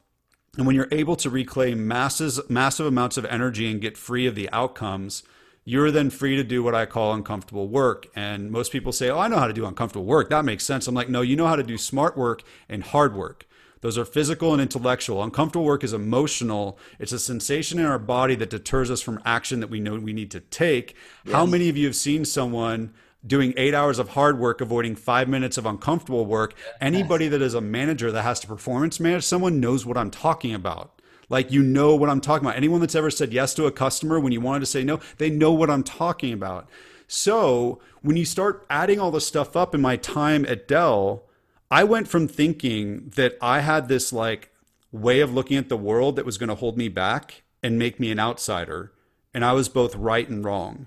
and 0.58 0.66
when 0.66 0.76
you're 0.76 0.88
able 0.92 1.16
to 1.16 1.30
reclaim 1.30 1.88
masses, 1.88 2.38
massive 2.50 2.84
amounts 2.84 3.16
of 3.16 3.24
energy 3.24 3.70
and 3.70 3.80
get 3.80 3.96
free 3.96 4.26
of 4.26 4.34
the 4.34 4.50
outcomes, 4.52 5.22
you're 5.64 5.90
then 5.90 6.10
free 6.10 6.36
to 6.36 6.44
do 6.44 6.62
what 6.62 6.74
I 6.74 6.84
call 6.84 7.14
uncomfortable 7.14 7.66
work. 7.66 8.06
And 8.14 8.50
most 8.50 8.70
people 8.70 8.92
say, 8.92 9.08
Oh, 9.08 9.18
I 9.18 9.28
know 9.28 9.38
how 9.38 9.46
to 9.46 9.54
do 9.54 9.64
uncomfortable 9.64 10.04
work. 10.04 10.28
That 10.28 10.44
makes 10.44 10.64
sense. 10.64 10.86
I'm 10.86 10.94
like, 10.94 11.08
No, 11.08 11.22
you 11.22 11.34
know 11.34 11.46
how 11.46 11.56
to 11.56 11.62
do 11.62 11.78
smart 11.78 12.14
work 12.14 12.42
and 12.68 12.82
hard 12.82 13.16
work. 13.16 13.46
Those 13.84 13.98
are 13.98 14.06
physical 14.06 14.54
and 14.54 14.62
intellectual. 14.62 15.22
Uncomfortable 15.22 15.66
work 15.66 15.84
is 15.84 15.92
emotional. 15.92 16.78
It's 16.98 17.12
a 17.12 17.18
sensation 17.18 17.78
in 17.78 17.84
our 17.84 17.98
body 17.98 18.34
that 18.36 18.48
deters 18.48 18.90
us 18.90 19.02
from 19.02 19.20
action 19.26 19.60
that 19.60 19.68
we 19.68 19.78
know 19.78 19.96
we 19.96 20.14
need 20.14 20.30
to 20.30 20.40
take. 20.40 20.96
Yes. 21.26 21.34
How 21.34 21.44
many 21.44 21.68
of 21.68 21.76
you 21.76 21.84
have 21.84 21.94
seen 21.94 22.24
someone 22.24 22.94
doing 23.26 23.52
eight 23.58 23.74
hours 23.74 23.98
of 23.98 24.08
hard 24.08 24.38
work, 24.38 24.62
avoiding 24.62 24.96
five 24.96 25.28
minutes 25.28 25.58
of 25.58 25.66
uncomfortable 25.66 26.24
work? 26.24 26.54
Anybody 26.80 27.28
that 27.28 27.42
is 27.42 27.52
a 27.52 27.60
manager 27.60 28.10
that 28.10 28.22
has 28.22 28.40
to 28.40 28.46
performance 28.46 29.00
manage 29.00 29.24
someone 29.24 29.60
knows 29.60 29.84
what 29.84 29.98
I'm 29.98 30.10
talking 30.10 30.54
about. 30.54 31.02
Like, 31.28 31.52
you 31.52 31.62
know 31.62 31.94
what 31.94 32.08
I'm 32.08 32.22
talking 32.22 32.46
about. 32.46 32.56
Anyone 32.56 32.80
that's 32.80 32.94
ever 32.94 33.10
said 33.10 33.34
yes 33.34 33.52
to 33.52 33.66
a 33.66 33.70
customer 33.70 34.18
when 34.18 34.32
you 34.32 34.40
wanted 34.40 34.60
to 34.60 34.66
say 34.66 34.82
no, 34.82 34.98
they 35.18 35.28
know 35.28 35.52
what 35.52 35.68
I'm 35.68 35.82
talking 35.82 36.32
about. 36.32 36.70
So, 37.06 37.82
when 38.00 38.16
you 38.16 38.24
start 38.24 38.64
adding 38.70 38.98
all 38.98 39.10
the 39.10 39.20
stuff 39.20 39.54
up 39.54 39.74
in 39.74 39.82
my 39.82 39.98
time 39.98 40.46
at 40.46 40.66
Dell, 40.66 41.24
I 41.70 41.84
went 41.84 42.08
from 42.08 42.28
thinking 42.28 43.12
that 43.16 43.36
I 43.40 43.60
had 43.60 43.88
this 43.88 44.12
like 44.12 44.50
way 44.92 45.20
of 45.20 45.32
looking 45.32 45.56
at 45.56 45.68
the 45.68 45.76
world 45.76 46.16
that 46.16 46.26
was 46.26 46.38
going 46.38 46.48
to 46.48 46.54
hold 46.54 46.76
me 46.76 46.88
back 46.88 47.42
and 47.62 47.78
make 47.78 47.98
me 47.98 48.10
an 48.10 48.20
outsider. 48.20 48.92
And 49.32 49.44
I 49.44 49.52
was 49.52 49.68
both 49.68 49.96
right 49.96 50.28
and 50.28 50.44
wrong. 50.44 50.86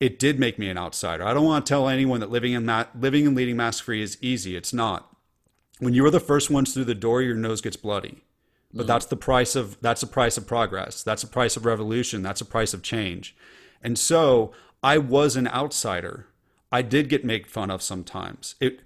It 0.00 0.18
did 0.18 0.38
make 0.38 0.58
me 0.58 0.68
an 0.68 0.78
outsider. 0.78 1.24
I 1.24 1.34
don't 1.34 1.44
want 1.44 1.66
to 1.66 1.68
tell 1.68 1.88
anyone 1.88 2.20
that 2.20 2.30
living 2.30 2.52
in 2.52 2.66
that 2.66 3.00
living 3.00 3.26
and 3.26 3.36
leading 3.36 3.56
mask 3.56 3.84
free 3.84 4.02
is 4.02 4.18
easy. 4.20 4.56
It's 4.56 4.72
not. 4.72 5.14
When 5.78 5.94
you 5.94 6.04
are 6.06 6.10
the 6.10 6.20
first 6.20 6.50
ones 6.50 6.72
through 6.72 6.84
the 6.84 6.94
door, 6.94 7.22
your 7.22 7.36
nose 7.36 7.60
gets 7.60 7.76
bloody. 7.76 8.22
But 8.72 8.84
mm. 8.84 8.86
that's 8.86 9.06
the 9.06 9.16
price 9.16 9.56
of 9.56 9.80
that's 9.80 10.00
the 10.00 10.06
price 10.06 10.36
of 10.36 10.46
progress. 10.46 11.02
That's 11.02 11.22
the 11.22 11.28
price 11.28 11.56
of 11.56 11.64
revolution. 11.64 12.22
That's 12.22 12.40
the 12.40 12.44
price 12.44 12.74
of 12.74 12.82
change. 12.82 13.36
And 13.82 13.98
so 13.98 14.52
I 14.82 14.98
was 14.98 15.36
an 15.36 15.48
outsider. 15.48 16.26
I 16.70 16.82
did 16.82 17.08
get 17.08 17.24
made 17.24 17.46
fun 17.46 17.70
of 17.70 17.82
sometimes. 17.82 18.54
It 18.60 18.80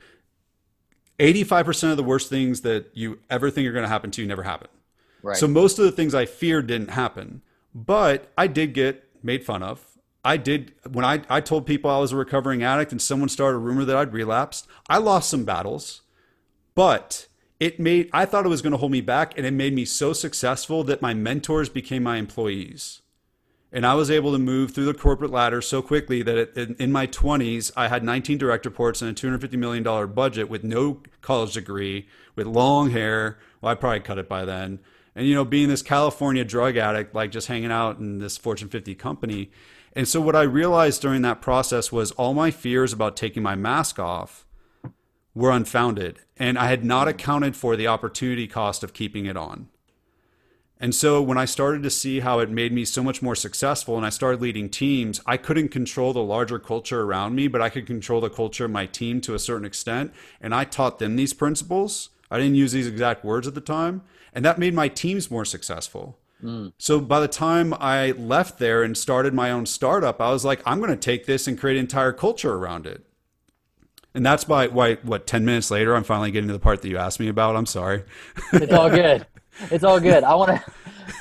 85% 1.22 1.92
of 1.92 1.96
the 1.96 2.02
worst 2.02 2.28
things 2.28 2.62
that 2.62 2.90
you 2.94 3.20
ever 3.30 3.48
think 3.48 3.68
are 3.68 3.72
going 3.72 3.84
to 3.84 3.88
happen 3.88 4.10
to 4.10 4.22
you 4.22 4.26
never 4.26 4.42
happen. 4.42 4.68
Right. 5.22 5.36
So 5.36 5.46
most 5.46 5.78
of 5.78 5.84
the 5.84 5.92
things 5.92 6.14
I 6.14 6.26
feared 6.26 6.66
didn't 6.66 6.90
happen, 6.90 7.42
but 7.72 8.32
I 8.36 8.48
did 8.48 8.74
get 8.74 9.08
made 9.22 9.44
fun 9.44 9.62
of. 9.62 9.86
I 10.24 10.36
did 10.36 10.72
when 10.90 11.04
I, 11.04 11.22
I 11.28 11.40
told 11.40 11.64
people 11.64 11.90
I 11.90 11.98
was 11.98 12.10
a 12.10 12.16
recovering 12.16 12.64
addict 12.64 12.90
and 12.90 13.00
someone 13.00 13.28
started 13.28 13.56
a 13.56 13.60
rumor 13.60 13.84
that 13.84 13.96
I'd 13.96 14.12
relapsed. 14.12 14.66
I 14.88 14.98
lost 14.98 15.30
some 15.30 15.44
battles, 15.44 16.02
but 16.74 17.28
it 17.60 17.78
made 17.78 18.10
I 18.12 18.24
thought 18.24 18.44
it 18.44 18.48
was 18.48 18.62
going 18.62 18.72
to 18.72 18.76
hold 18.76 18.92
me 18.92 19.00
back 19.00 19.36
and 19.36 19.46
it 19.46 19.52
made 19.52 19.74
me 19.74 19.84
so 19.84 20.12
successful 20.12 20.82
that 20.84 21.02
my 21.02 21.14
mentors 21.14 21.68
became 21.68 22.02
my 22.02 22.16
employees 22.16 23.02
and 23.72 23.86
I 23.86 23.94
was 23.94 24.10
able 24.10 24.32
to 24.32 24.38
move 24.38 24.72
through 24.72 24.84
the 24.84 24.94
corporate 24.94 25.30
ladder 25.30 25.62
so 25.62 25.80
quickly 25.80 26.22
that 26.22 26.36
it, 26.36 26.56
in, 26.56 26.76
in, 26.78 26.92
my 26.92 27.06
20s, 27.06 27.72
I 27.74 27.88
had 27.88 28.04
19 28.04 28.36
direct 28.36 28.66
reports 28.66 29.00
and 29.00 29.10
a 29.10 29.14
$250 29.14 29.54
million 29.54 30.12
budget 30.12 30.50
with 30.50 30.62
no 30.62 31.00
college 31.22 31.54
degree, 31.54 32.06
with 32.36 32.46
long 32.46 32.90
hair. 32.90 33.38
Well, 33.60 33.72
I 33.72 33.74
probably 33.74 34.00
cut 34.00 34.18
it 34.18 34.28
by 34.28 34.44
then. 34.44 34.80
And, 35.14 35.26
you 35.26 35.34
know, 35.34 35.46
being 35.46 35.68
this 35.68 35.82
California 35.82 36.44
drug 36.44 36.76
addict, 36.76 37.14
like 37.14 37.30
just 37.30 37.48
hanging 37.48 37.72
out 37.72 37.98
in 37.98 38.18
this 38.18 38.36
Fortune 38.36 38.68
50 38.68 38.94
company. 38.94 39.50
And 39.94 40.06
so, 40.06 40.20
what 40.20 40.36
I 40.36 40.42
realized 40.42 41.02
during 41.02 41.22
that 41.22 41.42
process 41.42 41.90
was 41.90 42.12
all 42.12 42.34
my 42.34 42.50
fears 42.50 42.92
about 42.92 43.16
taking 43.16 43.42
my 43.42 43.54
mask 43.54 43.98
off 43.98 44.46
were 45.34 45.50
unfounded. 45.50 46.18
And 46.38 46.58
I 46.58 46.66
had 46.66 46.84
not 46.84 47.08
accounted 47.08 47.56
for 47.56 47.76
the 47.76 47.86
opportunity 47.86 48.46
cost 48.46 48.82
of 48.82 48.94
keeping 48.94 49.26
it 49.26 49.36
on. 49.36 49.68
And 50.82 50.92
so 50.92 51.22
when 51.22 51.38
I 51.38 51.44
started 51.44 51.84
to 51.84 51.90
see 51.90 52.18
how 52.20 52.40
it 52.40 52.50
made 52.50 52.72
me 52.72 52.84
so 52.84 53.04
much 53.04 53.22
more 53.22 53.36
successful 53.36 53.96
and 53.96 54.04
I 54.04 54.08
started 54.08 54.42
leading 54.42 54.68
teams, 54.68 55.20
I 55.24 55.36
couldn't 55.36 55.68
control 55.68 56.12
the 56.12 56.24
larger 56.24 56.58
culture 56.58 57.02
around 57.02 57.36
me, 57.36 57.46
but 57.46 57.62
I 57.62 57.68
could 57.68 57.86
control 57.86 58.20
the 58.20 58.28
culture 58.28 58.64
of 58.64 58.72
my 58.72 58.86
team 58.86 59.20
to 59.20 59.34
a 59.36 59.38
certain 59.38 59.64
extent. 59.64 60.12
And 60.40 60.52
I 60.52 60.64
taught 60.64 60.98
them 60.98 61.14
these 61.14 61.34
principles. 61.34 62.10
I 62.32 62.38
didn't 62.38 62.56
use 62.56 62.72
these 62.72 62.88
exact 62.88 63.24
words 63.24 63.46
at 63.46 63.54
the 63.54 63.60
time. 63.60 64.02
And 64.34 64.44
that 64.44 64.58
made 64.58 64.74
my 64.74 64.88
teams 64.88 65.30
more 65.30 65.44
successful. 65.44 66.18
Mm. 66.42 66.72
So 66.78 67.00
by 67.00 67.20
the 67.20 67.28
time 67.28 67.72
I 67.74 68.10
left 68.10 68.58
there 68.58 68.82
and 68.82 68.98
started 68.98 69.32
my 69.32 69.52
own 69.52 69.66
startup, 69.66 70.20
I 70.20 70.32
was 70.32 70.44
like, 70.44 70.62
I'm 70.66 70.80
going 70.80 70.90
to 70.90 70.96
take 70.96 71.26
this 71.26 71.46
and 71.46 71.56
create 71.56 71.76
an 71.76 71.82
entire 71.82 72.12
culture 72.12 72.54
around 72.54 72.88
it. 72.88 73.04
And 74.14 74.26
that's 74.26 74.42
by 74.42 74.66
why 74.66 74.96
what 74.96 75.28
10 75.28 75.44
minutes 75.44 75.70
later 75.70 75.94
I'm 75.94 76.02
finally 76.02 76.32
getting 76.32 76.48
to 76.48 76.52
the 76.52 76.58
part 76.58 76.82
that 76.82 76.88
you 76.88 76.98
asked 76.98 77.20
me 77.20 77.28
about. 77.28 77.54
I'm 77.54 77.66
sorry. 77.66 78.02
It's 78.52 78.72
all 78.72 78.90
good. 78.90 79.26
It's 79.70 79.84
all 79.84 80.00
good. 80.00 80.24
I 80.24 80.34
want 80.34 80.60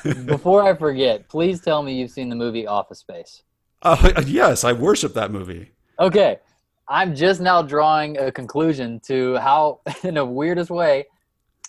to, 0.04 0.14
before 0.24 0.62
I 0.62 0.74
forget, 0.74 1.28
please 1.28 1.60
tell 1.60 1.82
me 1.82 1.94
you've 1.94 2.10
seen 2.10 2.28
the 2.28 2.36
movie 2.36 2.66
Office 2.66 3.00
Space. 3.00 3.42
Uh, 3.82 4.22
yes, 4.26 4.64
I 4.64 4.72
worship 4.72 5.14
that 5.14 5.30
movie. 5.30 5.72
Okay. 5.98 6.38
I'm 6.88 7.14
just 7.14 7.40
now 7.40 7.62
drawing 7.62 8.18
a 8.18 8.30
conclusion 8.32 9.00
to 9.06 9.36
how, 9.36 9.80
in 10.02 10.14
the 10.14 10.24
weirdest 10.24 10.70
way, 10.70 11.06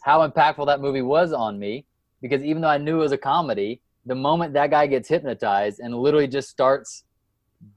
how 0.01 0.27
impactful 0.27 0.65
that 0.65 0.81
movie 0.81 1.01
was 1.01 1.33
on 1.33 1.59
me. 1.59 1.85
Because 2.21 2.43
even 2.43 2.61
though 2.61 2.69
I 2.69 2.77
knew 2.77 2.97
it 2.97 2.99
was 2.99 3.11
a 3.11 3.17
comedy, 3.17 3.81
the 4.05 4.15
moment 4.15 4.53
that 4.53 4.69
guy 4.69 4.87
gets 4.87 5.07
hypnotized 5.09 5.79
and 5.79 5.95
literally 5.95 6.27
just 6.27 6.49
starts 6.49 7.03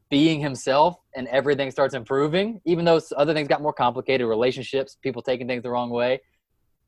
being 0.09 0.41
himself 0.41 0.97
and 1.15 1.27
everything 1.29 1.71
starts 1.71 1.95
improving, 1.95 2.61
even 2.65 2.85
though 2.85 3.01
other 3.17 3.35
things 3.35 3.49
got 3.49 3.61
more 3.61 3.73
complicated, 3.73 4.27
relationships, 4.27 4.97
people 5.03 5.23
taking 5.23 5.47
things 5.47 5.63
the 5.63 5.71
wrong 5.71 5.91
way, 5.91 6.21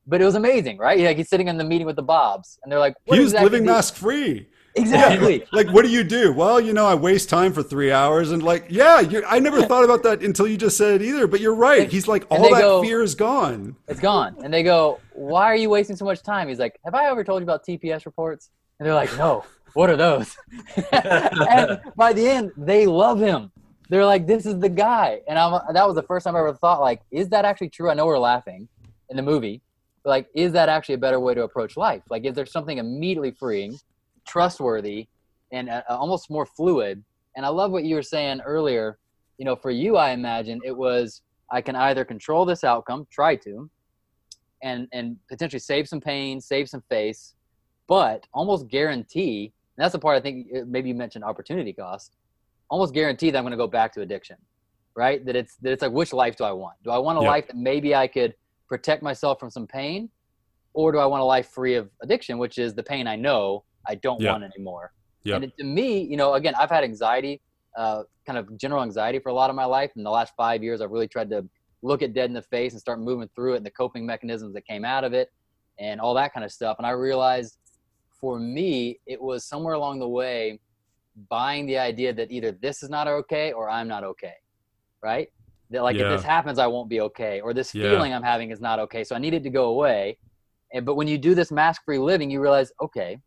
but 0.09 0.21
it 0.21 0.25
was 0.25 0.35
amazing, 0.35 0.79
right? 0.79 0.99
Like 0.99 1.18
he's 1.18 1.29
sitting 1.29 1.49
in 1.49 1.59
the 1.59 1.64
meeting 1.64 1.87
with 1.87 1.97
the 1.97 2.03
Bobs, 2.03 2.59
and 2.62 2.73
they're 2.73 2.79
like, 2.79 2.94
"He 3.05 3.18
was 3.18 3.29
exactly 3.29 3.51
living 3.51 3.66
mask 3.66 3.94
free." 3.94 4.49
Exactly. 4.75 5.40
Yeah. 5.40 5.44
Like, 5.53 5.68
what 5.71 5.85
do 5.85 5.90
you 5.90 6.05
do? 6.05 6.33
Well, 6.33 6.61
you 6.61 6.73
know, 6.73 6.87
I 6.87 6.94
waste 6.94 7.29
time 7.29 7.53
for 7.53 7.62
three 7.62 7.90
hours, 7.90 8.31
and 8.31 8.42
like, 8.42 8.66
yeah, 8.68 9.03
I 9.27 9.40
never 9.40 9.62
thought 9.62 9.85
about 9.85 10.03
that 10.05 10.23
until 10.23 10.47
you 10.47 10.57
just 10.57 10.77
said 10.77 11.01
it 11.01 11.05
either. 11.05 11.27
But 11.27 11.40
you're 11.40 11.55
right. 11.55 11.90
He's 11.90 12.09
like, 12.09 12.27
all 12.31 12.51
that 12.51 12.61
go, 12.61 12.83
fear 12.83 13.03
is 13.03 13.14
gone. 13.14 13.77
It's 13.88 14.01
gone. 14.01 14.37
And 14.42 14.53
they 14.53 14.62
go, 14.62 15.01
"Why 15.12 15.44
are 15.44 15.57
you 15.57 15.71
wasting 15.71 15.97
so 15.97 16.05
much 16.05 16.23
time?" 16.23 16.49
He's 16.49 16.59
like, 16.59 16.79
"Have 16.85 16.94
I 16.94 17.07
ever 17.11 17.25
told 17.25 17.40
you 17.40 17.44
about 17.44 17.64
TPS 17.66 18.07
reports?" 18.07 18.51
And 18.79 18.87
they're 18.87 18.94
like, 18.94 19.16
"No." 19.16 19.44
What 19.75 19.90
are 19.90 19.97
those? 19.97 20.35
and 20.92 21.79
by 21.94 22.12
the 22.12 22.27
end, 22.27 22.53
they 22.57 22.87
love 22.87 23.21
him. 23.21 23.53
They're 23.90 24.07
like, 24.07 24.27
"This 24.27 24.47
is 24.47 24.59
the 24.59 24.68
guy." 24.68 25.21
And 25.29 25.38
I'm, 25.38 25.61
that 25.73 25.87
was 25.87 25.94
the 25.94 26.03
first 26.03 26.25
time 26.25 26.35
I 26.35 26.40
ever 26.40 26.55
thought, 26.55 26.81
like, 26.81 27.03
is 27.11 27.29
that 27.29 27.44
actually 27.44 27.68
true? 27.68 27.90
I 27.90 27.94
know 27.94 28.07
we're 28.07 28.18
laughing 28.18 28.68
in 29.11 29.16
the 29.16 29.22
movie, 29.22 29.62
like 30.05 30.28
is 30.34 30.53
that 30.53 30.68
actually 30.68 30.94
a 30.94 30.99
better 30.99 31.20
way 31.20 31.34
to 31.34 31.42
approach 31.42 31.76
life 31.76 32.03
like 32.11 32.24
is 32.24 32.34
there 32.34 32.46
something 32.46 32.78
immediately 32.78 33.30
freeing 33.30 33.76
trustworthy 34.26 35.07
and 35.53 35.68
uh, 35.68 35.82
almost 35.88 36.30
more 36.30 36.46
fluid 36.46 37.05
and 37.36 37.44
i 37.44 37.49
love 37.49 37.70
what 37.70 37.84
you 37.84 37.94
were 37.94 38.03
saying 38.03 38.40
earlier 38.40 38.99
you 39.38 39.44
know 39.44 39.57
for 39.57 39.70
you 39.70 39.96
i 39.96 40.11
imagine 40.11 40.61
it 40.64 40.76
was 40.76 41.22
i 41.53 41.61
can 41.61 41.76
either 41.76 42.05
control 42.05 42.44
this 42.44 42.64
outcome 42.64 43.07
try 43.12 43.34
to 43.34 43.70
and 44.62 44.88
and 44.92 45.16
potentially 45.28 45.61
save 45.61 45.88
some 45.88 46.01
pain 46.01 46.40
save 46.40 46.68
some 46.68 46.82
face 46.88 47.34
but 47.88 48.26
almost 48.32 48.68
guarantee 48.68 49.53
and 49.76 49.84
that's 49.84 49.92
the 49.92 49.99
part 49.99 50.16
i 50.16 50.20
think 50.20 50.46
uh, 50.57 50.61
maybe 50.66 50.88
you 50.88 50.94
mentioned 50.94 51.24
opportunity 51.24 51.72
cost 51.72 52.16
almost 52.70 52.92
guarantee 52.94 53.30
that 53.30 53.38
i'm 53.38 53.44
going 53.44 53.51
to 53.51 53.57
go 53.57 53.66
back 53.66 53.92
to 53.92 54.03
addiction 54.03 54.36
right? 54.96 55.24
That 55.24 55.36
it's 55.36 55.57
that 55.62 55.72
it's 55.72 55.82
like 55.82 55.92
which 55.92 56.12
life 56.12 56.34
do 56.36 56.42
I 56.44 56.51
want? 56.51 56.74
Do 56.82 56.90
I 56.90 56.99
want 56.99 57.18
a 57.18 57.20
Yep. 57.20 57.28
life 57.28 57.46
that 57.46 57.57
maybe 57.57 57.94
I 57.94 58.09
could 58.09 58.34
protect 58.69 59.03
myself 59.03 59.41
from 59.41 59.51
some 59.51 59.66
pain, 59.66 60.11
or 60.75 60.93
do 60.93 60.99
I 60.99 61.07
want 61.07 61.23
a 61.23 61.25
life 61.25 61.49
free 61.49 61.75
of 61.75 61.91
addiction, 62.03 62.39
which 62.39 62.59
is 62.59 62.75
the 62.75 62.83
pain 62.83 63.07
I 63.07 63.16
know 63.16 63.64
I 63.87 63.95
don't 63.97 64.21
Yep. 64.21 64.31
want 64.33 64.45
anymore? 64.45 64.93
Yep. 65.25 65.35
And 65.35 65.45
it, 65.45 65.57
to 65.59 65.64
me, 65.64 66.01
you 66.03 66.16
know, 66.16 66.35
again, 66.35 66.55
I've 66.59 66.71
had 66.71 66.85
anxiety, 66.85 67.41
uh, 67.77 68.03
kind 68.27 68.39
of 68.39 68.57
general 68.59 68.83
anxiety 68.83 69.19
for 69.19 69.31
a 69.31 69.35
lot 69.35 69.51
of 69.51 69.57
my 69.57 69.64
life. 69.64 69.91
In 69.97 70.03
the 70.03 70.11
last 70.11 70.33
five 70.37 70.62
years, 70.62 70.81
I've 70.81 70.91
really 70.91 71.09
tried 71.09 71.31
to 71.31 71.49
look 71.83 72.03
it 72.03 72.12
dead 72.12 72.31
in 72.31 72.35
the 72.35 72.43
face 72.43 72.73
and 72.73 72.81
start 72.81 73.01
moving 73.01 73.29
through 73.35 73.55
it 73.55 73.59
and 73.59 73.66
the 73.66 73.71
coping 73.71 74.05
mechanisms 74.05 74.53
that 74.55 74.66
came 74.66 74.85
out 74.85 75.05
of 75.05 75.12
it 75.12 75.29
and 75.79 76.01
all 76.01 76.14
that 76.14 76.33
kind 76.35 76.45
of 76.45 76.53
stuff. 76.53 76.77
And 76.79 76.87
I 76.87 76.91
realized 76.91 77.59
for 78.21 78.39
me, 78.39 78.99
it 79.07 79.21
was 79.21 79.45
somewhere 79.45 79.75
along 79.75 80.01
the 80.01 80.09
way 80.09 80.61
buying 81.29 81.66
the 81.66 81.79
idea 81.79 82.12
that 82.12 82.31
either 82.31 82.53
this 82.53 82.83
is 82.83 82.91
not 82.91 83.09
okay 83.09 83.53
or 83.53 83.71
I'm 83.71 83.89
not 83.89 84.05
okay, 84.05 84.35
right? 85.03 85.29
That 85.71 85.83
like 85.83 85.97
if 85.97 86.09
this 86.09 86.23
happens, 86.23 86.59
I 86.59 86.66
won't 86.66 86.89
be 86.89 87.01
okay, 87.03 87.41
or 87.41 87.53
this 87.53 87.75
Yeah. 87.75 87.91
feeling 87.91 88.14
I'm 88.14 88.23
having 88.23 88.51
is 88.51 88.61
not 88.61 88.79
okay. 88.81 89.05
So 89.05 89.14
I 89.14 89.19
need 89.19 89.35
it 89.35 89.43
to 89.43 89.51
go 89.51 89.66
away. 89.66 90.19
And 90.73 90.85
but 90.85 90.95
when 90.95 91.09
you 91.09 91.19
do 91.19 91.35
this 91.35 91.51
mask-free 91.51 91.99
living, 91.99 92.31
you 92.31 92.41
realize, 92.41 92.73
okay, 92.81 93.19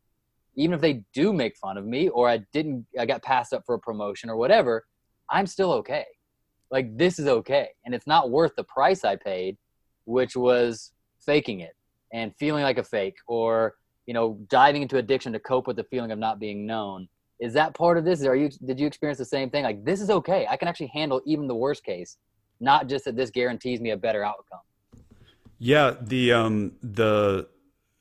even 0.56 0.74
if 0.74 0.82
they 0.82 1.04
do 1.14 1.34
make 1.34 1.56
fun 1.58 1.78
of 1.78 1.86
me 1.86 2.10
or 2.10 2.28
I 2.30 2.42
didn't, 2.54 2.86
I 3.00 3.06
got 3.06 3.24
passed 3.24 3.54
up 3.54 3.64
for 3.66 3.76
a 3.76 3.80
promotion 3.80 4.30
or 4.30 4.36
whatever, 4.36 4.86
I'm 5.30 5.48
still 5.48 5.72
okay. 5.74 6.06
Like 6.72 6.96
this 6.98 7.20
is 7.20 7.28
okay, 7.28 7.70
and 7.86 7.94
it's 7.94 8.08
not 8.08 8.32
worth 8.32 8.54
the 8.56 8.64
price 8.64 9.04
I 9.04 9.16
paid, 9.16 9.58
which 10.06 10.36
was 10.36 10.92
faking 11.20 11.60
it 11.60 11.76
and 12.14 12.36
feeling 12.38 12.64
like 12.64 12.78
a 12.78 12.84
fake 12.84 13.16
or 13.28 13.76
you 14.06 14.14
know 14.14 14.38
diving 14.50 14.82
into 14.82 14.98
addiction 14.98 15.32
to 15.34 15.40
cope 15.40 15.68
with 15.68 15.76
the 15.76 15.84
feeling 15.86 16.12
of 16.12 16.20
not 16.20 16.40
being 16.40 16.66
known 16.66 17.08
is 17.40 17.54
that 17.54 17.74
part 17.74 17.98
of 17.98 18.06
this 18.06 18.24
are 18.26 18.36
you 18.36 18.50
did 18.66 18.80
you 18.80 18.88
experience 18.88 19.20
the 19.20 19.26
same 19.26 19.50
thing 19.50 19.64
like 19.64 19.84
this 19.86 20.02
is 20.02 20.10
okay 20.10 20.48
i 20.50 20.58
can 20.58 20.68
actually 20.68 20.92
handle 20.94 21.22
even 21.26 21.48
the 21.48 21.56
worst 21.56 21.84
case 21.84 22.18
not 22.62 22.88
just 22.88 23.06
that 23.06 23.16
this 23.16 23.30
guarantees 23.30 23.82
me 23.82 23.92
a 23.92 23.98
better 23.98 24.24
outcome 24.24 24.60
Yeah, 25.60 25.96
the 26.02 26.34
um 26.34 26.74
the 26.82 27.48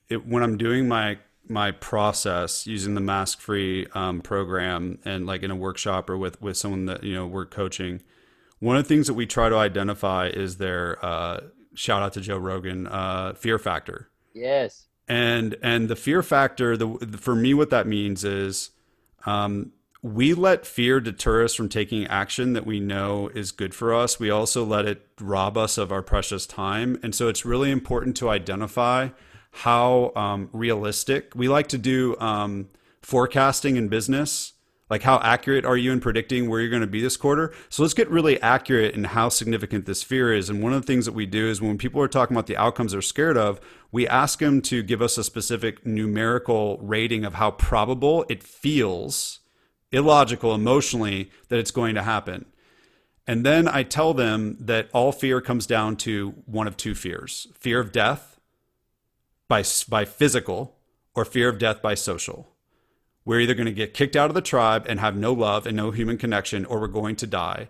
it, 0.09 0.27
when 0.27 0.43
I'm 0.43 0.57
doing 0.57 0.89
my 0.89 1.19
my 1.49 1.73
process 1.73 2.67
using 2.67 2.95
the 2.95 3.01
mask 3.01 3.41
free 3.41 3.87
um, 3.93 4.21
program 4.21 4.99
and 5.05 5.27
like 5.27 5.43
in 5.43 5.51
a 5.51 5.57
workshop 5.57 6.09
or 6.09 6.17
with 6.17 6.41
with 6.41 6.57
someone 6.57 6.87
that 6.87 7.03
you 7.05 7.15
know 7.15 7.27
we're 7.27 7.47
coaching, 7.47 8.03
one 8.61 8.77
of 8.77 8.85
the 8.85 8.89
things 8.89 9.07
that 9.09 9.15
we 9.15 9.27
try 9.27 9.49
to 9.49 9.57
identify 9.57 10.29
is 10.29 10.57
their 10.57 11.05
uh, 11.05 11.41
shout 11.75 12.03
out 12.03 12.13
to 12.15 12.21
Joe 12.21 12.39
Rogan 12.39 12.87
uh, 12.87 13.35
fear 13.35 13.59
factor. 13.59 14.09
yes 14.33 14.87
and 15.09 15.57
and 15.63 15.89
the 15.89 15.97
fear 15.97 16.23
factor 16.23 16.77
the, 16.77 17.19
for 17.19 17.35
me 17.35 17.53
what 17.53 17.71
that 17.71 17.87
means 17.87 18.25
is 18.25 18.71
um, 19.27 19.73
we 20.03 20.33
let 20.33 20.67
fear 20.67 20.99
deter 20.99 21.45
us 21.45 21.55
from 21.55 21.69
taking 21.69 22.07
action 22.07 22.55
that 22.55 22.65
we 22.65 22.81
know 22.81 23.29
is 23.35 23.53
good 23.53 23.75
for 23.75 23.95
us. 23.95 24.19
We 24.19 24.31
also 24.31 24.65
let 24.65 24.87
it 24.87 25.07
rob 25.21 25.59
us 25.59 25.77
of 25.77 25.93
our 25.93 26.03
precious 26.03 26.47
time. 26.47 26.99
And 27.03 27.15
so 27.15 27.29
it's 27.29 27.45
really 27.45 27.71
important 27.71 28.17
to 28.19 28.31
identify 28.31 29.11
how 29.53 30.13
um, 30.17 30.49
realistic 30.53 31.33
we 31.35 31.49
like 31.49 31.69
to 31.69 31.79
do 31.79 32.17
um, 32.19 32.69
forecasting 33.03 33.77
in 33.77 33.89
business. 33.89 34.55
Like 34.89 35.03
how 35.03 35.19
accurate 35.19 35.65
are 35.65 35.77
you 35.77 35.93
in 35.93 36.01
predicting 36.01 36.49
where 36.49 36.61
you're 36.61 36.71
going 36.71 36.81
to 36.81 36.87
be 36.87 37.03
this 37.03 37.17
quarter? 37.17 37.53
So 37.69 37.83
let's 37.83 37.95
get 37.95 38.11
really 38.11 38.41
accurate 38.41 38.95
in 38.95 39.05
how 39.05 39.29
significant 39.29 39.87
this 39.87 40.03
fear 40.03 40.33
is. 40.33 40.49
And 40.49 40.63
one 40.63 40.73
of 40.73 40.81
the 40.81 40.87
things 40.87 41.05
that 41.05 41.13
we 41.13 41.27
do 41.27 41.47
is 41.47 41.61
when 41.61 41.79
people 41.79 42.01
are 42.01 42.09
talking 42.09 42.35
about 42.35 42.47
the 42.47 42.57
outcomes 42.57 42.93
they're 42.93 43.03
scared 43.03 43.37
of 43.37 43.61
we 43.93 44.09
ask 44.09 44.39
them 44.39 44.63
to 44.63 44.83
give 44.83 45.03
us 45.03 45.19
a 45.19 45.25
specific 45.25 45.85
numerical 45.85 46.79
rating 46.79 47.25
of 47.25 47.35
how 47.35 47.51
probable 47.51 48.25
it 48.29 48.43
feels 48.43 49.40
illogical 49.93 50.55
emotionally 50.55 51.31
that 51.49 51.59
it's 51.59 51.71
going 51.71 51.95
to 51.95 52.03
happen. 52.03 52.47
And 53.27 53.45
then 53.45 53.69
i 53.69 53.83
tell 53.83 54.15
them 54.15 54.57
that 54.61 54.89
all 54.93 55.13
fear 55.13 55.41
comes 55.41 55.67
down 55.67 55.97
to 55.97 56.35
one 56.47 56.67
of 56.67 56.77
two 56.77 56.95
fears 56.95 57.47
fear 57.55 57.81
of 57.81 57.93
death 57.93 58.41
by 59.49 59.63
by 59.89 60.05
physical 60.05 60.77
or 61.15 61.25
fear 61.25 61.49
of 61.49 61.59
death 61.59 61.83
by 61.83 61.95
social. 61.95 62.49
We're 63.25 63.41
either 63.41 63.55
going 63.55 63.67
to 63.67 63.73
get 63.73 63.95
kicked 63.95 64.17
out 64.17 64.31
of 64.31 64.35
the 64.35 64.41
tribe 64.41 64.87
and 64.89 64.99
have 64.99 65.17
no 65.17 65.33
love 65.33 65.67
and 65.67 65.77
no 65.77 65.91
human 65.91 66.17
connection 66.17 66.65
or 66.65 66.81
we're 66.81 66.89
going 66.89 67.17
to 67.17 67.27
die. 67.27 67.69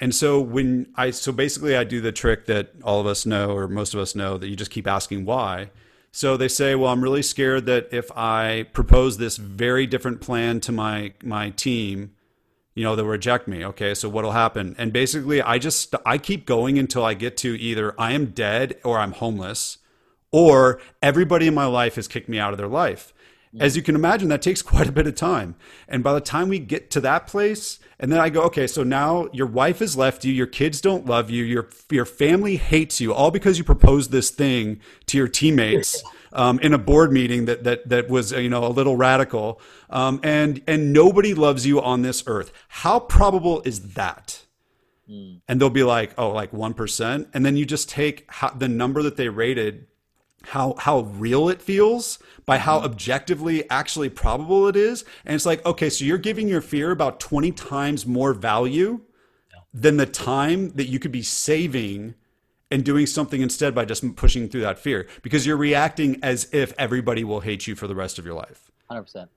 And 0.00 0.14
so 0.14 0.40
when 0.40 0.92
i 0.96 1.10
so 1.10 1.30
basically 1.30 1.76
i 1.76 1.84
do 1.84 2.00
the 2.00 2.12
trick 2.12 2.46
that 2.46 2.72
all 2.82 3.00
of 3.00 3.06
us 3.06 3.24
know 3.24 3.50
or 3.56 3.68
most 3.68 3.94
of 3.94 4.00
us 4.00 4.14
know 4.14 4.38
that 4.38 4.48
you 4.48 4.56
just 4.56 4.70
keep 4.70 4.86
asking 4.86 5.24
why 5.24 5.70
so 6.12 6.36
they 6.36 6.48
say 6.48 6.74
well 6.74 6.92
i'm 6.92 7.02
really 7.02 7.22
scared 7.22 7.66
that 7.66 7.88
if 7.92 8.10
i 8.16 8.66
propose 8.72 9.18
this 9.18 9.36
very 9.36 9.86
different 9.86 10.20
plan 10.20 10.60
to 10.60 10.72
my 10.72 11.12
my 11.22 11.50
team 11.50 12.12
you 12.74 12.84
know 12.84 12.96
they'll 12.96 13.06
reject 13.06 13.48
me. 13.48 13.64
Okay 13.64 13.94
so 13.94 14.08
what'll 14.08 14.32
happen? 14.32 14.74
And 14.78 14.92
basically 14.92 15.42
i 15.42 15.58
just 15.58 15.94
i 16.06 16.18
keep 16.18 16.46
going 16.46 16.78
until 16.78 17.04
i 17.04 17.14
get 17.14 17.36
to 17.38 17.60
either 17.60 17.94
i 18.00 18.12
am 18.12 18.26
dead 18.26 18.80
or 18.84 18.98
i'm 18.98 19.12
homeless 19.12 19.78
or 20.30 20.80
everybody 21.02 21.46
in 21.46 21.54
my 21.54 21.66
life 21.66 21.96
has 21.96 22.08
kicked 22.08 22.28
me 22.28 22.38
out 22.38 22.52
of 22.52 22.58
their 22.58 22.68
life 22.68 23.12
as 23.58 23.76
you 23.76 23.82
can 23.82 23.94
imagine, 23.94 24.28
that 24.28 24.42
takes 24.42 24.62
quite 24.72 24.88
a 24.88 24.92
bit 24.92 25.06
of 25.06 25.14
time. 25.14 25.56
And 25.88 26.04
by 26.04 26.12
the 26.12 26.20
time 26.20 26.48
we 26.48 26.58
get 26.58 26.90
to 26.92 27.00
that 27.00 27.26
place, 27.26 27.78
and 27.98 28.10
then 28.12 28.20
I 28.20 28.30
go, 28.30 28.42
okay, 28.44 28.66
so 28.66 28.82
now 28.82 29.28
your 29.32 29.46
wife 29.46 29.80
has 29.80 29.96
left 29.96 30.24
you, 30.24 30.32
your 30.32 30.46
kids 30.46 30.80
don't 30.80 31.06
love 31.06 31.30
you, 31.30 31.44
your 31.44 31.68
your 31.90 32.04
family 32.04 32.56
hates 32.56 33.00
you, 33.00 33.12
all 33.12 33.30
because 33.30 33.58
you 33.58 33.64
proposed 33.64 34.10
this 34.10 34.30
thing 34.30 34.80
to 35.06 35.18
your 35.18 35.28
teammates 35.28 36.02
um, 36.32 36.58
in 36.60 36.72
a 36.72 36.78
board 36.78 37.12
meeting 37.12 37.46
that 37.46 37.64
that 37.64 37.88
that 37.88 38.08
was 38.08 38.32
you 38.32 38.48
know 38.48 38.64
a 38.64 38.68
little 38.68 38.96
radical, 38.96 39.60
um, 39.90 40.20
and 40.22 40.62
and 40.66 40.92
nobody 40.92 41.34
loves 41.34 41.66
you 41.66 41.80
on 41.80 42.02
this 42.02 42.22
earth. 42.26 42.52
How 42.68 43.00
probable 43.00 43.62
is 43.64 43.94
that? 43.94 44.44
And 45.48 45.60
they'll 45.60 45.70
be 45.70 45.82
like, 45.82 46.14
oh, 46.16 46.30
like 46.30 46.52
one 46.52 46.72
percent, 46.72 47.28
and 47.34 47.44
then 47.44 47.56
you 47.56 47.66
just 47.66 47.88
take 47.88 48.24
how, 48.28 48.50
the 48.50 48.68
number 48.68 49.02
that 49.02 49.16
they 49.16 49.28
rated 49.28 49.88
how 50.48 50.74
how 50.78 51.00
real 51.00 51.48
it 51.48 51.60
feels 51.60 52.18
by 52.46 52.58
how 52.58 52.76
mm-hmm. 52.76 52.86
objectively 52.86 53.68
actually 53.70 54.08
probable 54.08 54.66
it 54.68 54.76
is. 54.76 55.04
And 55.24 55.34
it's 55.34 55.46
like 55.46 55.64
okay 55.66 55.90
so 55.90 56.04
you're 56.04 56.18
giving 56.18 56.48
your 56.48 56.60
fear 56.60 56.90
about 56.90 57.20
20 57.20 57.52
times 57.52 58.06
more 58.06 58.32
value 58.32 59.00
than 59.72 59.96
the 59.96 60.06
time 60.06 60.70
that 60.70 60.86
you 60.86 60.98
could 60.98 61.12
be 61.12 61.22
saving 61.22 62.14
and 62.70 62.84
doing 62.84 63.06
something 63.06 63.40
instead 63.40 63.74
by 63.74 63.84
just 63.84 64.16
pushing 64.16 64.48
through 64.48 64.60
that 64.62 64.78
fear 64.78 65.06
because 65.22 65.46
you're 65.46 65.56
reacting 65.56 66.18
as 66.22 66.48
if 66.52 66.72
everybody 66.78 67.24
will 67.24 67.40
hate 67.40 67.66
you 67.66 67.74
for 67.74 67.86
the 67.86 67.94
rest 67.94 68.18
of 68.18 68.24
your 68.24 68.34
life. 68.34 68.70
100% 68.90 69.28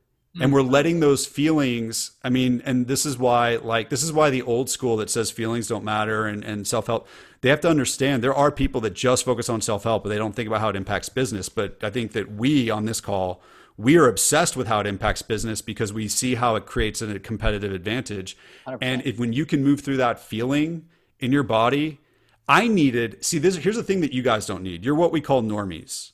and 0.41 0.51
we're 0.51 0.61
mm. 0.61 0.71
letting 0.71 0.99
those 0.99 1.25
feelings 1.25 2.11
i 2.23 2.29
mean 2.29 2.61
and 2.65 2.87
this 2.87 3.05
is 3.05 3.17
why 3.17 3.55
like 3.57 3.89
this 3.89 4.03
is 4.03 4.11
why 4.11 4.29
the 4.29 4.41
old 4.41 4.69
school 4.69 4.97
that 4.97 5.09
says 5.09 5.29
feelings 5.29 5.67
don't 5.67 5.83
matter 5.83 6.25
and, 6.25 6.43
and 6.43 6.67
self-help 6.67 7.07
they 7.41 7.49
have 7.49 7.61
to 7.61 7.69
understand 7.69 8.23
there 8.23 8.33
are 8.33 8.51
people 8.51 8.81
that 8.81 8.93
just 8.93 9.25
focus 9.25 9.49
on 9.49 9.61
self-help 9.61 10.03
but 10.03 10.09
they 10.09 10.17
don't 10.17 10.35
think 10.35 10.47
about 10.47 10.61
how 10.61 10.69
it 10.69 10.75
impacts 10.75 11.09
business. 11.09 11.49
But 11.49 11.83
i 11.83 11.89
think 11.89 12.13
that 12.13 12.31
we 12.31 12.69
on 12.69 12.85
this 12.85 13.01
call 13.01 13.41
we 13.75 13.97
are 13.97 14.07
obsessed 14.07 14.55
with 14.55 14.67
how 14.67 14.79
it 14.79 14.87
impacts 14.87 15.21
business 15.23 15.61
because 15.61 15.91
we 15.91 16.07
see 16.07 16.35
how 16.35 16.55
it 16.55 16.67
creates 16.67 17.01
a 17.01 17.19
competitive 17.19 17.73
advantage. 17.73 18.37
100%. 18.67 18.77
and 18.81 19.01
if 19.03 19.19
when 19.19 19.33
you 19.33 19.45
can 19.45 19.63
move 19.63 19.81
through 19.81 19.97
that 19.97 20.19
feeling 20.19 20.87
in 21.19 21.31
your 21.31 21.43
body 21.43 21.99
i 22.47 22.67
needed 22.67 23.23
see 23.23 23.37
this 23.37 23.57
here's 23.57 23.75
the 23.75 23.83
thing 23.83 24.01
that 24.01 24.13
you 24.13 24.23
guys 24.23 24.47
don't 24.47 24.63
need. 24.63 24.83
You're 24.83 24.95
what 24.95 25.11
we 25.11 25.21
call 25.21 25.43
normies 25.43 26.12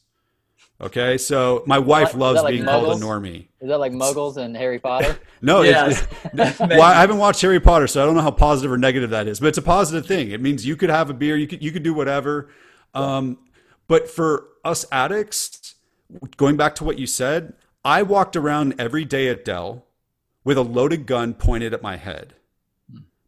okay 0.82 1.18
so 1.18 1.64
my 1.66 1.80
wife 1.80 2.08
Is 2.08 2.14
that 2.14 2.20
loves 2.20 2.42
like 2.42 2.54
being 2.54 2.66
called 2.66 3.02
a 3.02 3.04
normie 3.04 3.48
is 3.60 3.68
that 3.70 3.80
like 3.80 3.92
muggles 3.92 4.38
and 4.38 4.56
harry 4.56 4.80
potter 4.80 5.18
no, 5.42 5.62
Yes. 5.62 6.06
it's, 6.34 6.60
well, 6.60 6.82
I 6.82 7.00
haven't 7.00 7.18
watched 7.18 7.42
Harry 7.42 7.60
Potter, 7.60 7.88
so 7.88 8.02
I 8.02 8.06
don't 8.06 8.16
know 8.16 8.22
how 8.22 8.32
positive 8.32 8.72
or 8.72 8.78
negative 8.78 9.12
that 9.12 9.28
is. 9.28 9.40
But 9.40 9.48
it's 9.48 9.58
a 9.58 9.62
positive 9.62 10.06
thing. 10.06 10.32
It 10.32 10.42
means 10.42 10.66
you 10.66 10.76
could 10.76 10.90
have 10.90 11.10
a 11.10 11.14
beer, 11.14 11.38
you 11.38 11.48
could 11.48 11.64
you 11.64 11.72
could 11.72 11.84
do 11.84 11.94
whatever. 11.94 12.50
Um, 12.94 13.38
but 13.88 14.10
for 14.10 14.48
us 14.64 14.86
addicts, 14.92 15.76
going 16.38 16.58
back 16.58 16.76
to 16.76 16.84
what 16.84 17.00
you 17.00 17.08
said, 17.08 17.54
I 17.84 18.04
walked 18.04 18.36
around 18.36 18.76
every 18.78 19.06
day 19.06 19.30
at 19.30 19.46
Dell 19.46 19.86
with 20.44 20.58
a 20.58 20.62
loaded 20.64 21.06
gun 21.06 21.34
pointed 21.34 21.74
at 21.74 21.82
my 21.82 21.98
head. 21.98 22.36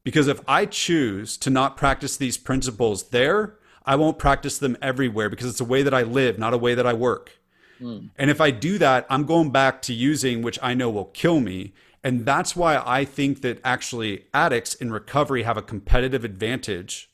Because 0.04 0.28
if 0.28 0.42
I 0.48 0.66
choose 0.66 1.38
to 1.38 1.50
not 1.50 1.78
practice 1.78 2.18
these 2.18 2.38
principles 2.38 3.10
there, 3.10 3.58
I 3.86 3.96
won't 3.96 4.18
practice 4.18 4.58
them 4.58 4.78
everywhere 4.82 5.30
because 5.30 5.48
it's 5.48 5.62
a 5.62 5.66
way 5.66 5.84
that 5.84 5.94
I 5.94 6.02
live, 6.02 6.40
not 6.40 6.54
a 6.54 6.58
way 6.58 6.74
that 6.74 6.88
I 6.88 6.94
work. 6.94 7.38
Mm. 7.82 8.10
And 8.18 8.30
if 8.30 8.40
I 8.40 8.52
do 8.52 8.78
that, 8.78 9.06
I'm 9.10 9.26
going 9.26 9.50
back 9.50 9.82
to 9.84 9.94
using, 9.94 10.42
which 10.42 10.60
I 10.62 10.74
know 10.74 10.90
will 10.90 11.06
kill 11.06 11.40
me. 11.40 11.74
And 12.04 12.26
that's 12.26 12.56
why 12.56 12.82
I 12.86 13.06
think 13.06 13.42
that 13.42 13.60
actually 13.64 14.26
addicts 14.34 14.74
in 14.74 14.92
recovery 14.92 15.44
have 15.44 15.58
a 15.58 15.62
competitive 15.62 16.24
advantage 16.24 17.10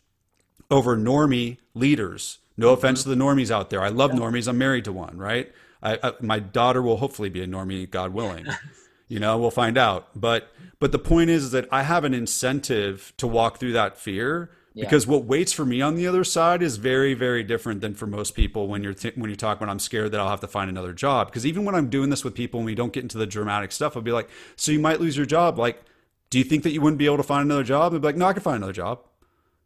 over 0.70 0.98
normie 0.98 1.58
leaders. 1.74 2.40
No 2.58 2.68
mm-hmm. 2.68 2.80
offense 2.80 3.04
to 3.04 3.10
the 3.10 3.16
normies 3.16 3.52
out 3.52 3.70
there. 3.70 3.82
I 3.82 3.90
love 3.90 4.12
normies. 4.12 4.48
I'm 4.48 4.58
married 4.58 4.86
to 4.86 4.94
one, 4.94 5.18
right? 5.18 5.52
I, 5.82 6.00
I, 6.02 6.14
my 6.22 6.40
daughter 6.40 6.82
will 6.82 6.98
hopefully 6.98 7.30
be 7.30 7.42
a 7.42 7.48
normie, 7.48 7.90
God 7.90 8.14
willing. 8.14 8.46
you 9.08 9.20
know, 9.20 9.38
we'll 9.38 9.52
find 9.52 9.78
out. 9.78 10.10
But 10.16 10.52
but 10.80 10.92
the 10.92 11.00
point 11.00 11.30
is, 11.30 11.46
is 11.46 11.52
that 11.52 11.68
I 11.72 11.84
have 11.84 12.04
an 12.04 12.14
incentive 12.14 13.14
to 13.18 13.28
walk 13.28 13.58
through 13.58 13.74
that 13.74 13.98
fear 13.98 14.52
because 14.84 15.08
what 15.08 15.26
waits 15.26 15.52
for 15.54 15.66
me 15.66 15.82
on 15.82 15.96
the 15.96 16.08
other 16.08 16.24
side 16.24 16.62
is 16.62 16.78
very 16.78 17.14
very 17.14 17.44
different 17.44 17.82
than 17.82 17.94
for 17.96 18.08
most 18.08 18.36
people 18.36 18.68
when 18.68 18.84
you're 18.84 18.94
th- 18.94 19.16
when 19.16 19.30
you 19.30 19.36
talk 19.36 19.58
about 19.58 19.70
I'm 19.70 19.80
scared 19.80 20.12
that 20.12 20.20
I'll 20.20 20.30
have 20.30 20.42
to 20.42 20.48
find 20.48 20.70
another 20.70 20.94
job 20.94 21.28
because 21.28 21.46
even 21.46 21.66
when 21.66 21.76
I'm 21.76 21.90
doing 21.90 22.10
this 22.10 22.24
with 22.24 22.36
people 22.36 22.60
and 22.60 22.66
we 22.66 22.76
don't 22.76 22.94
get 22.94 23.04
into 23.04 23.18
the 23.18 23.28
dramatic 23.28 23.72
stuff 23.72 23.96
I'll 23.96 24.04
be 24.04 24.12
like 24.12 24.30
so 24.56 24.72
you 24.72 24.80
might 24.80 25.00
lose 25.02 25.18
your 25.18 25.26
job 25.26 25.58
like 25.58 25.82
do 26.30 26.38
you 26.38 26.44
think 26.44 26.64
that 26.64 26.72
you 26.72 26.82
wouldn't 26.82 27.00
be 27.00 27.06
able 27.06 27.18
to 27.18 27.24
find 27.24 27.46
another 27.46 27.64
job 27.64 27.92
they'll 27.92 28.02
be 28.02 28.08
like 28.08 28.16
no 28.18 28.28
I 28.28 28.34
can 28.34 28.42
find 28.42 28.58
another 28.58 28.74
job 28.74 29.00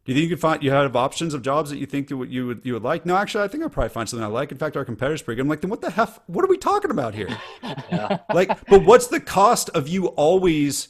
Do 0.04 0.12
you 0.12 0.16
think 0.18 0.30
you 0.30 0.36
could 0.36 0.40
find 0.40 0.62
you 0.62 0.70
have 0.72 0.96
options 0.96 1.32
of 1.34 1.42
jobs 1.42 1.70
that 1.70 1.78
you 1.78 1.86
think 1.86 2.08
that 2.08 2.28
you 2.28 2.46
would 2.46 2.64
you 2.64 2.72
would 2.74 2.82
like? 2.82 3.06
No, 3.06 3.16
actually, 3.16 3.44
I 3.44 3.48
think 3.48 3.62
I'll 3.62 3.70
probably 3.70 3.90
find 3.90 4.08
something 4.08 4.24
I 4.24 4.28
like. 4.28 4.50
In 4.50 4.58
fact, 4.58 4.76
our 4.76 4.84
competitors 4.84 5.22
pretty 5.22 5.36
good. 5.36 5.42
I'm 5.42 5.48
like, 5.48 5.60
then 5.60 5.70
what 5.70 5.80
the 5.80 5.90
heck? 5.90 6.08
What 6.26 6.44
are 6.44 6.48
we 6.48 6.58
talking 6.58 6.90
about 6.90 7.14
here? 7.14 7.28
yeah. 7.62 8.18
Like, 8.34 8.48
but 8.66 8.84
what's 8.84 9.06
the 9.06 9.20
cost 9.20 9.70
of 9.70 9.86
you 9.86 10.06
always? 10.08 10.88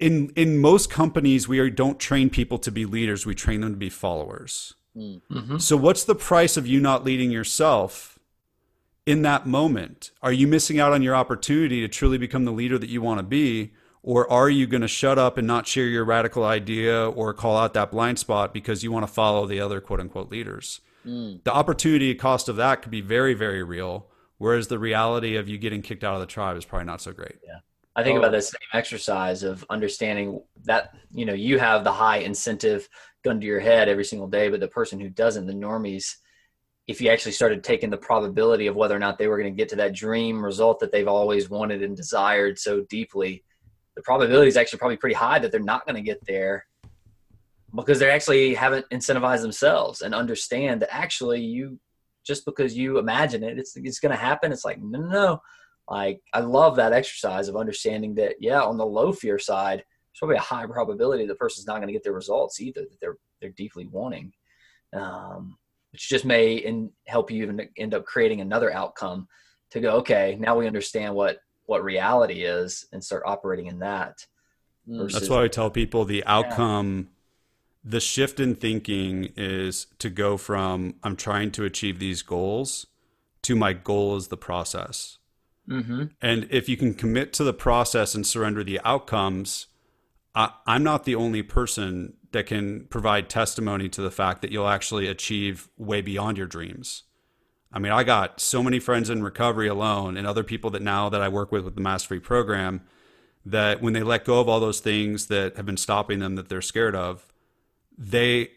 In 0.00 0.32
in 0.34 0.58
most 0.58 0.90
companies, 0.90 1.46
we 1.46 1.58
are, 1.58 1.70
don't 1.70 2.00
train 2.00 2.30
people 2.30 2.58
to 2.58 2.72
be 2.72 2.86
leaders. 2.86 3.26
We 3.26 3.34
train 3.34 3.60
them 3.60 3.72
to 3.72 3.76
be 3.76 3.90
followers. 3.90 4.74
Mm-hmm. 4.96 5.58
So, 5.58 5.76
what's 5.76 6.04
the 6.04 6.14
price 6.14 6.56
of 6.56 6.66
you 6.66 6.80
not 6.80 7.04
leading 7.04 7.30
yourself 7.30 8.18
in 9.06 9.22
that 9.22 9.46
moment? 9.46 10.10
Are 10.22 10.32
you 10.32 10.46
missing 10.46 10.80
out 10.80 10.92
on 10.92 11.02
your 11.02 11.14
opportunity 11.14 11.80
to 11.82 11.88
truly 11.88 12.18
become 12.18 12.44
the 12.44 12.52
leader 12.52 12.78
that 12.78 12.88
you 12.88 13.02
want 13.02 13.18
to 13.18 13.22
be? 13.22 13.72
Or 14.02 14.30
are 14.32 14.48
you 14.48 14.66
going 14.66 14.80
to 14.80 14.88
shut 14.88 15.18
up 15.18 15.36
and 15.36 15.46
not 15.46 15.66
share 15.66 15.84
your 15.84 16.06
radical 16.06 16.42
idea 16.44 17.10
or 17.10 17.34
call 17.34 17.58
out 17.58 17.74
that 17.74 17.90
blind 17.90 18.18
spot 18.18 18.54
because 18.54 18.82
you 18.82 18.90
want 18.90 19.06
to 19.06 19.12
follow 19.12 19.46
the 19.46 19.60
other 19.60 19.80
quote 19.80 20.00
unquote 20.00 20.30
leaders? 20.30 20.80
Mm. 21.06 21.44
The 21.44 21.52
opportunity 21.52 22.14
cost 22.14 22.48
of 22.48 22.56
that 22.56 22.82
could 22.82 22.90
be 22.90 23.02
very, 23.02 23.34
very 23.34 23.62
real. 23.62 24.06
Whereas 24.38 24.68
the 24.68 24.78
reality 24.78 25.36
of 25.36 25.48
you 25.48 25.58
getting 25.58 25.82
kicked 25.82 26.02
out 26.02 26.14
of 26.14 26.20
the 26.20 26.26
tribe 26.26 26.56
is 26.56 26.64
probably 26.64 26.86
not 26.86 27.02
so 27.02 27.12
great. 27.12 27.36
Yeah. 27.46 27.58
I 28.00 28.04
think 28.04 28.16
oh. 28.16 28.18
about 28.20 28.32
the 28.32 28.42
same 28.42 28.60
exercise 28.72 29.42
of 29.42 29.64
understanding 29.68 30.40
that, 30.64 30.94
you 31.12 31.26
know, 31.26 31.34
you 31.34 31.58
have 31.58 31.84
the 31.84 31.92
high 31.92 32.18
incentive 32.18 32.88
gun 33.22 33.40
to 33.40 33.46
your 33.46 33.60
head 33.60 33.88
every 33.88 34.04
single 34.04 34.28
day, 34.28 34.48
but 34.48 34.60
the 34.60 34.68
person 34.68 34.98
who 34.98 35.10
doesn't, 35.10 35.46
the 35.46 35.52
normies, 35.52 36.16
if 36.86 37.00
you 37.00 37.10
actually 37.10 37.32
started 37.32 37.62
taking 37.62 37.90
the 37.90 37.98
probability 37.98 38.66
of 38.66 38.74
whether 38.74 38.96
or 38.96 38.98
not 38.98 39.18
they 39.18 39.28
were 39.28 39.38
going 39.38 39.52
to 39.52 39.56
get 39.56 39.68
to 39.68 39.76
that 39.76 39.94
dream 39.94 40.42
result 40.42 40.80
that 40.80 40.90
they've 40.92 41.06
always 41.06 41.50
wanted 41.50 41.82
and 41.82 41.94
desired 41.94 42.58
so 42.58 42.80
deeply, 42.88 43.44
the 43.96 44.02
probability 44.02 44.48
is 44.48 44.56
actually 44.56 44.78
probably 44.78 44.96
pretty 44.96 45.14
high 45.14 45.38
that 45.38 45.52
they're 45.52 45.60
not 45.60 45.84
going 45.84 45.96
to 45.96 46.02
get 46.02 46.24
there 46.26 46.66
because 47.74 47.98
they 47.98 48.10
actually 48.10 48.54
haven't 48.54 48.88
incentivized 48.90 49.42
themselves 49.42 50.00
and 50.00 50.14
understand 50.14 50.80
that 50.80 50.92
actually 50.92 51.40
you 51.40 51.78
just 52.24 52.44
because 52.44 52.76
you 52.76 52.98
imagine 52.98 53.42
it 53.42 53.58
it's 53.58 53.76
it's 53.76 54.00
going 54.00 54.10
to 54.10 54.18
happen 54.18 54.52
it's 54.52 54.64
like 54.64 54.80
no 54.80 54.98
no 54.98 55.08
no 55.08 55.42
like 55.90 56.20
i 56.32 56.40
love 56.40 56.76
that 56.76 56.92
exercise 56.92 57.48
of 57.48 57.56
understanding 57.56 58.14
that 58.14 58.36
yeah 58.40 58.62
on 58.62 58.76
the 58.76 58.86
low 58.86 59.12
fear 59.12 59.38
side 59.38 59.78
there's 59.78 60.18
probably 60.18 60.36
a 60.36 60.40
high 60.40 60.66
probability 60.66 61.26
the 61.26 61.34
person's 61.34 61.66
not 61.66 61.76
going 61.76 61.88
to 61.88 61.92
get 61.92 62.02
their 62.02 62.12
results 62.12 62.60
either 62.60 62.82
that 62.82 63.00
they're 63.00 63.16
they're 63.40 63.50
deeply 63.50 63.86
wanting 63.86 64.32
um, 64.92 65.56
which 65.92 66.08
just 66.08 66.24
may 66.24 66.54
in, 66.54 66.90
help 67.06 67.30
you 67.30 67.42
even 67.42 67.68
end 67.76 67.94
up 67.94 68.04
creating 68.04 68.40
another 68.40 68.72
outcome 68.72 69.26
to 69.70 69.80
go 69.80 69.90
okay 69.92 70.36
now 70.40 70.56
we 70.56 70.66
understand 70.66 71.14
what 71.14 71.38
what 71.70 71.84
reality 71.84 72.42
is 72.42 72.84
and 72.92 73.02
start 73.02 73.22
operating 73.24 73.68
in 73.68 73.78
that. 73.78 74.26
Versus, 74.88 75.14
That's 75.14 75.30
why 75.30 75.44
I 75.44 75.48
tell 75.48 75.70
people 75.70 76.04
the 76.04 76.24
outcome, 76.26 77.10
yeah. 77.84 77.90
the 77.92 78.00
shift 78.00 78.40
in 78.40 78.56
thinking 78.56 79.32
is 79.36 79.86
to 80.00 80.10
go 80.10 80.36
from 80.36 80.96
I'm 81.04 81.14
trying 81.14 81.52
to 81.52 81.64
achieve 81.64 82.00
these 82.00 82.22
goals 82.22 82.88
to 83.42 83.54
my 83.54 83.72
goal 83.72 84.16
is 84.16 84.28
the 84.28 84.36
process. 84.36 85.18
Mm-hmm. 85.70 86.04
And 86.20 86.48
if 86.50 86.68
you 86.68 86.76
can 86.76 86.94
commit 86.94 87.32
to 87.34 87.44
the 87.44 87.52
process 87.52 88.14
and 88.14 88.26
surrender 88.26 88.64
the 88.64 88.80
outcomes, 88.84 89.66
I, 90.34 90.50
I'm 90.66 90.82
not 90.82 91.04
the 91.04 91.14
only 91.14 91.42
person 91.42 92.14
that 92.32 92.46
can 92.46 92.86
provide 92.86 93.28
testimony 93.28 93.88
to 93.90 94.02
the 94.02 94.10
fact 94.10 94.42
that 94.42 94.50
you'll 94.50 94.68
actually 94.68 95.06
achieve 95.06 95.68
way 95.76 96.00
beyond 96.00 96.38
your 96.38 96.46
dreams. 96.46 97.04
I 97.72 97.78
mean, 97.78 97.92
I 97.92 98.02
got 98.02 98.40
so 98.40 98.62
many 98.62 98.80
friends 98.80 99.10
in 99.10 99.22
recovery 99.22 99.68
alone 99.68 100.16
and 100.16 100.26
other 100.26 100.42
people 100.42 100.70
that 100.70 100.82
now 100.82 101.08
that 101.08 101.22
I 101.22 101.28
work 101.28 101.52
with 101.52 101.64
with 101.64 101.76
the 101.76 101.80
Mastery 101.80 102.20
program 102.20 102.82
that 103.46 103.80
when 103.80 103.92
they 103.92 104.02
let 104.02 104.24
go 104.24 104.40
of 104.40 104.48
all 104.48 104.60
those 104.60 104.80
things 104.80 105.26
that 105.26 105.56
have 105.56 105.66
been 105.66 105.76
stopping 105.76 106.18
them 106.18 106.34
that 106.34 106.48
they're 106.48 106.60
scared 106.60 106.96
of, 106.96 107.32
they 107.96 108.50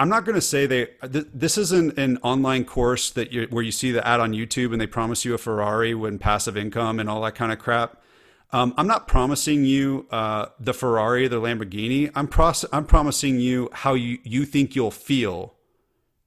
I'm 0.00 0.08
not 0.08 0.24
going 0.24 0.34
to 0.34 0.40
say 0.40 0.64
they 0.64 0.88
this 1.02 1.58
isn't 1.58 1.98
an 1.98 2.16
online 2.22 2.64
course 2.64 3.10
that 3.10 3.32
you 3.34 3.46
where 3.50 3.62
you 3.62 3.70
see 3.70 3.92
the 3.92 4.06
ad 4.08 4.18
on 4.18 4.32
YouTube 4.32 4.72
and 4.72 4.80
they 4.80 4.86
promise 4.86 5.26
you 5.26 5.34
a 5.34 5.38
Ferrari 5.38 5.94
when 5.94 6.18
passive 6.18 6.56
income 6.56 6.98
and 6.98 7.10
all 7.10 7.20
that 7.20 7.34
kind 7.34 7.52
of 7.52 7.58
crap. 7.58 8.02
Um, 8.50 8.72
I'm 8.78 8.86
not 8.86 9.06
promising 9.06 9.66
you 9.66 10.06
uh, 10.10 10.46
the 10.58 10.72
Ferrari, 10.72 11.28
the 11.28 11.38
Lamborghini. 11.38 12.10
I'm 12.14 12.30
I'm 12.72 12.86
promising 12.86 13.40
you 13.40 13.68
how 13.74 13.92
you 13.92 14.18
you 14.22 14.46
think 14.46 14.74
you'll 14.74 14.90
feel 14.90 15.56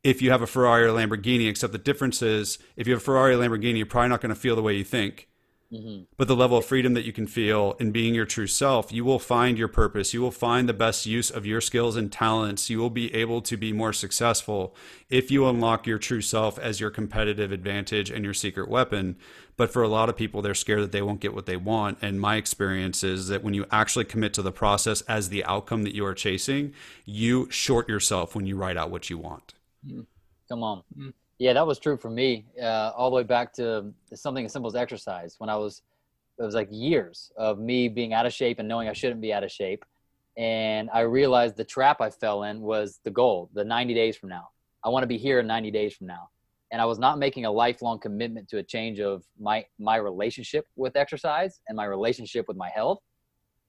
if 0.04 0.22
you 0.22 0.30
have 0.30 0.44
a 0.44 0.48
Ferrari 0.48 0.84
or 0.84 0.90
Lamborghini, 0.90 1.50
except 1.50 1.74
the 1.74 1.80
difference 1.80 2.22
is 2.22 2.60
if 2.78 2.86
you 2.86 2.94
have 2.94 3.02
a 3.02 3.06
Ferrari 3.06 3.34
or 3.34 3.40
Lamborghini, 3.40 3.78
you're 3.78 3.88
probably 3.88 4.10
not 4.10 4.22
going 4.22 4.30
to 4.30 4.40
feel 4.40 4.56
the 4.56 4.62
way 4.62 4.76
you 4.76 4.84
think. 4.84 5.28
Mm-hmm. 5.74 6.04
But 6.18 6.28
the 6.28 6.36
level 6.36 6.58
of 6.58 6.66
freedom 6.66 6.94
that 6.94 7.06
you 7.06 7.12
can 7.12 7.26
feel 7.26 7.76
in 7.80 7.92
being 7.92 8.14
your 8.14 8.28
true 8.28 8.46
self, 8.46 8.92
you 8.92 9.04
will 9.04 9.18
find 9.18 9.58
your 9.58 9.68
purpose. 9.68 10.14
You 10.14 10.22
will 10.22 10.32
find 10.32 10.70
the 10.70 10.74
best 10.74 11.08
use 11.08 11.32
of 11.32 11.48
your 11.48 11.62
skills 11.62 11.96
and 11.96 12.12
talents. 12.12 12.70
You 12.70 12.78
will 12.78 12.92
be 12.92 13.14
able 13.16 13.42
to 13.42 13.58
be 13.58 13.74
more 13.74 13.92
successful 13.92 14.76
if 15.10 15.32
you 15.32 15.48
unlock 15.48 15.88
your 15.88 15.98
true 15.98 16.22
self 16.22 16.60
as 16.60 16.80
your 16.80 16.92
competitive 16.92 17.52
advantage 17.52 18.12
and 18.12 18.24
your 18.24 18.36
secret 18.36 18.70
weapon. 18.70 19.16
But 19.58 19.72
for 19.72 19.82
a 19.82 19.88
lot 19.88 20.10
of 20.10 20.16
people, 20.16 20.44
they're 20.44 20.54
scared 20.54 20.84
that 20.84 20.92
they 20.92 21.02
won't 21.02 21.22
get 21.22 21.34
what 21.34 21.48
they 21.48 21.58
want. 21.58 21.98
And 22.02 22.22
my 22.22 22.36
experience 22.36 23.04
is 23.04 23.28
that 23.30 23.44
when 23.44 23.56
you 23.56 23.66
actually 23.72 24.06
commit 24.06 24.34
to 24.36 24.44
the 24.44 24.52
process 24.52 25.02
as 25.02 25.30
the 25.30 25.44
outcome 25.46 25.84
that 25.84 25.96
you 25.96 26.06
are 26.06 26.14
chasing, 26.14 26.74
you 27.04 27.50
short 27.50 27.90
yourself 27.90 28.36
when 28.36 28.46
you 28.46 28.58
write 28.58 28.78
out 28.78 28.92
what 28.92 29.10
you 29.10 29.18
want. 29.18 29.56
Mm. 29.88 30.06
Come 30.50 30.64
on. 30.64 30.84
Mm. 30.96 31.14
Yeah, 31.44 31.52
that 31.52 31.68
was 31.68 31.78
true 31.78 31.98
for 31.98 32.10
me. 32.10 32.46
Uh, 32.58 32.94
all 32.96 33.10
the 33.10 33.18
way 33.18 33.24
back 33.24 33.52
to 33.56 33.91
something 34.14 34.46
as 34.46 34.54
simple 34.54 34.70
as 34.70 34.76
exercise. 34.76 35.36
When 35.39 35.50
I 35.50 35.58
was, 35.58 35.82
it 36.39 36.41
was 36.41 36.56
like 36.56 36.70
years 36.72 37.34
of 37.36 37.60
me 37.60 37.89
being 37.89 38.14
out 38.14 38.26
of 38.26 38.32
shape 38.32 38.60
and 38.60 38.68
knowing 38.70 38.88
I 38.88 38.94
shouldn't 38.94 39.20
be 39.20 39.34
out 39.34 39.44
of 39.44 39.52
shape. 39.52 39.84
And 40.38 40.89
I 40.94 41.02
realized 41.02 41.58
the 41.58 41.66
trap 41.66 42.00
I 42.00 42.12
fell 42.12 42.44
in 42.44 42.62
was 42.62 43.02
the 43.04 43.12
goal, 43.12 43.50
the 43.54 43.66
90 43.66 43.94
days 43.94 44.16
from 44.16 44.30
now. 44.30 44.52
I 44.86 44.89
want 44.89 45.04
to 45.04 45.08
be 45.08 45.18
here 45.18 45.41
in 45.41 45.48
90 45.48 45.70
days 45.70 45.94
from 45.94 46.08
now. 46.08 46.30
And 46.72 46.82
I 46.82 46.86
was 46.86 46.98
not 46.98 47.20
making 47.20 47.44
a 47.44 47.52
lifelong 47.52 48.00
commitment 48.00 48.48
to 48.48 48.60
a 48.60 48.64
change 48.64 49.02
of 49.02 49.26
my 49.38 49.66
my 49.78 49.98
relationship 49.98 50.66
with 50.78 50.96
exercise 50.96 51.60
and 51.68 51.76
my 51.76 51.84
relationship 51.84 52.46
with 52.48 52.56
my 52.56 52.70
health. 52.70 53.00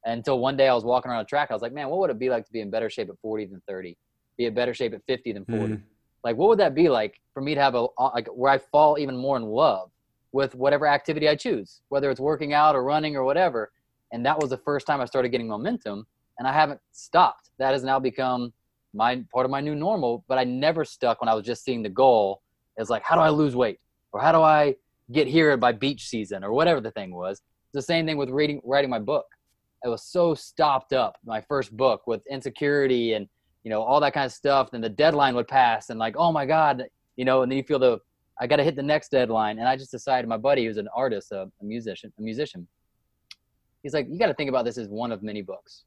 Until 0.04 0.38
one 0.38 0.56
day 0.56 0.68
I 0.68 0.74
was 0.74 0.84
walking 0.84 1.10
around 1.10 1.22
a 1.22 1.24
track, 1.24 1.50
I 1.50 1.54
was 1.54 1.62
like, 1.62 1.72
man, 1.72 1.88
what 1.88 1.98
would 1.98 2.10
it 2.10 2.20
be 2.20 2.30
like 2.30 2.46
to 2.46 2.52
be 2.52 2.60
in 2.60 2.70
better 2.70 2.88
shape 2.88 3.08
at 3.10 3.18
40 3.20 3.46
than 3.46 3.62
30? 3.66 3.96
Be 4.38 4.44
in 4.44 4.54
better 4.54 4.74
shape 4.74 4.94
at 4.94 5.02
50 5.08 5.32
than 5.32 5.44
40? 5.44 5.74
Mm 5.74 5.82
like 6.24 6.36
what 6.36 6.48
would 6.48 6.58
that 6.58 6.74
be 6.74 6.88
like 6.88 7.20
for 7.32 7.42
me 7.42 7.54
to 7.54 7.60
have 7.60 7.74
a 7.74 7.86
like 7.98 8.26
where 8.28 8.50
i 8.50 8.58
fall 8.58 8.98
even 8.98 9.16
more 9.16 9.36
in 9.36 9.44
love 9.44 9.90
with 10.32 10.54
whatever 10.54 10.86
activity 10.86 11.28
i 11.28 11.36
choose 11.36 11.82
whether 11.90 12.10
it's 12.10 12.18
working 12.18 12.52
out 12.52 12.74
or 12.74 12.82
running 12.82 13.14
or 13.14 13.22
whatever. 13.22 13.70
And 14.12 14.24
that 14.26 14.40
was 14.40 14.50
the 14.50 14.58
first 14.58 14.86
time 14.86 15.00
i 15.00 15.04
started 15.04 15.28
getting 15.28 15.48
momentum 15.48 16.06
and 16.38 16.48
i 16.48 16.52
haven't 16.52 16.80
stopped. 16.92 17.50
That 17.58 17.72
has 17.72 17.84
now 17.84 18.00
become 18.00 18.52
my 18.94 19.22
part 19.32 19.44
of 19.44 19.50
my 19.50 19.60
new 19.60 19.74
normal 19.74 20.24
but 20.28 20.38
i 20.38 20.44
never 20.44 20.84
stuck 20.84 21.20
when 21.20 21.28
i 21.28 21.34
was 21.34 21.44
just 21.44 21.64
seeing 21.64 21.82
the 21.82 21.88
goal 21.88 22.42
as 22.78 22.90
like 22.90 23.02
how 23.02 23.14
do 23.14 23.20
i 23.20 23.28
lose 23.28 23.54
weight? 23.54 23.78
Or 24.12 24.20
how 24.20 24.32
do 24.32 24.40
i 24.40 24.74
get 25.12 25.28
here 25.28 25.56
by 25.56 25.72
beach 25.72 26.08
season? 26.08 26.42
Or 26.42 26.52
whatever 26.52 26.80
the 26.80 26.90
thing 26.92 27.14
was. 27.14 27.42
It's 27.66 27.74
the 27.74 27.82
same 27.82 28.06
thing 28.06 28.16
with 28.16 28.30
reading 28.30 28.60
writing 28.64 28.90
my 28.90 28.98
book. 28.98 29.26
I 29.84 29.88
was 29.88 30.02
so 30.02 30.34
stopped 30.34 30.94
up 30.94 31.18
my 31.26 31.42
first 31.42 31.76
book 31.76 32.06
with 32.06 32.22
insecurity 32.30 33.12
and 33.12 33.28
you 33.64 33.70
know, 33.70 33.82
all 33.82 33.98
that 34.00 34.12
kind 34.12 34.26
of 34.26 34.32
stuff. 34.32 34.70
Then 34.70 34.80
the 34.80 34.88
deadline 34.88 35.34
would 35.34 35.48
pass 35.48 35.90
and 35.90 35.98
like, 35.98 36.14
oh 36.16 36.30
my 36.30 36.46
God, 36.46 36.84
you 37.16 37.24
know, 37.24 37.42
and 37.42 37.50
then 37.50 37.56
you 37.56 37.64
feel 37.64 37.78
the, 37.78 37.98
I 38.40 38.46
got 38.46 38.56
to 38.56 38.64
hit 38.64 38.76
the 38.76 38.82
next 38.82 39.10
deadline. 39.10 39.58
And 39.58 39.66
I 39.66 39.76
just 39.76 39.90
decided, 39.90 40.28
my 40.28 40.36
buddy 40.36 40.66
who's 40.66 40.76
an 40.76 40.88
artist, 40.94 41.32
a, 41.32 41.50
a 41.60 41.64
musician, 41.64 42.12
a 42.18 42.22
musician, 42.22 42.66
he's 43.82 43.94
like, 43.94 44.06
you 44.08 44.18
got 44.18 44.26
to 44.26 44.34
think 44.34 44.48
about 44.48 44.64
this 44.64 44.78
as 44.78 44.88
one 44.88 45.10
of 45.10 45.22
many 45.22 45.42
books. 45.42 45.84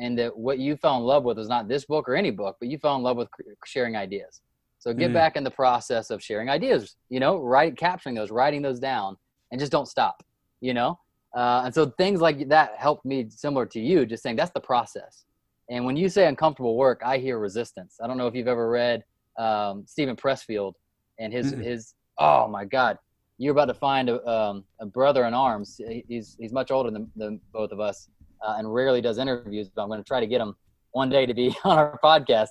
And 0.00 0.18
that 0.18 0.36
what 0.36 0.58
you 0.58 0.76
fell 0.76 0.96
in 0.96 1.04
love 1.04 1.22
with 1.22 1.38
was 1.38 1.48
not 1.48 1.68
this 1.68 1.84
book 1.84 2.08
or 2.08 2.16
any 2.16 2.30
book, 2.30 2.56
but 2.58 2.68
you 2.68 2.78
fell 2.78 2.96
in 2.96 3.02
love 3.02 3.16
with 3.16 3.28
sharing 3.64 3.96
ideas. 3.96 4.40
So 4.80 4.92
get 4.92 5.12
mm. 5.12 5.14
back 5.14 5.36
in 5.36 5.44
the 5.44 5.50
process 5.50 6.10
of 6.10 6.22
sharing 6.22 6.50
ideas, 6.50 6.96
you 7.08 7.20
know, 7.20 7.38
write, 7.38 7.76
capturing 7.76 8.14
those, 8.14 8.30
writing 8.30 8.60
those 8.60 8.80
down, 8.80 9.16
and 9.50 9.58
just 9.58 9.72
don't 9.72 9.86
stop, 9.86 10.22
you 10.60 10.74
know? 10.74 10.98
Uh, 11.34 11.62
and 11.64 11.74
so 11.74 11.86
things 11.96 12.20
like 12.20 12.48
that 12.48 12.72
helped 12.76 13.04
me 13.04 13.26
similar 13.30 13.66
to 13.66 13.80
you, 13.80 14.04
just 14.04 14.22
saying 14.22 14.36
that's 14.36 14.50
the 14.52 14.60
process. 14.60 15.24
And 15.70 15.84
when 15.84 15.96
you 15.96 16.08
say 16.08 16.26
uncomfortable 16.26 16.76
work, 16.76 17.00
I 17.04 17.18
hear 17.18 17.38
resistance. 17.38 17.96
I 18.02 18.06
don't 18.06 18.18
know 18.18 18.26
if 18.26 18.34
you've 18.34 18.48
ever 18.48 18.68
read 18.68 19.02
um, 19.38 19.84
Steven 19.86 20.16
Pressfield 20.16 20.74
and 21.18 21.32
his 21.32 21.52
mm-hmm. 21.52 21.62
his. 21.62 21.94
Oh 22.18 22.46
my 22.46 22.64
God, 22.64 22.98
you're 23.38 23.52
about 23.52 23.66
to 23.66 23.74
find 23.74 24.08
a, 24.08 24.24
um, 24.28 24.64
a 24.80 24.86
brother 24.86 25.24
in 25.24 25.34
arms. 25.34 25.80
He's 26.06 26.36
he's 26.38 26.52
much 26.52 26.70
older 26.70 26.90
than, 26.90 27.10
than 27.16 27.40
both 27.52 27.72
of 27.72 27.80
us, 27.80 28.08
uh, 28.46 28.56
and 28.58 28.72
rarely 28.72 29.00
does 29.00 29.18
interviews. 29.18 29.70
But 29.74 29.82
I'm 29.82 29.88
going 29.88 30.00
to 30.00 30.06
try 30.06 30.20
to 30.20 30.26
get 30.26 30.40
him 30.40 30.54
one 30.92 31.08
day 31.08 31.26
to 31.26 31.34
be 31.34 31.54
on 31.64 31.78
our 31.78 31.98
podcast. 32.02 32.48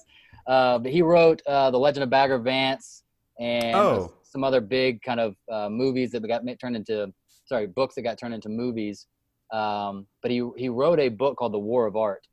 Uh, 0.48 0.80
but 0.80 0.92
he 0.92 1.02
wrote 1.02 1.42
uh, 1.48 1.72
the 1.72 1.80
Legend 1.80 2.04
of 2.04 2.10
Bagger 2.10 2.38
Vance 2.38 3.04
and 3.40 3.76
oh. 3.76 4.14
some 4.24 4.44
other 4.44 4.60
big 4.60 5.02
kind 5.02 5.20
of 5.20 5.36
uh, 5.52 5.70
movies 5.70 6.12
that 6.12 6.28
got 6.28 6.42
turned 6.60 6.76
into 6.76 7.14
sorry 7.46 7.68
books 7.68 7.96
that 7.96 8.02
got 8.02 8.18
turned 8.18 8.34
into 8.34 8.50
movies. 8.50 9.08
Um, 9.54 10.08
but 10.22 10.32
he 10.32 10.48
he 10.58 10.68
wrote 10.68 11.00
a 11.00 11.10
book 11.10 11.38
called 11.38 11.54
The 11.54 11.60
War 11.60 11.86
of 11.86 11.96
Art 11.96 12.26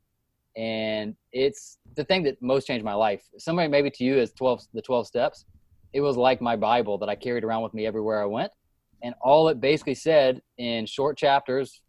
and 0.57 1.15
it's 1.31 1.77
the 1.95 2.03
thing 2.03 2.23
that 2.23 2.41
most 2.41 2.67
changed 2.67 2.83
my 2.83 2.93
life. 2.93 3.23
Somebody 3.37 3.67
maybe 3.69 3.89
to 3.91 4.03
you 4.03 4.17
is 4.17 4.31
12 4.33 4.63
the 4.73 4.81
12 4.81 5.07
steps. 5.07 5.45
It 5.93 6.01
was 6.01 6.17
like 6.17 6.41
my 6.41 6.55
Bible 6.55 6.97
that 6.99 7.09
I 7.09 7.15
carried 7.15 7.43
around 7.43 7.63
with 7.63 7.73
me 7.73 7.85
everywhere 7.85 8.21
I 8.21 8.25
went. 8.25 8.51
And 9.03 9.15
all 9.21 9.49
it 9.49 9.59
basically 9.59 9.95
said 9.95 10.41
in 10.57 10.85
short 10.85 11.17
chapters 11.17 11.81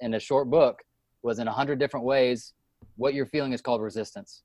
in 0.00 0.14
a 0.14 0.20
short 0.20 0.50
book 0.50 0.82
was 1.22 1.38
in 1.38 1.48
a 1.48 1.52
hundred 1.52 1.78
different 1.78 2.04
ways, 2.04 2.52
what 2.96 3.14
you're 3.14 3.26
feeling 3.26 3.52
is 3.52 3.60
called 3.60 3.80
resistance. 3.82 4.42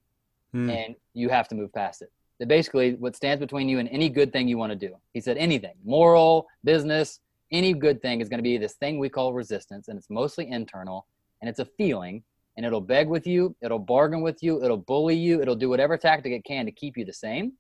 mm. 0.54 0.70
and 0.70 0.96
you 1.14 1.30
have 1.30 1.48
to 1.50 1.56
move 1.56 1.74
past 1.74 2.02
it. 2.02 2.12
That 2.40 2.48
basically 2.48 2.94
what 2.96 3.16
stands 3.16 3.40
between 3.40 3.70
you 3.70 3.80
and 3.80 3.88
any 3.90 4.10
good 4.10 4.34
thing 4.34 4.48
you 4.48 4.58
want 4.58 4.72
to 4.72 4.88
do. 4.88 4.96
He 5.14 5.22
said 5.22 5.38
anything, 5.38 5.74
moral, 5.84 6.48
business, 6.64 7.20
any 7.52 7.74
good 7.74 8.02
thing 8.02 8.22
is 8.22 8.30
going 8.30 8.40
to 8.40 8.44
be 8.44 8.58
this 8.58 8.74
thing 8.74 8.98
we 8.98 9.10
call 9.10 9.34
resistance, 9.34 9.88
and 9.88 9.98
it's 9.98 10.10
mostly 10.10 10.50
internal, 10.50 11.06
and 11.42 11.50
it's 11.50 11.60
a 11.60 11.66
feeling, 11.66 12.24
and 12.58 12.66
it'll 12.66 12.82
beg 12.82 13.08
with 13.08 13.26
you, 13.26 13.56
it'll 13.62 13.80
bargain 13.80 14.22
with 14.22 14.44
you, 14.44 14.64
it'll 14.64 14.78
bully 14.78 15.16
you, 15.16 15.42
it'll 15.42 15.56
do 15.56 15.70
whatever 15.70 15.98
tactic 15.98 16.32
it 16.32 16.44
can 16.44 16.66
to 16.66 16.72
keep 16.72 16.98
you 16.98 17.06
the 17.06 17.14
same. 17.14 17.54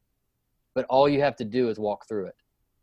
But 0.74 0.86
all 0.90 1.08
you 1.08 1.22
have 1.22 1.36
to 1.38 1.46
do 1.46 1.70
is 1.70 1.80
walk 1.80 2.08
through 2.08 2.28
it. 2.28 2.36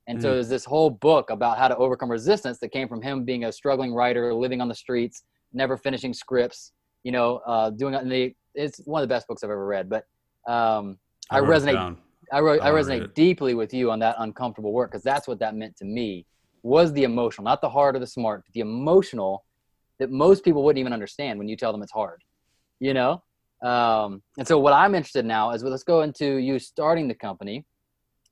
And 0.06 0.18
mm. 0.18 0.22
so 0.22 0.34
there's 0.34 0.48
this 0.48 0.64
whole 0.64 0.90
book 0.90 1.30
about 1.30 1.58
how 1.58 1.68
to 1.68 1.76
overcome 1.76 2.10
resistance 2.10 2.58
that 2.58 2.70
came 2.70 2.88
from 2.88 3.02
him 3.02 3.24
being 3.24 3.44
a 3.44 3.52
struggling 3.52 3.94
writer, 3.94 4.34
living 4.34 4.60
on 4.60 4.68
the 4.68 4.74
streets, 4.74 5.22
never 5.52 5.76
finishing 5.76 6.14
scripts, 6.14 6.72
you 7.04 7.12
know, 7.12 7.40
uh, 7.46 7.70
doing 7.70 7.92
the, 8.08 8.34
it's 8.54 8.78
one 8.84 9.02
of 9.02 9.08
the 9.08 9.14
best 9.14 9.28
books 9.28 9.44
I've 9.44 9.50
ever 9.50 9.66
read. 9.66 9.88
But 9.88 10.04
um, 10.46 10.98
I, 11.30 11.38
I 11.38 11.40
resonate, 11.42 11.96
I, 12.32 12.40
wrote, 12.40 12.60
I, 12.62 12.68
I 12.68 12.70
resonate 12.70 13.14
deeply 13.14 13.54
with 13.54 13.72
you 13.72 13.90
on 13.90 13.98
that 14.00 14.16
uncomfortable 14.18 14.72
work 14.72 14.90
because 14.90 15.04
that's 15.04 15.28
what 15.28 15.38
that 15.40 15.54
meant 15.54 15.76
to 15.76 15.84
me 15.84 16.26
was 16.62 16.92
the 16.92 17.04
emotional, 17.04 17.44
not 17.44 17.60
the 17.60 17.68
hard 17.68 17.96
or 17.96 17.98
the 17.98 18.06
smart, 18.06 18.42
but 18.44 18.52
the 18.52 18.60
emotional 18.60 19.44
that 19.98 20.10
most 20.10 20.44
people 20.44 20.62
wouldn't 20.64 20.80
even 20.80 20.92
understand 20.92 21.38
when 21.38 21.48
you 21.48 21.56
tell 21.56 21.72
them 21.72 21.82
it's 21.82 21.92
hard, 21.92 22.22
you 22.80 22.94
know? 22.94 23.22
Um, 23.62 24.22
and 24.38 24.46
so 24.46 24.58
what 24.58 24.72
I'm 24.72 24.94
interested 24.94 25.20
in 25.20 25.26
now 25.26 25.50
is 25.50 25.62
well, 25.62 25.72
let's 25.72 25.82
go 25.82 26.02
into 26.02 26.36
you 26.36 26.58
starting 26.58 27.08
the 27.08 27.14
company 27.14 27.64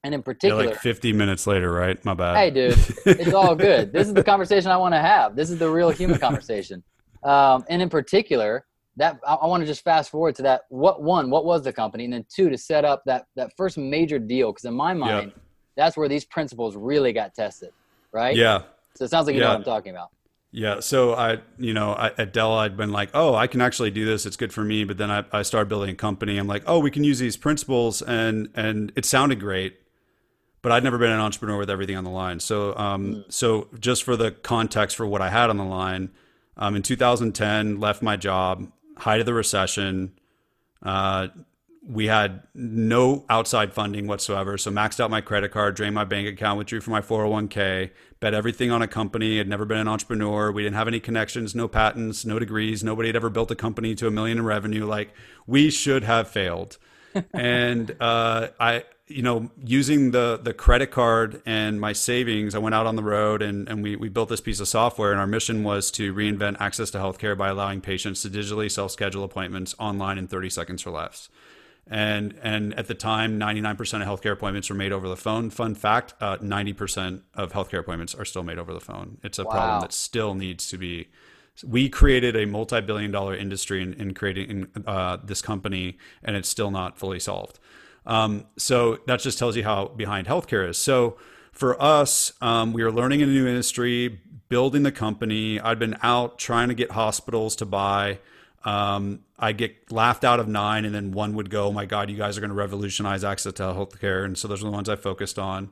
and 0.07 0.15
in 0.15 0.23
particular, 0.23 0.63
yeah, 0.63 0.71
like 0.71 0.79
50 0.79 1.13
minutes 1.13 1.49
later, 1.49 1.73
right? 1.73 2.03
My 2.05 2.15
bad. 2.15 2.37
Hey, 2.37 2.51
dude, 2.51 2.79
it's 3.07 3.33
all 3.33 3.57
good. 3.57 3.93
this 3.93 4.07
is 4.07 4.15
the 4.15 4.23
conversation 4.23 4.71
I 4.71 4.77
want 4.77 4.95
to 4.95 5.01
have. 5.01 5.35
This 5.35 5.51
is 5.51 5.59
the 5.59 5.69
real 5.69 5.91
human 5.91 6.19
conversation. 6.21 6.85
Um, 7.25 7.65
and 7.69 7.83
in 7.83 7.89
particular, 7.89 8.65
that 8.99 9.19
I, 9.27 9.35
I 9.35 9.47
want 9.47 9.63
to 9.63 9.67
just 9.67 9.83
fast 9.83 10.11
forward 10.11 10.37
to 10.37 10.43
that. 10.43 10.63
What 10.69 11.03
one? 11.03 11.29
What 11.29 11.45
was 11.45 11.63
the 11.63 11.73
company? 11.73 12.05
And 12.05 12.13
then 12.13 12.25
two, 12.33 12.51
to 12.51 12.57
set 12.57 12.85
up 12.85 13.03
that 13.07 13.25
that 13.35 13.51
first 13.57 13.79
major 13.79 14.21
deal. 14.21 14.53
Because 14.53 14.65
in 14.65 14.75
my 14.75 14.95
mind, 14.95 15.33
yep. 15.35 15.45
that's 15.77 15.97
where 15.97 16.09
these 16.09 16.25
principles 16.25 16.77
really 16.77 17.13
got 17.13 17.35
tested, 17.35 17.71
right? 18.13 18.37
Yeah. 18.37 18.63
So 18.95 19.05
it 19.05 19.11
sounds 19.11 19.27
like 19.27 19.35
you 19.35 19.41
yeah. 19.41 19.49
know 19.49 19.53
what 19.55 19.59
I'm 19.59 19.65
talking 19.65 19.91
about. 19.91 20.11
Yeah. 20.57 20.81
So 20.81 21.15
I, 21.15 21.41
you 21.59 21.75
know, 21.75 21.93
I, 21.93 22.13
at 22.17 22.33
Dell, 22.33 22.55
I'd 22.55 22.79
been 22.79 22.91
like, 22.91 23.11
oh, 23.13 23.35
I 23.35 23.47
can 23.47 23.61
actually 23.61 23.91
do 23.91 24.07
this. 24.07 24.25
It's 24.25 24.37
good 24.37 24.55
for 24.55 24.65
me. 24.65 24.85
But 24.85 24.97
then 24.97 25.11
I, 25.11 25.23
I 25.31 25.43
started 25.43 25.69
building 25.69 25.91
a 25.91 25.95
company. 25.95 26.39
I'm 26.39 26.47
like, 26.47 26.63
oh, 26.67 26.79
we 26.79 26.91
can 26.91 27.05
use 27.05 27.19
these 27.19 27.37
principles, 27.37 28.01
and 28.01 28.49
and 28.55 28.91
it 28.97 29.05
sounded 29.05 29.39
great 29.39 29.77
but 30.63 30.73
I'd 30.73 30.83
never 30.83 30.99
been 30.99 31.13
an 31.13 31.21
entrepreneur 31.21 31.59
with 31.59 31.71
everything 31.71 31.97
on 31.97 32.03
the 32.03 32.11
line. 32.11 32.41
So, 32.41 32.77
um, 32.77 33.07
mm. 33.07 33.33
so 33.33 33.69
just 33.79 34.03
for 34.03 34.17
the 34.17 34.33
context 34.33 34.97
for 34.97 35.07
what 35.07 35.23
I 35.23 35.31
had 35.31 35.49
on 35.49 35.59
the 35.59 35.65
line, 35.65 36.11
um, 36.57 36.75
in 36.75 36.83
2010, 36.83 37.79
left 37.79 38.03
my 38.03 38.17
job, 38.17 38.73
height 38.97 39.21
of 39.21 39.27
the 39.27 39.35
recession. 39.35 40.19
Uh, 40.83 41.29
we 41.89 42.07
had 42.07 42.43
no 42.53 43.25
outside 43.29 43.73
funding 43.73 44.09
whatsoever. 44.09 44.59
So 44.59 44.71
maxed 44.71 44.99
out 44.99 45.11
my 45.11 45.21
credit 45.21 45.53
card, 45.53 45.77
drained 45.77 45.95
my 45.95 46.05
bank 46.05 46.27
account, 46.27 46.59
withdrew 46.59 46.81
from 46.81 46.93
my 46.93 47.01
401k, 47.01 47.91
bet 48.19 48.35
everything 48.35 48.73
on 48.73 48.83
a 48.83 48.89
company. 48.89 49.39
Had 49.39 49.49
never 49.49 49.65
been 49.65 49.79
an 49.79 49.89
entrepreneur. 49.89 50.51
We 50.51 50.65
didn't 50.65 50.75
have 50.75 50.89
any 50.89 50.99
connections, 50.99 51.55
no 51.55 51.69
patents, 51.69 52.25
no 52.25 52.41
degrees. 52.41 52.83
Nobody 52.83 53.09
had 53.09 53.17
ever 53.17 53.31
built 53.31 53.51
a 53.53 53.55
company 53.55 53.95
to 53.97 54.09
a 54.09 54.11
million 54.11 54.39
in 54.39 54.45
revenue. 54.45 54.85
Like 54.85 55.15
we 55.47 55.71
should 55.71 56.03
have 56.03 56.29
failed. 56.29 56.77
and 57.33 57.95
uh, 58.01 58.49
I, 58.59 58.85
you 59.07 59.23
know, 59.23 59.53
using 59.65 60.11
the 60.11 60.41
the 60.43 60.53
credit 60.53 60.91
card 60.91 61.41
and 61.47 61.81
my 61.81 61.93
savings, 61.93 62.57
I 62.57 62.59
went 62.59 62.75
out 62.75 62.87
on 62.87 62.97
the 62.97 63.05
road 63.05 63.43
and, 63.43 63.69
and 63.69 63.81
we, 63.85 63.95
we 63.95 64.09
built 64.09 64.29
this 64.29 64.41
piece 64.41 64.59
of 64.59 64.67
software. 64.67 65.13
And 65.13 65.21
our 65.21 65.27
mission 65.27 65.63
was 65.63 65.93
to 65.93 66.13
reinvent 66.13 66.57
access 66.59 66.91
to 66.91 66.99
healthcare 66.99 67.39
by 67.39 67.49
allowing 67.49 67.81
patients 67.81 68.23
to 68.23 68.29
digitally 68.29 68.69
self 68.69 68.91
schedule 68.91 69.23
appointments 69.23 69.77
online 69.79 70.19
in 70.19 70.27
30 70.27 70.51
seconds 70.51 70.85
or 70.85 70.91
less. 70.91 71.29
And 71.89 72.39
and 72.43 72.75
at 72.75 72.89
the 72.89 72.95
time, 72.95 73.39
99% 73.39 73.71
of 73.79 74.21
healthcare 74.21 74.33
appointments 74.33 74.69
were 74.69 74.77
made 74.77 74.93
over 74.93 75.09
the 75.09 75.17
phone. 75.17 75.51
Fun 75.51 75.75
fact: 75.75 76.15
uh, 76.21 76.37
90% 76.39 77.23
of 77.35 77.53
healthcare 77.53 77.79
appointments 77.79 78.15
are 78.15 78.25
still 78.25 78.43
made 78.43 78.59
over 78.59 78.75
the 78.75 78.81
phone. 78.81 79.19
It's 79.23 79.39
a 79.39 79.45
wow. 79.45 79.51
problem 79.53 79.81
that 79.83 79.93
still 79.93 80.35
needs 80.35 80.69
to 80.69 80.79
be. 80.79 81.09
We 81.65 81.89
created 81.89 82.37
a 82.37 82.45
multi-billion-dollar 82.45 83.35
industry 83.35 83.83
in, 83.83 83.95
in 83.95 84.15
creating 84.15 84.67
uh, 84.87 85.19
this 85.25 85.41
company, 85.41 85.97
and 86.23 86.37
it's 86.37 86.49
still 86.49 86.71
not 86.71 86.99
fully 86.99 87.21
solved. 87.21 87.59
Um, 88.05 88.47
so 88.57 88.99
that 89.07 89.21
just 89.21 89.39
tells 89.39 89.57
you 89.57 89.65
how 89.65 89.89
behind 89.89 90.27
healthcare 90.27 90.69
is. 90.69 90.77
So 90.79 91.17
for 91.53 91.81
us, 91.83 92.33
um, 92.41 92.73
we 92.73 92.85
were 92.85 92.93
learning 92.93 93.23
a 93.23 93.27
new 93.27 93.47
industry, 93.47 94.21
building 94.49 94.83
the 94.83 94.93
company. 94.93 95.59
I'd 95.59 95.79
been 95.79 95.97
out 96.03 96.39
trying 96.39 96.69
to 96.69 96.75
get 96.75 96.93
hospitals 96.93 97.57
to 97.57 97.67
buy. 97.67 98.19
Um, 98.65 99.21
I 99.39 99.53
get 99.53 99.93
laughed 99.93 100.25
out 100.25 100.41
of 100.41 100.49
nine, 100.49 100.85
and 100.85 100.95
then 100.95 101.13
one 101.13 101.35
would 101.35 101.51
go, 101.51 101.67
oh 101.67 101.73
"My 101.73 101.87
God, 101.87 102.11
you 102.11 102.17
guys 102.17 102.37
are 102.37 102.41
going 102.41 102.51
to 102.51 102.57
revolutionize 102.57 103.23
access 103.25 103.53
to 103.55 103.63
healthcare!" 103.63 104.25
And 104.25 104.37
so 104.37 104.49
those 104.49 104.63
are 104.63 104.67
the 104.67 104.73
ones 104.73 104.89
I 104.89 104.97
focused 104.97 105.39
on. 105.39 105.71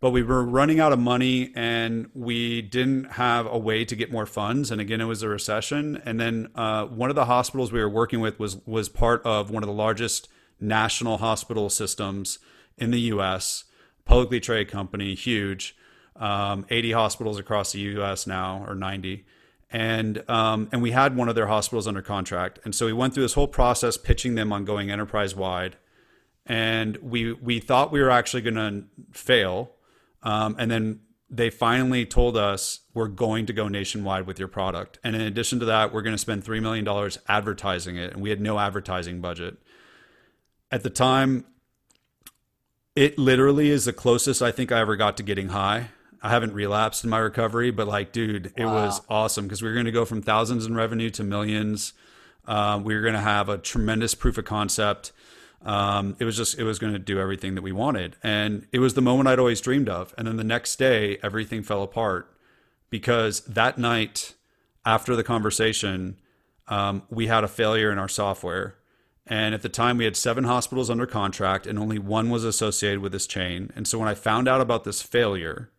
But 0.00 0.10
we 0.10 0.22
were 0.22 0.44
running 0.44 0.80
out 0.80 0.92
of 0.92 0.98
money, 0.98 1.52
and 1.54 2.10
we 2.14 2.60
didn't 2.60 3.12
have 3.12 3.46
a 3.46 3.56
way 3.56 3.84
to 3.86 3.96
get 3.96 4.12
more 4.12 4.26
funds. 4.26 4.70
And 4.70 4.80
again, 4.80 5.00
it 5.00 5.06
was 5.06 5.22
a 5.22 5.28
recession. 5.28 6.02
And 6.04 6.20
then 6.20 6.48
uh, 6.54 6.84
one 6.86 7.08
of 7.08 7.16
the 7.16 7.24
hospitals 7.24 7.72
we 7.72 7.80
were 7.80 7.88
working 7.88 8.20
with 8.20 8.38
was 8.38 8.58
was 8.66 8.88
part 8.88 9.22
of 9.24 9.50
one 9.50 9.62
of 9.62 9.66
the 9.66 9.74
largest 9.74 10.28
national 10.60 11.18
hospital 11.18 11.70
systems 11.70 12.38
in 12.76 12.90
the 12.90 13.00
U.S. 13.00 13.64
Publicly 14.04 14.40
traded 14.40 14.68
company, 14.68 15.14
huge, 15.14 15.74
um, 16.16 16.66
80 16.68 16.92
hospitals 16.92 17.38
across 17.38 17.72
the 17.72 17.80
U.S. 17.80 18.26
now, 18.26 18.64
or 18.66 18.74
90, 18.74 19.24
and 19.70 20.28
um, 20.28 20.68
and 20.72 20.82
we 20.82 20.92
had 20.92 21.16
one 21.16 21.28
of 21.28 21.34
their 21.34 21.46
hospitals 21.46 21.86
under 21.86 22.02
contract, 22.02 22.58
and 22.64 22.74
so 22.74 22.86
we 22.86 22.92
went 22.92 23.14
through 23.14 23.24
this 23.24 23.34
whole 23.34 23.48
process 23.48 23.96
pitching 23.96 24.34
them 24.34 24.52
on 24.52 24.64
going 24.64 24.90
enterprise 24.90 25.34
wide, 25.34 25.76
and 26.46 26.96
we 26.98 27.32
we 27.32 27.60
thought 27.60 27.90
we 27.90 28.00
were 28.00 28.10
actually 28.10 28.42
going 28.42 28.54
to 28.54 28.84
fail, 29.12 29.72
um, 30.22 30.56
and 30.58 30.70
then 30.70 31.00
they 31.30 31.50
finally 31.50 32.06
told 32.06 32.36
us 32.36 32.80
we're 32.92 33.08
going 33.08 33.46
to 33.46 33.52
go 33.52 33.66
nationwide 33.66 34.26
with 34.26 34.38
your 34.38 34.48
product, 34.48 34.98
and 35.02 35.16
in 35.16 35.22
addition 35.22 35.58
to 35.60 35.64
that, 35.66 35.92
we're 35.92 36.02
going 36.02 36.14
to 36.14 36.18
spend 36.18 36.44
three 36.44 36.60
million 36.60 36.84
dollars 36.84 37.18
advertising 37.28 37.96
it, 37.96 38.12
and 38.12 38.22
we 38.22 38.30
had 38.30 38.40
no 38.40 38.58
advertising 38.58 39.20
budget. 39.20 39.56
At 40.70 40.82
the 40.82 40.90
time, 40.90 41.44
it 42.94 43.18
literally 43.18 43.70
is 43.70 43.86
the 43.86 43.92
closest 43.92 44.40
I 44.40 44.52
think 44.52 44.70
I 44.70 44.80
ever 44.80 44.96
got 44.96 45.16
to 45.16 45.22
getting 45.22 45.48
high. 45.48 45.88
I 46.24 46.30
haven't 46.30 46.54
relapsed 46.54 47.04
in 47.04 47.10
my 47.10 47.18
recovery, 47.18 47.70
but 47.70 47.86
like, 47.86 48.10
dude, 48.10 48.52
it 48.56 48.64
wow. 48.64 48.86
was 48.86 49.02
awesome 49.10 49.44
because 49.44 49.60
we 49.60 49.68
were 49.68 49.74
going 49.74 49.84
to 49.84 49.92
go 49.92 50.06
from 50.06 50.22
thousands 50.22 50.64
in 50.64 50.74
revenue 50.74 51.10
to 51.10 51.22
millions. 51.22 51.92
Um, 52.46 52.82
we 52.82 52.94
were 52.94 53.02
going 53.02 53.14
to 53.14 53.20
have 53.20 53.50
a 53.50 53.58
tremendous 53.58 54.14
proof 54.14 54.38
of 54.38 54.46
concept. 54.46 55.12
Um, 55.60 56.16
it 56.18 56.24
was 56.24 56.34
just, 56.34 56.58
it 56.58 56.64
was 56.64 56.78
going 56.78 56.94
to 56.94 56.98
do 56.98 57.20
everything 57.20 57.54
that 57.56 57.62
we 57.62 57.72
wanted. 57.72 58.16
And 58.22 58.66
it 58.72 58.78
was 58.78 58.94
the 58.94 59.02
moment 59.02 59.28
I'd 59.28 59.38
always 59.38 59.60
dreamed 59.60 59.90
of. 59.90 60.14
And 60.16 60.26
then 60.26 60.36
the 60.36 60.44
next 60.44 60.76
day, 60.76 61.18
everything 61.22 61.62
fell 61.62 61.82
apart 61.82 62.34
because 62.88 63.40
that 63.42 63.76
night 63.76 64.34
after 64.86 65.14
the 65.14 65.24
conversation, 65.24 66.16
um, 66.68 67.02
we 67.10 67.26
had 67.26 67.44
a 67.44 67.48
failure 67.48 67.92
in 67.92 67.98
our 67.98 68.08
software 68.08 68.76
and 69.26 69.54
at 69.54 69.62
the 69.62 69.70
time, 69.70 69.96
we 69.96 70.04
had 70.04 70.16
seven 70.16 70.44
hospitals 70.44 70.90
under 70.90 71.06
contract, 71.06 71.66
and 71.66 71.78
only 71.78 71.98
one 71.98 72.28
was 72.28 72.44
associated 72.44 73.00
with 73.00 73.12
this 73.12 73.26
chain. 73.26 73.70
And 73.74 73.88
so 73.88 73.98
when 73.98 74.08
I 74.08 74.14
found 74.14 74.48
out 74.48 74.60
about 74.60 74.84
this 74.84 75.00
failure, 75.00 75.70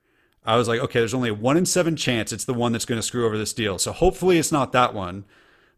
I 0.46 0.56
was 0.58 0.68
like, 0.68 0.80
okay, 0.80 1.00
there's 1.00 1.14
only 1.14 1.30
a 1.30 1.34
one 1.34 1.58
in 1.58 1.66
seven 1.66 1.96
chance 1.96 2.32
it's 2.32 2.46
the 2.46 2.54
one 2.54 2.72
that's 2.72 2.86
going 2.86 3.00
to 3.00 3.06
screw 3.06 3.26
over 3.26 3.38
this 3.38 3.54
deal. 3.54 3.80
So 3.80 3.92
hopefully 3.92 4.38
it's 4.38 4.52
not 4.52 4.72
that 4.74 4.94
one. 4.94 5.26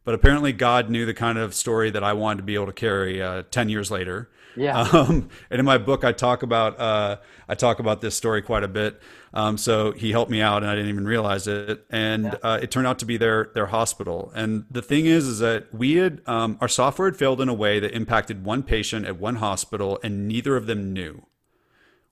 But 0.08 0.14
apparently, 0.14 0.54
God 0.54 0.90
knew 0.90 1.06
the 1.06 1.14
kind 1.14 1.38
of 1.38 1.54
story 1.54 1.90
that 1.90 2.02
I 2.02 2.14
wanted 2.14 2.38
to 2.38 2.44
be 2.44 2.56
able 2.56 2.68
to 2.68 2.72
carry 2.72 3.22
uh, 3.22 3.44
ten 3.52 3.68
years 3.68 3.92
later. 3.92 4.30
Yeah. 4.56 4.88
Um, 4.94 5.30
and 5.50 5.60
in 5.60 5.66
my 5.66 5.78
book, 5.78 6.06
I 6.06 6.14
talk 6.14 6.44
about 6.44 6.80
uh, 6.80 7.18
I 7.50 7.56
talk 7.56 7.80
about 7.80 8.00
this 8.00 8.16
story 8.16 8.42
quite 8.42 8.64
a 8.64 8.70
bit. 8.70 9.02
Um, 9.34 9.58
so 9.58 9.92
he 9.92 10.12
helped 10.12 10.32
me 10.32 10.40
out, 10.40 10.64
and 10.64 10.72
I 10.72 10.76
didn't 10.76 10.90
even 10.90 11.06
realize 11.06 11.46
it. 11.46 11.86
And 11.90 12.24
yeah. 12.24 12.36
uh, 12.42 12.60
it 12.62 12.72
turned 12.72 12.88
out 12.88 13.00
to 13.00 13.06
be 13.06 13.18
their 13.18 13.52
their 13.54 13.66
hospital. 13.66 14.32
And 14.34 14.64
the 14.72 14.82
thing 14.82 15.08
is, 15.08 15.28
is 15.28 15.40
that 15.40 15.74
we 15.74 15.96
had 15.96 16.22
um, 16.26 16.58
our 16.62 16.70
software 16.70 17.10
had 17.10 17.18
failed 17.18 17.42
in 17.42 17.50
a 17.50 17.54
way 17.54 17.82
that 17.82 17.92
impacted 17.92 18.46
one 18.46 18.64
patient 18.64 19.06
at 19.06 19.20
one 19.20 19.36
hospital, 19.36 20.00
and 20.04 20.26
neither 20.26 20.56
of 20.56 20.68
them 20.68 20.94
knew. 20.94 21.26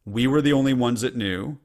We 0.04 0.28
were 0.28 0.42
the 0.42 0.52
only 0.52 0.74
ones 0.74 1.00
that 1.00 1.16
knew 1.16 1.60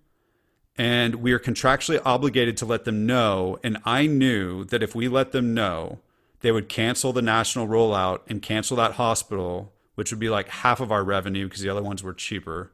and 0.77 1.16
we 1.16 1.33
are 1.33 1.39
contractually 1.39 2.01
obligated 2.05 2.57
to 2.59 2.66
let 2.66 2.85
them 2.85 3.07
know. 3.07 3.59
And 3.62 3.79
I 3.85 4.07
knew 4.07 4.64
that 4.64 4.83
if 4.83 4.95
we 4.95 5.09
let 5.09 5.33
them 5.33 5.55
know, 5.55 5.99
they 6.41 6.53
would 6.53 6.68
cancel 6.68 7.12
the 7.12 7.23
national 7.23 7.68
rollout 7.68 8.21
and 8.29 8.41
cancel 8.41 8.77
that 8.79 8.93
hospital, 8.93 9.73
which 9.95 10.11
would 10.11 10.21
be 10.21 10.31
like 10.31 10.49
half 10.49 10.81
of 10.81 10.91
our 10.91 11.05
revenue 11.05 11.47
because 11.47 11.61
the 11.61 11.68
other 11.68 11.83
ones 11.83 12.03
were 12.03 12.14
cheaper. 12.14 12.73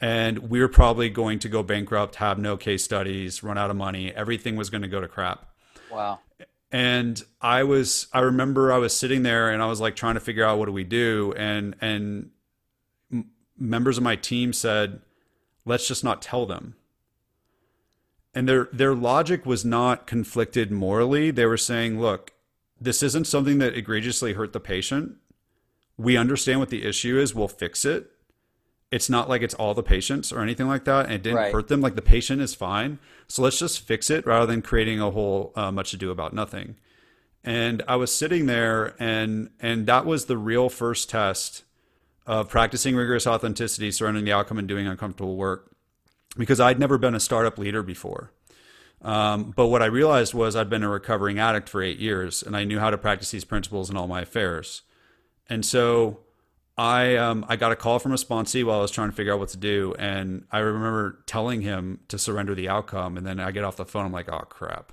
And 0.00 0.50
we 0.50 0.60
were 0.60 0.68
probably 0.68 1.08
going 1.08 1.38
to 1.40 1.48
go 1.48 1.62
bankrupt, 1.62 2.16
have 2.16 2.38
no 2.38 2.56
case 2.56 2.84
studies, 2.84 3.42
run 3.42 3.58
out 3.58 3.70
of 3.70 3.76
money. 3.76 4.12
Everything 4.12 4.56
was 4.56 4.70
going 4.70 4.82
to 4.82 4.88
go 4.88 5.00
to 5.00 5.08
crap. 5.08 5.48
Wow. 5.90 6.20
And 6.70 7.20
I 7.40 7.64
was, 7.64 8.08
I 8.12 8.20
remember 8.20 8.72
I 8.72 8.78
was 8.78 8.94
sitting 8.94 9.22
there 9.22 9.50
and 9.50 9.62
I 9.62 9.66
was 9.66 9.80
like 9.80 9.96
trying 9.96 10.14
to 10.14 10.20
figure 10.20 10.44
out 10.44 10.58
what 10.58 10.66
do 10.66 10.72
we 10.72 10.84
do. 10.84 11.32
And, 11.36 11.74
and 11.80 12.30
members 13.58 13.96
of 13.96 14.04
my 14.04 14.16
team 14.16 14.52
said, 14.52 15.00
let's 15.64 15.88
just 15.88 16.04
not 16.04 16.20
tell 16.20 16.44
them 16.46 16.74
and 18.38 18.48
their 18.48 18.64
their 18.72 18.94
logic 18.94 19.44
was 19.46 19.64
not 19.64 20.06
conflicted 20.06 20.70
morally 20.70 21.30
they 21.38 21.46
were 21.46 21.56
saying 21.70 22.00
look 22.00 22.32
this 22.80 23.02
isn't 23.02 23.26
something 23.26 23.58
that 23.58 23.76
egregiously 23.76 24.32
hurt 24.34 24.52
the 24.52 24.60
patient. 24.60 25.16
we 25.96 26.16
understand 26.16 26.60
what 26.60 26.68
the 26.70 26.84
issue 26.84 27.18
is, 27.18 27.34
we'll 27.34 27.48
fix 27.48 27.84
it. 27.84 28.00
It's 28.96 29.10
not 29.10 29.28
like 29.28 29.42
it's 29.42 29.54
all 29.54 29.74
the 29.74 29.82
patients 29.82 30.32
or 30.32 30.40
anything 30.40 30.68
like 30.68 30.84
that, 30.84 31.06
and 31.06 31.14
it 31.14 31.22
didn't 31.24 31.36
Right. 31.42 31.52
hurt 31.52 31.66
them. 31.68 31.80
Like 31.80 31.96
the 31.96 32.02
patient 32.16 32.40
is 32.40 32.54
fine, 32.54 33.00
so 33.26 33.42
let's 33.42 33.58
just 33.58 33.80
fix 33.80 34.08
it 34.10 34.24
rather 34.24 34.46
than 34.46 34.62
creating 34.62 35.00
a 35.00 35.10
whole 35.10 35.52
uh, 35.56 35.72
much 35.72 35.92
ado 35.92 36.10
about 36.12 36.32
nothing. 36.32 36.76
And 37.42 37.82
I 37.88 37.96
was 37.96 38.14
sitting 38.14 38.46
there, 38.46 38.94
and 39.00 39.50
and 39.60 39.86
that 39.86 40.06
was 40.06 40.20
the 40.26 40.38
real 40.38 40.68
first 40.68 41.10
test 41.10 41.64
of 42.26 42.48
practicing 42.48 42.94
rigorous 42.94 43.26
authenticity, 43.26 43.90
surrounding 43.90 44.24
the 44.24 44.32
outcome, 44.32 44.58
and 44.58 44.68
doing 44.68 44.86
uncomfortable 44.86 45.36
work, 45.36 45.60
because 46.38 46.60
I'd 46.60 46.78
never 46.78 46.96
been 46.96 47.14
a 47.14 47.20
startup 47.20 47.58
leader 47.58 47.82
before. 47.82 48.32
Um, 49.02 49.52
but 49.54 49.66
what 49.66 49.82
I 49.82 49.86
realized 49.86 50.34
was 50.34 50.56
I'd 50.56 50.70
been 50.70 50.82
a 50.82 50.88
recovering 50.88 51.38
addict 51.38 51.68
for 51.68 51.82
eight 51.82 51.98
years, 51.98 52.42
and 52.42 52.56
I 52.56 52.64
knew 52.64 52.78
how 52.78 52.90
to 52.90 52.98
practice 52.98 53.30
these 53.30 53.44
principles 53.44 53.90
in 53.90 53.96
all 53.96 54.08
my 54.08 54.22
affairs. 54.22 54.82
And 55.48 55.64
so 55.64 56.20
I 56.76 57.16
um, 57.16 57.44
I 57.48 57.56
got 57.56 57.72
a 57.72 57.76
call 57.76 57.98
from 57.98 58.12
a 58.12 58.16
sponsee 58.16 58.64
while 58.64 58.78
I 58.78 58.82
was 58.82 58.90
trying 58.90 59.10
to 59.10 59.16
figure 59.16 59.32
out 59.32 59.40
what 59.40 59.48
to 59.50 59.56
do, 59.56 59.94
and 59.98 60.44
I 60.50 60.58
remember 60.60 61.22
telling 61.26 61.62
him 61.62 62.00
to 62.08 62.18
surrender 62.18 62.54
the 62.54 62.68
outcome, 62.68 63.16
and 63.16 63.26
then 63.26 63.40
I 63.40 63.50
get 63.50 63.64
off 63.64 63.76
the 63.76 63.84
phone. 63.84 64.06
I'm 64.06 64.12
like, 64.12 64.28
oh 64.28 64.46
crap, 64.48 64.92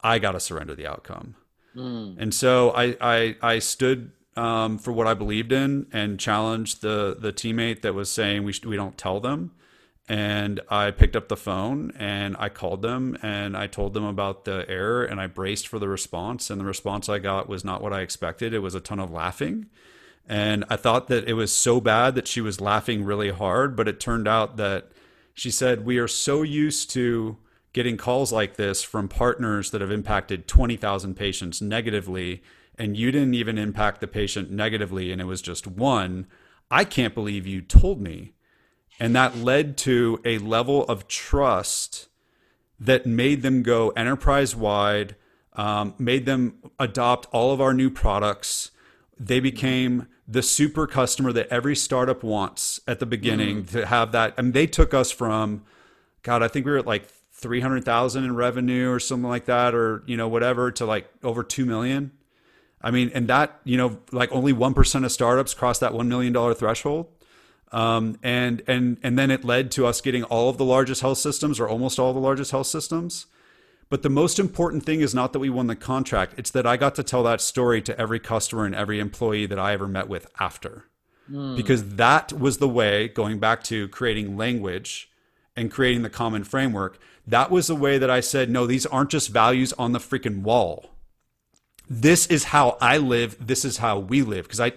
I 0.00 0.18
got 0.18 0.32
to 0.32 0.40
surrender 0.40 0.74
the 0.74 0.86
outcome. 0.86 1.36
Mm. 1.76 2.16
And 2.18 2.34
so 2.34 2.70
I 2.70 2.96
I, 3.00 3.36
I 3.42 3.58
stood 3.58 4.12
um, 4.36 4.78
for 4.78 4.92
what 4.92 5.06
I 5.06 5.14
believed 5.14 5.52
in 5.52 5.86
and 5.92 6.18
challenged 6.18 6.80
the 6.80 7.16
the 7.18 7.32
teammate 7.32 7.82
that 7.82 7.94
was 7.94 8.10
saying 8.10 8.44
we 8.44 8.52
sh- 8.52 8.64
we 8.64 8.76
don't 8.76 8.96
tell 8.96 9.20
them. 9.20 9.52
And 10.10 10.58
I 10.68 10.90
picked 10.90 11.14
up 11.14 11.28
the 11.28 11.36
phone 11.36 11.92
and 11.96 12.34
I 12.36 12.48
called 12.48 12.82
them 12.82 13.16
and 13.22 13.56
I 13.56 13.68
told 13.68 13.94
them 13.94 14.02
about 14.02 14.44
the 14.44 14.64
error 14.68 15.04
and 15.04 15.20
I 15.20 15.28
braced 15.28 15.68
for 15.68 15.78
the 15.78 15.88
response. 15.88 16.50
And 16.50 16.60
the 16.60 16.64
response 16.64 17.08
I 17.08 17.20
got 17.20 17.48
was 17.48 17.64
not 17.64 17.80
what 17.80 17.92
I 17.92 18.00
expected. 18.00 18.52
It 18.52 18.58
was 18.58 18.74
a 18.74 18.80
ton 18.80 18.98
of 18.98 19.12
laughing. 19.12 19.66
And 20.28 20.64
I 20.68 20.74
thought 20.74 21.06
that 21.06 21.28
it 21.28 21.34
was 21.34 21.52
so 21.52 21.80
bad 21.80 22.16
that 22.16 22.26
she 22.26 22.40
was 22.40 22.60
laughing 22.60 23.04
really 23.04 23.30
hard, 23.30 23.76
but 23.76 23.86
it 23.86 24.00
turned 24.00 24.26
out 24.26 24.56
that 24.56 24.90
she 25.32 25.48
said, 25.48 25.86
We 25.86 25.98
are 25.98 26.08
so 26.08 26.42
used 26.42 26.90
to 26.90 27.36
getting 27.72 27.96
calls 27.96 28.32
like 28.32 28.56
this 28.56 28.82
from 28.82 29.06
partners 29.06 29.70
that 29.70 29.80
have 29.80 29.92
impacted 29.92 30.48
20,000 30.48 31.14
patients 31.14 31.62
negatively, 31.62 32.42
and 32.76 32.96
you 32.96 33.12
didn't 33.12 33.34
even 33.34 33.58
impact 33.58 34.00
the 34.00 34.08
patient 34.08 34.50
negatively, 34.50 35.12
and 35.12 35.20
it 35.20 35.26
was 35.26 35.40
just 35.40 35.68
one. 35.68 36.26
I 36.68 36.82
can't 36.82 37.14
believe 37.14 37.46
you 37.46 37.60
told 37.62 38.00
me. 38.00 38.32
And 39.00 39.16
that 39.16 39.36
led 39.36 39.78
to 39.78 40.20
a 40.26 40.36
level 40.38 40.84
of 40.84 41.08
trust 41.08 42.08
that 42.78 43.06
made 43.06 43.40
them 43.40 43.62
go 43.62 43.88
enterprise 43.90 44.54
wide, 44.54 45.16
um, 45.54 45.94
made 45.98 46.26
them 46.26 46.54
adopt 46.78 47.26
all 47.32 47.52
of 47.52 47.60
our 47.60 47.72
new 47.72 47.90
products. 47.90 48.70
They 49.18 49.40
became 49.40 50.06
the 50.28 50.42
super 50.42 50.86
customer 50.86 51.32
that 51.32 51.48
every 51.48 51.74
startup 51.74 52.22
wants 52.22 52.78
at 52.86 53.00
the 53.00 53.06
beginning 53.06 53.64
to 53.66 53.86
have 53.86 54.12
that. 54.12 54.34
I 54.38 54.42
mean, 54.42 54.52
they 54.52 54.66
took 54.66 54.94
us 54.94 55.10
from, 55.10 55.64
God, 56.22 56.42
I 56.42 56.48
think 56.48 56.66
we 56.66 56.72
were 56.72 56.78
at 56.78 56.86
like 56.86 57.06
300,000 57.32 58.22
in 58.22 58.36
revenue 58.36 58.90
or 58.90 59.00
something 59.00 59.28
like 59.28 59.46
that, 59.46 59.74
or, 59.74 60.02
you 60.06 60.16
know, 60.16 60.28
whatever, 60.28 60.70
to 60.72 60.84
like 60.84 61.10
over 61.24 61.42
2 61.42 61.64
million. 61.64 62.12
I 62.82 62.90
mean, 62.90 63.10
and 63.14 63.28
that, 63.28 63.60
you 63.64 63.76
know, 63.76 63.98
like 64.12 64.30
only 64.30 64.52
1% 64.52 65.04
of 65.04 65.12
startups 65.12 65.54
cross 65.54 65.78
that 65.80 65.92
$1 65.92 66.06
million 66.06 66.54
threshold. 66.54 67.08
Um, 67.72 68.18
and 68.22 68.62
and 68.66 68.98
and 69.02 69.18
then 69.18 69.30
it 69.30 69.44
led 69.44 69.70
to 69.72 69.86
us 69.86 70.00
getting 70.00 70.24
all 70.24 70.48
of 70.48 70.58
the 70.58 70.64
largest 70.64 71.02
health 71.02 71.18
systems 71.18 71.60
or 71.60 71.68
almost 71.68 71.98
all 71.98 72.12
the 72.12 72.20
largest 72.20 72.50
health 72.50 72.66
systems. 72.66 73.26
But 73.88 74.02
the 74.02 74.08
most 74.08 74.38
important 74.38 74.84
thing 74.84 75.00
is 75.00 75.14
not 75.14 75.32
that 75.32 75.38
we 75.38 75.50
won 75.50 75.68
the 75.68 75.76
contract; 75.76 76.34
it's 76.36 76.50
that 76.50 76.66
I 76.66 76.76
got 76.76 76.94
to 76.96 77.02
tell 77.02 77.22
that 77.24 77.40
story 77.40 77.80
to 77.82 77.98
every 77.98 78.18
customer 78.18 78.64
and 78.64 78.74
every 78.74 78.98
employee 78.98 79.46
that 79.46 79.58
I 79.58 79.72
ever 79.72 79.86
met 79.86 80.08
with 80.08 80.26
after, 80.40 80.86
because 81.28 81.94
that 81.96 82.32
was 82.32 82.58
the 82.58 82.68
way. 82.68 83.08
Going 83.08 83.38
back 83.38 83.62
to 83.64 83.88
creating 83.88 84.36
language 84.36 85.08
and 85.54 85.70
creating 85.70 86.02
the 86.02 86.10
common 86.10 86.42
framework, 86.42 86.98
that 87.26 87.50
was 87.50 87.68
the 87.68 87.76
way 87.76 87.98
that 87.98 88.10
I 88.10 88.20
said, 88.20 88.50
no, 88.50 88.66
these 88.66 88.86
aren't 88.86 89.10
just 89.10 89.28
values 89.28 89.72
on 89.74 89.92
the 89.92 89.98
freaking 89.98 90.42
wall 90.42 90.90
this 91.90 92.28
is 92.28 92.44
how 92.44 92.78
I 92.80 92.98
live. 92.98 93.36
This 93.44 93.64
is 93.64 93.78
how 93.78 93.98
we 93.98 94.22
live. 94.22 94.44
Because 94.44 94.60
I, 94.60 94.72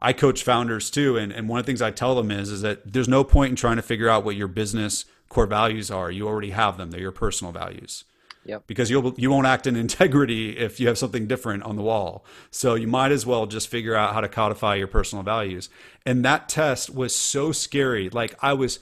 I 0.00 0.12
coach 0.12 0.44
founders 0.44 0.90
too, 0.90 1.16
and, 1.16 1.32
and 1.32 1.48
one 1.48 1.58
of 1.58 1.66
the 1.66 1.70
things 1.70 1.82
I 1.82 1.90
tell 1.90 2.14
them 2.14 2.30
is 2.30 2.50
is 2.50 2.62
that 2.62 2.92
there's 2.92 3.08
no 3.08 3.24
point 3.24 3.50
in 3.50 3.56
trying 3.56 3.76
to 3.76 3.82
figure 3.82 4.08
out 4.08 4.24
what 4.24 4.36
your 4.36 4.48
business 4.48 5.04
core 5.28 5.46
values 5.46 5.90
are. 5.90 6.10
You 6.10 6.26
already 6.26 6.50
have 6.50 6.78
them. 6.78 6.90
They're 6.90 7.00
your 7.00 7.12
personal 7.12 7.52
values. 7.52 8.04
Yep. 8.44 8.66
Because 8.66 8.90
you'll 8.90 9.14
you 9.18 9.30
won't 9.30 9.46
act 9.46 9.66
in 9.66 9.76
integrity 9.76 10.56
if 10.56 10.80
you 10.80 10.88
have 10.88 10.96
something 10.96 11.26
different 11.26 11.64
on 11.64 11.76
the 11.76 11.82
wall. 11.82 12.24
So 12.50 12.74
you 12.74 12.86
might 12.86 13.12
as 13.12 13.26
well 13.26 13.46
just 13.46 13.68
figure 13.68 13.94
out 13.94 14.14
how 14.14 14.20
to 14.20 14.28
codify 14.28 14.76
your 14.76 14.86
personal 14.86 15.22
values. 15.22 15.68
And 16.06 16.24
that 16.24 16.48
test 16.48 16.88
was 16.94 17.14
so 17.14 17.52
scary. 17.52 18.08
Like 18.08 18.34
I 18.40 18.54
was 18.54 18.78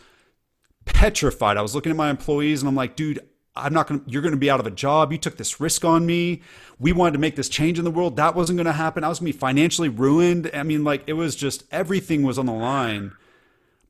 petrified. 0.84 1.56
I 1.56 1.62
was 1.62 1.74
looking 1.74 1.90
at 1.90 1.96
my 1.96 2.10
employees 2.10 2.62
and 2.62 2.68
I'm 2.68 2.76
like, 2.76 2.94
dude, 2.94 3.18
I'm 3.56 3.72
not 3.72 3.86
going 3.86 4.04
to, 4.04 4.10
you're 4.10 4.22
going 4.22 4.34
to 4.34 4.38
be 4.38 4.50
out 4.50 4.60
of 4.60 4.66
a 4.66 4.70
job. 4.70 5.12
You 5.12 5.18
took 5.18 5.36
this 5.36 5.60
risk 5.60 5.84
on 5.84 6.04
me. 6.06 6.42
We 6.78 6.92
wanted 6.92 7.12
to 7.12 7.18
make 7.18 7.36
this 7.36 7.48
change 7.48 7.78
in 7.78 7.84
the 7.84 7.90
world. 7.90 8.16
That 8.16 8.34
wasn't 8.34 8.58
going 8.58 8.66
to 8.66 8.72
happen. 8.72 9.02
I 9.02 9.08
was 9.08 9.20
going 9.20 9.32
to 9.32 9.36
be 9.36 9.38
financially 9.38 9.88
ruined. 9.88 10.50
I 10.52 10.62
mean, 10.62 10.84
like, 10.84 11.02
it 11.06 11.14
was 11.14 11.34
just 11.34 11.64
everything 11.70 12.22
was 12.22 12.38
on 12.38 12.46
the 12.46 12.52
line, 12.52 13.12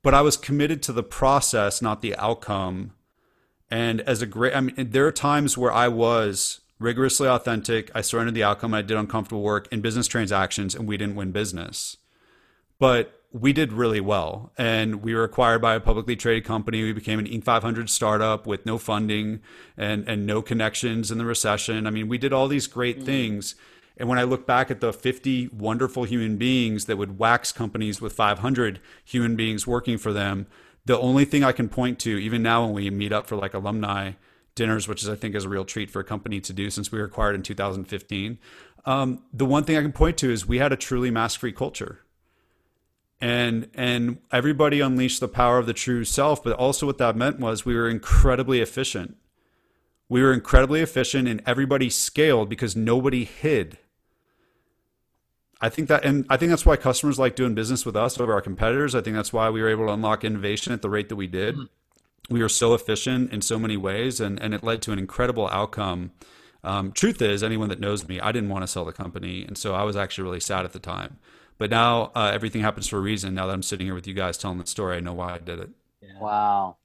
but 0.02 0.14
I 0.14 0.22
was 0.22 0.36
committed 0.36 0.82
to 0.84 0.92
the 0.92 1.02
process, 1.02 1.82
not 1.82 2.00
the 2.00 2.16
outcome. 2.16 2.92
And 3.70 4.00
as 4.02 4.22
a 4.22 4.26
great, 4.26 4.54
I 4.54 4.60
mean, 4.60 4.74
there 4.78 5.06
are 5.06 5.12
times 5.12 5.58
where 5.58 5.72
I 5.72 5.88
was 5.88 6.60
rigorously 6.78 7.28
authentic. 7.28 7.90
I 7.94 8.00
surrendered 8.00 8.34
the 8.34 8.44
outcome. 8.44 8.74
I 8.74 8.82
did 8.82 8.96
uncomfortable 8.96 9.42
work 9.42 9.68
in 9.72 9.80
business 9.80 10.06
transactions 10.06 10.74
and 10.74 10.86
we 10.86 10.96
didn't 10.96 11.16
win 11.16 11.32
business. 11.32 11.96
But 12.78 13.20
we 13.40 13.52
did 13.52 13.72
really 13.72 14.00
well. 14.00 14.52
And 14.56 15.02
we 15.02 15.14
were 15.14 15.24
acquired 15.24 15.60
by 15.60 15.74
a 15.74 15.80
publicly 15.80 16.16
traded 16.16 16.44
company. 16.44 16.82
We 16.82 16.92
became 16.92 17.18
an 17.18 17.26
Inc. 17.26 17.44
500 17.44 17.90
startup 17.90 18.46
with 18.46 18.64
no 18.64 18.78
funding 18.78 19.40
and, 19.76 20.08
and 20.08 20.26
no 20.26 20.40
connections 20.40 21.10
in 21.10 21.18
the 21.18 21.24
recession. 21.24 21.86
I 21.86 21.90
mean, 21.90 22.08
we 22.08 22.18
did 22.18 22.32
all 22.32 22.48
these 22.48 22.66
great 22.66 23.02
things. 23.02 23.54
And 23.98 24.08
when 24.08 24.18
I 24.18 24.22
look 24.22 24.46
back 24.46 24.70
at 24.70 24.80
the 24.80 24.92
50 24.92 25.48
wonderful 25.48 26.04
human 26.04 26.36
beings 26.36 26.86
that 26.86 26.96
would 26.96 27.18
wax 27.18 27.52
companies 27.52 28.00
with 28.00 28.12
500 28.12 28.80
human 29.04 29.36
beings 29.36 29.66
working 29.66 29.98
for 29.98 30.12
them, 30.12 30.46
the 30.84 30.98
only 30.98 31.24
thing 31.24 31.44
I 31.44 31.52
can 31.52 31.68
point 31.68 31.98
to, 32.00 32.16
even 32.16 32.42
now 32.42 32.64
when 32.64 32.74
we 32.74 32.90
meet 32.90 33.12
up 33.12 33.26
for 33.26 33.36
like 33.36 33.54
alumni 33.54 34.12
dinners, 34.54 34.88
which 34.88 35.02
is 35.02 35.08
I 35.08 35.14
think 35.14 35.34
is 35.34 35.44
a 35.44 35.48
real 35.48 35.64
treat 35.64 35.90
for 35.90 36.00
a 36.00 36.04
company 36.04 36.40
to 36.40 36.52
do 36.52 36.70
since 36.70 36.90
we 36.90 36.98
were 36.98 37.04
acquired 37.04 37.34
in 37.34 37.42
2015, 37.42 38.38
um, 38.86 39.22
the 39.32 39.44
one 39.44 39.64
thing 39.64 39.76
I 39.76 39.82
can 39.82 39.92
point 39.92 40.16
to 40.18 40.30
is 40.30 40.46
we 40.46 40.58
had 40.58 40.72
a 40.72 40.76
truly 40.76 41.10
mask-free 41.10 41.52
culture 41.52 42.00
and 43.20 43.68
and 43.74 44.18
everybody 44.30 44.80
unleashed 44.80 45.20
the 45.20 45.28
power 45.28 45.58
of 45.58 45.66
the 45.66 45.72
true 45.72 46.04
self 46.04 46.42
but 46.42 46.52
also 46.52 46.86
what 46.86 46.98
that 46.98 47.16
meant 47.16 47.38
was 47.38 47.64
we 47.64 47.74
were 47.74 47.88
incredibly 47.88 48.60
efficient. 48.60 49.16
We 50.08 50.22
were 50.22 50.32
incredibly 50.32 50.82
efficient 50.82 51.26
and 51.26 51.42
everybody 51.46 51.90
scaled 51.90 52.48
because 52.48 52.76
nobody 52.76 53.24
hid. 53.24 53.78
I 55.60 55.70
think 55.70 55.88
that 55.88 56.04
and 56.04 56.26
i 56.28 56.36
think 56.36 56.50
that's 56.50 56.66
why 56.66 56.76
customers 56.76 57.18
like 57.18 57.34
doing 57.34 57.54
business 57.54 57.86
with 57.86 57.96
us 57.96 58.20
over 58.20 58.32
our 58.32 58.42
competitors. 58.42 58.94
I 58.94 59.00
think 59.00 59.16
that's 59.16 59.32
why 59.32 59.48
we 59.48 59.62
were 59.62 59.70
able 59.70 59.86
to 59.86 59.92
unlock 59.92 60.22
innovation 60.22 60.72
at 60.72 60.82
the 60.82 60.90
rate 60.90 61.08
that 61.08 61.16
we 61.16 61.26
did. 61.26 61.56
We 62.28 62.42
were 62.42 62.48
so 62.48 62.74
efficient 62.74 63.32
in 63.32 63.40
so 63.40 63.58
many 63.58 63.78
ways 63.78 64.20
and 64.20 64.40
and 64.40 64.52
it 64.52 64.62
led 64.62 64.82
to 64.82 64.92
an 64.92 64.98
incredible 64.98 65.48
outcome. 65.48 66.12
Um, 66.62 66.90
truth 66.90 67.22
is 67.22 67.44
anyone 67.44 67.68
that 67.68 67.78
knows 67.78 68.08
me 68.08 68.18
i 68.20 68.32
didn't 68.32 68.48
want 68.48 68.64
to 68.64 68.66
sell 68.66 68.84
the 68.84 68.92
company 68.92 69.44
and 69.44 69.56
so 69.56 69.72
i 69.72 69.84
was 69.84 69.96
actually 69.96 70.24
really 70.24 70.40
sad 70.40 70.64
at 70.64 70.72
the 70.72 70.80
time 70.80 71.18
but 71.58 71.70
now 71.70 72.12
uh, 72.14 72.30
everything 72.32 72.62
happens 72.62 72.86
for 72.86 72.98
a 72.98 73.00
reason. 73.00 73.34
Now 73.34 73.46
that 73.46 73.52
I'm 73.52 73.62
sitting 73.62 73.86
here 73.86 73.94
with 73.94 74.06
you 74.06 74.14
guys 74.14 74.38
telling 74.38 74.58
the 74.58 74.66
story, 74.66 74.96
I 74.96 75.00
know 75.00 75.14
why 75.14 75.34
I 75.34 75.38
did 75.38 75.58
it. 75.60 75.70
Yeah. 76.00 76.18
Wow. 76.20 76.76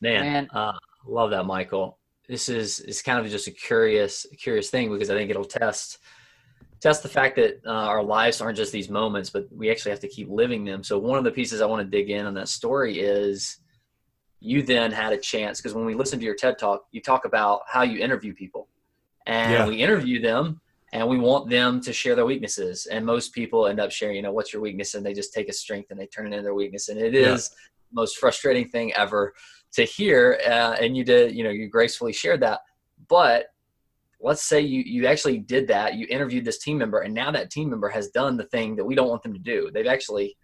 Man, 0.00 0.22
Man. 0.22 0.48
Uh, 0.52 0.72
love 1.06 1.30
that, 1.30 1.44
Michael. 1.44 1.98
This 2.28 2.48
is 2.48 2.80
is 2.80 3.02
kind 3.02 3.18
of 3.18 3.30
just 3.30 3.48
a 3.48 3.50
curious 3.50 4.24
curious 4.38 4.70
thing 4.70 4.90
because 4.92 5.10
I 5.10 5.14
think 5.14 5.30
it'll 5.30 5.44
test 5.44 5.98
test 6.80 7.02
the 7.02 7.08
fact 7.08 7.36
that 7.36 7.60
uh, 7.66 7.70
our 7.70 8.02
lives 8.02 8.40
aren't 8.40 8.56
just 8.56 8.72
these 8.72 8.88
moments, 8.88 9.28
but 9.28 9.46
we 9.54 9.70
actually 9.70 9.90
have 9.90 10.00
to 10.00 10.08
keep 10.08 10.30
living 10.30 10.64
them. 10.64 10.82
So 10.82 10.98
one 10.98 11.18
of 11.18 11.24
the 11.24 11.30
pieces 11.30 11.60
I 11.60 11.66
want 11.66 11.82
to 11.84 11.90
dig 11.98 12.08
in 12.08 12.24
on 12.24 12.34
that 12.34 12.48
story 12.48 13.00
is 13.00 13.58
you 14.38 14.62
then 14.62 14.90
had 14.90 15.12
a 15.12 15.18
chance 15.18 15.60
because 15.60 15.74
when 15.74 15.84
we 15.84 15.94
listen 15.94 16.18
to 16.18 16.24
your 16.24 16.34
TED 16.34 16.58
talk, 16.58 16.86
you 16.92 17.02
talk 17.02 17.26
about 17.26 17.62
how 17.66 17.82
you 17.82 17.98
interview 17.98 18.32
people, 18.32 18.68
and 19.26 19.52
Yeah. 19.52 19.66
we 19.68 19.76
interview 19.82 20.22
them. 20.22 20.60
And 20.92 21.08
we 21.08 21.18
want 21.18 21.48
them 21.48 21.80
to 21.82 21.92
share 21.92 22.16
their 22.16 22.26
weaknesses. 22.26 22.86
And 22.86 23.06
most 23.06 23.32
people 23.32 23.68
end 23.68 23.78
up 23.78 23.92
sharing, 23.92 24.16
you 24.16 24.22
know, 24.22 24.32
what's 24.32 24.52
your 24.52 24.60
weakness? 24.60 24.94
And 24.94 25.06
they 25.06 25.14
just 25.14 25.32
take 25.32 25.48
a 25.48 25.52
strength 25.52 25.90
and 25.90 26.00
they 26.00 26.06
turn 26.06 26.26
it 26.26 26.32
into 26.32 26.42
their 26.42 26.54
weakness. 26.54 26.88
And 26.88 26.98
it 26.98 27.14
Yeah. 27.14 27.34
is 27.34 27.50
most 27.92 28.18
frustrating 28.18 28.68
thing 28.68 28.92
ever 28.94 29.32
to 29.72 29.84
hear 29.84 30.40
uh, 30.46 30.76
and 30.80 30.96
you 30.96 31.04
did 31.04 31.34
you 31.34 31.44
know 31.44 31.50
you 31.50 31.68
gracefully 31.68 32.12
shared 32.12 32.40
that 32.40 32.60
but 33.08 33.46
let's 34.20 34.42
say 34.42 34.60
you 34.60 34.82
you 34.84 35.06
actually 35.06 35.38
did 35.38 35.68
that 35.68 35.94
you 35.94 36.06
interviewed 36.10 36.44
this 36.44 36.58
team 36.58 36.78
member 36.78 37.00
and 37.00 37.14
now 37.14 37.30
that 37.30 37.50
team 37.50 37.70
member 37.70 37.88
has 37.88 38.08
done 38.08 38.36
the 38.36 38.44
thing 38.44 38.76
that 38.76 38.84
we 38.84 38.94
don't 38.94 39.08
want 39.08 39.22
them 39.22 39.32
to 39.32 39.38
do 39.38 39.70
they've 39.72 39.86
actually 39.86 40.36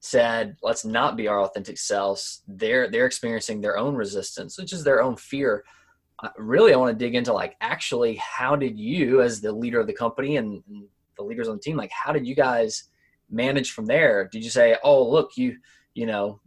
said 0.00 0.56
let's 0.62 0.84
not 0.84 1.16
be 1.16 1.26
our 1.26 1.40
authentic 1.40 1.78
selves 1.78 2.42
they're 2.46 2.90
they're 2.90 3.06
experiencing 3.06 3.60
their 3.60 3.78
own 3.78 3.94
resistance 3.94 4.58
which 4.58 4.72
is 4.72 4.84
their 4.84 5.02
own 5.02 5.16
fear 5.16 5.64
really 6.38 6.72
i 6.72 6.76
want 6.76 6.96
to 6.96 7.04
dig 7.04 7.14
into 7.14 7.32
like 7.32 7.56
actually 7.60 8.14
how 8.16 8.56
did 8.56 8.78
you 8.78 9.20
as 9.20 9.40
the 9.40 9.52
leader 9.52 9.80
of 9.80 9.86
the 9.86 9.92
company 9.92 10.36
and, 10.36 10.62
the 11.18 11.24
leaders 11.24 11.48
on 11.48 11.56
the 11.56 11.62
team 11.62 11.78
like 11.78 11.90
how 11.90 12.12
did 12.12 12.26
you 12.26 12.34
guys 12.34 12.90
manage 13.30 13.72
from 13.72 13.86
there? 13.86 14.28
Did 14.28 14.44
you 14.44 14.50
say, 14.50 14.76
"Oh, 14.82 15.08
look, 15.08 15.36
you 15.36 15.58
you 15.94 16.06
know, 16.06 16.40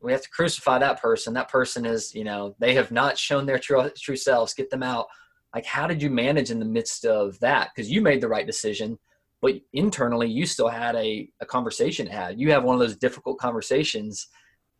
we 0.00 0.12
have 0.12 0.22
to 0.22 0.30
crucify 0.30 0.78
that 0.78 1.00
person. 1.00 1.34
That 1.34 1.48
person 1.48 1.86
is, 1.86 2.14
you 2.14 2.24
know, 2.24 2.54
they 2.58 2.74
have 2.74 2.90
not 2.90 3.18
shown 3.18 3.46
their 3.46 3.58
true 3.58 3.90
true 3.96 4.16
selves. 4.16 4.54
Get 4.54 4.70
them 4.70 4.82
out." 4.82 5.06
Like, 5.54 5.66
how 5.66 5.86
did 5.86 6.02
you 6.02 6.10
manage 6.10 6.50
in 6.50 6.60
the 6.60 6.64
midst 6.64 7.04
of 7.04 7.38
that? 7.40 7.70
Because 7.74 7.90
you 7.90 8.00
made 8.00 8.20
the 8.20 8.28
right 8.28 8.46
decision, 8.46 8.98
but 9.42 9.54
internally, 9.72 10.28
you 10.28 10.46
still 10.46 10.68
had 10.68 10.94
a 10.96 11.28
a 11.40 11.46
conversation 11.46 12.06
to 12.06 12.12
have. 12.12 12.38
You 12.38 12.52
have 12.52 12.64
one 12.64 12.74
of 12.74 12.80
those 12.80 12.96
difficult 12.96 13.38
conversations 13.38 14.28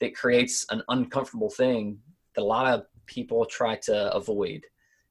that 0.00 0.14
creates 0.16 0.64
an 0.70 0.82
uncomfortable 0.88 1.50
thing 1.50 1.98
that 2.34 2.42
a 2.42 2.44
lot 2.44 2.72
of 2.72 2.86
people 3.10 3.44
try 3.44 3.76
to 3.76 4.14
avoid 4.14 4.64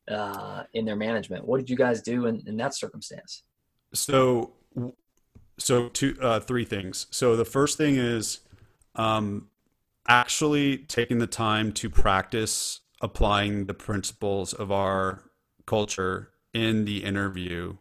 uh, 0.09 0.63
in 0.73 0.85
their 0.85 0.95
management. 0.95 1.45
What 1.45 1.59
did 1.59 1.69
you 1.69 1.75
guys 1.75 2.01
do 2.01 2.25
in, 2.25 2.41
in 2.47 2.57
that 2.57 2.73
circumstance? 2.73 3.43
So, 3.93 4.53
so 5.57 5.89
two, 5.89 6.17
uh, 6.21 6.39
three 6.39 6.65
things. 6.65 7.07
So 7.11 7.35
the 7.35 7.45
first 7.45 7.77
thing 7.77 7.97
is 7.97 8.39
um, 8.95 9.49
actually 10.07 10.77
taking 10.77 11.19
the 11.19 11.27
time 11.27 11.71
to 11.73 11.89
practice 11.89 12.79
applying 13.01 13.65
the 13.65 13.73
principles 13.73 14.53
of 14.53 14.71
our 14.71 15.23
culture 15.65 16.31
in 16.53 16.85
the 16.85 17.03
interview 17.03 17.77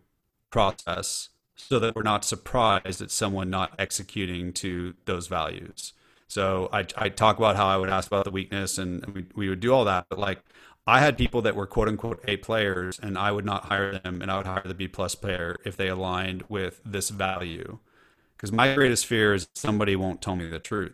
process 0.50 1.30
so 1.56 1.78
that 1.78 1.96
we're 1.96 2.02
not 2.02 2.24
surprised 2.24 3.00
at 3.00 3.10
someone 3.10 3.50
not 3.50 3.74
executing 3.78 4.52
to 4.52 4.94
those 5.06 5.26
values. 5.26 5.92
So 6.28 6.68
I, 6.72 6.86
I 6.96 7.08
talk 7.08 7.38
about 7.38 7.56
how 7.56 7.66
I 7.66 7.76
would 7.76 7.88
ask 7.88 8.06
about 8.06 8.24
the 8.24 8.30
weakness 8.30 8.78
and 8.78 9.04
we, 9.06 9.26
we 9.34 9.48
would 9.48 9.60
do 9.60 9.72
all 9.72 9.84
that. 9.86 10.06
But 10.08 10.18
like 10.18 10.40
I 10.86 11.00
had 11.00 11.18
people 11.18 11.42
that 11.42 11.56
were 11.56 11.66
quote 11.66 11.88
unquote 11.88 12.22
A 12.28 12.36
players 12.36 12.98
and 12.98 13.18
I 13.18 13.32
would 13.32 13.44
not 13.44 13.66
hire 13.66 13.98
them 13.98 14.20
and 14.22 14.30
I 14.30 14.36
would 14.36 14.46
hire 14.46 14.62
the 14.64 14.74
B 14.74 14.88
plus 14.88 15.14
player 15.14 15.56
if 15.64 15.76
they 15.76 15.88
aligned 15.88 16.44
with 16.48 16.80
this 16.84 17.10
value. 17.10 17.78
Because 18.36 18.52
my 18.52 18.74
greatest 18.74 19.06
fear 19.06 19.34
is 19.34 19.48
somebody 19.54 19.96
won't 19.96 20.22
tell 20.22 20.36
me 20.36 20.46
the 20.46 20.60
truth. 20.60 20.92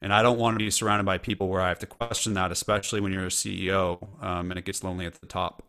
And 0.00 0.12
I 0.12 0.22
don't 0.22 0.38
want 0.38 0.54
to 0.54 0.64
be 0.64 0.70
surrounded 0.70 1.04
by 1.04 1.18
people 1.18 1.48
where 1.48 1.60
I 1.60 1.68
have 1.68 1.78
to 1.80 1.86
question 1.86 2.34
that, 2.34 2.52
especially 2.52 3.00
when 3.00 3.12
you're 3.12 3.26
a 3.26 3.28
CEO 3.28 4.06
um, 4.22 4.50
and 4.50 4.58
it 4.58 4.64
gets 4.64 4.84
lonely 4.84 5.06
at 5.06 5.20
the 5.20 5.26
top. 5.26 5.62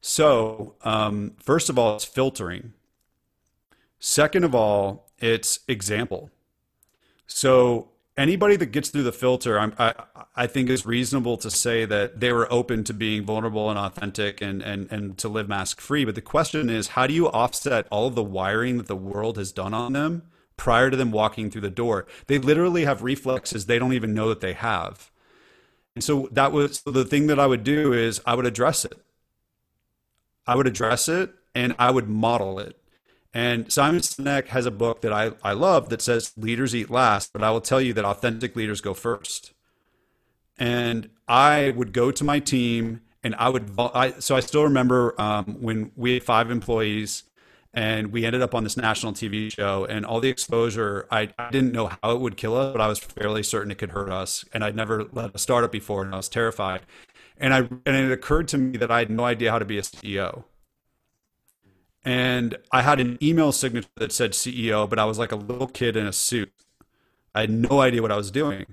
So, 0.00 0.74
um, 0.82 1.34
first 1.38 1.70
of 1.70 1.78
all, 1.78 1.94
it's 1.94 2.04
filtering. 2.04 2.72
Second 4.00 4.44
of 4.44 4.54
all, 4.54 5.08
it's 5.18 5.60
example. 5.68 6.30
So, 7.26 7.91
anybody 8.16 8.56
that 8.56 8.66
gets 8.66 8.90
through 8.90 9.04
the 9.04 9.12
filter, 9.12 9.58
I'm, 9.58 9.74
i 9.78 9.94
I 10.34 10.46
think 10.46 10.70
is 10.70 10.86
reasonable 10.86 11.36
to 11.38 11.50
say 11.50 11.84
that 11.84 12.20
they 12.20 12.32
were 12.32 12.50
open 12.50 12.84
to 12.84 12.94
being 12.94 13.24
vulnerable 13.24 13.68
and 13.68 13.78
authentic 13.78 14.40
and 14.40 14.62
and 14.62 14.90
and 14.90 15.18
to 15.18 15.28
live 15.28 15.48
mask 15.48 15.80
free. 15.80 16.04
But 16.04 16.14
the 16.14 16.22
question 16.22 16.70
is, 16.70 16.88
how 16.88 17.06
do 17.06 17.14
you 17.14 17.28
offset 17.28 17.86
all 17.90 18.06
of 18.06 18.14
the 18.14 18.22
wiring 18.22 18.78
that 18.78 18.88
the 18.88 18.96
world 18.96 19.36
has 19.36 19.52
done 19.52 19.74
on 19.74 19.92
them 19.92 20.22
prior 20.56 20.90
to 20.90 20.96
them 20.96 21.10
walking 21.10 21.50
through 21.50 21.60
the 21.62 21.70
door? 21.70 22.06
They 22.26 22.38
literally 22.38 22.84
have 22.84 23.02
reflexes 23.02 23.66
they 23.66 23.78
don't 23.78 23.92
even 23.92 24.14
know 24.14 24.28
that 24.28 24.40
they 24.40 24.54
have. 24.54 25.10
And 25.94 26.02
so 26.02 26.28
that 26.32 26.52
was 26.52 26.80
so 26.80 26.90
the 26.90 27.04
thing 27.04 27.26
that 27.26 27.38
I 27.38 27.46
would 27.46 27.64
do 27.64 27.92
is 27.92 28.20
I 28.24 28.34
would 28.34 28.46
address 28.46 28.84
it. 28.84 28.98
I 30.46 30.56
would 30.56 30.66
address 30.66 31.08
it 31.08 31.34
and 31.54 31.74
I 31.78 31.90
would 31.90 32.08
model 32.08 32.58
it. 32.58 32.81
And 33.34 33.72
Simon 33.72 34.00
Sinek 34.00 34.48
has 34.48 34.66
a 34.66 34.70
book 34.70 35.00
that 35.00 35.12
I, 35.12 35.32
I 35.42 35.52
love 35.52 35.88
that 35.88 36.02
says 36.02 36.32
leaders 36.36 36.74
eat 36.74 36.90
last, 36.90 37.32
but 37.32 37.42
I 37.42 37.50
will 37.50 37.62
tell 37.62 37.80
you 37.80 37.92
that 37.94 38.04
authentic 38.04 38.54
leaders 38.54 38.80
go 38.80 38.92
first. 38.92 39.54
And 40.58 41.08
I 41.26 41.70
would 41.70 41.92
go 41.92 42.10
to 42.10 42.24
my 42.24 42.40
team 42.40 43.00
and 43.24 43.34
I 43.36 43.48
would, 43.48 43.70
I, 43.78 44.12
so 44.18 44.36
I 44.36 44.40
still 44.40 44.64
remember 44.64 45.18
um, 45.18 45.56
when 45.60 45.92
we 45.96 46.14
had 46.14 46.24
five 46.24 46.50
employees 46.50 47.22
and 47.72 48.12
we 48.12 48.26
ended 48.26 48.42
up 48.42 48.54
on 48.54 48.64
this 48.64 48.76
national 48.76 49.14
TV 49.14 49.50
show 49.50 49.86
and 49.86 50.04
all 50.04 50.20
the 50.20 50.28
exposure, 50.28 51.06
I, 51.10 51.32
I 51.38 51.50
didn't 51.50 51.72
know 51.72 51.86
how 51.86 52.10
it 52.10 52.20
would 52.20 52.36
kill 52.36 52.54
us, 52.54 52.72
but 52.72 52.82
I 52.82 52.86
was 52.88 52.98
fairly 52.98 53.42
certain 53.42 53.70
it 53.70 53.78
could 53.78 53.92
hurt 53.92 54.10
us. 54.10 54.44
And 54.52 54.62
I'd 54.62 54.76
never 54.76 55.04
led 55.04 55.30
a 55.34 55.38
startup 55.38 55.72
before 55.72 56.02
and 56.02 56.12
I 56.12 56.18
was 56.18 56.28
terrified. 56.28 56.82
And 57.38 57.54
I, 57.54 57.58
and 57.86 57.96
it 57.96 58.12
occurred 58.12 58.48
to 58.48 58.58
me 58.58 58.76
that 58.76 58.90
I 58.90 58.98
had 58.98 59.10
no 59.10 59.24
idea 59.24 59.50
how 59.50 59.58
to 59.58 59.64
be 59.64 59.78
a 59.78 59.82
CEO 59.82 60.44
and 62.04 62.56
I 62.72 62.82
had 62.82 62.98
an 63.00 63.18
email 63.22 63.52
signature 63.52 63.88
that 63.96 64.12
said 64.12 64.32
CEO, 64.32 64.88
but 64.88 64.98
I 64.98 65.04
was 65.04 65.18
like 65.18 65.32
a 65.32 65.36
little 65.36 65.68
kid 65.68 65.96
in 65.96 66.06
a 66.06 66.12
suit. 66.12 66.52
I 67.34 67.42
had 67.42 67.50
no 67.50 67.80
idea 67.80 68.02
what 68.02 68.12
I 68.12 68.16
was 68.16 68.30
doing. 68.30 68.66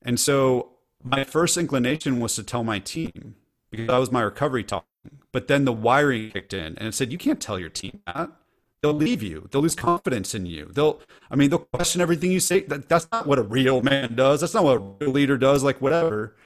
And 0.00 0.18
so 0.18 0.70
my 1.02 1.24
first 1.24 1.56
inclination 1.56 2.20
was 2.20 2.34
to 2.36 2.42
tell 2.42 2.62
my 2.62 2.78
team 2.78 3.34
because 3.70 3.88
that 3.88 3.98
was 3.98 4.12
my 4.12 4.22
recovery 4.22 4.62
talking. 4.62 4.86
But 5.32 5.48
then 5.48 5.64
the 5.64 5.72
wiring 5.72 6.30
kicked 6.30 6.52
in 6.52 6.78
and 6.78 6.88
it 6.88 6.94
said, 6.94 7.10
You 7.10 7.18
can't 7.18 7.40
tell 7.40 7.58
your 7.58 7.68
team 7.68 8.00
that. 8.06 8.30
They'll 8.82 8.92
leave 8.92 9.22
you. 9.22 9.48
They'll 9.50 9.62
lose 9.62 9.76
confidence 9.76 10.34
in 10.34 10.44
you. 10.44 10.70
They'll, 10.72 11.00
I 11.30 11.36
mean, 11.36 11.50
they'll 11.50 11.60
question 11.60 12.00
everything 12.00 12.32
you 12.32 12.40
say. 12.40 12.60
That, 12.62 12.88
that's 12.88 13.06
not 13.12 13.26
what 13.26 13.38
a 13.38 13.42
real 13.42 13.80
man 13.80 14.16
does. 14.16 14.40
That's 14.40 14.54
not 14.54 14.64
what 14.64 14.76
a 14.76 14.80
real 14.80 15.10
leader 15.10 15.38
does, 15.38 15.62
like 15.62 15.80
whatever. 15.80 16.36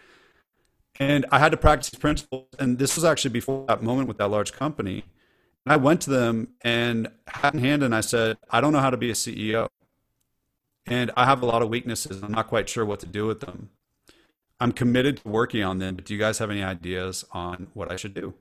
And 0.99 1.25
I 1.31 1.39
had 1.39 1.53
to 1.53 1.59
practice 1.59 1.91
principles. 1.91 2.47
And 2.59 2.79
this 2.79 2.95
was 2.95 3.05
actually 3.05 3.31
before 3.31 3.65
that 3.69 3.83
moment 3.83 4.09
with 4.09 4.19
that 4.19 4.29
large 4.29 4.53
company 4.53 5.05
I 5.73 5.77
went 5.77 6.01
to 6.03 6.11
them 6.11 6.49
and 6.63 7.09
hat 7.27 7.55
in 7.55 7.61
hand 7.61 7.83
and 7.83 7.95
I 7.95 8.01
said, 8.01 8.39
I 8.51 8.61
don't 8.61 8.73
know 8.73 8.81
how 8.81 8.91
to 8.91 8.97
be 8.97 9.11
a 9.11 9.15
CEO. 9.15 9.69
And 10.87 11.11
I 11.17 11.25
have 11.25 11.43
a 11.43 11.47
lot 11.47 11.63
of 11.63 11.69
weaknesses. 11.69 12.23
I'm 12.23 12.33
not 12.33 12.47
quite 12.47 12.69
sure 12.69 12.85
what 12.85 13.01
to 13.01 13.07
do 13.07 13.27
with 13.27 13.41
them. 13.41 13.71
I'm 14.61 14.73
committed 14.73 15.19
to 15.19 15.29
working 15.29 15.63
on 15.63 15.79
them, 15.79 15.97
but 15.97 16.05
do 16.05 16.15
you 16.15 16.21
guys 16.21 16.39
have 16.39 16.51
any 16.51 16.63
ideas 16.63 17.25
on 17.33 17.67
what 17.75 17.91
I 17.91 17.97
should 17.97 18.15
do? 18.15 18.35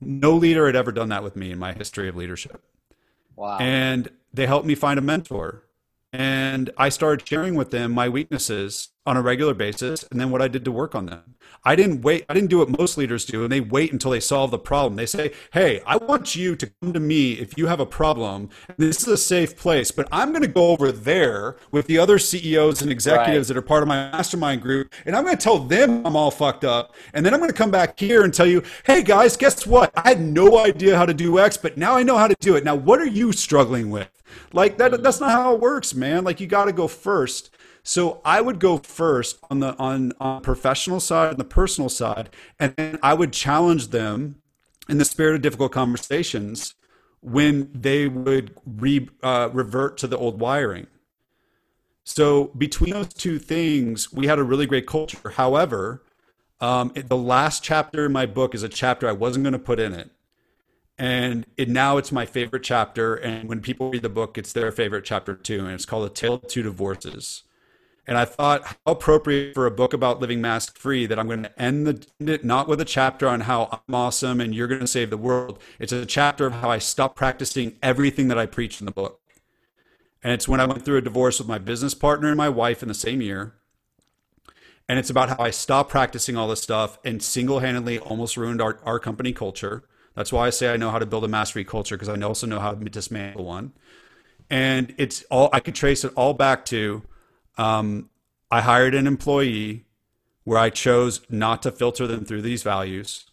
No 0.00 0.34
leader 0.34 0.66
had 0.66 0.76
ever 0.76 0.92
done 0.92 1.08
that 1.08 1.22
with 1.22 1.36
me 1.36 1.50
in 1.50 1.58
my 1.58 1.72
history 1.72 2.08
of 2.08 2.16
leadership. 2.16 2.62
Wow. 3.36 3.58
And 3.58 4.10
they 4.32 4.46
helped 4.46 4.66
me 4.66 4.74
find 4.74 4.98
a 4.98 5.02
mentor. 5.02 5.64
And 6.12 6.70
I 6.76 6.88
started 6.88 7.26
sharing 7.26 7.56
with 7.56 7.72
them 7.72 7.92
my 7.92 8.08
weaknesses 8.08 8.90
on 9.06 9.16
a 9.16 9.22
regular 9.22 9.54
basis 9.54 10.02
and 10.10 10.18
then 10.18 10.30
what 10.30 10.40
I 10.40 10.48
did 10.48 10.64
to 10.64 10.72
work 10.72 10.94
on 10.94 11.06
them. 11.06 11.34
I 11.62 11.76
didn't 11.76 12.02
wait. 12.02 12.24
I 12.28 12.34
didn't 12.34 12.50
do 12.50 12.58
what 12.58 12.68
most 12.78 12.98
leaders 12.98 13.24
do, 13.24 13.42
and 13.42 13.52
they 13.52 13.60
wait 13.60 13.92
until 13.92 14.10
they 14.10 14.20
solve 14.20 14.50
the 14.50 14.58
problem. 14.58 14.96
They 14.96 15.06
say, 15.06 15.32
Hey, 15.52 15.82
I 15.86 15.96
want 15.96 16.34
you 16.34 16.56
to 16.56 16.70
come 16.80 16.92
to 16.92 17.00
me 17.00 17.32
if 17.32 17.56
you 17.56 17.66
have 17.66 17.80
a 17.80 17.86
problem. 17.86 18.50
This 18.76 19.02
is 19.02 19.08
a 19.08 19.16
safe 19.16 19.56
place, 19.56 19.90
but 19.90 20.08
I'm 20.12 20.30
going 20.30 20.42
to 20.42 20.48
go 20.48 20.68
over 20.68 20.92
there 20.92 21.56
with 21.70 21.86
the 21.86 21.98
other 21.98 22.18
CEOs 22.18 22.82
and 22.82 22.90
executives 22.90 23.48
right. 23.48 23.54
that 23.54 23.58
are 23.58 23.62
part 23.62 23.82
of 23.82 23.88
my 23.88 24.10
mastermind 24.10 24.62
group, 24.62 24.92
and 25.06 25.16
I'm 25.16 25.24
going 25.24 25.36
to 25.36 25.42
tell 25.42 25.58
them 25.58 26.06
I'm 26.06 26.16
all 26.16 26.30
fucked 26.30 26.64
up. 26.64 26.94
And 27.12 27.24
then 27.24 27.32
I'm 27.32 27.40
going 27.40 27.50
to 27.50 27.56
come 27.56 27.70
back 27.70 27.98
here 27.98 28.24
and 28.24 28.32
tell 28.32 28.46
you, 28.46 28.62
Hey, 28.84 29.02
guys, 29.02 29.36
guess 29.36 29.66
what? 29.66 29.90
I 29.96 30.08
had 30.08 30.20
no 30.20 30.58
idea 30.58 30.96
how 30.96 31.06
to 31.06 31.14
do 31.14 31.38
X, 31.38 31.56
but 31.56 31.76
now 31.76 31.94
I 31.94 32.02
know 32.02 32.16
how 32.16 32.28
to 32.28 32.36
do 32.40 32.56
it. 32.56 32.64
Now, 32.64 32.74
what 32.74 33.00
are 33.00 33.06
you 33.06 33.32
struggling 33.32 33.90
with? 33.90 34.10
Like 34.52 34.78
that, 34.78 35.02
that's 35.02 35.20
not 35.20 35.30
how 35.30 35.54
it 35.54 35.60
works, 35.60 35.94
man. 35.94 36.24
Like 36.24 36.40
you 36.40 36.46
got 36.46 36.66
to 36.66 36.72
go 36.72 36.88
first. 36.88 37.53
So 37.86 38.22
I 38.24 38.40
would 38.40 38.60
go 38.60 38.78
first 38.78 39.38
on 39.50 39.60
the 39.60 39.76
on 39.78 40.12
on 40.18 40.40
professional 40.40 41.00
side 41.00 41.32
and 41.32 41.38
the 41.38 41.44
personal 41.44 41.90
side, 41.90 42.30
and 42.58 42.74
then 42.76 42.98
I 43.02 43.12
would 43.12 43.32
challenge 43.32 43.88
them 43.88 44.36
in 44.88 44.96
the 44.96 45.04
spirit 45.04 45.34
of 45.36 45.42
difficult 45.42 45.72
conversations 45.72 46.74
when 47.20 47.70
they 47.74 48.08
would 48.08 48.54
re, 48.66 49.08
uh, 49.22 49.50
revert 49.52 49.98
to 49.98 50.06
the 50.06 50.16
old 50.16 50.40
wiring. 50.40 50.86
So 52.04 52.46
between 52.56 52.92
those 52.92 53.12
two 53.12 53.38
things, 53.38 54.12
we 54.12 54.26
had 54.26 54.38
a 54.38 54.42
really 54.42 54.66
great 54.66 54.86
culture. 54.86 55.30
However, 55.30 56.02
um, 56.60 56.92
it, 56.94 57.08
the 57.08 57.16
last 57.16 57.62
chapter 57.62 58.06
in 58.06 58.12
my 58.12 58.26
book 58.26 58.54
is 58.54 58.62
a 58.62 58.68
chapter 58.68 59.08
I 59.08 59.12
wasn't 59.12 59.44
going 59.44 59.52
to 59.52 59.58
put 59.58 59.78
in 59.78 59.92
it, 59.92 60.10
and 60.96 61.44
it, 61.58 61.68
now 61.68 61.98
it's 61.98 62.12
my 62.12 62.24
favorite 62.24 62.62
chapter. 62.62 63.14
And 63.14 63.46
when 63.46 63.60
people 63.60 63.90
read 63.90 64.02
the 64.02 64.08
book, 64.08 64.38
it's 64.38 64.54
their 64.54 64.72
favorite 64.72 65.04
chapter 65.04 65.34
too. 65.34 65.60
And 65.60 65.74
it's 65.74 65.84
called 65.84 66.10
"A 66.10 66.14
Tale 66.14 66.34
of 66.34 66.48
Two 66.48 66.62
Divorces." 66.62 67.42
And 68.06 68.18
I 68.18 68.26
thought, 68.26 68.64
how 68.64 68.92
appropriate 68.92 69.54
for 69.54 69.66
a 69.66 69.70
book 69.70 69.94
about 69.94 70.20
living 70.20 70.40
mask 70.40 70.76
free 70.76 71.06
that 71.06 71.18
I'm 71.18 71.26
going 71.26 71.44
to 71.44 71.60
end, 71.60 71.86
the, 71.86 72.06
end 72.20 72.28
it 72.28 72.44
not 72.44 72.68
with 72.68 72.80
a 72.80 72.84
chapter 72.84 73.26
on 73.26 73.42
how 73.42 73.80
I'm 73.88 73.94
awesome 73.94 74.40
and 74.40 74.54
you're 74.54 74.68
going 74.68 74.80
to 74.80 74.86
save 74.86 75.10
the 75.10 75.16
world. 75.16 75.58
It's 75.78 75.92
a 75.92 76.04
chapter 76.04 76.46
of 76.46 76.54
how 76.54 76.70
I 76.70 76.78
stopped 76.78 77.16
practicing 77.16 77.76
everything 77.82 78.28
that 78.28 78.38
I 78.38 78.44
preach 78.44 78.80
in 78.80 78.84
the 78.84 78.92
book. 78.92 79.20
And 80.22 80.32
it's 80.32 80.48
when 80.48 80.60
I 80.60 80.66
went 80.66 80.84
through 80.84 80.98
a 80.98 81.02
divorce 81.02 81.38
with 81.38 81.48
my 81.48 81.58
business 81.58 81.94
partner 81.94 82.28
and 82.28 82.36
my 82.36 82.48
wife 82.48 82.82
in 82.82 82.88
the 82.88 82.94
same 82.94 83.22
year. 83.22 83.54
And 84.86 84.98
it's 84.98 85.10
about 85.10 85.30
how 85.30 85.38
I 85.38 85.50
stopped 85.50 85.90
practicing 85.90 86.36
all 86.36 86.48
this 86.48 86.62
stuff 86.62 86.98
and 87.04 87.22
single 87.22 87.60
handedly 87.60 87.98
almost 87.98 88.36
ruined 88.36 88.60
our, 88.60 88.78
our 88.84 88.98
company 88.98 89.32
culture. 89.32 89.82
That's 90.14 90.32
why 90.32 90.46
I 90.46 90.50
say 90.50 90.72
I 90.72 90.76
know 90.76 90.90
how 90.90 90.98
to 90.98 91.06
build 91.06 91.24
a 91.24 91.28
mastery 91.28 91.64
culture 91.64 91.96
because 91.96 92.08
I 92.08 92.20
also 92.20 92.46
know 92.46 92.60
how 92.60 92.74
to 92.74 92.84
dismantle 92.84 93.44
one. 93.44 93.72
And 94.50 94.94
it's 94.98 95.22
all, 95.30 95.48
I 95.54 95.60
could 95.60 95.74
trace 95.74 96.04
it 96.04 96.12
all 96.16 96.34
back 96.34 96.66
to 96.66 97.02
um, 97.56 98.10
I 98.50 98.60
hired 98.60 98.94
an 98.94 99.06
employee 99.06 99.84
where 100.44 100.58
I 100.58 100.70
chose 100.70 101.20
not 101.28 101.62
to 101.62 101.72
filter 101.72 102.06
them 102.06 102.24
through 102.24 102.42
these 102.42 102.62
values. 102.62 103.26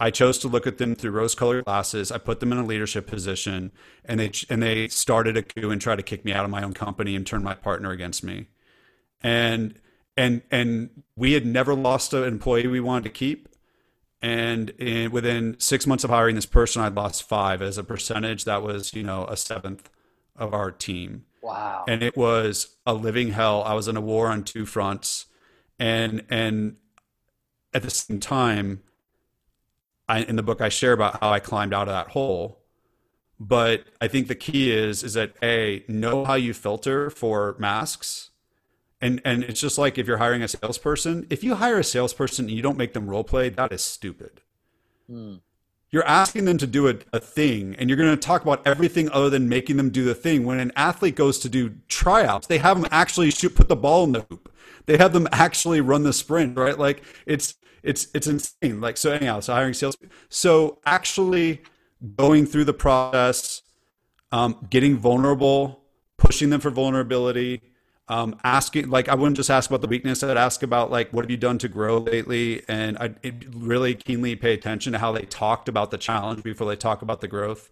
I 0.00 0.10
chose 0.10 0.38
to 0.38 0.48
look 0.48 0.66
at 0.66 0.78
them 0.78 0.94
through 0.94 1.10
rose-colored 1.10 1.64
glasses. 1.64 2.12
I 2.12 2.18
put 2.18 2.40
them 2.40 2.52
in 2.52 2.58
a 2.58 2.64
leadership 2.64 3.06
position, 3.06 3.72
and 4.04 4.20
they 4.20 4.30
and 4.48 4.62
they 4.62 4.88
started 4.88 5.36
a 5.36 5.42
coup 5.42 5.70
and 5.70 5.80
tried 5.80 5.96
to 5.96 6.02
kick 6.02 6.24
me 6.24 6.32
out 6.32 6.44
of 6.44 6.50
my 6.50 6.62
own 6.62 6.72
company 6.72 7.16
and 7.16 7.26
turn 7.26 7.42
my 7.42 7.54
partner 7.54 7.90
against 7.90 8.22
me. 8.22 8.48
And 9.20 9.74
and 10.16 10.42
and 10.50 11.02
we 11.16 11.32
had 11.32 11.44
never 11.44 11.74
lost 11.74 12.12
an 12.12 12.24
employee 12.24 12.68
we 12.68 12.80
wanted 12.80 13.04
to 13.04 13.10
keep. 13.10 13.48
And 14.20 14.70
in, 14.70 15.12
within 15.12 15.56
six 15.58 15.86
months 15.86 16.02
of 16.02 16.10
hiring 16.10 16.34
this 16.34 16.46
person, 16.46 16.82
I'd 16.82 16.94
lost 16.94 17.22
five 17.22 17.62
as 17.62 17.78
a 17.78 17.84
percentage. 17.84 18.44
That 18.44 18.62
was 18.62 18.94
you 18.94 19.02
know 19.02 19.24
a 19.26 19.36
seventh 19.36 19.90
of 20.36 20.54
our 20.54 20.70
team. 20.70 21.24
Wow. 21.42 21.84
And 21.86 22.02
it 22.02 22.16
was 22.16 22.76
a 22.86 22.94
living 22.94 23.30
hell. 23.30 23.62
I 23.64 23.74
was 23.74 23.88
in 23.88 23.96
a 23.96 24.00
war 24.00 24.28
on 24.28 24.44
two 24.44 24.66
fronts. 24.66 25.26
And 25.78 26.24
and 26.28 26.76
at 27.72 27.82
the 27.82 27.90
same 27.90 28.20
time, 28.20 28.82
I 30.08 30.20
in 30.20 30.36
the 30.36 30.42
book 30.42 30.60
I 30.60 30.68
share 30.68 30.92
about 30.92 31.20
how 31.20 31.30
I 31.30 31.40
climbed 31.40 31.72
out 31.72 31.88
of 31.88 31.94
that 31.94 32.08
hole. 32.08 32.60
But 33.40 33.84
I 34.00 34.08
think 34.08 34.26
the 34.26 34.34
key 34.34 34.72
is 34.72 35.04
is 35.04 35.14
that 35.14 35.36
A, 35.42 35.84
know 35.86 36.24
how 36.24 36.34
you 36.34 36.52
filter 36.52 37.10
for 37.10 37.54
masks. 37.58 38.30
And 39.00 39.20
and 39.24 39.44
it's 39.44 39.60
just 39.60 39.78
like 39.78 39.96
if 39.96 40.08
you're 40.08 40.18
hiring 40.18 40.42
a 40.42 40.48
salesperson, 40.48 41.26
if 41.30 41.44
you 41.44 41.54
hire 41.54 41.78
a 41.78 41.84
salesperson 41.84 42.46
and 42.46 42.56
you 42.56 42.62
don't 42.62 42.76
make 42.76 42.94
them 42.94 43.08
role 43.08 43.22
play, 43.22 43.48
that 43.50 43.72
is 43.72 43.82
stupid. 43.82 44.40
Mm 45.08 45.40
you're 45.90 46.06
asking 46.06 46.44
them 46.44 46.58
to 46.58 46.66
do 46.66 46.88
a, 46.88 46.94
a 47.12 47.20
thing 47.20 47.74
and 47.78 47.88
you're 47.88 47.96
going 47.96 48.10
to 48.10 48.16
talk 48.16 48.42
about 48.42 48.66
everything 48.66 49.10
other 49.10 49.30
than 49.30 49.48
making 49.48 49.76
them 49.76 49.90
do 49.90 50.04
the 50.04 50.14
thing. 50.14 50.44
When 50.44 50.60
an 50.60 50.72
athlete 50.76 51.16
goes 51.16 51.38
to 51.40 51.48
do 51.48 51.74
tryouts 51.88 52.46
they 52.46 52.58
have 52.58 52.80
them 52.80 52.88
actually 52.90 53.30
shoot 53.30 53.54
put 53.54 53.68
the 53.68 53.76
ball 53.76 54.04
in 54.04 54.12
the 54.12 54.26
hoop. 54.28 54.52
They 54.86 54.96
have 54.98 55.12
them 55.12 55.28
actually 55.32 55.80
run 55.80 56.02
the 56.02 56.12
sprint 56.12 56.56
right? 56.56 56.78
Like 56.78 57.02
it's 57.26 57.54
it's 57.82 58.08
it's 58.14 58.26
insane. 58.26 58.80
Like 58.80 58.96
so 58.96 59.12
anyhow 59.12 59.40
so 59.40 59.54
hiring 59.54 59.74
sales. 59.74 59.96
So 60.28 60.78
actually 60.84 61.62
going 62.16 62.46
through 62.46 62.64
the 62.64 62.74
process 62.74 63.62
um, 64.30 64.66
getting 64.68 64.96
vulnerable 64.96 65.84
pushing 66.18 66.50
them 66.50 66.60
for 66.60 66.70
vulnerability 66.70 67.62
um, 68.08 68.38
asking 68.42 68.88
like 68.88 69.08
I 69.08 69.14
wouldn't 69.14 69.36
just 69.36 69.50
ask 69.50 69.68
about 69.70 69.82
the 69.82 69.86
weakness. 69.86 70.22
I'd 70.22 70.36
ask 70.36 70.62
about 70.62 70.90
like 70.90 71.12
what 71.12 71.24
have 71.24 71.30
you 71.30 71.36
done 71.36 71.58
to 71.58 71.68
grow 71.68 71.98
lately, 71.98 72.62
and 72.68 72.96
I 72.98 73.14
really 73.54 73.94
keenly 73.94 74.34
pay 74.34 74.54
attention 74.54 74.92
to 74.94 74.98
how 74.98 75.12
they 75.12 75.22
talked 75.22 75.68
about 75.68 75.90
the 75.90 75.98
challenge 75.98 76.42
before 76.42 76.66
they 76.66 76.76
talk 76.76 77.02
about 77.02 77.20
the 77.20 77.28
growth, 77.28 77.70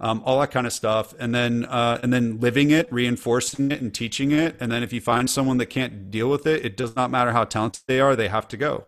um, 0.00 0.22
all 0.24 0.40
that 0.40 0.50
kind 0.50 0.66
of 0.66 0.72
stuff, 0.72 1.14
and 1.18 1.34
then 1.34 1.66
uh, 1.66 2.00
and 2.02 2.12
then 2.12 2.40
living 2.40 2.70
it, 2.70 2.90
reinforcing 2.90 3.70
it, 3.70 3.82
and 3.82 3.94
teaching 3.94 4.32
it. 4.32 4.56
And 4.60 4.72
then 4.72 4.82
if 4.82 4.92
you 4.92 5.00
find 5.00 5.28
someone 5.28 5.58
that 5.58 5.66
can't 5.66 6.10
deal 6.10 6.30
with 6.30 6.46
it, 6.46 6.64
it 6.64 6.76
does 6.76 6.96
not 6.96 7.10
matter 7.10 7.32
how 7.32 7.44
talented 7.44 7.82
they 7.86 8.00
are, 8.00 8.16
they 8.16 8.28
have 8.28 8.48
to 8.48 8.56
go. 8.56 8.86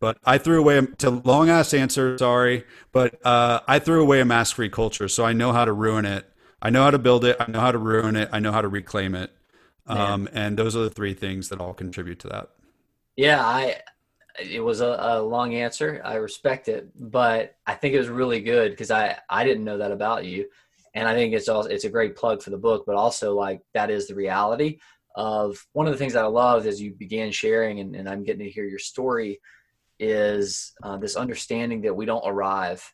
But 0.00 0.18
I 0.24 0.38
threw 0.38 0.60
away 0.60 0.80
to 0.98 1.10
long 1.10 1.48
ass 1.48 1.72
answer. 1.72 2.18
Sorry, 2.18 2.64
but 2.92 3.24
uh, 3.26 3.60
I 3.66 3.78
threw 3.78 4.02
away 4.02 4.20
a 4.20 4.24
mask 4.26 4.56
free 4.56 4.68
culture, 4.68 5.08
so 5.08 5.24
I 5.24 5.32
know 5.32 5.52
how 5.52 5.64
to 5.64 5.72
ruin 5.72 6.04
it 6.04 6.30
I 6.60 6.70
know 6.70 6.82
how 6.82 6.90
to 6.90 6.98
build 6.98 7.24
it. 7.24 7.36
I 7.38 7.50
know 7.50 7.60
how 7.60 7.72
to 7.72 7.78
ruin 7.78 8.16
it. 8.16 8.28
I 8.32 8.40
know 8.40 8.52
how 8.52 8.62
to 8.62 8.68
reclaim 8.68 9.14
it. 9.14 9.32
Um, 9.86 10.28
and 10.32 10.58
those 10.58 10.76
are 10.76 10.80
the 10.80 10.90
three 10.90 11.14
things 11.14 11.48
that 11.48 11.60
all 11.60 11.72
contribute 11.72 12.18
to 12.20 12.28
that. 12.28 12.50
Yeah, 13.16 13.44
I. 13.44 13.80
It 14.40 14.62
was 14.62 14.80
a, 14.80 14.96
a 15.00 15.22
long 15.22 15.54
answer. 15.54 16.00
I 16.04 16.14
respect 16.14 16.68
it, 16.68 16.90
but 16.94 17.56
I 17.66 17.74
think 17.74 17.94
it 17.94 17.98
was 17.98 18.08
really 18.08 18.40
good 18.40 18.70
because 18.70 18.90
I 18.90 19.18
I 19.28 19.44
didn't 19.44 19.64
know 19.64 19.78
that 19.78 19.90
about 19.90 20.26
you, 20.26 20.48
and 20.94 21.08
I 21.08 21.14
think 21.14 21.34
it's 21.34 21.48
also 21.48 21.68
it's 21.68 21.84
a 21.84 21.90
great 21.90 22.14
plug 22.14 22.42
for 22.42 22.50
the 22.50 22.58
book. 22.58 22.84
But 22.86 22.94
also 22.94 23.34
like 23.34 23.62
that 23.74 23.90
is 23.90 24.06
the 24.06 24.14
reality 24.14 24.78
of 25.16 25.66
one 25.72 25.86
of 25.86 25.92
the 25.92 25.98
things 25.98 26.12
that 26.12 26.22
I 26.24 26.28
loved 26.28 26.66
as 26.66 26.80
you 26.80 26.92
began 26.92 27.32
sharing, 27.32 27.80
and, 27.80 27.96
and 27.96 28.08
I'm 28.08 28.22
getting 28.22 28.44
to 28.44 28.50
hear 28.50 28.64
your 28.64 28.78
story, 28.78 29.40
is 29.98 30.72
uh, 30.84 30.96
this 30.98 31.16
understanding 31.16 31.80
that 31.82 31.96
we 31.96 32.06
don't 32.06 32.22
arrive 32.24 32.84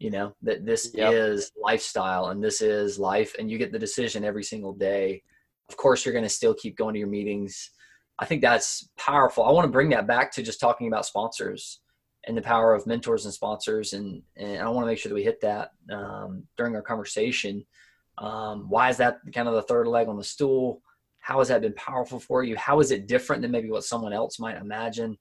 you 0.00 0.10
know 0.10 0.34
that 0.42 0.64
this 0.64 0.90
yep. 0.94 1.12
is 1.12 1.52
lifestyle 1.62 2.28
and 2.28 2.42
this 2.42 2.62
is 2.62 2.98
life 2.98 3.36
and 3.38 3.50
you 3.50 3.58
get 3.58 3.70
the 3.70 3.78
decision 3.78 4.24
every 4.24 4.42
single 4.42 4.72
day. 4.72 5.22
Of 5.68 5.76
course 5.76 6.04
you're 6.04 6.14
going 6.14 6.24
to 6.24 6.28
still 6.28 6.54
keep 6.54 6.76
going 6.76 6.94
to 6.94 6.98
your 6.98 7.08
meetings. 7.08 7.70
I 8.18 8.24
think 8.24 8.40
that's 8.40 8.88
powerful. 8.96 9.44
I 9.44 9.52
want 9.52 9.66
to 9.66 9.72
bring 9.72 9.90
that 9.90 10.06
back 10.06 10.32
to 10.32 10.42
just 10.42 10.58
talking 10.58 10.88
about 10.88 11.06
sponsors 11.06 11.80
and 12.26 12.36
the 12.36 12.42
power 12.42 12.74
of 12.74 12.86
mentors 12.86 13.24
and 13.24 13.32
sponsors 13.32 13.94
and 13.94 14.22
and 14.36 14.60
i 14.60 14.68
want 14.68 14.84
to 14.84 14.86
make 14.86 14.98
sure 14.98 15.08
that 15.08 15.14
we 15.14 15.22
hit 15.22 15.40
that 15.40 15.70
um, 15.92 16.44
during 16.56 16.74
our 16.74 16.82
conversation. 16.82 17.64
Um, 18.18 18.68
why 18.68 18.88
is 18.88 18.96
that 18.96 19.18
kind 19.34 19.48
of 19.48 19.54
the 19.54 19.62
third 19.62 19.86
leg 19.86 20.08
on 20.08 20.16
the 20.16 20.24
stool? 20.24 20.82
How 21.20 21.38
has 21.38 21.48
that 21.48 21.60
been 21.60 21.74
powerful 21.74 22.18
for 22.18 22.42
you? 22.42 22.56
How 22.56 22.80
is 22.80 22.90
it 22.90 23.06
different 23.06 23.42
than 23.42 23.50
maybe 23.50 23.70
what 23.70 23.84
someone 23.84 24.12
else 24.14 24.38
might 24.38 24.56
imagine? 24.56 25.16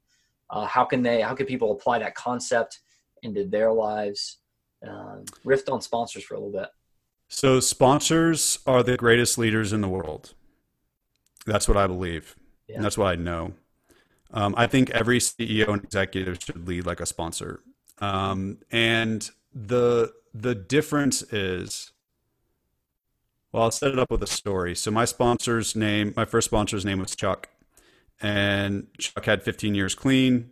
Uh, 0.50 0.66
how 0.66 0.86
can 0.86 1.02
they 1.02 1.22
how 1.22 1.36
can 1.36 1.46
people 1.46 1.74
apply 1.74 2.00
that 2.00 2.16
concept 2.16 2.80
into 3.24 3.46
their 3.46 3.74
lives 3.74 4.40
um, 4.88 5.26
riffed 5.46 5.72
on 5.72 5.82
sponsors 5.82 6.24
for 6.24 6.36
a 6.36 6.40
little 6.40 6.60
bit. 6.60 6.70
So 7.28 7.60
sponsors 7.60 8.60
are 8.66 8.82
the 8.82 8.98
greatest 8.98 9.38
leaders 9.38 9.72
in 9.72 9.82
the 9.82 9.88
world. 9.88 10.34
That's 11.46 11.68
what 11.68 11.78
I 11.78 11.88
believe. 11.88 12.36
Yeah. 12.68 12.78
And 12.78 12.86
that's 12.86 12.98
what 12.98 13.08
I 13.08 13.16
know. 13.16 13.54
Um, 14.32 14.54
I 14.58 14.68
think 14.68 14.90
every 14.92 15.20
CEO 15.20 15.70
and 15.70 15.84
executive 15.84 16.40
should 16.44 16.68
lead 16.68 16.86
like 16.86 17.00
a 17.00 17.06
sponsor. 17.06 17.62
Um, 18.00 18.60
and 18.72 19.30
the 19.54 20.14
the 20.34 20.54
difference 20.54 21.22
is 21.34 21.92
well, 23.52 23.64
I'll 23.64 23.72
set 23.72 23.92
it 23.92 24.00
up 24.00 24.12
with 24.12 24.22
a 24.22 24.28
story. 24.28 24.76
So 24.76 24.92
my 24.92 25.06
sponsor's 25.06 25.76
name, 25.76 26.14
my 26.16 26.26
first 26.26 26.46
sponsor's 26.46 26.86
name 26.86 27.00
was 27.00 27.16
Chuck. 27.16 27.50
And 28.22 28.88
Chuck 28.98 29.26
had 29.26 29.42
15 29.44 29.74
years 29.74 29.96
clean. 29.96 30.52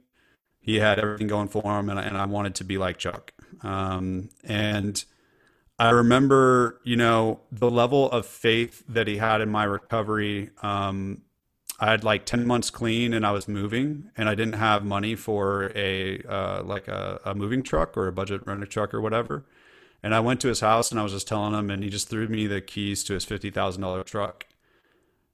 He 0.60 0.80
had 0.80 1.00
everything 1.00 1.28
going 1.28 1.48
for 1.48 1.80
him, 1.80 1.90
and 1.90 2.00
I, 2.00 2.04
and 2.04 2.18
I 2.18 2.26
wanted 2.26 2.56
to 2.56 2.64
be 2.64 2.78
like 2.78 2.98
Chuck. 2.98 3.34
Um, 3.62 4.30
and 4.44 5.04
I 5.80 5.92
remember, 5.92 6.80
you 6.84 6.96
know, 6.96 7.42
the 7.52 7.70
level 7.70 8.10
of 8.12 8.26
faith 8.26 8.84
that 8.90 9.08
he 9.08 9.18
had 9.18 9.42
in 9.42 9.50
my 9.50 9.64
recovery. 9.64 10.50
Um, 10.62 11.22
I 11.80 11.92
had 11.92 12.04
like 12.04 12.26
10 12.26 12.48
months 12.48 12.72
clean 12.72 13.14
and 13.14 13.26
I 13.26 13.32
was 13.32 13.48
moving 13.48 14.10
and 14.18 14.28
I 14.28 14.34
didn't 14.34 14.54
have 14.54 14.84
money 14.84 15.16
for 15.16 15.72
a, 15.76 16.22
uh, 16.24 16.64
like 16.64 16.88
a, 16.88 17.20
a 17.24 17.36
moving 17.36 17.62
truck 17.62 17.96
or 17.96 18.08
a 18.08 18.12
budget 18.12 18.42
rental 18.48 18.66
truck 18.66 18.94
or 18.94 19.02
whatever. 19.02 19.46
And 20.02 20.16
I 20.16 20.20
went 20.20 20.42
to 20.42 20.48
his 20.48 20.62
house 20.62 20.90
and 20.90 21.00
I 21.00 21.04
was 21.04 21.12
just 21.12 21.28
telling 21.28 21.54
him, 21.54 21.70
and 21.70 21.84
he 21.84 21.90
just 21.90 22.10
threw 22.10 22.28
me 22.28 22.48
the 22.48 22.62
keys 22.62 23.04
to 23.06 23.14
his 23.14 23.26
$50,000 23.26 24.06
truck. 24.06 24.46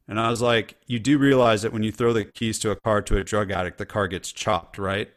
And 0.08 0.20
I 0.20 0.30
was 0.30 0.42
like, 0.42 0.76
you 0.86 1.00
do 1.00 1.18
realize 1.18 1.62
that 1.62 1.72
when 1.72 1.84
you 1.84 1.92
throw 1.92 2.12
the 2.12 2.26
keys 2.26 2.60
to 2.60 2.72
a 2.72 2.76
car 2.76 3.02
to 3.04 3.18
a 3.18 3.24
drug 3.24 3.52
addict, 3.52 3.78
the 3.78 3.86
car 3.86 4.08
gets 4.08 4.32
chopped, 4.32 4.78
right? 4.78 5.10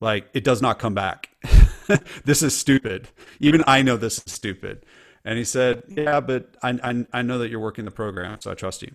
Like 0.00 0.28
it 0.32 0.42
does 0.42 0.60
not 0.60 0.78
come 0.78 0.94
back. 0.94 1.30
this 2.24 2.42
is 2.42 2.56
stupid. 2.56 3.08
Even 3.40 3.64
I 3.66 3.82
know 3.82 3.96
this 3.96 4.18
is 4.18 4.32
stupid. 4.32 4.84
And 5.24 5.38
he 5.38 5.44
said, 5.44 5.82
yeah, 5.88 6.20
but 6.20 6.56
I, 6.62 6.78
I, 6.82 7.06
I 7.12 7.22
know 7.22 7.38
that 7.38 7.50
you're 7.50 7.60
working 7.60 7.84
the 7.84 7.90
program, 7.90 8.40
so 8.40 8.50
I 8.50 8.54
trust 8.54 8.82
you. 8.82 8.92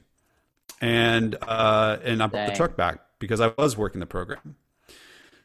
And, 0.82 1.36
uh, 1.42 1.98
and 2.04 2.24
I 2.24 2.28
brought 2.28 2.50
the 2.50 2.56
truck 2.56 2.76
back 2.76 3.02
because 3.20 3.40
I 3.40 3.54
was 3.58 3.78
working 3.78 4.00
the 4.00 4.06
program. 4.06 4.56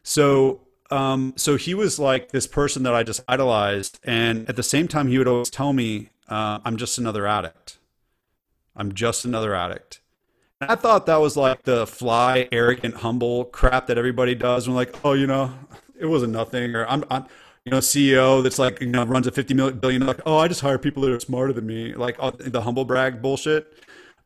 So, 0.02 0.62
um, 0.90 1.34
so 1.36 1.56
he 1.56 1.74
was 1.74 1.98
like 1.98 2.30
this 2.30 2.46
person 2.46 2.82
that 2.84 2.94
I 2.94 3.02
just 3.02 3.20
idolized. 3.28 3.98
And 4.04 4.48
at 4.48 4.56
the 4.56 4.62
same 4.62 4.88
time, 4.88 5.08
he 5.08 5.18
would 5.18 5.28
always 5.28 5.50
tell 5.50 5.72
me, 5.72 6.10
uh, 6.28 6.60
I'm 6.64 6.76
just 6.76 6.98
another 6.98 7.26
addict. 7.26 7.78
I'm 8.74 8.92
just 8.92 9.24
another 9.24 9.54
addict. 9.54 10.00
I 10.60 10.74
thought 10.74 11.06
that 11.06 11.20
was 11.20 11.36
like 11.36 11.62
the 11.62 11.86
fly, 11.86 12.48
arrogant, 12.50 12.96
humble 12.96 13.44
crap 13.44 13.86
that 13.88 13.98
everybody 13.98 14.34
does. 14.34 14.66
When 14.66 14.74
like, 14.74 14.94
oh, 15.04 15.12
you 15.12 15.26
know, 15.26 15.52
it 16.00 16.06
wasn't 16.06 16.32
nothing, 16.32 16.74
or 16.74 16.86
I'm, 16.86 17.04
I'm 17.10 17.26
you 17.64 17.72
know, 17.72 17.78
CEO 17.78 18.42
that's 18.42 18.58
like, 18.58 18.80
you 18.80 18.86
know, 18.86 19.04
runs 19.04 19.26
a 19.26 19.32
50 19.32 19.54
million 19.54 19.78
billion, 19.78 20.06
like, 20.06 20.20
oh, 20.24 20.38
I 20.38 20.48
just 20.48 20.60
hire 20.60 20.78
people 20.78 21.02
that 21.02 21.12
are 21.12 21.20
smarter 21.20 21.52
than 21.52 21.66
me, 21.66 21.94
like 21.94 22.16
oh, 22.18 22.30
the 22.30 22.62
humble 22.62 22.84
brag 22.84 23.20
bullshit. 23.20 23.72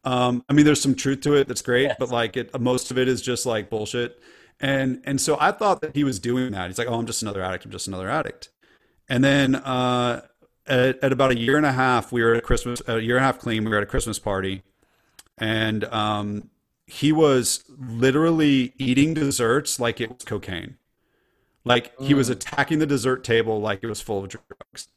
Um, 0.04 0.44
I 0.48 0.52
mean, 0.52 0.64
there's 0.64 0.80
some 0.80 0.94
truth 0.94 1.20
to 1.22 1.34
it 1.34 1.48
that's 1.48 1.62
great, 1.62 1.84
yes. 1.84 1.96
but 1.98 2.10
like 2.10 2.36
it, 2.36 2.58
most 2.60 2.90
of 2.90 2.98
it 2.98 3.08
is 3.08 3.22
just 3.22 3.46
like 3.46 3.70
bullshit. 3.70 4.20
And 4.60 5.02
and 5.04 5.20
so 5.20 5.36
I 5.40 5.52
thought 5.52 5.80
that 5.80 5.94
he 5.96 6.04
was 6.04 6.18
doing 6.18 6.52
that. 6.52 6.68
He's 6.68 6.78
like, 6.78 6.88
oh, 6.88 6.94
I'm 6.94 7.06
just 7.06 7.22
another 7.22 7.42
addict. 7.42 7.64
I'm 7.64 7.70
just 7.70 7.88
another 7.88 8.08
addict. 8.08 8.50
And 9.08 9.24
then 9.24 9.56
uh, 9.56 10.22
at, 10.66 11.02
at 11.02 11.12
about 11.12 11.32
a 11.32 11.38
year 11.38 11.56
and 11.56 11.66
a 11.66 11.72
half, 11.72 12.12
we 12.12 12.22
were 12.22 12.32
at 12.32 12.38
a 12.38 12.42
Christmas, 12.42 12.80
a 12.86 13.00
year 13.00 13.16
and 13.16 13.24
a 13.24 13.26
half 13.26 13.38
clean. 13.38 13.64
We 13.64 13.70
were 13.70 13.78
at 13.78 13.82
a 13.82 13.86
Christmas 13.86 14.18
party 14.18 14.62
and 15.38 15.84
um, 15.84 16.50
he 16.86 17.12
was 17.12 17.64
literally 17.68 18.74
eating 18.78 19.14
desserts 19.14 19.80
like 19.80 20.00
it 20.00 20.10
was 20.10 20.24
cocaine. 20.24 20.76
Like 21.64 21.98
he 22.00 22.14
was 22.14 22.28
mm. 22.28 22.32
attacking 22.32 22.78
the 22.78 22.86
dessert 22.86 23.24
table 23.24 23.60
like 23.60 23.80
it 23.82 23.88
was 23.88 24.00
full 24.00 24.24
of 24.24 24.28
drugs. 24.28 24.88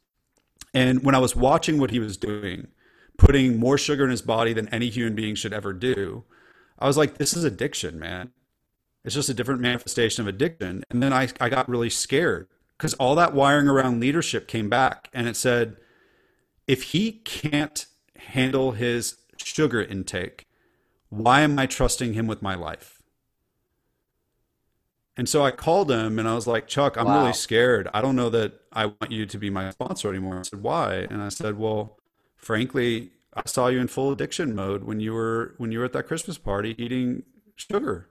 And 0.74 1.04
when 1.04 1.14
I 1.14 1.18
was 1.18 1.36
watching 1.36 1.78
what 1.78 1.90
he 1.90 1.98
was 1.98 2.16
doing, 2.16 2.68
putting 3.18 3.58
more 3.58 3.78
sugar 3.78 4.04
in 4.04 4.10
his 4.10 4.22
body 4.22 4.52
than 4.52 4.68
any 4.68 4.90
human 4.90 5.14
being 5.14 5.34
should 5.34 5.52
ever 5.52 5.72
do, 5.72 6.24
I 6.78 6.86
was 6.86 6.96
like, 6.96 7.18
this 7.18 7.36
is 7.36 7.44
addiction, 7.44 7.98
man. 7.98 8.32
It's 9.04 9.14
just 9.14 9.28
a 9.28 9.34
different 9.34 9.60
manifestation 9.60 10.22
of 10.22 10.28
addiction. 10.28 10.82
And 10.90 11.02
then 11.02 11.12
I, 11.12 11.28
I 11.40 11.48
got 11.48 11.68
really 11.68 11.90
scared 11.90 12.48
because 12.76 12.94
all 12.94 13.14
that 13.14 13.32
wiring 13.32 13.68
around 13.68 14.00
leadership 14.00 14.48
came 14.48 14.68
back 14.68 15.08
and 15.14 15.28
it 15.28 15.36
said, 15.36 15.76
if 16.66 16.82
he 16.82 17.12
can't 17.12 17.86
handle 18.16 18.72
his 18.72 19.16
sugar 19.38 19.82
intake. 19.82 20.46
Why 21.08 21.40
am 21.40 21.58
I 21.58 21.66
trusting 21.66 22.14
him 22.14 22.26
with 22.26 22.42
my 22.42 22.54
life? 22.54 22.95
And 25.16 25.28
so 25.28 25.44
I 25.44 25.50
called 25.50 25.90
him 25.90 26.18
and 26.18 26.28
I 26.28 26.34
was 26.34 26.46
like, 26.46 26.66
Chuck, 26.66 26.96
I'm 26.98 27.06
wow. 27.06 27.20
really 27.20 27.32
scared. 27.32 27.88
I 27.94 28.02
don't 28.02 28.16
know 28.16 28.28
that 28.30 28.60
I 28.72 28.86
want 28.86 29.10
you 29.10 29.24
to 29.24 29.38
be 29.38 29.48
my 29.48 29.70
sponsor 29.70 30.10
anymore. 30.10 30.38
I 30.38 30.42
said, 30.42 30.62
Why? 30.62 31.06
And 31.10 31.22
I 31.22 31.30
said, 31.30 31.58
Well, 31.58 31.98
frankly, 32.36 33.12
I 33.32 33.42
saw 33.46 33.68
you 33.68 33.80
in 33.80 33.88
full 33.88 34.12
addiction 34.12 34.54
mode 34.54 34.84
when 34.84 35.00
you 35.00 35.14
were 35.14 35.54
when 35.56 35.72
you 35.72 35.78
were 35.78 35.86
at 35.86 35.92
that 35.94 36.06
Christmas 36.06 36.36
party 36.36 36.74
eating 36.78 37.22
sugar. 37.54 38.08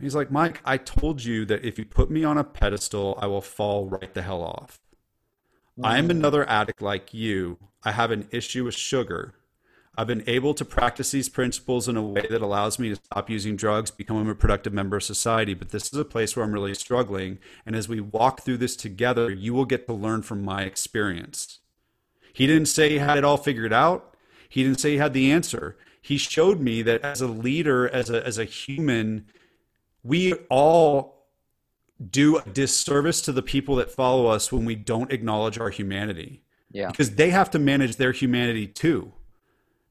He's 0.00 0.14
like, 0.14 0.30
Mike, 0.30 0.60
I 0.64 0.76
told 0.76 1.24
you 1.24 1.44
that 1.46 1.64
if 1.64 1.76
you 1.76 1.84
put 1.84 2.08
me 2.08 2.22
on 2.22 2.38
a 2.38 2.44
pedestal, 2.44 3.18
I 3.20 3.26
will 3.26 3.40
fall 3.40 3.88
right 3.88 4.14
the 4.14 4.22
hell 4.22 4.42
off. 4.42 4.80
I 5.82 5.98
am 5.98 6.10
another 6.10 6.48
addict 6.48 6.82
like 6.82 7.14
you. 7.14 7.58
I 7.84 7.92
have 7.92 8.10
an 8.10 8.28
issue 8.30 8.64
with 8.64 8.74
sugar. 8.74 9.34
I've 9.98 10.06
been 10.06 10.22
able 10.28 10.54
to 10.54 10.64
practice 10.64 11.10
these 11.10 11.28
principles 11.28 11.88
in 11.88 11.96
a 11.96 12.02
way 12.02 12.24
that 12.30 12.40
allows 12.40 12.78
me 12.78 12.90
to 12.90 12.94
stop 12.94 13.28
using 13.28 13.56
drugs, 13.56 13.90
become 13.90 14.28
a 14.28 14.34
productive 14.36 14.72
member 14.72 14.96
of 14.96 15.02
society. 15.02 15.54
But 15.54 15.70
this 15.70 15.92
is 15.92 15.98
a 15.98 16.04
place 16.04 16.36
where 16.36 16.44
I'm 16.44 16.52
really 16.52 16.74
struggling. 16.74 17.40
And 17.66 17.74
as 17.74 17.88
we 17.88 18.00
walk 18.00 18.42
through 18.42 18.58
this 18.58 18.76
together, 18.76 19.28
you 19.28 19.52
will 19.52 19.64
get 19.64 19.88
to 19.88 19.92
learn 19.92 20.22
from 20.22 20.44
my 20.44 20.62
experience. 20.62 21.58
He 22.32 22.46
didn't 22.46 22.68
say 22.68 22.90
he 22.90 22.98
had 22.98 23.18
it 23.18 23.24
all 23.24 23.38
figured 23.38 23.72
out. 23.72 24.14
He 24.48 24.62
didn't 24.62 24.78
say 24.78 24.92
he 24.92 24.98
had 24.98 25.14
the 25.14 25.32
answer. 25.32 25.76
He 26.00 26.16
showed 26.16 26.60
me 26.60 26.80
that 26.82 27.02
as 27.02 27.20
a 27.20 27.26
leader, 27.26 27.88
as 27.88 28.08
a, 28.08 28.24
as 28.24 28.38
a 28.38 28.44
human, 28.44 29.26
we 30.04 30.32
all 30.48 31.26
do 32.08 32.38
a 32.38 32.42
disservice 32.42 33.20
to 33.22 33.32
the 33.32 33.42
people 33.42 33.74
that 33.74 33.90
follow 33.90 34.28
us 34.28 34.52
when 34.52 34.64
we 34.64 34.76
don't 34.76 35.12
acknowledge 35.12 35.58
our 35.58 35.70
humanity. 35.70 36.44
Yeah. 36.70 36.86
Because 36.86 37.16
they 37.16 37.30
have 37.30 37.50
to 37.50 37.58
manage 37.58 37.96
their 37.96 38.12
humanity 38.12 38.68
too. 38.68 39.12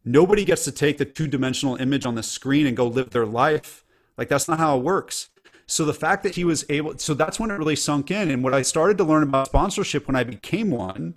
Nobody 0.07 0.45
gets 0.45 0.63
to 0.63 0.71
take 0.71 0.97
the 0.97 1.05
two 1.05 1.27
dimensional 1.27 1.75
image 1.75 2.05
on 2.05 2.15
the 2.15 2.23
screen 2.23 2.65
and 2.65 2.77
go 2.77 2.87
live 2.87 3.09
their 3.09 3.25
life. 3.25 3.83
Like, 4.17 4.29
that's 4.29 4.47
not 4.47 4.57
how 4.57 4.77
it 4.77 4.83
works. 4.83 5.27
So, 5.65 5.83
the 5.83 5.93
fact 5.93 6.23
that 6.23 6.35
he 6.35 6.45
was 6.45 6.63
able, 6.69 6.97
so 6.97 7.13
that's 7.13 7.41
when 7.41 7.51
it 7.51 7.55
really 7.55 7.75
sunk 7.75 8.09
in. 8.09 8.31
And 8.31 8.41
what 8.41 8.53
I 8.53 8.61
started 8.61 8.97
to 8.99 9.03
learn 9.03 9.23
about 9.23 9.47
sponsorship 9.47 10.07
when 10.07 10.15
I 10.15 10.23
became 10.23 10.71
one 10.71 11.15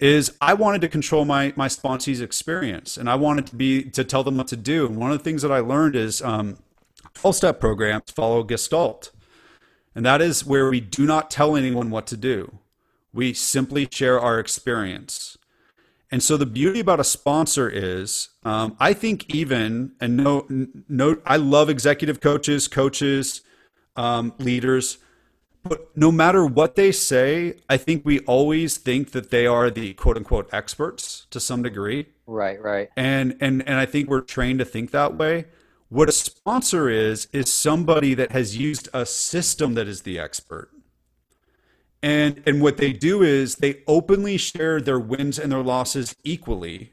is 0.00 0.36
I 0.40 0.52
wanted 0.54 0.80
to 0.80 0.88
control 0.88 1.24
my 1.24 1.52
my 1.56 1.68
sponsees 1.68 2.20
experience 2.20 2.96
and 2.96 3.08
I 3.08 3.14
wanted 3.14 3.46
to 3.46 3.56
be 3.56 3.84
to 3.84 4.02
tell 4.02 4.24
them 4.24 4.36
what 4.36 4.48
to 4.48 4.56
do. 4.56 4.86
And 4.86 4.96
one 4.96 5.12
of 5.12 5.18
the 5.18 5.24
things 5.24 5.42
that 5.42 5.52
I 5.52 5.60
learned 5.60 5.94
is 5.94 6.20
um, 6.22 6.58
12 7.14 7.36
step 7.36 7.60
programs 7.60 8.10
follow 8.10 8.42
Gestalt. 8.42 9.12
And 9.94 10.04
that 10.04 10.20
is 10.20 10.44
where 10.44 10.68
we 10.68 10.80
do 10.80 11.06
not 11.06 11.30
tell 11.30 11.56
anyone 11.56 11.90
what 11.90 12.06
to 12.08 12.16
do. 12.16 12.58
We 13.14 13.32
simply 13.32 13.88
share 13.90 14.20
our 14.20 14.38
experience. 14.38 15.38
And 16.10 16.22
so 16.22 16.36
the 16.36 16.46
beauty 16.46 16.80
about 16.80 17.00
a 17.00 17.04
sponsor 17.04 17.68
is, 17.68 18.28
um, 18.44 18.76
I 18.78 18.92
think 18.92 19.34
even 19.34 19.92
and 20.00 20.16
no, 20.16 20.46
no, 20.88 21.16
I 21.26 21.36
love 21.36 21.68
executive 21.68 22.20
coaches, 22.20 22.68
coaches, 22.68 23.40
um, 23.96 24.32
leaders, 24.38 24.98
but 25.68 25.96
no 25.96 26.12
matter 26.12 26.46
what 26.46 26.76
they 26.76 26.92
say, 26.92 27.54
I 27.68 27.76
think 27.76 28.04
we 28.04 28.20
always 28.20 28.76
think 28.76 29.12
that 29.12 29.30
they 29.30 29.46
are 29.46 29.70
the 29.70 29.94
quote 29.94 30.16
unquote 30.16 30.48
experts 30.52 31.26
to 31.30 31.40
some 31.40 31.62
degree. 31.62 32.06
Right, 32.26 32.60
right. 32.60 32.88
And 32.96 33.36
and 33.40 33.66
and 33.66 33.78
I 33.78 33.86
think 33.86 34.08
we're 34.08 34.20
trained 34.20 34.58
to 34.60 34.64
think 34.64 34.90
that 34.92 35.16
way. 35.16 35.46
What 35.88 36.08
a 36.08 36.12
sponsor 36.12 36.88
is 36.88 37.28
is 37.32 37.52
somebody 37.52 38.14
that 38.14 38.32
has 38.32 38.56
used 38.56 38.88
a 38.92 39.06
system 39.06 39.74
that 39.74 39.88
is 39.88 40.02
the 40.02 40.18
expert 40.18 40.70
and 42.06 42.40
and 42.46 42.62
what 42.62 42.76
they 42.76 42.92
do 42.92 43.24
is 43.24 43.56
they 43.56 43.82
openly 43.88 44.36
share 44.36 44.80
their 44.80 45.00
wins 45.00 45.40
and 45.40 45.50
their 45.50 45.62
losses 45.62 46.14
equally 46.22 46.92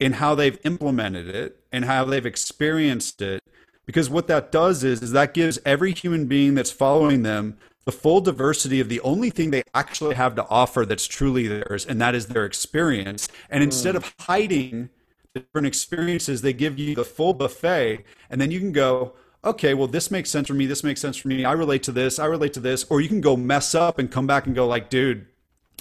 in 0.00 0.14
how 0.14 0.34
they've 0.34 0.58
implemented 0.64 1.28
it 1.28 1.62
and 1.70 1.84
how 1.84 2.04
they've 2.04 2.26
experienced 2.26 3.22
it. 3.22 3.44
Because 3.86 4.10
what 4.10 4.26
that 4.26 4.50
does 4.50 4.82
is 4.82 5.02
is 5.02 5.12
that 5.12 5.34
gives 5.34 5.60
every 5.64 5.92
human 5.94 6.26
being 6.26 6.56
that's 6.56 6.72
following 6.72 7.22
them 7.22 7.58
the 7.84 7.92
full 7.92 8.20
diversity 8.20 8.80
of 8.80 8.88
the 8.88 9.00
only 9.02 9.30
thing 9.30 9.52
they 9.52 9.62
actually 9.72 10.16
have 10.16 10.34
to 10.34 10.46
offer 10.48 10.84
that's 10.84 11.06
truly 11.06 11.46
theirs 11.46 11.86
and 11.86 12.00
that 12.00 12.16
is 12.16 12.26
their 12.26 12.44
experience. 12.44 13.28
And 13.50 13.62
instead 13.62 13.94
of 13.94 14.12
hiding 14.18 14.90
different 15.32 15.68
experiences 15.68 16.42
they 16.42 16.52
give 16.52 16.76
you 16.76 16.96
the 16.96 17.04
full 17.04 17.34
buffet 17.34 18.04
and 18.28 18.40
then 18.40 18.50
you 18.50 18.58
can 18.58 18.72
go 18.72 19.14
okay, 19.44 19.74
well, 19.74 19.86
this 19.86 20.10
makes 20.10 20.30
sense 20.30 20.48
for 20.48 20.54
me. 20.54 20.66
This 20.66 20.84
makes 20.84 21.00
sense 21.00 21.16
for 21.16 21.28
me. 21.28 21.44
I 21.44 21.52
relate 21.52 21.82
to 21.84 21.92
this. 21.92 22.18
I 22.18 22.26
relate 22.26 22.52
to 22.54 22.60
this. 22.60 22.84
Or 22.84 23.00
you 23.00 23.08
can 23.08 23.20
go 23.20 23.36
mess 23.36 23.74
up 23.74 23.98
and 23.98 24.10
come 24.10 24.26
back 24.26 24.46
and 24.46 24.54
go, 24.54 24.66
like, 24.66 24.90
dude, 24.90 25.26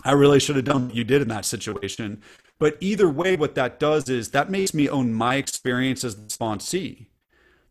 I 0.04 0.12
really 0.12 0.40
should 0.40 0.56
have 0.56 0.66
done 0.66 0.88
what 0.88 0.96
you 0.96 1.04
did 1.04 1.22
in 1.22 1.28
that 1.30 1.46
situation. 1.46 2.22
But 2.58 2.78
either 2.80 3.10
way, 3.10 3.36
what 3.36 3.56
that 3.56 3.80
does 3.80 4.10
is 4.10 4.32
that 4.32 4.50
makes 4.50 4.74
me 4.74 4.90
own 4.90 5.14
my 5.14 5.36
experience 5.36 6.04
as 6.04 6.16
the 6.16 6.24
sponsee. 6.24 7.08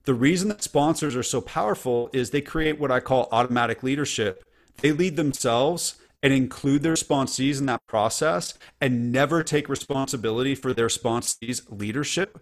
The 0.05 0.15
reason 0.15 0.49
that 0.49 0.63
sponsors 0.63 1.15
are 1.15 1.23
so 1.23 1.41
powerful 1.41 2.09
is 2.13 2.31
they 2.31 2.41
create 2.41 2.81
what 2.81 2.91
I 2.91 3.01
call 3.01 3.29
automatic 3.31 3.83
leadership. 3.83 4.43
They 4.81 4.93
lead 4.93 5.17
themselves 5.17 5.97
and 6.23 6.33
include 6.33 6.83
their 6.83 6.95
sponsees 6.95 7.59
in 7.59 7.67
that 7.67 7.87
process 7.87 8.55
and 8.81 9.13
never 9.13 9.43
take 9.43 9.69
responsibility 9.69 10.55
for 10.55 10.73
their 10.73 10.89
sponsees' 10.89 11.63
leadership 11.69 12.39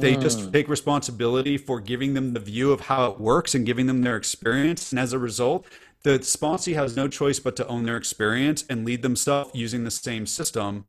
they 0.00 0.14
mm. 0.14 0.22
just 0.22 0.52
take 0.52 0.68
responsibility 0.68 1.56
for 1.56 1.80
giving 1.80 2.14
them 2.14 2.32
the 2.32 2.40
view 2.40 2.72
of 2.72 2.82
how 2.82 3.10
it 3.10 3.20
works 3.20 3.54
and 3.54 3.66
giving 3.66 3.86
them 3.86 4.02
their 4.02 4.16
experience. 4.16 4.92
And 4.92 4.98
as 4.98 5.12
a 5.12 5.18
result, 5.18 5.66
the 6.02 6.18
sponsee 6.20 6.74
has 6.74 6.96
no 6.96 7.08
choice 7.08 7.38
but 7.38 7.56
to 7.56 7.66
own 7.66 7.84
their 7.84 7.96
experience 7.96 8.64
and 8.68 8.84
lead 8.84 9.02
themselves 9.02 9.50
using 9.54 9.84
the 9.84 9.90
same 9.90 10.26
system. 10.26 10.86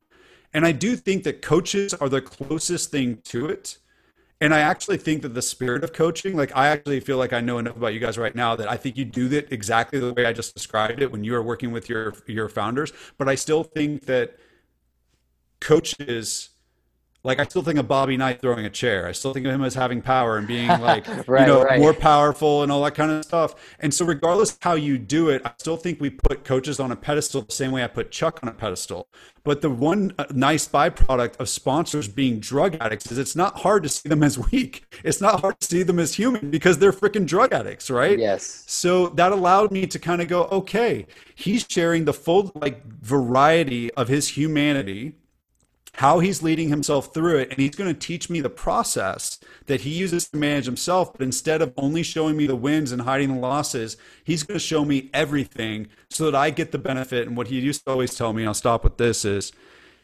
And 0.54 0.66
I 0.66 0.72
do 0.72 0.96
think 0.96 1.24
that 1.24 1.42
coaches 1.42 1.94
are 1.94 2.10
the 2.10 2.22
closest 2.22 2.92
thing 2.92 3.18
to 3.26 3.48
it. 3.48 3.78
And 4.40 4.56
I 4.56 4.60
actually 4.60 4.98
think 4.98 5.22
that 5.22 5.36
the 5.36 5.42
spirit 5.42 5.84
of 5.84 5.94
coaching, 5.94 6.36
like 6.36 6.56
I 6.56 6.68
actually 6.68 7.00
feel 7.00 7.18
like 7.18 7.32
I 7.32 7.42
know 7.42 7.60
enough 7.60 7.78
about 7.78 7.94
you 7.94 8.00
guys 8.00 8.18
right 8.18 8.34
now 8.34 8.56
that 8.56 8.70
I 8.70 8.76
think 8.76 8.98
you 8.98 9.06
do 9.06 9.32
it 9.32 9.52
exactly 9.52 10.00
the 10.00 10.14
way 10.14 10.26
I 10.26 10.34
just 10.34 10.56
described 10.56 11.02
it 11.02 11.12
when 11.12 11.24
you 11.24 11.36
are 11.36 11.44
working 11.44 11.72
with 11.72 11.88
your 11.88 12.16
your 12.26 12.50
founders. 12.50 12.92
But 13.20 13.30
I 13.30 13.36
still 13.36 13.64
think 13.64 14.08
that 14.08 14.38
coaches 15.60 16.51
like 17.24 17.40
I 17.40 17.44
still 17.44 17.62
think 17.62 17.78
of 17.78 17.88
Bobby 17.88 18.18
Knight 18.18 18.42
throwing 18.42 18.66
a 18.66 18.70
chair. 18.70 19.08
I 19.08 19.12
still 19.12 19.34
think 19.34 19.46
of 19.46 19.54
him 19.54 19.64
as 19.64 19.76
having 19.76 20.02
power 20.02 20.38
and 20.38 20.48
being 20.48 20.68
like 20.82 21.08
right, 21.28 21.42
you 21.42 21.54
know 21.54 21.64
right. 21.64 21.80
more 21.80 21.94
powerful 21.94 22.64
and 22.64 22.72
all 22.72 22.84
that 22.84 22.96
kind 22.96 23.12
of 23.12 23.24
stuff. 23.24 23.56
And 23.80 23.94
so 23.94 24.06
regardless 24.06 24.58
how 24.62 24.74
you 24.74 24.98
do 24.98 25.30
it, 25.30 25.42
I 25.46 25.52
still 25.60 25.78
think 25.78 26.02
we 26.02 26.10
put 26.10 26.44
coaches 26.44 26.80
on 26.80 26.92
a 26.92 26.96
pedestal 26.96 27.44
the 27.44 27.52
same 27.52 27.72
way 27.72 27.84
I 27.84 27.88
put 27.88 28.12
Chuck 28.12 28.40
on 28.42 28.50
a 28.50 28.54
pedestal. 28.54 29.08
But 29.44 29.62
the 29.62 29.70
one 29.70 30.14
uh, 30.20 30.26
nice 30.34 30.68
byproduct 30.68 31.40
of 31.40 31.50
sponsors 31.50 32.08
being 32.08 32.40
drug 32.40 32.78
addicts 32.80 33.12
is 33.12 33.18
it's 33.18 33.36
not 33.36 33.60
hard 33.60 33.84
to 33.84 33.90
see 33.90 34.08
them 34.08 34.24
as 34.24 34.38
weak. 34.52 34.84
It's 35.04 35.22
not 35.22 35.42
hard 35.42 35.60
to 35.60 35.68
see 35.68 35.84
them 35.84 36.00
as 36.00 36.14
human 36.14 36.52
because 36.52 36.78
they're 36.78 36.92
freaking 36.92 37.26
drug 37.26 37.54
addicts, 37.54 37.90
right? 37.90 38.18
Yes. 38.18 38.64
So 38.68 39.08
that 39.10 39.32
allowed 39.32 39.72
me 39.72 39.88
to 39.88 40.00
kind 40.00 40.22
of 40.22 40.28
go, 40.28 40.44
okay, 40.46 41.08
he's 41.36 41.66
sharing 41.68 42.06
the 42.06 42.14
full 42.14 42.52
like 42.56 42.86
variety 42.86 43.92
of 43.94 44.08
his 44.08 44.28
humanity 44.30 45.16
how 45.96 46.20
he's 46.20 46.42
leading 46.42 46.70
himself 46.70 47.14
through 47.14 47.38
it. 47.38 47.50
And 47.50 47.60
he's 47.60 47.76
going 47.76 47.94
to 47.94 48.00
teach 48.00 48.30
me 48.30 48.40
the 48.40 48.50
process 48.50 49.40
that 49.66 49.82
he 49.82 49.90
uses 49.90 50.30
to 50.30 50.38
manage 50.38 50.66
himself. 50.66 51.12
But 51.14 51.22
instead 51.22 51.62
of 51.62 51.74
only 51.78 52.04
showing 52.04 52.38
me 52.38 52.48
the 52.48 52.56
wins 52.56 52.92
and 52.92 53.02
hiding 53.02 53.30
the 53.30 53.40
losses, 53.40 53.98
he's 54.24 54.44
going 54.44 54.58
to 54.58 54.66
show 54.66 54.86
me 54.86 55.10
everything 55.14 55.88
so 56.10 56.26
that 56.26 56.36
I 56.36 56.50
get 56.50 56.72
the 56.72 56.78
benefit. 56.78 57.28
And 57.28 57.36
what 57.36 57.48
he 57.48 57.60
used 57.60 57.86
to 57.86 57.92
always 57.92 58.16
tell 58.16 58.34
me, 58.34 58.46
I'll 58.46 58.54
stop 58.54 58.84
with 58.84 58.98
this, 58.98 59.26
is 59.26 59.52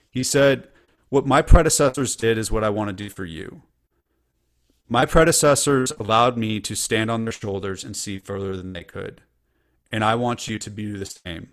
he 0.09 0.23
said, 0.23 0.67
What 1.09 1.25
my 1.25 1.41
predecessors 1.41 2.15
did 2.15 2.37
is 2.37 2.51
what 2.51 2.63
I 2.63 2.69
want 2.69 2.89
to 2.89 3.03
do 3.03 3.09
for 3.09 3.25
you. 3.25 3.63
My 4.89 5.05
predecessors 5.05 5.91
allowed 5.99 6.37
me 6.37 6.59
to 6.61 6.75
stand 6.75 7.11
on 7.11 7.25
their 7.25 7.31
shoulders 7.33 7.83
and 7.83 7.95
see 7.95 8.19
further 8.19 8.55
than 8.55 8.73
they 8.73 8.83
could. 8.83 9.21
And 9.91 10.03
I 10.03 10.15
want 10.15 10.47
you 10.47 10.59
to 10.59 10.69
do 10.69 10.97
the 10.97 11.05
same. 11.05 11.49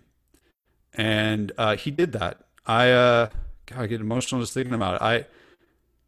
And 0.93 1.51
uh, 1.57 1.75
he 1.75 1.91
did 1.91 2.13
that. 2.13 2.41
I, 2.65 2.91
uh, 2.91 3.29
God, 3.65 3.79
I 3.79 3.87
get 3.87 4.01
emotional 4.01 4.41
just 4.41 4.53
thinking 4.53 4.73
about 4.73 4.95
it. 4.95 5.01
I 5.01 5.25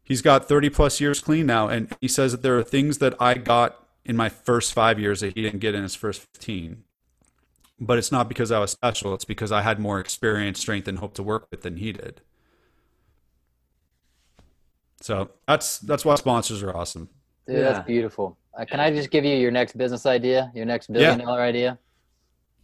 he's 0.04 0.22
got 0.22 0.48
30 0.48 0.70
plus 0.70 1.00
years 1.00 1.20
clean 1.20 1.46
now, 1.46 1.68
and 1.68 1.94
he 2.00 2.08
says 2.08 2.32
that 2.32 2.42
there 2.42 2.58
are 2.58 2.64
things 2.64 2.98
that 2.98 3.14
I 3.20 3.34
got 3.34 3.86
in 4.04 4.16
my 4.16 4.28
first 4.28 4.72
five 4.72 4.98
years 4.98 5.20
that 5.20 5.34
he 5.34 5.42
didn't 5.42 5.60
get 5.60 5.74
in 5.74 5.82
his 5.82 5.94
first 5.94 6.26
15. 6.34 6.84
But 7.78 7.98
it's 7.98 8.10
not 8.10 8.28
because 8.28 8.50
I 8.50 8.58
was 8.58 8.72
special. 8.72 9.14
It's 9.14 9.24
because 9.24 9.52
I 9.52 9.62
had 9.62 9.78
more 9.78 10.00
experience, 10.00 10.58
strength, 10.58 10.88
and 10.88 10.98
hope 10.98 11.14
to 11.14 11.22
work 11.22 11.46
with 11.50 11.62
than 11.62 11.76
he 11.76 11.92
did. 11.92 12.22
So 15.00 15.30
that's 15.46 15.78
that's 15.78 16.04
why 16.04 16.16
sponsors 16.16 16.62
are 16.62 16.76
awesome. 16.76 17.08
Dude, 17.46 17.58
yeah. 17.58 17.62
that's 17.62 17.86
beautiful. 17.86 18.36
Uh, 18.58 18.64
can 18.64 18.80
I 18.80 18.90
just 18.90 19.10
give 19.10 19.24
you 19.24 19.36
your 19.36 19.52
next 19.52 19.78
business 19.78 20.06
idea, 20.06 20.50
your 20.54 20.64
next 20.64 20.92
billion 20.92 21.20
dollar 21.20 21.40
yeah. 21.40 21.46
idea? 21.46 21.78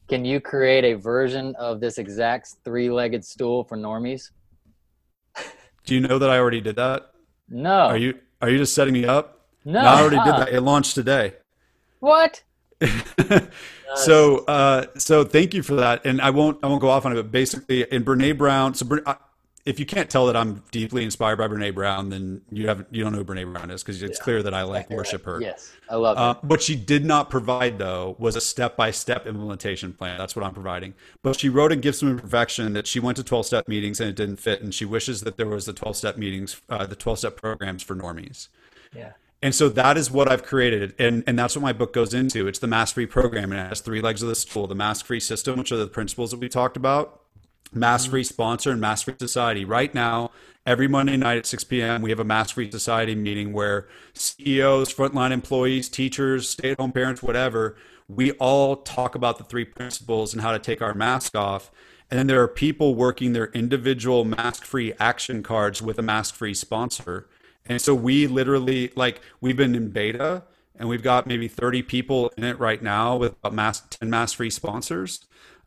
Can 0.09 0.25
you 0.25 0.41
create 0.41 0.85
a 0.85 0.95
version 0.95 1.55
of 1.57 1.81
this 1.81 1.99
exact 1.99 2.57
three-legged 2.65 3.25
stool 3.25 3.65
for 3.65 3.79
normies? 3.79 4.31
Do 5.85 5.95
you 5.95 6.01
know 6.01 6.19
that 6.19 6.31
I 6.31 6.39
already 6.39 6.61
did 6.61 6.77
that? 6.77 7.13
No. 7.49 7.71
Are 7.71 7.97
you 7.97 8.19
are 8.41 8.51
you 8.51 8.59
just 8.59 8.75
setting 8.75 8.95
me 8.95 9.05
up? 9.05 9.47
No. 9.65 9.83
no 9.83 9.89
I 9.89 10.01
already 10.01 10.17
huh. 10.17 10.25
did 10.25 10.35
that. 10.35 10.53
It 10.53 10.61
launched 10.63 10.95
today. 10.95 11.35
What? 12.01 12.43
so 13.97 14.45
uh, 14.47 14.87
so 14.99 15.25
thank 15.25 15.55
you 15.55 15.63
for 15.63 15.77
that. 15.77 16.05
And 16.05 16.21
I 16.21 16.31
won't 16.31 16.59
I 16.63 16.67
won't 16.67 16.81
go 16.81 16.91
off 16.91 17.07
on 17.07 17.13
it, 17.13 17.17
but 17.17 17.31
basically 17.31 17.83
in 17.91 18.05
Brene 18.05 18.37
Brown, 18.37 18.75
so 18.75 18.87
if 19.65 19.81
you 19.81 19.87
can't 19.87 20.11
tell 20.11 20.27
that 20.27 20.37
I'm 20.37 20.63
deeply 20.71 21.05
inspired 21.05 21.37
by 21.37 21.49
Brene 21.49 21.75
Brown, 21.75 22.11
then 22.11 22.43
you 22.51 22.69
haven't 22.69 22.89
you 22.91 23.03
don't 23.03 23.13
know 23.13 23.19
who 23.19 23.25
Brene 23.25 23.51
Brown 23.51 23.71
is 23.71 23.83
because 23.83 24.03
it's 24.03 24.19
yeah. 24.19 24.25
clear 24.25 24.43
that 24.43 24.53
I 24.53 24.63
like 24.63 24.91
worship 24.91 25.25
her. 25.25 25.41
Yes, 25.41 25.73
I 25.89 25.97
love 25.97 26.19
uh, 26.19 26.35
What 26.43 26.61
she 26.61 26.77
did 26.77 27.05
not 27.05 27.31
provide 27.31 27.79
though 27.79 28.15
was 28.19 28.37
a 28.37 28.41
step 28.43 28.77
by 28.77 28.91
step 28.91 29.27
implementation 29.27 29.95
plan. 29.95 30.19
That's 30.19 30.37
what 30.37 30.45
I'm 30.45 30.53
providing. 30.53 30.95
But 31.23 31.41
she 31.41 31.49
wrote 31.49 31.73
in 31.73 31.81
Gifts 31.81 32.03
of 32.03 32.09
Imperfection 32.09 32.75
that 32.75 32.87
she 32.87 33.01
went 33.01 33.17
to 33.17 33.25
12 33.25 33.47
step 33.47 33.69
meetings 33.69 34.01
and 34.01 34.11
it 34.11 34.17
didn't 34.17 34.37
fit, 34.37 34.61
and 34.61 34.75
she 34.75 34.85
wishes 34.85 35.23
that 35.23 35.39
there 35.39 35.49
was 35.49 35.65
the 35.65 35.73
12 35.73 35.97
step 35.97 36.19
meetings, 36.19 36.61
uh, 36.69 36.85
the 36.85 36.97
12 36.97 37.21
step 37.21 37.37
programs 37.37 37.83
for 37.83 37.97
normies. 37.97 38.49
Yeah. 38.95 39.13
And 39.41 39.55
so 39.55 39.69
that 39.71 39.99
is 39.99 40.11
what 40.11 40.31
I've 40.31 40.43
created. 40.43 40.95
And, 40.99 41.23
and 41.27 41.39
that's 41.39 41.55
what 41.55 41.61
my 41.61 41.75
book 41.75 41.93
goes 41.93 42.15
into. 42.15 42.49
It's 42.49 42.61
the 42.61 42.67
mask 42.67 42.95
free 42.95 43.05
program. 43.05 43.53
And 43.53 43.61
it 43.61 43.69
has 43.69 43.81
three 43.81 44.01
legs 44.01 44.23
of 44.23 44.31
the 44.31 44.35
stool 44.35 44.67
the 44.67 44.75
mask 44.75 45.05
free 45.05 45.21
system, 45.21 45.59
which 45.59 45.71
are 45.71 45.77
the 45.77 45.87
principles 45.87 46.31
that 46.31 46.41
we 46.41 46.49
talked 46.49 46.79
about 46.79 47.24
Mask 47.75 48.11
Free 48.11 48.23
mm-hmm. 48.23 48.33
sponsor 48.33 48.71
and 48.71 48.81
Mask 48.81 49.05
Free 49.05 49.15
Society. 49.19 49.65
Right 49.65 49.95
now, 49.95 50.31
every 50.67 50.89
Monday 50.89 51.17
night 51.17 51.39
at 51.39 51.47
6 51.47 51.65
p.m., 51.65 52.03
we 52.03 52.11
have 52.11 52.21
a 52.21 52.25
Mask 52.25 52.55
Free 52.55 52.71
Society 52.71 53.15
meeting 53.15 53.53
where 53.53 53.89
CEOs, 54.15 54.93
frontline 54.95 55.33
employees, 55.33 55.89
teachers, 55.89 56.49
stay 56.49 56.73
at 56.73 56.81
home 56.81 56.93
parents, 56.93 57.23
whatever, 57.23 57.77
we 58.09 58.33
all 58.33 58.77
talk 58.77 59.15
about 59.15 59.39
the 59.39 59.45
three 59.45 59.65
principles 59.65 60.33
and 60.33 60.43
how 60.43 60.53
to 60.53 60.59
take 60.59 60.83
our 60.83 60.95
mask 60.95 61.35
off. 61.37 61.71
And 62.11 62.19
then 62.19 62.27
there 62.27 62.43
are 62.43 62.49
people 62.49 62.95
working 62.95 63.33
their 63.33 63.47
individual 63.47 64.25
mask 64.25 64.65
free 64.65 64.93
action 65.01 65.43
cards 65.43 65.81
with 65.81 65.99
a 65.99 66.03
mask 66.03 66.35
free 66.35 66.55
sponsor. 66.55 67.29
And 67.67 67.81
so 67.81 67.95
we 67.95 68.27
literally, 68.27 68.93
like, 68.95 69.21
we've 69.41 69.57
been 69.57 69.75
in 69.75 69.89
beta 69.89 70.45
and 70.77 70.89
we've 70.89 71.03
got 71.03 71.27
maybe 71.27 71.49
30 71.49 71.83
people 71.83 72.31
in 72.37 72.45
it 72.45 72.59
right 72.59 72.83
now 72.83 73.17
with 73.17 73.33
about 73.33 73.55
mask, 73.55 73.99
10 73.99 74.11
mask 74.11 74.37
free 74.37 74.51
sponsors. 74.51 75.25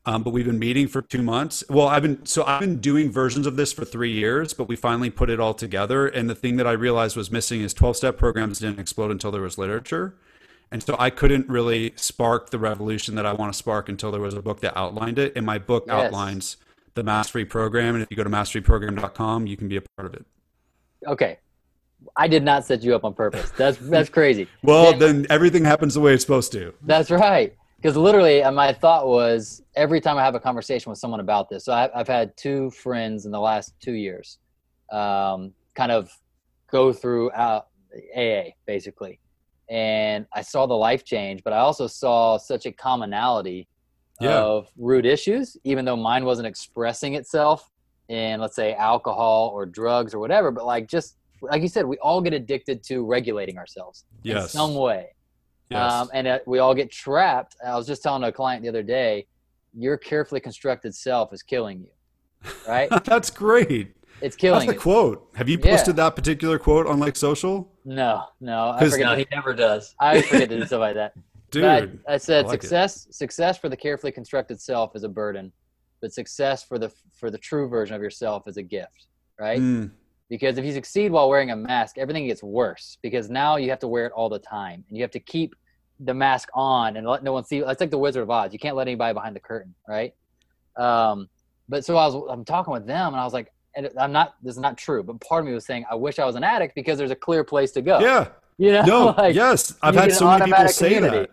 Um, 0.07 0.23
but 0.23 0.31
we've 0.31 0.45
been 0.45 0.57
meeting 0.57 0.87
for 0.87 1.01
two 1.01 1.21
months. 1.21 1.65
Well, 1.69 1.87
I've 1.87 2.01
been 2.01 2.25
so 2.25 2.45
I've 2.45 2.61
been 2.61 2.79
doing 2.79 3.11
versions 3.11 3.45
of 3.45 3.57
this 3.57 3.73
for 3.73 3.83
three 3.83 4.13
years, 4.13 4.53
but 4.53 4.69
we 4.69 4.77
finally 4.77 5.09
put 5.09 5.29
it 5.29 5.37
all 5.37 5.53
together. 5.53 6.07
And 6.07 6.29
the 6.29 6.33
thing 6.33 6.55
that 6.55 6.65
I 6.65 6.71
realized 6.71 7.17
was 7.17 7.29
missing 7.29 7.59
is 7.59 7.73
12 7.73 7.97
step 7.97 8.17
programs 8.17 8.59
didn't 8.59 8.79
explode 8.79 9.11
until 9.11 9.31
there 9.31 9.41
was 9.41 9.57
literature. 9.57 10.15
And 10.71 10.81
so 10.81 10.95
I 10.97 11.09
couldn't 11.09 11.49
really 11.49 11.91
spark 11.97 12.51
the 12.51 12.57
revolution 12.57 13.15
that 13.15 13.25
I 13.25 13.33
want 13.33 13.51
to 13.51 13.57
spark 13.57 13.89
until 13.89 14.09
there 14.11 14.21
was 14.21 14.33
a 14.33 14.41
book 14.41 14.61
that 14.61 14.77
outlined 14.77 15.19
it. 15.19 15.33
And 15.35 15.45
my 15.45 15.57
book 15.57 15.83
yes. 15.87 16.05
outlines 16.05 16.55
the 16.93 17.03
Mask 17.03 17.33
Free 17.33 17.45
program. 17.45 17.93
And 17.93 18.01
if 18.01 18.09
you 18.09 18.15
go 18.15 18.23
to 18.23 18.29
maskfreeprogram.com, 18.29 19.45
you 19.45 19.57
can 19.57 19.67
be 19.67 19.75
a 19.75 19.81
part 19.97 20.05
of 20.05 20.13
it. 20.13 20.25
Okay. 21.05 21.37
I 22.15 22.29
did 22.29 22.43
not 22.43 22.63
set 22.63 22.81
you 22.81 22.95
up 22.95 23.03
on 23.03 23.13
purpose. 23.13 23.49
That's 23.57 23.77
that's 23.77 24.07
crazy. 24.07 24.47
well, 24.63 24.97
then 24.97 25.27
everything 25.29 25.65
happens 25.65 25.95
the 25.95 25.99
way 25.99 26.13
it's 26.13 26.23
supposed 26.23 26.53
to. 26.53 26.73
That's 26.83 27.11
right 27.11 27.56
because 27.77 27.95
literally 27.95 28.43
uh, 28.43 28.51
my 28.51 28.73
thought 28.73 29.07
was 29.07 29.61
every 29.75 30.01
time 30.01 30.17
i 30.17 30.23
have 30.23 30.35
a 30.35 30.39
conversation 30.39 30.89
with 30.89 30.99
someone 30.99 31.19
about 31.19 31.49
this 31.49 31.65
so 31.65 31.73
I, 31.73 31.89
have 31.95 32.07
had 32.07 32.35
two 32.37 32.69
friends 32.71 33.25
in 33.25 33.31
the 33.31 33.39
last 33.39 33.73
two 33.79 33.93
years 33.93 34.39
um, 34.91 35.53
kind 35.75 35.91
of 35.91 36.09
go 36.71 36.91
through 36.91 37.29
uh, 37.31 37.61
aa 38.17 38.43
basically 38.65 39.19
and 39.69 40.25
i 40.33 40.41
saw 40.41 40.65
the 40.65 40.73
life 40.73 41.03
change 41.03 41.43
but 41.43 41.53
i 41.53 41.57
also 41.57 41.87
saw 41.87 42.37
such 42.37 42.65
a 42.65 42.71
commonality 42.71 43.67
yeah. 44.19 44.39
of 44.39 44.69
root 44.77 45.05
issues 45.05 45.57
even 45.63 45.85
though 45.85 45.95
mine 45.95 46.25
wasn't 46.25 46.47
expressing 46.47 47.15
itself 47.15 47.69
in 48.09 48.39
let's 48.39 48.55
say 48.55 48.73
alcohol 48.75 49.51
or 49.53 49.65
drugs 49.65 50.13
or 50.13 50.19
whatever 50.19 50.51
but 50.51 50.65
like 50.65 50.87
just 50.87 51.17
like 51.41 51.61
you 51.61 51.67
said 51.67 51.85
we 51.85 51.97
all 51.97 52.21
get 52.21 52.33
addicted 52.33 52.81
to 52.81 53.05
regulating 53.05 53.57
ourselves 53.57 54.05
yes. 54.23 54.43
in 54.43 54.49
some 54.49 54.75
way 54.75 55.07
Yes. 55.69 55.91
Um, 55.91 56.09
and 56.13 56.27
uh, 56.27 56.39
we 56.45 56.59
all 56.59 56.73
get 56.73 56.91
trapped. 56.91 57.55
I 57.65 57.75
was 57.75 57.87
just 57.87 58.03
telling 58.03 58.23
a 58.23 58.31
client 58.31 58.63
the 58.63 58.69
other 58.69 58.83
day, 58.83 59.27
your 59.73 59.97
carefully 59.97 60.39
constructed 60.39 60.95
self 60.95 61.33
is 61.33 61.43
killing 61.43 61.81
you. 61.81 62.51
Right? 62.67 62.89
That's 63.03 63.29
great. 63.29 63.93
It's 64.21 64.35
killing. 64.35 64.65
That's 64.65 64.77
the 64.77 64.81
quote. 64.81 65.29
Have 65.35 65.49
you 65.49 65.59
posted 65.59 65.97
yeah. 65.97 66.05
that 66.05 66.15
particular 66.15 66.57
quote 66.57 66.87
on 66.87 66.99
like 66.99 67.15
social? 67.15 67.71
No, 67.85 68.25
no. 68.39 68.69
I 68.69 68.89
forget. 68.89 69.05
No, 69.05 69.15
he 69.15 69.27
never 69.31 69.53
does. 69.53 69.93
I 69.99 70.21
forget 70.21 70.49
to 70.49 70.59
do 70.59 70.65
stuff 70.65 70.79
like 70.79 70.95
that. 70.95 71.13
Dude, 71.51 71.63
I, 71.63 72.13
I, 72.13 72.17
said 72.17 72.45
I 72.45 72.47
like 72.49 72.61
success. 72.61 73.05
It. 73.05 73.15
Success 73.15 73.57
for 73.57 73.69
the 73.69 73.77
carefully 73.77 74.11
constructed 74.11 74.59
self 74.59 74.95
is 74.95 75.03
a 75.03 75.09
burden, 75.09 75.53
but 76.01 76.11
success 76.11 76.63
for 76.63 76.77
the 76.77 76.91
for 77.13 77.29
the 77.31 77.37
true 77.37 77.69
version 77.69 77.95
of 77.95 78.01
yourself 78.01 78.47
is 78.47 78.57
a 78.57 78.63
gift. 78.63 79.07
Right? 79.39 79.59
Mm 79.59 79.91
because 80.29 80.57
if 80.57 80.65
you 80.65 80.73
succeed 80.73 81.11
while 81.11 81.29
wearing 81.29 81.51
a 81.51 81.55
mask 81.55 81.97
everything 81.97 82.27
gets 82.27 82.43
worse 82.43 82.97
because 83.01 83.29
now 83.29 83.55
you 83.55 83.69
have 83.69 83.79
to 83.79 83.87
wear 83.87 84.05
it 84.05 84.11
all 84.13 84.29
the 84.29 84.39
time 84.39 84.83
and 84.87 84.97
you 84.97 85.03
have 85.03 85.11
to 85.11 85.19
keep 85.19 85.55
the 86.01 86.13
mask 86.13 86.49
on 86.53 86.97
and 86.97 87.07
let 87.07 87.23
no 87.23 87.33
one 87.33 87.43
see 87.43 87.59
it's 87.59 87.79
like 87.79 87.91
the 87.91 87.97
wizard 87.97 88.23
of 88.23 88.29
oz 88.29 88.53
you 88.53 88.59
can't 88.59 88.75
let 88.75 88.87
anybody 88.87 89.13
behind 89.13 89.35
the 89.35 89.39
curtain 89.39 89.73
right? 89.87 90.13
Um, 90.75 91.27
but 91.69 91.83
so 91.83 91.97
i 91.97 92.05
was 92.05 92.27
i'm 92.29 92.45
talking 92.45 92.71
with 92.71 92.85
them 92.85 93.13
and 93.13 93.19
i 93.19 93.23
was 93.23 93.33
like 93.33 93.51
and 93.75 93.89
i'm 93.99 94.11
not 94.11 94.35
this 94.43 94.55
is 94.55 94.59
not 94.59 94.77
true 94.77 95.03
but 95.03 95.19
part 95.21 95.41
of 95.41 95.47
me 95.47 95.53
was 95.53 95.65
saying 95.65 95.85
i 95.89 95.95
wish 95.95 96.19
i 96.19 96.25
was 96.25 96.35
an 96.35 96.43
addict 96.43 96.75
because 96.75 96.97
there's 96.97 97.11
a 97.11 97.15
clear 97.15 97.43
place 97.43 97.71
to 97.71 97.81
go. 97.81 97.99
Yeah. 97.99 98.29
You 98.59 98.71
know 98.71 98.81
no 98.81 99.05
like, 99.19 99.35
yes. 99.35 99.75
I've 99.83 99.93
had 99.93 100.11
so 100.11 100.25
many 100.25 100.45
people 100.45 100.67
say 100.69 100.95
community. 100.95 101.17
that 101.17 101.29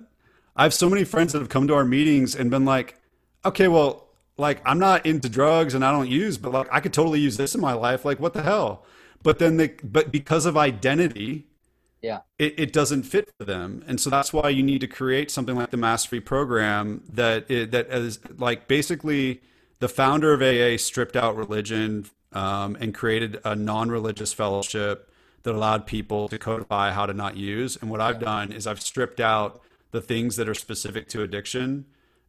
i 0.57 0.63
have 0.63 0.75
so 0.75 0.91
many 0.91 1.05
friends 1.05 1.33
that 1.33 1.39
have 1.39 1.49
come 1.49 1.67
to 1.69 1.75
our 1.75 1.87
meetings 1.87 2.37
and 2.37 2.51
been 2.51 2.67
like 2.67 3.01
okay 3.47 3.67
well 3.67 4.04
like 4.37 4.61
I'm 4.65 4.79
not 4.79 5.07
into 5.07 5.29
drugs 5.29 5.75
and 5.75 5.85
I 5.85 5.93
don't 5.93 6.09
use, 6.09 6.39
but 6.39 6.53
like 6.53 6.69
I 6.71 6.81
could 6.81 6.93
totally 6.93 7.21
use 7.21 7.37
this 7.37 7.55
in 7.55 7.61
my 7.61 7.73
life. 7.73 8.05
Like 8.05 8.21
what 8.21 8.35
the 8.35 8.43
hell? 8.43 8.85
But 9.23 9.39
then 9.39 9.57
they, 9.57 9.69
but 9.83 10.13
because 10.13 10.45
of 10.45 10.57
identity, 10.57 11.47
yeah, 12.03 12.21
it, 12.39 12.59
it 12.59 12.73
doesn't 12.73 13.05
fit 13.05 13.31
for 13.39 13.45
them, 13.45 13.83
and 13.87 14.01
so 14.01 14.11
that's 14.11 14.33
why 14.33 14.51
you 14.51 14.63
need 14.63 14.81
to 14.81 14.87
create 14.87 15.31
something 15.31 15.57
like 15.57 15.71
the 15.71 15.77
Mask 15.77 16.11
Free 16.11 16.21
program 16.21 17.03
that 17.11 17.51
it, 17.51 17.71
that 17.71 17.91
is 17.91 18.19
like 18.37 18.69
basically 18.69 19.41
the 19.79 19.89
founder 19.89 20.33
of 20.33 20.43
AA 20.43 20.77
stripped 20.77 21.17
out 21.17 21.37
religion 21.37 22.07
um, 22.33 22.77
and 22.81 22.95
created 22.95 23.41
a 23.45 23.57
non-religious 23.57 24.33
fellowship 24.33 25.11
that 25.45 25.55
allowed 25.55 25.87
people 25.87 26.29
to 26.29 26.39
codify 26.39 26.91
how 26.91 27.07
to 27.07 27.15
not 27.15 27.37
use. 27.37 27.77
And 27.77 27.91
what 27.91 28.01
I've 28.01 28.19
done 28.19 28.51
is 28.51 28.67
I've 28.67 28.81
stripped 28.81 29.21
out 29.21 29.61
the 29.91 30.01
things 30.01 30.37
that 30.37 30.49
are 30.49 30.55
specific 30.55 31.09
to 31.09 31.23
addiction 31.23 31.85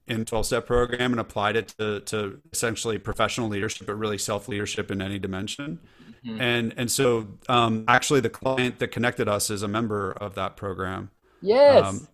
in 0.08 0.26
12 0.26 0.46
step 0.46 0.66
program 0.66 1.12
and 1.12 1.20
applied 1.20 1.56
it 1.56 1.70
to, 1.80 2.00
to 2.02 2.40
essentially 2.52 2.98
professional 2.98 3.50
leadership, 3.50 3.88
but 3.88 3.96
really 3.96 4.18
self 4.18 4.48
leadership 4.48 4.92
in 4.92 5.02
any 5.02 5.20
dimension. 5.20 5.80
Mm-hmm. 6.26 6.42
And, 6.42 6.74
and 6.78 6.92
so 6.92 7.28
um, 7.50 7.86
actually 7.88 8.20
the 8.20 8.30
client 8.30 8.80
that 8.80 8.90
connected 8.90 9.28
us 9.28 9.50
is 9.50 9.64
a 9.64 9.68
member 9.68 10.12
of 10.12 10.36
that 10.36 10.58
program. 10.58 11.12
Yes. 11.42 11.86
Um, 11.86 12.08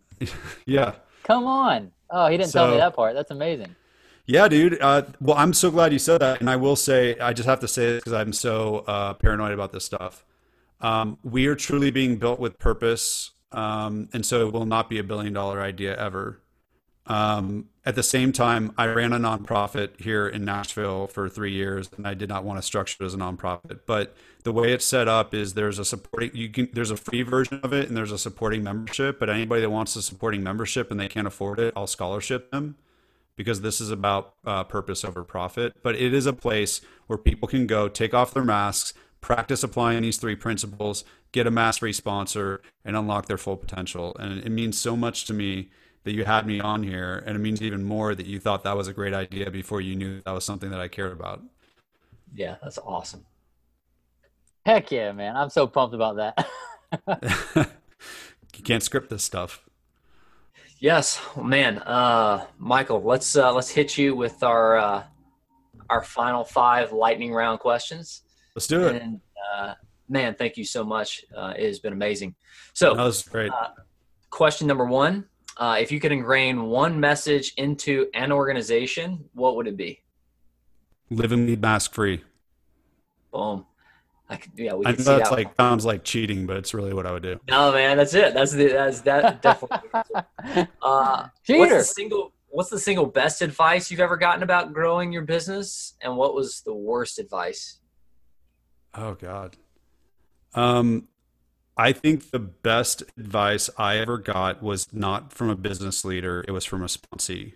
yeah. 0.66 0.96
Come 1.24 1.46
on. 1.46 1.92
Oh, 2.10 2.28
he 2.28 2.38
didn't 2.38 2.50
so, 2.50 2.66
tell 2.66 2.72
me 2.72 2.78
that 2.78 2.96
part. 2.96 3.14
That's 3.14 3.32
amazing. 3.32 3.76
Yeah, 4.26 4.48
dude. 4.48 4.82
Uh, 4.82 5.04
well, 5.20 5.38
I'm 5.38 5.54
so 5.54 5.72
glad 5.72 5.94
you 5.94 6.00
said 6.00 6.22
that. 6.22 6.42
And 6.42 6.50
I 6.50 6.56
will 6.56 6.76
say, 6.76 7.18
I 7.20 7.34
just 7.34 7.48
have 7.48 7.60
to 7.62 7.68
say 7.68 7.86
this 7.88 8.02
because 8.02 8.14
I'm 8.14 8.34
so 8.34 8.80
uh, 8.88 9.14
paranoid 9.14 9.54
about 9.54 9.72
this 9.72 9.86
stuff. 9.86 10.26
Um, 10.80 11.18
we 11.24 11.48
are 11.48 11.56
truly 11.56 11.92
being 11.92 12.18
built 12.18 12.40
with 12.40 12.60
purpose. 12.60 13.32
Um, 13.52 14.10
and 14.14 14.26
so 14.26 14.48
it 14.48 14.54
will 14.54 14.66
not 14.66 14.90
be 14.90 15.00
a 15.00 15.04
billion 15.04 15.34
dollar 15.34 15.62
idea 15.62 15.96
ever. 15.98 16.42
Um, 17.08 17.70
at 17.84 17.96
the 17.96 18.04
same 18.04 18.32
time, 18.32 18.74
I 18.78 18.86
ran 18.86 19.12
a 19.12 19.18
nonprofit 19.18 20.00
here 20.00 20.28
in 20.28 20.46
Nashville 20.46 21.08
for 21.08 21.28
three 21.28 21.52
years, 21.52 21.90
and 21.98 22.08
I 22.08 22.14
did 22.14 22.30
not 22.30 22.44
want 22.44 22.60
to 22.60 22.62
structure 22.62 22.98
it 23.02 23.06
as 23.06 23.14
a 23.16 23.18
nonprofit. 23.18 23.82
But 23.88 24.16
the 24.44 24.54
way 24.54 24.72
it's 24.72 24.86
set 24.86 25.08
up 25.08 25.34
is 25.34 25.54
there's 25.54 25.80
a 25.80 25.86
supporting 25.86 26.32
you 26.34 26.50
can 26.50 26.70
there's 26.74 26.92
a 26.92 26.98
free 26.98 27.24
version 27.24 27.60
of 27.64 27.74
it, 27.74 27.88
and 27.88 27.98
there's 27.98 28.12
a 28.12 28.18
supporting 28.18 28.64
membership. 28.64 29.20
But 29.20 29.30
anybody 29.30 29.62
that 29.62 29.70
wants 29.72 29.96
a 29.96 30.02
supporting 30.02 30.44
membership 30.44 30.92
and 30.92 31.00
they 31.00 31.08
can't 31.08 31.28
afford 31.28 31.60
it, 31.60 31.74
I'll 31.76 31.88
scholarship 31.88 32.52
them 32.52 32.76
because 33.36 33.62
this 33.62 33.82
is 33.82 33.90
about 33.90 34.36
uh, 34.46 34.64
purpose 34.64 35.04
over 35.04 35.24
profit. 35.24 35.74
But 35.82 35.96
it 35.96 36.14
is 36.14 36.28
a 36.28 36.34
place 36.34 36.82
where 37.08 37.18
people 37.18 37.48
can 37.48 37.66
go 37.66 37.90
take 37.90 38.14
off 38.14 38.34
their 38.34 38.44
masks, 38.44 38.94
practice 39.22 39.64
applying 39.64 40.04
these 40.04 40.18
three 40.18 40.36
principles, 40.36 41.04
get 41.32 41.48
a 41.48 41.52
mask 41.52 41.80
free 41.80 41.94
sponsor, 41.94 42.62
and 42.86 42.96
unlock 42.96 43.26
their 43.26 43.40
full 43.40 43.58
potential. 43.58 44.16
And 44.20 44.40
it 44.40 44.50
means 44.52 44.80
so 44.80 44.96
much 44.96 45.26
to 45.26 45.34
me 45.34 45.72
that 46.04 46.14
you 46.14 46.26
had 46.26 46.46
me 46.48 46.60
on 46.60 46.84
here, 46.84 47.24
and 47.26 47.36
it 47.36 47.40
means 47.40 47.62
even 47.62 47.84
more 47.84 48.16
that 48.16 48.26
you 48.26 48.40
thought 48.40 48.64
that 48.64 48.76
was 48.76 48.88
a 48.88 48.94
great 48.94 49.14
idea 49.14 49.52
before 49.52 49.82
you 49.82 49.96
knew 49.96 50.22
that 50.22 50.32
was 50.32 50.44
something 50.44 50.72
that 50.72 50.80
I 50.80 50.88
cared 50.88 51.12
about. 51.12 51.42
Yeah, 52.34 52.56
that's 52.64 52.78
awesome. 52.80 53.26
Heck 54.66 54.92
yeah, 54.92 55.12
man! 55.12 55.36
I'm 55.36 55.50
so 55.50 55.68
pumped 55.68 55.96
about 55.96 56.16
that. 56.18 56.48
you 58.56 58.64
can't 58.64 58.84
script 58.84 59.10
this 59.10 59.24
stuff. 59.24 59.64
Yes, 60.80 61.22
man. 61.40 61.78
Uh, 61.78 62.46
Michael, 62.58 63.02
let's 63.04 63.36
uh, 63.36 63.54
let's 63.54 63.70
hit 63.70 63.98
you 63.98 64.16
with 64.16 64.42
our 64.42 64.78
uh, 64.78 65.04
our 65.92 66.02
final 66.02 66.44
five 66.44 66.92
lightning 66.92 67.34
round 67.34 67.60
questions. 67.60 68.22
Let's 68.56 68.66
do 68.68 68.88
it. 68.88 69.02
And 69.02 69.22
uh, 69.54 69.76
man, 70.10 70.34
thank 70.34 70.58
you 70.58 70.66
so 70.66 70.84
much. 70.84 71.24
Uh, 71.36 71.54
it 71.56 71.68
has 71.68 71.80
been 71.80 71.94
amazing. 71.94 72.34
So 72.74 72.96
that 72.96 73.04
was 73.04 73.22
great. 73.22 73.52
Uh, 73.52 73.70
question 74.32 74.68
number 74.68 74.86
one: 74.86 75.26
uh, 75.58 75.78
if 75.80 75.92
you 75.92 76.00
could 76.00 76.12
ingrain 76.12 76.64
one 76.64 77.00
message 77.00 77.54
into 77.58 78.08
an 78.14 78.32
organization, 78.32 79.30
what 79.34 79.56
would 79.56 79.68
it 79.68 79.78
be? 79.78 80.02
Live 81.10 81.32
and 81.32 81.46
lead 81.46 81.62
mask 81.62 81.94
free. 81.94 82.24
Boom. 83.32 83.66
I 84.30 84.38
could, 84.38 84.52
yeah, 84.56 84.74
we 84.74 84.86
I 84.86 84.92
know 84.92 84.98
that's 84.98 85.32
like 85.32 85.54
sounds 85.60 85.84
like 85.84 86.06
cheating, 86.06 86.46
but 86.46 86.56
it's 86.56 86.74
really 86.74 86.94
what 86.94 87.06
I 87.06 87.12
would 87.12 87.24
do. 87.24 87.38
No, 87.50 87.74
man, 87.74 87.98
that's 87.98 88.14
it. 88.14 88.34
That's 88.34 88.54
the 88.54 88.68
that's 88.70 89.02
that 89.02 89.42
definitely. 89.42 89.90
uh, 90.82 91.28
Cheater. 91.46 91.60
What's 91.60 91.72
the 91.74 91.84
single 91.84 92.34
What's 92.48 92.70
the 92.70 92.80
single 92.80 93.06
best 93.06 93.42
advice 93.42 93.90
you've 93.90 94.02
ever 94.02 94.18
gotten 94.18 94.44
about 94.44 94.74
growing 94.74 95.14
your 95.14 95.22
business, 95.22 95.94
and 96.02 96.18
what 96.18 96.36
was 96.36 96.62
the 96.62 96.74
worst 96.74 97.18
advice? 97.18 97.80
Oh 98.94 99.16
God. 99.16 99.56
Um, 100.54 101.08
I 101.82 101.94
think 101.94 102.30
the 102.30 102.38
best 102.38 103.02
advice 103.18 103.68
I 103.76 103.98
ever 103.98 104.20
got 104.20 104.62
was 104.62 104.94
not 104.94 105.34
from 105.34 105.50
a 105.50 105.56
business 105.56 106.06
leader, 106.06 106.46
it 106.48 106.52
was 106.52 106.64
from 106.64 106.84
a 106.84 106.86
sponsee. 106.86 107.54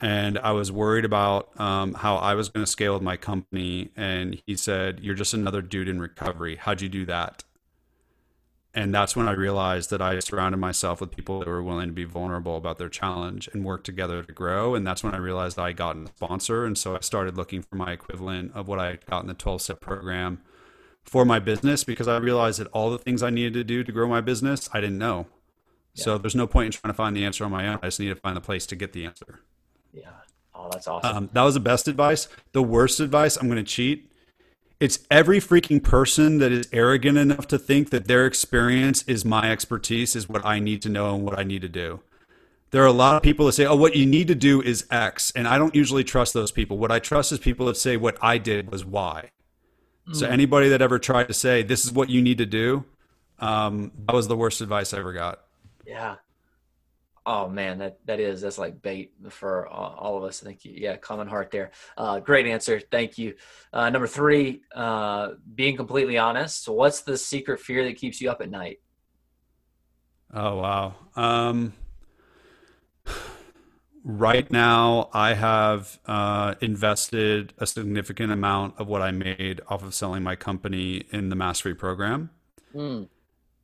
And 0.00 0.36
I 0.40 0.50
was 0.50 0.72
worried 0.72 1.04
about 1.04 1.50
um, 1.60 1.94
how 1.94 2.16
I 2.16 2.34
was 2.34 2.48
going 2.48 2.66
to 2.66 2.70
scale 2.70 2.94
with 2.94 3.02
my 3.02 3.16
company. 3.16 3.92
And 3.96 4.42
he 4.44 4.56
said, 4.56 4.98
You're 5.04 5.14
just 5.14 5.34
another 5.34 5.62
dude 5.62 5.88
in 5.88 6.00
recovery. 6.00 6.56
How'd 6.56 6.80
you 6.80 6.88
do 6.88 7.06
that? 7.06 7.44
and 8.72 8.94
that's 8.94 9.16
when 9.16 9.26
I 9.26 9.32
realized 9.32 9.90
that 9.90 10.00
I 10.00 10.20
surrounded 10.20 10.58
myself 10.58 11.00
with 11.00 11.10
people 11.10 11.40
that 11.40 11.48
were 11.48 11.62
willing 11.62 11.88
to 11.88 11.92
be 11.92 12.04
vulnerable 12.04 12.56
about 12.56 12.78
their 12.78 12.88
challenge 12.88 13.48
and 13.52 13.64
work 13.64 13.82
together 13.82 14.22
to 14.22 14.32
grow. 14.32 14.76
And 14.76 14.86
that's 14.86 15.02
when 15.02 15.12
I 15.12 15.18
realized 15.18 15.58
I 15.58 15.72
got 15.72 15.96
a 15.96 16.06
sponsor. 16.06 16.64
And 16.64 16.78
so 16.78 16.96
I 16.96 17.00
started 17.00 17.36
looking 17.36 17.62
for 17.62 17.74
my 17.74 17.90
equivalent 17.92 18.52
of 18.54 18.68
what 18.68 18.78
I 18.78 18.98
got 19.08 19.22
in 19.22 19.26
the 19.26 19.34
12 19.34 19.62
step 19.62 19.80
program 19.80 20.40
for 21.04 21.24
my 21.24 21.38
business 21.38 21.84
because 21.84 22.08
I 22.08 22.16
realized 22.18 22.60
that 22.60 22.68
all 22.68 22.90
the 22.90 22.98
things 22.98 23.22
I 23.22 23.30
needed 23.30 23.54
to 23.54 23.64
do 23.64 23.82
to 23.82 23.92
grow 23.92 24.08
my 24.08 24.20
business, 24.20 24.68
I 24.72 24.80
didn't 24.80 24.98
know. 24.98 25.26
Yeah. 25.94 26.04
So 26.04 26.18
there's 26.18 26.36
no 26.36 26.46
point 26.46 26.66
in 26.66 26.72
trying 26.72 26.92
to 26.92 26.96
find 26.96 27.16
the 27.16 27.24
answer 27.24 27.44
on 27.44 27.50
my 27.50 27.66
own. 27.68 27.78
I 27.82 27.86
just 27.86 28.00
need 28.00 28.08
to 28.08 28.16
find 28.16 28.36
the 28.36 28.40
place 28.40 28.66
to 28.66 28.76
get 28.76 28.92
the 28.92 29.04
answer. 29.04 29.40
Yeah. 29.92 30.10
Oh, 30.54 30.68
that's 30.70 30.86
awesome. 30.86 31.16
Um, 31.16 31.30
that 31.32 31.42
was 31.42 31.54
the 31.54 31.60
best 31.60 31.88
advice. 31.88 32.28
The 32.52 32.62
worst 32.62 33.00
advice, 33.00 33.36
I'm 33.36 33.48
going 33.48 33.64
to 33.64 33.70
cheat 33.70 34.10
it's 34.80 35.00
every 35.10 35.40
freaking 35.40 35.82
person 35.82 36.38
that 36.38 36.50
is 36.50 36.66
arrogant 36.72 37.18
enough 37.18 37.46
to 37.48 37.58
think 37.58 37.90
that 37.90 38.08
their 38.08 38.24
experience 38.24 39.02
is 39.02 39.26
my 39.26 39.50
expertise, 39.50 40.16
is 40.16 40.26
what 40.26 40.44
I 40.44 40.58
need 40.58 40.80
to 40.82 40.88
know 40.88 41.14
and 41.14 41.22
what 41.22 41.38
I 41.38 41.42
need 41.42 41.60
to 41.60 41.68
do. 41.68 42.00
There 42.70 42.82
are 42.82 42.86
a 42.86 42.92
lot 42.92 43.16
of 43.16 43.22
people 43.22 43.44
that 43.44 43.52
say, 43.52 43.66
oh, 43.66 43.76
what 43.76 43.94
you 43.94 44.06
need 44.06 44.26
to 44.28 44.34
do 44.34 44.62
is 44.62 44.86
X. 44.90 45.32
And 45.32 45.46
I 45.46 45.58
don't 45.58 45.74
usually 45.74 46.02
trust 46.02 46.32
those 46.32 46.50
people. 46.50 46.78
What 46.78 46.90
I 46.90 46.98
trust 46.98 47.30
is 47.30 47.38
people 47.38 47.66
that 47.66 47.76
say, 47.76 47.98
what 47.98 48.16
I 48.22 48.38
did 48.38 48.70
was 48.72 48.86
Y. 48.86 49.30
Mm. 50.10 50.16
So 50.16 50.26
anybody 50.26 50.68
that 50.70 50.82
ever 50.82 50.98
tried 50.98 51.28
to 51.28 51.34
say, 51.34 51.62
this 51.62 51.84
is 51.84 51.92
what 51.92 52.10
you 52.10 52.20
need 52.20 52.38
to 52.38 52.46
do, 52.46 52.84
um, 53.38 53.92
that 54.06 54.14
was 54.14 54.28
the 54.28 54.36
worst 54.36 54.60
advice 54.60 54.92
I 54.92 54.98
ever 54.98 55.12
got. 55.12 55.40
Yeah. 55.86 56.16
Oh 57.26 57.48
man, 57.48 57.78
that 57.78 57.98
that 58.06 58.18
is 58.18 58.40
that's 58.40 58.58
like 58.58 58.80
bait 58.80 59.12
for 59.28 59.68
all 59.68 60.16
of 60.16 60.24
us. 60.24 60.40
Thank 60.40 60.64
you. 60.64 60.72
Yeah, 60.74 60.96
common 60.96 61.28
heart 61.28 61.50
there. 61.50 61.70
Uh, 61.96 62.18
great 62.18 62.46
answer. 62.46 62.80
Thank 62.80 63.18
you. 63.18 63.34
Uh, 63.72 63.90
number 63.90 64.06
three, 64.06 64.62
uh, 64.74 65.32
being 65.54 65.76
completely 65.76 66.16
honest. 66.16 66.64
So 66.64 66.72
what's 66.72 67.02
the 67.02 67.18
secret 67.18 67.60
fear 67.60 67.84
that 67.84 67.96
keeps 67.96 68.20
you 68.20 68.30
up 68.30 68.40
at 68.40 68.50
night? 68.50 68.80
Oh 70.32 70.56
wow. 70.56 70.94
Um, 71.14 71.74
right 74.04 74.50
now, 74.50 75.08
I 75.12 75.34
have 75.34 75.98
uh, 76.06 76.54
invested 76.60 77.52
a 77.58 77.66
significant 77.66 78.32
amount 78.32 78.78
of 78.78 78.88
what 78.88 79.02
I 79.02 79.10
made 79.10 79.60
off 79.68 79.82
of 79.82 79.94
selling 79.94 80.22
my 80.22 80.36
company 80.36 81.04
in 81.10 81.28
the 81.28 81.36
Mask 81.36 81.62
Free 81.62 81.74
program, 81.74 82.30
mm. 82.74 83.08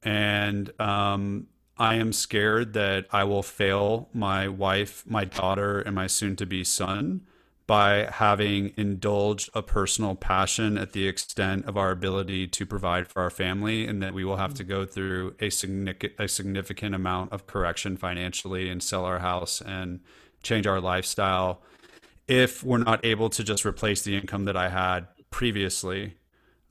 and 0.02 0.80
um, 0.80 1.46
I 1.78 1.96
am 1.96 2.12
scared 2.12 2.72
that 2.74 3.06
I 3.10 3.24
will 3.24 3.42
fail 3.42 4.08
my 4.12 4.48
wife, 4.48 5.04
my 5.06 5.24
daughter, 5.24 5.80
and 5.80 5.94
my 5.94 6.06
soon 6.06 6.36
to 6.36 6.46
be 6.46 6.64
son 6.64 7.22
by 7.66 8.08
having 8.12 8.72
indulged 8.76 9.50
a 9.52 9.60
personal 9.60 10.14
passion 10.14 10.78
at 10.78 10.92
the 10.92 11.08
extent 11.08 11.64
of 11.66 11.76
our 11.76 11.90
ability 11.90 12.46
to 12.46 12.64
provide 12.64 13.08
for 13.08 13.20
our 13.20 13.30
family, 13.30 13.86
and 13.86 14.00
that 14.02 14.14
we 14.14 14.24
will 14.24 14.36
have 14.36 14.54
to 14.54 14.64
go 14.64 14.86
through 14.86 15.34
a 15.40 15.50
significant, 15.50 16.12
a 16.18 16.28
significant 16.28 16.94
amount 16.94 17.32
of 17.32 17.46
correction 17.46 17.96
financially 17.96 18.70
and 18.70 18.82
sell 18.82 19.04
our 19.04 19.18
house 19.18 19.60
and 19.60 20.00
change 20.46 20.66
our 20.66 20.80
lifestyle 20.80 21.60
if 22.28 22.64
we're 22.64 22.78
not 22.78 23.04
able 23.04 23.28
to 23.30 23.44
just 23.44 23.64
replace 23.64 24.02
the 24.02 24.16
income 24.16 24.44
that 24.46 24.56
I 24.56 24.68
had 24.68 25.06
previously. 25.30 26.14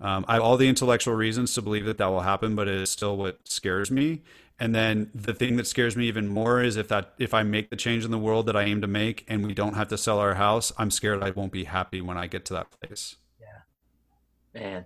Um, 0.01 0.25
I 0.27 0.33
have 0.33 0.43
all 0.43 0.57
the 0.57 0.67
intellectual 0.67 1.15
reasons 1.15 1.53
to 1.53 1.61
believe 1.61 1.85
that 1.85 1.97
that 1.97 2.07
will 2.07 2.21
happen, 2.21 2.55
but 2.55 2.67
it 2.67 2.75
is 2.75 2.89
still 2.89 3.15
what 3.15 3.47
scares 3.47 3.89
me. 3.89 4.21
And 4.59 4.73
then 4.73 5.11
the 5.13 5.33
thing 5.33 5.57
that 5.57 5.67
scares 5.67 5.97
me 5.97 6.07
even 6.07 6.27
more 6.27 6.61
is 6.61 6.77
if 6.77 6.87
that 6.87 7.13
if 7.17 7.33
I 7.33 7.43
make 7.43 7.69
the 7.69 7.75
change 7.75 8.05
in 8.05 8.11
the 8.11 8.17
world 8.17 8.45
that 8.45 8.55
I 8.55 8.63
aim 8.63 8.81
to 8.81 8.87
make 8.87 9.25
and 9.27 9.45
we 9.45 9.53
don't 9.53 9.73
have 9.73 9.89
to 9.89 9.97
sell 9.97 10.19
our 10.19 10.35
house, 10.35 10.71
I'm 10.77 10.91
scared 10.91 11.21
I 11.23 11.31
won't 11.31 11.51
be 11.51 11.65
happy 11.65 12.01
when 12.01 12.17
I 12.17 12.27
get 12.27 12.45
to 12.45 12.53
that 12.53 12.67
place. 12.79 13.17
Yeah. 13.41 14.61
Man, 14.61 14.85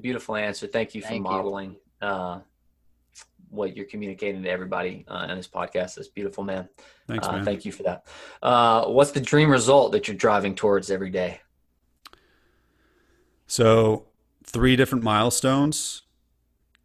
beautiful 0.00 0.36
answer. 0.36 0.66
Thank 0.66 0.94
you 0.94 1.00
for 1.00 1.08
Thank 1.08 1.22
modeling 1.22 1.76
you. 2.02 2.06
Uh, 2.06 2.40
what 3.50 3.76
you're 3.76 3.86
communicating 3.86 4.42
to 4.42 4.48
everybody 4.48 5.04
uh, 5.08 5.26
on 5.28 5.36
this 5.36 5.48
podcast. 5.48 5.96
That's 5.96 6.08
beautiful, 6.08 6.44
man. 6.44 6.68
Thanks, 7.06 7.26
uh, 7.26 7.32
man. 7.32 7.44
Thank 7.44 7.64
you 7.64 7.72
for 7.72 7.82
that. 7.82 8.06
Uh, 8.42 8.86
what's 8.86 9.10
the 9.10 9.20
dream 9.20 9.50
result 9.50 9.92
that 9.92 10.08
you're 10.08 10.16
driving 10.16 10.54
towards 10.54 10.90
every 10.90 11.10
day? 11.10 11.40
So, 13.46 14.06
three 14.44 14.76
different 14.76 15.04
milestones 15.04 16.02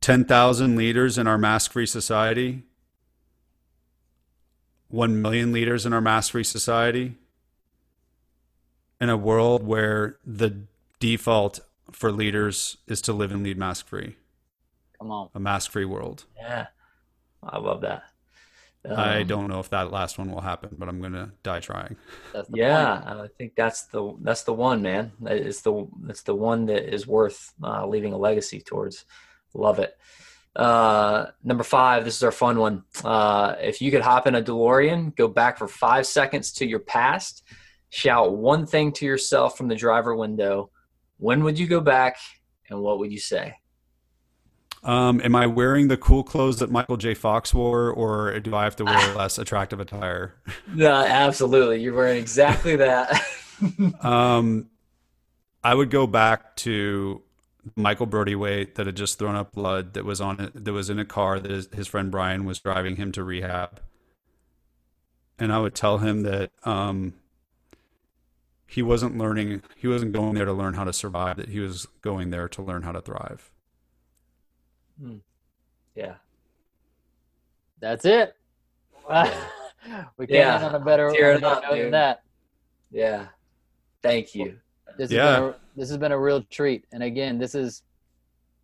10,000 0.02 0.76
leaders 0.76 1.18
in 1.18 1.26
our 1.26 1.38
mask 1.38 1.72
free 1.72 1.86
society, 1.88 2.62
1 4.90 5.20
million 5.20 5.52
leaders 5.52 5.84
in 5.86 5.94
our 5.94 6.02
mask 6.02 6.34
free 6.34 6.44
society, 6.44 7.16
in 9.02 9.10
a 9.10 9.18
world 9.18 9.66
where 9.66 10.18
the 10.24 10.62
default 11.00 11.60
for 11.92 12.12
leaders 12.12 12.78
is 12.88 13.02
to 13.02 13.14
live 13.14 13.32
and 13.32 13.44
lead 13.44 13.58
mask 13.58 13.88
free. 13.88 14.16
Come 15.06 15.12
on. 15.12 15.30
A 15.36 15.40
mask 15.40 15.70
free 15.70 15.86
world. 15.86 16.26
Yeah. 16.36 16.66
I 17.44 17.60
love 17.60 17.82
that. 17.82 18.06
Um, 18.84 18.98
I 18.98 19.22
don't 19.22 19.48
know 19.48 19.60
if 19.60 19.70
that 19.70 19.92
last 19.92 20.18
one 20.18 20.32
will 20.32 20.42
happen, 20.42 20.76
but 20.80 20.90
I'm 20.90 21.00
gonna 21.00 21.32
die 21.44 21.60
trying. 21.60 21.96
yeah, 22.52 23.02
point. 23.02 23.20
I 23.20 23.28
think 23.38 23.54
that's 23.56 23.84
the 23.86 24.16
that's 24.22 24.42
the 24.42 24.54
one, 24.54 24.82
man. 24.82 25.12
It's 25.28 25.62
the 25.62 25.88
it's 26.10 26.24
the 26.24 26.34
one 26.34 26.66
that 26.66 26.92
is 26.92 27.06
worth 27.06 27.54
uh, 27.64 27.86
leaving 27.86 28.14
a 28.14 28.18
legacy 28.18 28.62
towards. 28.62 29.06
Love 29.54 29.78
it. 29.78 29.96
Uh, 30.56 31.28
number 31.44 31.64
five, 31.64 32.04
this 32.04 32.16
is 32.16 32.24
our 32.24 32.32
fun 32.32 32.58
one. 32.58 32.84
Uh, 33.04 33.54
if 33.60 33.84
you 33.84 33.92
could 33.92 34.02
hop 34.02 34.26
in 34.26 34.34
a 34.34 34.42
DeLorean, 34.42 35.16
go 35.16 35.28
back 35.28 35.60
for 35.60 35.68
five 35.68 36.08
seconds 36.08 36.52
to 36.54 36.66
your 36.66 36.80
past, 36.80 37.44
shout 37.92 38.36
one 38.36 38.66
thing 38.66 38.92
to 38.94 39.06
yourself 39.06 39.56
from 39.56 39.68
the 39.68 39.76
driver 39.76 40.16
window, 40.16 40.72
when 41.18 41.44
would 41.44 41.60
you 41.60 41.68
go 41.68 41.80
back 41.80 42.18
and 42.70 42.82
what 42.82 42.98
would 42.98 43.12
you 43.12 43.20
say? 43.20 43.54
Um, 44.86 45.20
am 45.24 45.36
I 45.36 45.48
wearing 45.48 45.88
the 45.88 45.98
cool 45.98 46.24
clothes 46.24 46.60
that 46.60 46.70
Michael 46.70 46.98
J. 46.98 47.16
Fox 47.16 47.56
wore, 47.56 47.90
or 47.90 48.40
do 48.40 48.56
I 48.56 48.66
have 48.66 48.76
to 48.76 48.86
wear 48.86 49.16
less 49.16 49.38
attractive 49.40 49.80
attire? 49.80 50.36
No, 50.68 50.92
absolutely. 50.92 51.82
You're 51.82 51.94
wearing 51.94 52.18
exactly 52.18 52.76
that. 52.76 53.22
um, 54.02 54.70
I 55.64 55.74
would 55.74 55.90
go 55.90 56.06
back 56.06 56.56
to 56.58 57.22
Michael 57.76 58.06
Brody-Waite 58.06 58.76
that 58.76 58.86
had 58.86 58.98
just 58.98 59.18
thrown 59.18 59.36
up 59.36 59.54
blood 59.54 59.94
that 59.94 60.04
was 60.04 60.20
on 60.20 60.52
that 60.54 60.74
was 60.74 60.90
in 60.90 61.00
a 61.00 61.06
car 61.06 61.40
that 61.40 61.50
his, 61.50 61.70
his, 61.74 61.88
friend 61.88 62.12
Brian 62.12 62.44
was 62.46 62.60
driving 62.60 62.98
him 62.98 63.12
to 63.14 63.24
rehab. 63.24 63.80
And 65.40 65.54
I 65.54 65.60
would 65.60 65.76
tell 65.76 66.00
him 66.00 66.24
that 66.24 66.52
um, 66.64 67.14
he 68.68 68.82
wasn't 68.82 69.18
learning 69.18 69.64
he 69.78 69.88
wasn't 69.88 70.12
going 70.12 70.36
there 70.36 70.46
to 70.46 70.54
learn 70.54 70.74
how 70.74 70.84
to 70.84 70.94
survive, 70.94 71.38
that 71.38 71.50
he 71.50 71.60
was 71.60 71.88
going 72.02 72.32
there 72.32 72.50
to 72.50 72.62
learn 72.62 72.82
how 72.82 72.92
to 72.92 73.02
thrive. 73.02 73.50
Hmm. 75.00 75.18
Yeah. 75.96 76.16
That's 77.80 78.06
it. 78.06 78.36
we 80.18 80.28
can't 80.28 80.30
yeah. 80.30 80.66
on 80.66 80.76
a 80.76 80.80
better, 80.80 81.10
on 81.10 81.44
up, 81.44 81.64
than 81.70 81.92
that. 81.92 82.24
Yeah. 82.92 83.28
Thank 84.02 84.34
you. 84.34 84.58
This 84.98 85.12
yeah. 85.12 85.26
Has 85.26 85.36
been 85.36 85.44
a, 85.44 85.56
this 85.76 85.90
has 85.90 85.98
been 85.98 86.12
a 86.12 86.20
real 86.20 86.42
treat. 86.44 86.86
And 86.92 87.04
again, 87.04 87.38
this 87.38 87.56
is 87.56 87.84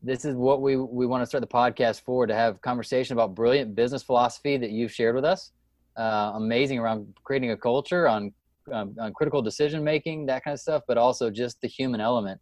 this 0.04 0.26
is 0.26 0.36
what 0.36 0.62
we 0.62 0.78
we 0.78 1.06
want 1.06 1.22
to 1.22 1.26
start 1.26 1.42
the 1.42 1.48
podcast 1.48 2.02
for 2.02 2.26
to 2.26 2.34
have 2.34 2.62
conversation 2.62 3.14
about 3.14 3.36
brilliant 3.36 3.76
business 3.76 4.02
philosophy 4.02 4.58
that 4.58 4.72
you've 4.72 4.92
shared 4.92 5.16
with 5.16 5.26
us. 5.26 5.52
Uh, 5.98 6.32
amazing 6.36 6.80
around 6.80 7.14
creating 7.24 7.52
a 7.52 7.58
culture 7.58 8.08
on 8.08 8.34
um, 8.72 8.96
on 9.00 9.14
critical 9.14 9.42
decision 9.42 9.84
making, 9.84 10.26
that 10.28 10.44
kind 10.44 10.54
of 10.54 10.60
stuff, 10.60 10.84
but 10.88 10.98
also 10.98 11.30
just 11.30 11.60
the 11.62 11.68
human 11.68 12.00
element. 12.00 12.40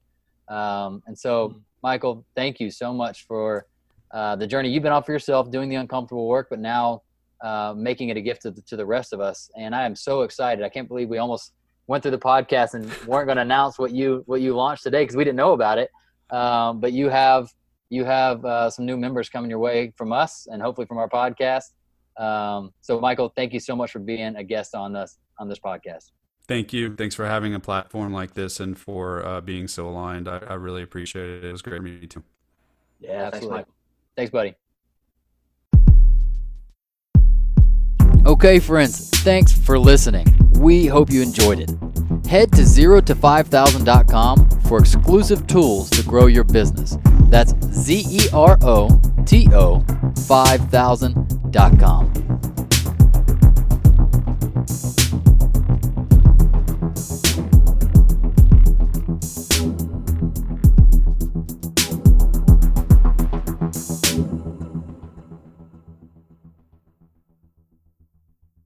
Um, 0.47 1.01
and 1.07 1.17
so, 1.17 1.49
mm-hmm. 1.49 1.59
Michael, 1.81 2.25
thank 2.35 2.59
you 2.59 2.69
so 2.71 2.93
much 2.93 3.25
for 3.25 3.65
uh, 4.11 4.35
the 4.35 4.47
journey 4.47 4.69
you've 4.69 4.83
been 4.83 4.91
on 4.91 5.03
for 5.03 5.11
yourself, 5.11 5.51
doing 5.51 5.69
the 5.69 5.75
uncomfortable 5.75 6.27
work, 6.27 6.47
but 6.49 6.59
now 6.59 7.01
uh, 7.41 7.73
making 7.75 8.09
it 8.09 8.17
a 8.17 8.21
gift 8.21 8.41
to 8.43 8.51
the, 8.51 8.61
to 8.63 8.75
the 8.75 8.85
rest 8.85 9.13
of 9.13 9.19
us. 9.19 9.49
And 9.57 9.75
I 9.75 9.85
am 9.85 9.95
so 9.95 10.23
excited. 10.23 10.63
I 10.63 10.69
can't 10.69 10.87
believe 10.87 11.09
we 11.09 11.17
almost 11.17 11.53
went 11.87 12.03
through 12.03 12.11
the 12.11 12.19
podcast 12.19 12.73
and 12.73 12.85
weren't 13.07 13.27
going 13.27 13.37
to 13.37 13.41
announce 13.41 13.79
what 13.79 13.91
you 13.91 14.23
what 14.27 14.41
you 14.41 14.55
launched 14.55 14.83
today 14.83 15.03
because 15.03 15.15
we 15.15 15.23
didn't 15.23 15.37
know 15.37 15.53
about 15.53 15.77
it. 15.77 15.89
Um, 16.29 16.79
but 16.79 16.93
you 16.93 17.09
have 17.09 17.49
you 17.89 18.05
have 18.05 18.45
uh, 18.45 18.69
some 18.69 18.85
new 18.85 18.97
members 18.97 19.29
coming 19.29 19.49
your 19.49 19.59
way 19.59 19.93
from 19.97 20.13
us 20.13 20.47
and 20.51 20.61
hopefully 20.61 20.85
from 20.85 20.97
our 20.97 21.09
podcast. 21.09 21.65
Um, 22.17 22.73
so, 22.81 22.99
Michael, 22.99 23.31
thank 23.35 23.53
you 23.53 23.59
so 23.59 23.75
much 23.75 23.91
for 23.91 23.99
being 23.99 24.35
a 24.35 24.43
guest 24.43 24.75
on 24.75 24.93
this 24.93 25.17
on 25.39 25.49
this 25.49 25.59
podcast. 25.59 26.11
Thank 26.47 26.73
you. 26.73 26.95
Thanks 26.95 27.15
for 27.15 27.25
having 27.25 27.53
a 27.53 27.59
platform 27.59 28.11
like 28.11 28.33
this 28.33 28.59
and 28.59 28.77
for 28.77 29.25
uh, 29.25 29.39
being 29.39 29.67
so 29.67 29.87
aligned. 29.87 30.27
I, 30.27 30.39
I, 30.39 30.55
really 30.55 30.81
appreciate 30.81 31.29
it. 31.29 31.45
It 31.45 31.51
was 31.51 31.61
great 31.61 31.83
meeting 31.83 32.09
you. 32.15 32.23
Yeah, 32.99 33.27
absolutely. 33.27 33.57
Thanks, 33.57 33.69
thanks, 34.19 34.31
buddy. 34.31 34.53
Okay, 38.25 38.59
friends, 38.59 39.09
thanks 39.21 39.53
for 39.53 39.79
listening. 39.79 40.25
We 40.59 40.87
hope 40.87 41.09
you 41.09 41.21
enjoyed 41.21 41.61
it. 41.61 41.71
Head 42.27 42.51
to 42.53 42.65
zero 42.65 42.99
to 43.01 43.13
5000.com 43.15 44.49
for 44.67 44.79
exclusive 44.79 45.45
tools 45.47 45.89
to 45.91 46.03
grow 46.03 46.25
your 46.25 46.43
business. 46.43 46.97
That's 47.29 47.53
Z 47.71 48.03
E 48.09 48.27
R 48.33 48.57
O 48.61 48.99
T 49.25 49.47
O 49.53 49.79
5000.com. 49.79 52.58